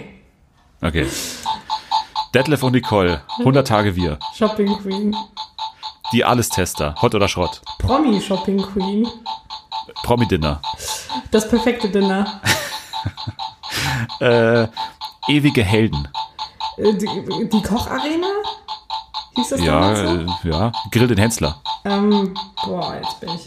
Okay. 0.82 1.06
Detlef 2.34 2.62
und 2.62 2.72
Nicole, 2.72 3.22
100 3.38 3.66
Tage 3.66 3.94
wir. 3.96 4.18
Shopping 4.34 4.76
Queen. 4.78 5.16
Die 6.12 6.24
Alles-Tester, 6.24 6.94
Hot 7.00 7.14
oder 7.14 7.28
Schrott. 7.28 7.60
Promi 7.78 8.20
Shopping 8.20 8.60
Queen. 8.60 9.06
Promi-Dinner. 10.02 10.60
Das 11.30 11.48
perfekte 11.48 11.88
Dinner. 11.88 12.40
Äh, 14.20 14.68
ewige 15.28 15.62
Helden. 15.62 16.08
Äh, 16.78 16.94
Die, 16.94 17.48
die 17.52 17.62
Kocharena? 17.62 18.26
Hieß 19.36 19.48
das 19.50 19.60
Ja, 19.60 19.94
so? 19.94 20.02
äh, 20.04 20.26
ja. 20.44 20.72
Grill 20.90 21.08
den 21.08 21.18
Hensler. 21.18 21.60
Ähm, 21.84 22.32
boah, 22.64 22.94
jetzt 22.94 23.20
bin 23.20 23.30
ich. 23.34 23.46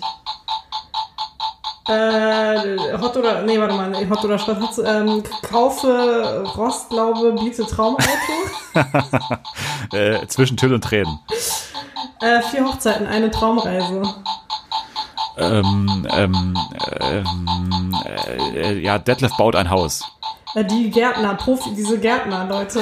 Äh, 1.89 2.97
Hot 2.99 3.15
oder, 3.15 3.41
nee, 3.43 3.57
warte 3.59 3.75
mal, 3.75 4.09
Hot 4.09 4.23
oder. 4.25 4.37
Hat's, 4.37 4.77
Ähm, 4.77 5.23
kaufe 5.49 6.43
Rostlaube, 6.57 7.33
biete 7.33 7.65
Traumauto. 7.65 8.03
Äh, 9.93 10.27
zwischen 10.27 10.57
Tüll 10.57 10.73
und 10.73 10.83
Tränen. 10.83 11.19
äh, 12.21 12.41
vier 12.41 12.65
Hochzeiten, 12.65 13.07
eine 13.07 13.31
Traumreise. 13.31 14.01
Ähm, 15.37 16.05
ähm, 16.11 16.57
ähm, 16.99 17.95
äh, 18.53 18.73
ja, 18.79 18.97
Detlef 18.99 19.31
baut 19.37 19.55
ein 19.55 19.69
Haus. 19.69 20.03
Äh, 20.55 20.65
die 20.65 20.89
Gärtner, 20.89 21.35
Profi, 21.35 21.73
diese 21.73 21.97
Gärtner, 21.99 22.45
Leute. 22.45 22.81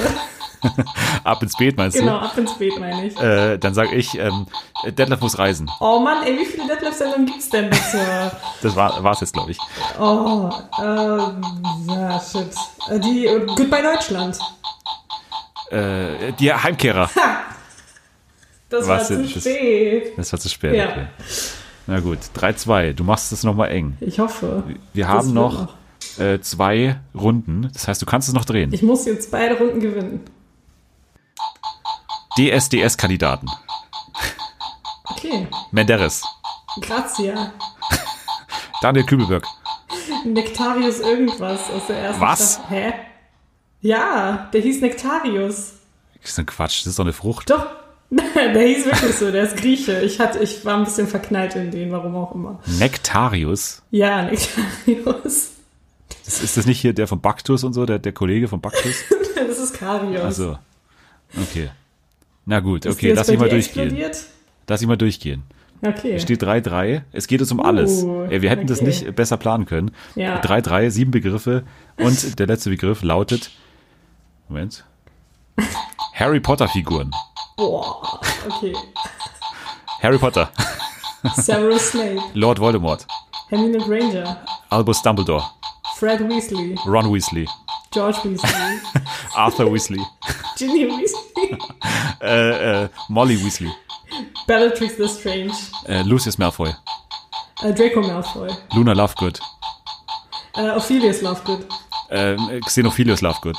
Ab 1.24 1.42
ins 1.44 1.56
Beet, 1.58 1.78
meinst 1.78 1.98
genau, 1.98 2.18
ab 2.18 2.38
ins 2.38 2.54
Beet, 2.58 2.80
meine 2.80 3.08
ich. 3.08 3.16
du? 3.16 3.22
Äh, 3.54 3.58
dann 3.60 3.74
sage 3.74 3.96
ich, 3.96 4.18
ähm, 4.18 4.46
Detlef 4.86 5.22
muss 5.22 5.38
reisen. 5.40 5.70
Oh 5.80 6.00
Mann, 6.00 6.24
ey, 6.26 6.38
wie 6.40 6.46
viele 6.46 6.68
Detlef-Sendungen 6.68 7.26
gibt's 7.26 7.50
denn 7.50 7.70
bitte? 7.70 8.32
Das 8.62 8.76
war 8.76 9.04
war's 9.04 9.22
jetzt, 9.22 9.34
glaube 9.34 9.52
ich. 9.52 9.58
Oh, 10.00 10.50
ähm, 10.82 11.42
ja, 11.88 12.20
shit. 12.20 12.48
Äh, 12.90 13.00
die, 13.00 13.26
äh, 13.28 13.46
Goodbye 13.46 13.82
Deutschland. 13.84 14.38
Äh, 15.72 16.32
die 16.40 16.54
Heimkehrer. 16.54 17.10
Das 18.70 18.82
Was 18.82 18.88
war 18.88 19.04
zu 19.04 19.22
das? 19.24 19.32
spät. 19.42 20.14
Das 20.18 20.32
war 20.32 20.40
zu 20.40 20.50
spät. 20.50 20.76
Ja. 20.76 20.90
Okay. 20.90 21.06
Na 21.88 22.00
gut, 22.00 22.20
3-2. 22.36 22.94
Du 22.94 23.04
machst 23.04 23.32
es 23.32 23.44
nochmal 23.44 23.70
eng. 23.72 23.98
Ich 24.00 24.20
hoffe. 24.20 24.64
Wir 24.94 25.08
haben 25.08 25.26
wird 25.28 25.36
noch, 25.36 25.74
Äh, 26.18 26.40
zwei 26.40 26.98
Runden. 27.14 27.70
Das 27.74 27.88
heißt, 27.88 28.02
du 28.02 28.06
kannst 28.06 28.28
es 28.28 28.34
noch 28.34 28.46
drehen. 28.46 28.72
Ich 28.74 28.82
muss 28.84 29.06
jetzt 29.06 29.32
beide 29.32 29.58
Runden 29.58 29.80
gewinnen. 29.82 30.22
DSDS-Kandidaten. 32.38 33.50
Okay. 35.06 35.48
Menderes. 35.72 36.24
Grazia. 36.82 37.54
Daniel 38.82 39.06
Kübelberg. 39.06 39.46
Nektarius 40.26 41.00
irgendwas 41.00 41.70
aus 41.70 41.88
der 41.88 41.98
ersten 41.98 42.22
Was? 42.22 42.54
Staffel. 42.56 42.78
Hä? 42.78 42.94
Ja, 43.82 44.50
der 44.52 44.62
hieß 44.62 44.82
Nektarius. 44.82 45.74
Das 46.22 46.32
ist 46.32 46.40
ein 46.40 46.46
Quatsch. 46.46 46.82
Das 46.82 46.88
ist 46.88 47.00
doch 47.00 47.06
eine 47.06 47.14
Frucht. 47.14 47.50
Doch. 47.50 47.68
der 48.10 48.68
hieß 48.68 48.86
wirklich 48.86 49.16
so, 49.16 49.32
der 49.32 49.44
ist 49.44 49.58
Grieche. 49.58 50.02
Ich, 50.02 50.20
hatte, 50.20 50.40
ich 50.40 50.66
war 50.66 50.78
ein 50.78 50.84
bisschen 50.84 51.08
verknallt 51.08 51.56
in 51.56 51.72
den, 51.72 51.92
warum 51.92 52.16
auch 52.16 52.36
immer. 52.36 52.60
Nektarius. 52.66 53.82
Ja, 53.92 54.24
Nektarius. 54.24 55.52
Ist, 56.26 56.44
ist 56.44 56.58
das 56.58 56.66
nicht 56.66 56.82
hier 56.82 56.94
der 56.94 57.08
von 57.08 57.22
Baktus 57.22 57.64
und 57.64 57.74
so, 57.74 57.86
der, 57.86 58.00
der 58.00 58.12
Kollege 58.12 58.48
von 58.48 58.62
Baktus? 58.62 58.96
Das 59.36 59.60
ist 59.60 59.74
Karius. 59.74 60.22
Also, 60.22 60.58
okay. 61.40 61.70
Na 62.46 62.60
gut, 62.60 62.86
okay, 62.86 63.08
jetzt 63.10 63.18
lass 63.18 63.30
ich 63.30 63.40
mal 63.40 63.50
durchgehen. 63.50 63.84
explodiert? 63.86 64.18
Lass 64.68 64.82
ich 64.82 64.88
mal 64.88 64.98
durchgehen. 64.98 65.44
Okay. 65.82 66.14
Es 66.16 66.22
steht 66.24 66.42
3-3. 66.44 67.02
Es 67.12 67.28
geht 67.28 67.42
uns 67.42 67.52
um 67.52 67.60
alles. 67.60 68.04
Uh, 68.04 68.24
Äh, 68.26 68.42
Wir 68.42 68.50
hätten 68.50 68.66
das 68.68 68.80
okay. 68.80 68.88
nicht 68.88 69.16
besser 69.16 69.38
planen 69.38 69.66
können. 69.66 69.92
Ja. 70.16 70.40
3-3, 70.42 70.90
sieben 70.90 71.12
Begriffe. 71.12 71.64
Und 71.98 72.40
der 72.40 72.48
letzte 72.48 72.70
Begriff 72.70 73.04
lautet. 73.04 73.52
Moment. 74.48 74.86
Harry 76.14 76.40
Potter 76.40 76.68
Figuren. 76.68 77.12
Boah, 77.58 78.20
okay. 78.50 78.74
Harry 80.02 80.18
Potter. 80.18 80.50
Severus 81.36 81.92
Snape, 81.92 82.22
Lord 82.34 82.60
Voldemort. 82.60 83.06
Hermine 83.50 83.78
Granger, 83.80 84.44
Albus 84.70 85.02
Dumbledore. 85.02 85.44
Fred 85.98 86.20
Weasley, 86.22 86.76
Ron 86.86 87.12
Weasley. 87.14 87.48
George 87.96 88.18
Weasley, 88.26 88.80
Arthur 89.36 89.72
Weasley. 89.74 90.02
Ginny 90.58 90.86
Weasley, 90.86 91.58
Äh, 92.22 92.84
äh, 92.84 92.90
Molly 93.10 93.38
Weasley. 93.44 93.72
Bellatrix 94.48 94.98
Lestrange, 94.98 95.52
Äh, 95.88 96.02
Lucius 96.04 96.38
Malfoy. 96.38 96.74
äh, 97.64 97.74
Draco 97.74 98.02
Malfoy, 98.02 98.50
Luna 98.74 98.92
Lovegood. 98.94 99.40
äh, 100.58 100.72
Ophelius 100.72 101.22
Lovegood, 101.22 101.66
Äh, 102.10 102.36
Xenophilius 102.66 103.22
Lovegood. 103.22 103.58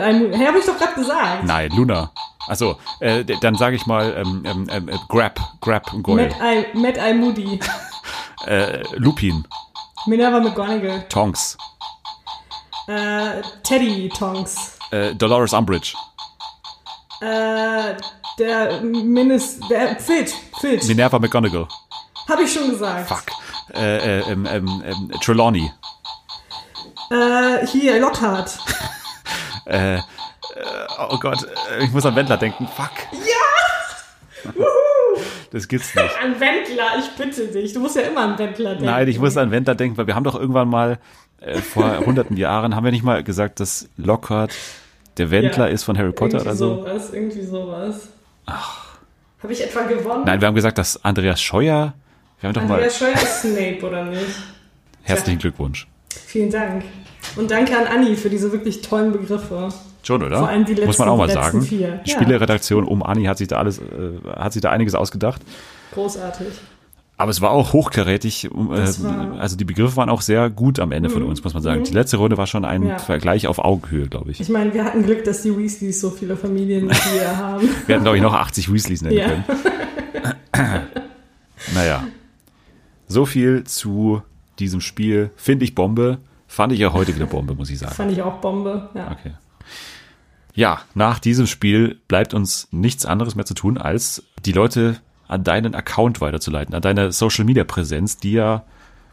Eye 0.00 0.12
Moody. 0.14 0.36
Hey, 0.36 0.46
hab 0.46 0.56
ich 0.56 0.64
doch 0.66 0.78
gerade 0.78 0.94
gesagt. 0.94 1.44
Nein, 1.44 1.70
Luna. 1.76 2.10
Achso, 2.48 2.76
äh, 3.00 3.24
dann 3.24 3.54
sage 3.56 3.76
ich 3.76 3.86
mal 3.86 4.14
ähm, 4.16 4.42
ähm, 4.70 4.88
äh, 4.88 4.96
Grab, 5.08 5.38
Grab 5.60 5.92
und 5.92 6.02
Goyle. 6.02 6.30
Mad 6.74 6.98
Eye 6.98 7.14
Moody, 7.14 7.60
Äh, 8.46 8.82
Lupin, 8.96 9.46
Minerva 10.06 10.40
McGonagall, 10.40 11.06
Tonks, 11.10 11.56
äh, 12.90 13.42
Teddy 13.62 14.08
Tonks, 14.08 14.78
äh, 14.90 15.14
Dolores 15.14 15.52
Umbridge, 15.52 15.94
äh, 17.20 17.94
der 18.38 18.80
Minis, 18.82 19.60
der 19.70 19.98
Filch, 20.00 20.32
Filch, 20.60 20.84
Minerva 20.88 21.18
McGonagall, 21.18 21.68
hab 22.28 22.40
ich 22.40 22.52
schon 22.52 22.70
gesagt. 22.70 23.08
fuck, 23.08 23.24
äh, 23.74 24.18
äh, 24.18 24.32
ähm, 24.32 24.46
ähm, 24.50 24.82
ähm, 24.84 25.10
Trelawney, 25.22 25.70
Äh, 27.12 27.66
hier, 27.66 28.00
Lockhart. 28.00 28.58
äh, 29.66 29.96
äh, 29.96 30.00
oh 31.10 31.18
Gott, 31.18 31.44
äh, 31.78 31.84
ich 31.84 31.92
muss 31.92 32.04
an 32.06 32.16
Wendler 32.16 32.36
denken, 32.36 32.66
fuck. 32.68 32.92
Ja! 33.12 34.52
Das 35.52 35.66
gibt's 35.66 35.92
nicht. 35.96 36.14
An 36.22 36.38
Wendler, 36.38 36.98
ich 37.00 37.10
bitte 37.16 37.48
dich. 37.48 37.72
Du 37.72 37.80
musst 37.80 37.96
ja 37.96 38.02
immer 38.02 38.20
an 38.20 38.38
Wendler 38.38 38.70
denken. 38.70 38.84
Nein, 38.84 39.08
ich 39.08 39.18
muss 39.18 39.36
an 39.36 39.50
Wendler 39.50 39.74
denken, 39.74 39.96
weil 39.96 40.06
wir 40.06 40.14
haben 40.14 40.22
doch 40.22 40.36
irgendwann 40.36 40.68
mal 40.68 41.00
äh, 41.40 41.58
vor 41.58 41.98
hunderten 42.06 42.36
Jahren, 42.36 42.74
haben 42.76 42.84
wir 42.84 42.92
nicht 42.92 43.04
mal 43.04 43.22
gesagt, 43.22 43.60
dass 43.60 43.88
Lockhart 43.96 44.52
der 45.16 45.30
Wendler 45.30 45.66
Ja. 45.68 45.72
ist 45.74 45.84
von 45.84 45.96
Harry 45.98 46.12
Potter 46.12 46.40
oder 46.40 46.54
so? 46.54 46.76
sowas, 46.76 47.10
irgendwie 47.12 47.42
sowas. 47.42 48.08
Ach. 48.46 48.86
Habe 49.42 49.52
ich 49.52 49.62
etwa 49.62 49.82
gewonnen? 49.82 50.24
Nein, 50.26 50.40
wir 50.40 50.48
haben 50.48 50.54
gesagt, 50.54 50.78
dass 50.78 51.02
Andreas 51.04 51.40
Scheuer, 51.40 51.94
wir 52.40 52.48
haben 52.48 52.54
doch 52.54 52.62
mal, 52.62 52.74
Andreas 52.74 52.98
Scheuer 52.98 53.14
ist 53.14 53.40
Snape, 53.40 53.78
oder 53.86 54.04
nicht? 54.04 54.22
herzlichen 55.02 55.38
Glückwunsch. 55.38 55.86
Vielen 56.26 56.50
Dank. 56.50 56.84
Und 57.36 57.50
danke 57.50 57.76
an 57.76 57.86
Anni 57.86 58.16
für 58.16 58.28
diese 58.30 58.52
wirklich 58.52 58.82
tollen 58.82 59.12
Begriffe. 59.12 59.68
Schon, 60.02 60.22
oder? 60.22 60.38
Vor 60.38 60.48
allem 60.48 60.64
die 60.64 60.72
Muss 60.72 60.80
man 60.80 60.86
letzten- 60.88 61.02
auch 61.08 61.16
mal 61.18 61.26
letzten 61.26 61.42
sagen. 61.42 61.62
vier. 61.62 62.00
Die 62.06 62.10
Ja. 62.10 62.16
Spieleredaktion 62.16 62.84
um 62.84 63.02
Ani 63.02 63.24
hat 63.24 63.38
sich 63.38 63.48
da 63.48 63.56
alles, 63.56 63.78
äh, 63.78 63.82
hat 64.36 64.52
sich 64.52 64.62
da 64.62 64.70
einiges 64.70 64.94
ausgedacht. 64.94 65.42
Großartig. 65.92 66.46
Aber 67.20 67.30
es 67.30 67.40
war 67.40 67.50
auch 67.50 67.72
hochkarätig. 67.72 68.46
Äh, 68.46 68.50
war- 68.50 69.26
Mhm. 69.26 69.38
also 69.38 69.56
die 69.56 69.64
Begriffe 69.64 69.96
waren 69.96 70.08
auch 70.08 70.22
sehr 70.22 70.48
gut 70.50 70.80
am 70.80 70.90
Ende 70.90 71.10
von 71.10 71.22
uns, 71.22 71.44
muss 71.44 71.54
man 71.54 71.62
sagen. 71.62 71.84
Die 71.84 71.92
letzte 71.92 72.16
Runde 72.16 72.36
war 72.38 72.46
schon 72.46 72.64
ein 72.64 72.86
Ja. 72.86 72.98
Vergleich 72.98 73.46
auf 73.46 73.58
Augenhöhe, 73.58 74.08
glaube 74.08 74.30
ich. 74.30 74.40
Ich 74.40 74.48
meine, 74.48 74.72
wir 74.74 74.84
hatten 74.84 75.02
Glück, 75.04 75.24
dass 75.24 75.42
die 75.42 75.56
Weasleys 75.56 76.00
so 76.00 76.10
viele 76.10 76.36
Familienmitglieder 76.36 77.36
haben. 77.36 77.68
Wir 77.86 77.94
hätten, 77.94 78.04
glaube 78.04 78.16
ich, 78.16 78.22
noch 78.22 78.34
80 78.34 78.72
Weasleys 78.72 79.02
nennen 79.02 79.16
Ja. 79.18 79.28
können. 79.28 79.44
naja. 81.74 82.04
So 83.06 83.26
viel 83.26 83.64
zu 83.64 84.22
diesem 84.58 84.80
Spiel. 84.80 85.30
Finde 85.36 85.64
ich 85.64 85.74
Bombe. 85.74 86.18
Fand 86.46 86.72
ich 86.72 86.78
ja 86.80 86.92
heute 86.92 87.14
wieder 87.14 87.26
Bombe, 87.26 87.54
muss 87.54 87.70
ich 87.70 87.78
sagen. 87.78 87.94
Fand 87.94 88.12
ich 88.12 88.22
auch 88.22 88.38
Bombe. 88.40 88.88
Ja. 88.94 89.10
Okay. 89.12 89.32
Ja, 90.54 90.80
nach 90.94 91.18
diesem 91.20 91.46
Spiel 91.46 91.98
bleibt 92.08 92.34
uns 92.34 92.66
nichts 92.72 93.06
anderes 93.06 93.34
mehr 93.36 93.44
zu 93.46 93.54
tun, 93.54 93.78
als 93.78 94.22
die 94.44 94.52
Leute 94.52 94.96
an 95.30 95.44
deinen 95.44 95.74
Account 95.74 96.20
weiterzuleiten, 96.20 96.74
an 96.74 96.82
deine 96.82 97.12
Social 97.12 97.44
Media 97.44 97.62
Präsenz, 97.64 98.16
die 98.16 98.32
ja 98.32 98.64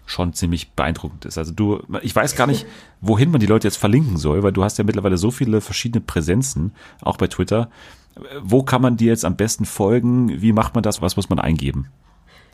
schon 0.07 0.33
ziemlich 0.33 0.71
beeindruckend 0.71 1.25
ist. 1.25 1.37
Also 1.37 1.53
du, 1.53 1.83
ich 2.01 2.15
weiß 2.15 2.35
gar 2.35 2.47
nicht, 2.47 2.65
wohin 3.01 3.29
man 3.29 3.39
die 3.39 3.45
Leute 3.45 3.67
jetzt 3.67 3.77
verlinken 3.77 4.17
soll, 4.17 4.41
weil 4.41 4.53
du 4.53 4.63
hast 4.63 4.77
ja 4.77 4.83
mittlerweile 4.83 5.17
so 5.17 5.31
viele 5.31 5.61
verschiedene 5.61 6.01
Präsenzen, 6.01 6.71
auch 7.01 7.17
bei 7.17 7.27
Twitter. 7.27 7.69
Wo 8.41 8.63
kann 8.63 8.81
man 8.81 8.97
dir 8.97 9.09
jetzt 9.09 9.25
am 9.25 9.35
besten 9.35 9.65
folgen? 9.65 10.41
Wie 10.41 10.53
macht 10.53 10.73
man 10.73 10.81
das? 10.81 11.01
Was 11.01 11.17
muss 11.17 11.29
man 11.29 11.39
eingeben? 11.39 11.89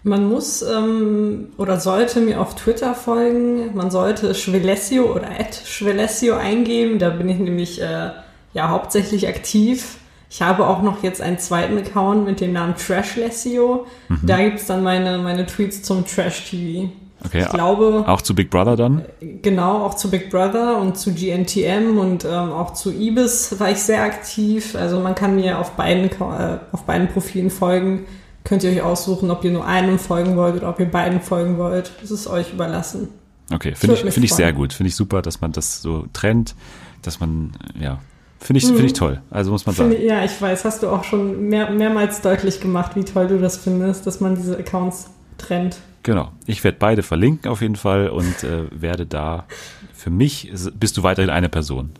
Man 0.01 0.27
muss 0.27 0.61
ähm, 0.61 1.49
oder 1.55 1.79
sollte 1.79 2.19
mir 2.19 2.41
auf 2.41 2.55
Twitter 2.55 2.93
folgen. 2.95 3.73
Man 3.75 3.91
sollte 3.91 4.35
Schwelessio 4.35 5.13
oder 5.15 5.29
Schwelessio 5.63 6.35
eingeben. 6.35 6.99
Da 6.99 7.11
bin 7.11 7.29
ich 7.29 7.39
nämlich 7.39 7.81
äh, 7.81 8.09
ja 8.53 8.69
hauptsächlich 8.69 9.29
aktiv. 9.29 9.99
Ich 10.33 10.41
habe 10.41 10.65
auch 10.65 10.81
noch 10.81 11.03
jetzt 11.03 11.21
einen 11.21 11.37
zweiten 11.37 11.77
Account 11.77 12.25
mit 12.25 12.41
dem 12.41 12.53
Namen 12.53 12.73
Trash 12.75 13.17
Lessio. 13.17 13.85
Mhm. 14.09 14.19
Da 14.23 14.41
gibt 14.41 14.57
es 14.61 14.65
dann 14.65 14.81
meine, 14.81 15.19
meine 15.19 15.45
Tweets 15.45 15.83
zum 15.83 16.07
Trash 16.07 16.49
TV. 16.49 16.89
Okay, 17.23 17.43
ich 17.43 17.49
glaube. 17.49 18.03
Auch 18.07 18.19
zu 18.19 18.33
Big 18.33 18.49
Brother 18.49 18.75
dann? 18.75 19.05
Genau, 19.43 19.85
auch 19.85 19.93
zu 19.93 20.09
Big 20.09 20.31
Brother 20.31 20.79
und 20.79 20.97
zu 20.97 21.13
GNTM 21.13 21.99
und 21.99 22.25
ähm, 22.25 22.51
auch 22.51 22.73
zu 22.73 22.91
Ibis 22.91 23.59
war 23.59 23.69
ich 23.69 23.77
sehr 23.77 24.01
aktiv. 24.01 24.75
Also 24.75 24.99
man 24.99 25.13
kann 25.13 25.35
mir 25.35 25.59
auf 25.59 25.73
beiden, 25.73 26.05
äh, 26.05 26.57
auf 26.71 26.83
beiden 26.85 27.09
Profilen 27.09 27.51
folgen. 27.51 28.07
Könnt 28.43 28.63
ihr 28.63 28.71
euch 28.71 28.81
aussuchen, 28.81 29.29
ob 29.29 29.43
ihr 29.45 29.51
nur 29.51 29.67
einem 29.67 29.99
folgen 29.99 30.35
wollt 30.35 30.55
oder 30.55 30.69
ob 30.69 30.79
ihr 30.79 30.89
beiden 30.89 31.21
folgen 31.21 31.59
wollt. 31.59 31.91
Das 32.01 32.09
ist 32.09 32.25
euch 32.25 32.53
überlassen. 32.53 33.09
Okay, 33.53 33.75
finde 33.75 33.97
ich, 33.97 34.01
find 34.11 34.25
ich 34.25 34.33
sehr 34.33 34.51
gut. 34.51 34.73
Finde 34.73 34.87
ich 34.87 34.95
super, 34.95 35.21
dass 35.21 35.41
man 35.41 35.51
das 35.51 35.83
so 35.83 36.07
trennt, 36.11 36.55
dass 37.03 37.19
man, 37.19 37.51
ja, 37.79 37.99
finde 38.43 38.59
ich, 38.59 38.69
mhm. 38.69 38.75
find 38.75 38.85
ich 38.85 38.93
toll. 38.93 39.21
Also 39.29 39.51
muss 39.51 39.65
man 39.65 39.75
sagen. 39.75 39.95
ja, 40.01 40.23
ich 40.23 40.39
weiß, 40.41 40.65
hast 40.65 40.83
du 40.83 40.89
auch 40.89 41.03
schon 41.03 41.47
mehr, 41.47 41.69
mehrmals 41.71 42.21
deutlich 42.21 42.59
gemacht, 42.59 42.95
wie 42.95 43.03
toll 43.03 43.27
du 43.27 43.39
das 43.39 43.57
findest, 43.57 44.05
dass 44.05 44.19
man 44.19 44.35
diese 44.35 44.57
Accounts 44.57 45.09
trennt. 45.37 45.77
Genau. 46.03 46.31
Ich 46.45 46.63
werde 46.63 46.77
beide 46.79 47.03
verlinken 47.03 47.49
auf 47.49 47.61
jeden 47.61 47.77
Fall 47.77 48.09
und 48.09 48.43
äh, 48.43 48.65
werde 48.71 49.05
da, 49.05 49.45
für 49.93 50.09
mich 50.09 50.51
bist 50.77 50.97
du 50.97 51.03
weiterhin 51.03 51.29
eine 51.29 51.49
Person. 51.49 51.91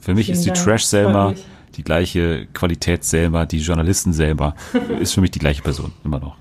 Für 0.00 0.14
mich 0.14 0.26
Vielen 0.26 0.38
ist 0.38 0.44
die 0.44 0.50
Dank. 0.50 0.64
Trash 0.64 0.84
Selma 0.84 1.34
die 1.76 1.84
gleiche 1.84 2.46
Qualität 2.52 3.04
Selma, 3.04 3.46
die 3.46 3.58
Journalisten 3.58 4.12
Selma 4.12 4.54
ist 5.00 5.14
für 5.14 5.20
mich 5.20 5.30
die 5.30 5.38
gleiche 5.38 5.62
Person, 5.62 5.92
immer 6.04 6.20
noch. 6.20 6.36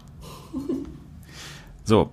So, 1.83 2.11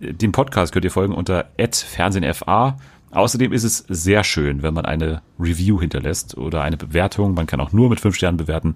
dem 0.00 0.32
Podcast 0.32 0.72
könnt 0.72 0.84
ihr 0.84 0.90
folgen 0.90 1.14
unter 1.14 1.46
@fernsehenfa. 1.56 2.78
Außerdem 3.10 3.52
ist 3.52 3.64
es 3.64 3.78
sehr 3.88 4.22
schön, 4.22 4.62
wenn 4.62 4.74
man 4.74 4.86
eine 4.86 5.22
Review 5.38 5.80
hinterlässt 5.80 6.36
oder 6.36 6.62
eine 6.62 6.76
Bewertung. 6.76 7.34
Man 7.34 7.46
kann 7.46 7.60
auch 7.60 7.72
nur 7.72 7.88
mit 7.88 8.00
fünf 8.00 8.14
Sternen 8.14 8.36
bewerten. 8.36 8.74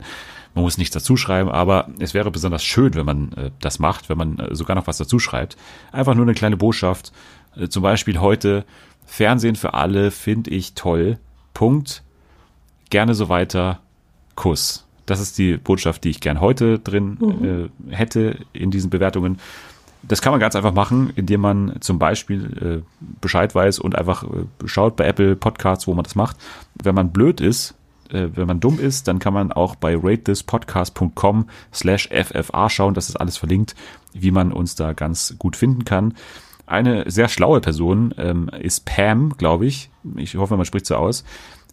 Man 0.54 0.64
muss 0.64 0.78
nichts 0.78 0.94
dazu 0.94 1.16
schreiben, 1.16 1.50
aber 1.50 1.88
es 1.98 2.14
wäre 2.14 2.30
besonders 2.30 2.64
schön, 2.64 2.94
wenn 2.94 3.06
man 3.06 3.32
äh, 3.32 3.50
das 3.60 3.78
macht, 3.78 4.08
wenn 4.08 4.18
man 4.18 4.38
äh, 4.38 4.54
sogar 4.54 4.76
noch 4.76 4.86
was 4.86 4.98
dazu 4.98 5.18
schreibt. 5.18 5.56
Einfach 5.92 6.14
nur 6.14 6.24
eine 6.24 6.34
kleine 6.34 6.56
Botschaft. 6.56 7.12
Äh, 7.56 7.68
zum 7.68 7.82
Beispiel 7.82 8.20
heute 8.20 8.64
Fernsehen 9.04 9.56
für 9.56 9.74
alle 9.74 10.10
finde 10.10 10.50
ich 10.50 10.74
toll. 10.74 11.18
Punkt. 11.52 12.02
Gerne 12.90 13.14
so 13.14 13.28
weiter. 13.28 13.80
Kuss. 14.34 14.86
Das 15.06 15.20
ist 15.20 15.38
die 15.38 15.58
Botschaft, 15.58 16.04
die 16.04 16.10
ich 16.10 16.20
gern 16.20 16.40
heute 16.40 16.78
drin 16.78 17.18
mhm. 17.20 17.70
äh, 17.90 17.94
hätte 17.94 18.38
in 18.52 18.70
diesen 18.70 18.90
Bewertungen. 18.90 19.38
Das 20.06 20.22
kann 20.22 20.32
man 20.32 20.40
ganz 20.40 20.56
einfach 20.56 20.74
machen, 20.74 21.12
indem 21.16 21.40
man 21.40 21.76
zum 21.80 21.98
Beispiel 21.98 22.82
äh, 22.82 23.04
Bescheid 23.20 23.54
weiß 23.54 23.78
und 23.78 23.96
einfach 23.96 24.24
äh, 24.24 24.44
schaut 24.66 24.96
bei 24.96 25.06
Apple 25.06 25.36
Podcasts, 25.36 25.86
wo 25.86 25.94
man 25.94 26.04
das 26.04 26.14
macht. 26.14 26.36
Wenn 26.82 26.94
man 26.94 27.12
blöd 27.12 27.40
ist, 27.40 27.74
äh, 28.10 28.28
wenn 28.34 28.46
man 28.46 28.60
dumm 28.60 28.78
ist, 28.78 29.08
dann 29.08 29.18
kann 29.18 29.34
man 29.34 29.52
auch 29.52 29.76
bei 29.76 29.96
ratethispodcast.com 29.96 31.48
slash 31.72 32.08
FFA 32.08 32.70
schauen, 32.70 32.94
das 32.94 33.08
ist 33.08 33.16
alles 33.16 33.36
verlinkt, 33.36 33.74
wie 34.12 34.30
man 34.30 34.52
uns 34.52 34.74
da 34.74 34.92
ganz 34.92 35.36
gut 35.38 35.56
finden 35.56 35.84
kann. 35.84 36.14
Eine 36.66 37.10
sehr 37.10 37.28
schlaue 37.28 37.60
Person 37.60 38.14
ähm, 38.16 38.48
ist 38.48 38.86
Pam, 38.86 39.34
glaube 39.36 39.66
ich. 39.66 39.90
Ich 40.16 40.36
hoffe, 40.36 40.56
man 40.56 40.64
spricht 40.64 40.86
so 40.86 40.96
aus. 40.96 41.24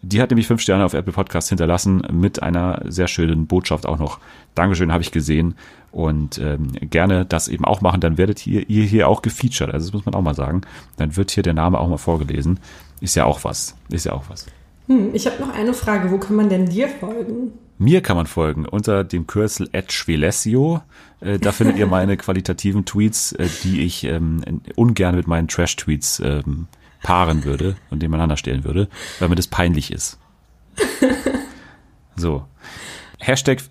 Die 0.03 0.21
hat 0.21 0.31
nämlich 0.31 0.47
fünf 0.47 0.61
Sterne 0.61 0.83
auf 0.83 0.93
Apple 0.93 1.13
Podcasts 1.13 1.49
hinterlassen 1.49 2.01
mit 2.11 2.41
einer 2.41 2.81
sehr 2.85 3.07
schönen 3.07 3.45
Botschaft 3.45 3.85
auch 3.85 3.99
noch. 3.99 4.19
Dankeschön, 4.55 4.91
habe 4.91 5.03
ich 5.03 5.11
gesehen. 5.11 5.55
Und 5.91 6.39
ähm, 6.39 6.71
gerne 6.81 7.25
das 7.25 7.47
eben 7.47 7.65
auch 7.65 7.81
machen, 7.81 8.01
dann 8.01 8.17
werdet 8.17 8.47
ihr, 8.47 8.67
ihr 8.69 8.83
hier 8.83 9.07
auch 9.07 9.21
gefeatured. 9.21 9.73
Also 9.73 9.87
das 9.87 9.93
muss 9.93 10.05
man 10.05 10.15
auch 10.15 10.21
mal 10.21 10.33
sagen. 10.33 10.61
Dann 10.97 11.15
wird 11.17 11.31
hier 11.31 11.43
der 11.43 11.53
Name 11.53 11.79
auch 11.79 11.87
mal 11.87 11.97
vorgelesen. 11.97 12.59
Ist 12.99 13.15
ja 13.15 13.25
auch 13.25 13.43
was. 13.43 13.75
Ist 13.89 14.05
ja 14.05 14.13
auch 14.13 14.23
was. 14.29 14.47
Hm, 14.87 15.13
ich 15.13 15.27
habe 15.27 15.39
noch 15.39 15.53
eine 15.53 15.73
Frage. 15.73 16.11
Wo 16.11 16.17
kann 16.17 16.35
man 16.35 16.49
denn 16.49 16.67
dir 16.67 16.87
folgen? 16.87 17.51
Mir 17.77 18.01
kann 18.01 18.15
man 18.15 18.27
folgen 18.27 18.65
unter 18.65 19.03
dem 19.03 19.27
Kürzel 19.27 19.69
@schwelessio. 19.87 20.81
Äh, 21.19 21.39
da 21.39 21.51
findet 21.51 21.77
ihr 21.77 21.87
meine 21.87 22.17
qualitativen 22.17 22.85
Tweets, 22.85 23.33
äh, 23.33 23.47
die 23.63 23.81
ich 23.81 24.03
ähm, 24.03 24.41
ungern 24.75 25.15
mit 25.15 25.27
meinen 25.27 25.47
Trash-Tweets 25.47 26.21
ähm, 26.23 26.67
paaren 27.01 27.43
würde 27.43 27.75
und 27.89 28.01
nebeneinander 28.01 28.37
stellen 28.37 28.63
würde, 28.63 28.87
weil 29.19 29.29
mir 29.29 29.35
das 29.35 29.47
peinlich 29.47 29.91
ist. 29.91 30.19
So. 32.15 32.45
Hashtag, 33.19 33.61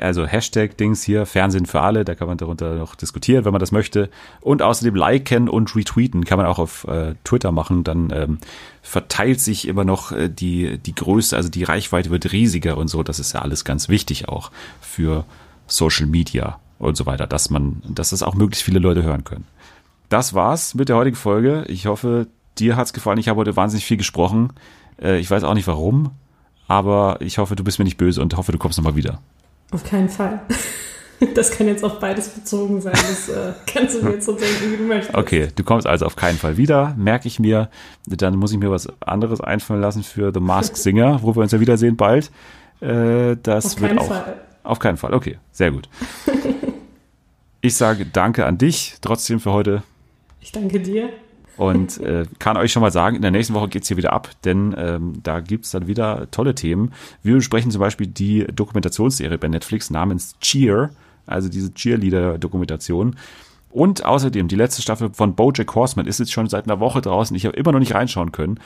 also 0.00 0.26
Hashtag 0.26 0.78
Dings 0.78 1.02
hier, 1.02 1.26
Fernsehen 1.26 1.66
für 1.66 1.82
alle, 1.82 2.06
da 2.06 2.14
kann 2.14 2.26
man 2.26 2.38
darunter 2.38 2.74
noch 2.74 2.94
diskutieren, 2.94 3.44
wenn 3.44 3.52
man 3.52 3.60
das 3.60 3.70
möchte. 3.70 4.08
Und 4.40 4.62
außerdem 4.62 4.94
liken 4.94 5.50
und 5.50 5.76
retweeten 5.76 6.24
kann 6.24 6.38
man 6.38 6.46
auch 6.46 6.58
auf 6.58 6.84
äh, 6.84 7.14
Twitter 7.22 7.52
machen, 7.52 7.84
dann 7.84 8.10
ähm, 8.14 8.38
verteilt 8.80 9.40
sich 9.40 9.68
immer 9.68 9.84
noch 9.84 10.12
äh, 10.12 10.30
die, 10.30 10.78
die 10.78 10.94
Größe, 10.94 11.36
also 11.36 11.50
die 11.50 11.64
Reichweite 11.64 12.10
wird 12.10 12.32
riesiger 12.32 12.78
und 12.78 12.88
so. 12.88 13.02
Das 13.02 13.18
ist 13.18 13.34
ja 13.34 13.42
alles 13.42 13.66
ganz 13.66 13.90
wichtig 13.90 14.28
auch 14.30 14.50
für 14.80 15.26
Social 15.66 16.06
Media 16.06 16.58
und 16.78 16.96
so 16.96 17.04
weiter, 17.04 17.26
dass 17.26 17.50
man, 17.50 17.82
dass 17.86 18.10
das 18.10 18.22
auch 18.22 18.34
möglichst 18.34 18.64
viele 18.64 18.78
Leute 18.78 19.02
hören 19.02 19.24
können. 19.24 19.44
Das 20.08 20.32
war's 20.32 20.74
mit 20.74 20.88
der 20.88 20.96
heutigen 20.96 21.16
Folge. 21.16 21.66
Ich 21.68 21.86
hoffe, 21.86 22.26
dir 22.58 22.76
hat's 22.76 22.92
gefallen. 22.92 23.18
Ich 23.18 23.28
habe 23.28 23.38
heute 23.38 23.56
wahnsinnig 23.56 23.84
viel 23.84 23.96
gesprochen. 23.96 24.52
Äh, 25.00 25.18
ich 25.18 25.30
weiß 25.30 25.44
auch 25.44 25.54
nicht 25.54 25.66
warum 25.66 26.12
aber 26.72 27.18
ich 27.20 27.36
hoffe, 27.36 27.54
du 27.54 27.64
bist 27.64 27.78
mir 27.78 27.84
nicht 27.84 27.98
böse 27.98 28.22
und 28.22 28.34
hoffe, 28.36 28.50
du 28.50 28.56
kommst 28.56 28.78
nochmal 28.78 28.96
wieder. 28.96 29.20
Auf 29.72 29.84
keinen 29.84 30.08
Fall. 30.08 30.40
Das 31.36 31.52
kann 31.52 31.68
jetzt 31.68 31.84
auf 31.84 32.00
beides 32.00 32.30
bezogen 32.30 32.80
sein. 32.80 32.94
Das 32.94 33.28
äh, 33.28 33.52
kannst 33.72 33.94
du 33.94 34.02
mir 34.04 34.14
jetzt 34.14 34.26
so 34.26 34.32
denken, 34.32 34.72
wie 34.72 34.76
du 34.76 34.82
möchtest. 34.82 35.14
Okay, 35.14 35.50
du 35.54 35.62
kommst 35.62 35.86
also 35.86 36.04
auf 36.04 36.16
keinen 36.16 36.36
Fall 36.36 36.56
wieder, 36.56 36.96
merke 36.98 37.28
ich 37.28 37.38
mir. 37.38 37.70
Dann 38.08 38.34
muss 38.34 38.50
ich 38.50 38.58
mir 38.58 38.72
was 38.72 38.88
anderes 39.00 39.40
einfallen 39.40 39.80
lassen 39.80 40.02
für 40.02 40.32
The 40.34 40.40
Mask 40.40 40.76
Singer, 40.84 41.22
wo 41.22 41.36
wir 41.36 41.42
uns 41.42 41.52
ja 41.52 41.60
wiedersehen 41.60 41.96
bald. 41.96 42.32
Äh, 42.80 43.36
das 43.40 43.76
auf 43.76 43.80
wird 43.80 43.98
auch. 43.98 44.08
Fall. 44.08 44.40
Auf 44.64 44.80
keinen 44.80 44.96
Fall. 44.96 45.14
Okay, 45.14 45.38
sehr 45.52 45.70
gut. 45.70 45.88
Ich 47.60 47.76
sage 47.76 48.04
danke 48.04 48.44
an 48.44 48.58
dich 48.58 48.96
trotzdem 49.00 49.38
für 49.38 49.52
heute. 49.52 49.84
Ich 50.40 50.50
danke 50.50 50.80
dir. 50.80 51.08
Und 51.62 51.98
äh, 52.00 52.24
kann 52.40 52.56
euch 52.56 52.72
schon 52.72 52.82
mal 52.82 52.90
sagen, 52.90 53.14
in 53.14 53.22
der 53.22 53.30
nächsten 53.30 53.54
Woche 53.54 53.68
geht's 53.68 53.86
hier 53.86 53.96
wieder 53.96 54.12
ab, 54.12 54.30
denn 54.44 54.74
ähm, 54.76 55.20
da 55.22 55.38
gibt's 55.38 55.70
dann 55.70 55.86
wieder 55.86 56.28
tolle 56.32 56.56
Themen. 56.56 56.92
Wir 57.22 57.36
besprechen 57.36 57.70
zum 57.70 57.78
Beispiel 57.78 58.08
die 58.08 58.44
Dokumentationsserie 58.52 59.38
bei 59.38 59.46
Netflix 59.46 59.88
namens 59.88 60.34
Cheer, 60.40 60.90
also 61.24 61.48
diese 61.48 61.72
Cheerleader-Dokumentation. 61.72 63.14
Und 63.70 64.04
außerdem 64.04 64.48
die 64.48 64.56
letzte 64.56 64.82
Staffel 64.82 65.10
von 65.12 65.36
Bojack 65.36 65.72
Horseman 65.72 66.06
ist 66.08 66.18
jetzt 66.18 66.32
schon 66.32 66.48
seit 66.48 66.64
einer 66.64 66.80
Woche 66.80 67.00
draußen. 67.00 67.36
Ich 67.36 67.46
habe 67.46 67.56
immer 67.56 67.70
noch 67.70 67.78
nicht 67.78 67.94
reinschauen 67.94 68.32
können. 68.32 68.58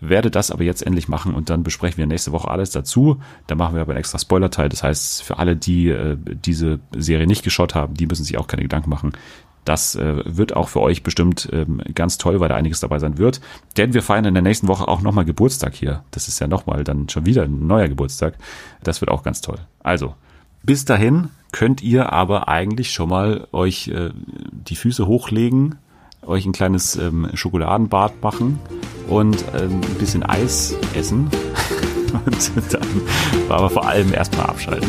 Werde 0.00 0.30
das 0.30 0.52
aber 0.52 0.62
jetzt 0.62 0.86
endlich 0.86 1.08
machen 1.08 1.34
und 1.34 1.50
dann 1.50 1.64
besprechen 1.64 1.98
wir 1.98 2.06
nächste 2.06 2.30
Woche 2.30 2.48
alles 2.48 2.70
dazu. 2.70 3.20
Da 3.48 3.56
machen 3.56 3.74
wir 3.74 3.82
aber 3.82 3.94
einen 3.94 3.98
extra 3.98 4.20
Spoiler-Teil. 4.20 4.68
Das 4.68 4.84
heißt, 4.84 5.24
für 5.24 5.40
alle, 5.40 5.56
die 5.56 5.88
äh, 5.88 6.16
diese 6.16 6.78
Serie 6.96 7.26
nicht 7.26 7.42
geschaut 7.42 7.74
haben, 7.74 7.94
die 7.94 8.06
müssen 8.06 8.22
sich 8.22 8.38
auch 8.38 8.46
keine 8.46 8.62
Gedanken 8.62 8.90
machen. 8.90 9.12
Das 9.68 9.96
äh, 9.96 10.22
wird 10.24 10.56
auch 10.56 10.70
für 10.70 10.80
euch 10.80 11.02
bestimmt 11.02 11.46
ähm, 11.52 11.82
ganz 11.94 12.16
toll, 12.16 12.40
weil 12.40 12.48
da 12.48 12.54
einiges 12.54 12.80
dabei 12.80 12.98
sein 12.98 13.18
wird. 13.18 13.42
Denn 13.76 13.92
wir 13.92 14.02
feiern 14.02 14.24
in 14.24 14.32
der 14.32 14.42
nächsten 14.42 14.66
Woche 14.66 14.88
auch 14.88 15.02
nochmal 15.02 15.26
Geburtstag 15.26 15.74
hier. 15.74 16.04
Das 16.10 16.26
ist 16.26 16.38
ja 16.38 16.46
nochmal 16.46 16.84
dann 16.84 17.10
schon 17.10 17.26
wieder 17.26 17.42
ein 17.42 17.66
neuer 17.66 17.86
Geburtstag. 17.86 18.38
Das 18.82 19.02
wird 19.02 19.10
auch 19.10 19.22
ganz 19.22 19.42
toll. 19.42 19.58
Also, 19.82 20.14
bis 20.62 20.86
dahin 20.86 21.28
könnt 21.52 21.82
ihr 21.82 22.14
aber 22.14 22.48
eigentlich 22.48 22.92
schon 22.92 23.10
mal 23.10 23.46
euch 23.52 23.88
äh, 23.88 24.08
die 24.14 24.76
Füße 24.76 25.06
hochlegen, 25.06 25.74
euch 26.22 26.46
ein 26.46 26.52
kleines 26.52 26.96
ähm, 26.96 27.28
Schokoladenbad 27.34 28.22
machen 28.22 28.58
und 29.06 29.44
ähm, 29.54 29.82
ein 29.82 29.98
bisschen 29.98 30.22
Eis 30.22 30.74
essen. 30.94 31.28
und 32.24 32.72
dann 32.72 32.88
aber 33.50 33.68
vor 33.68 33.86
allem 33.86 34.14
erstmal 34.14 34.46
abschalten. 34.46 34.88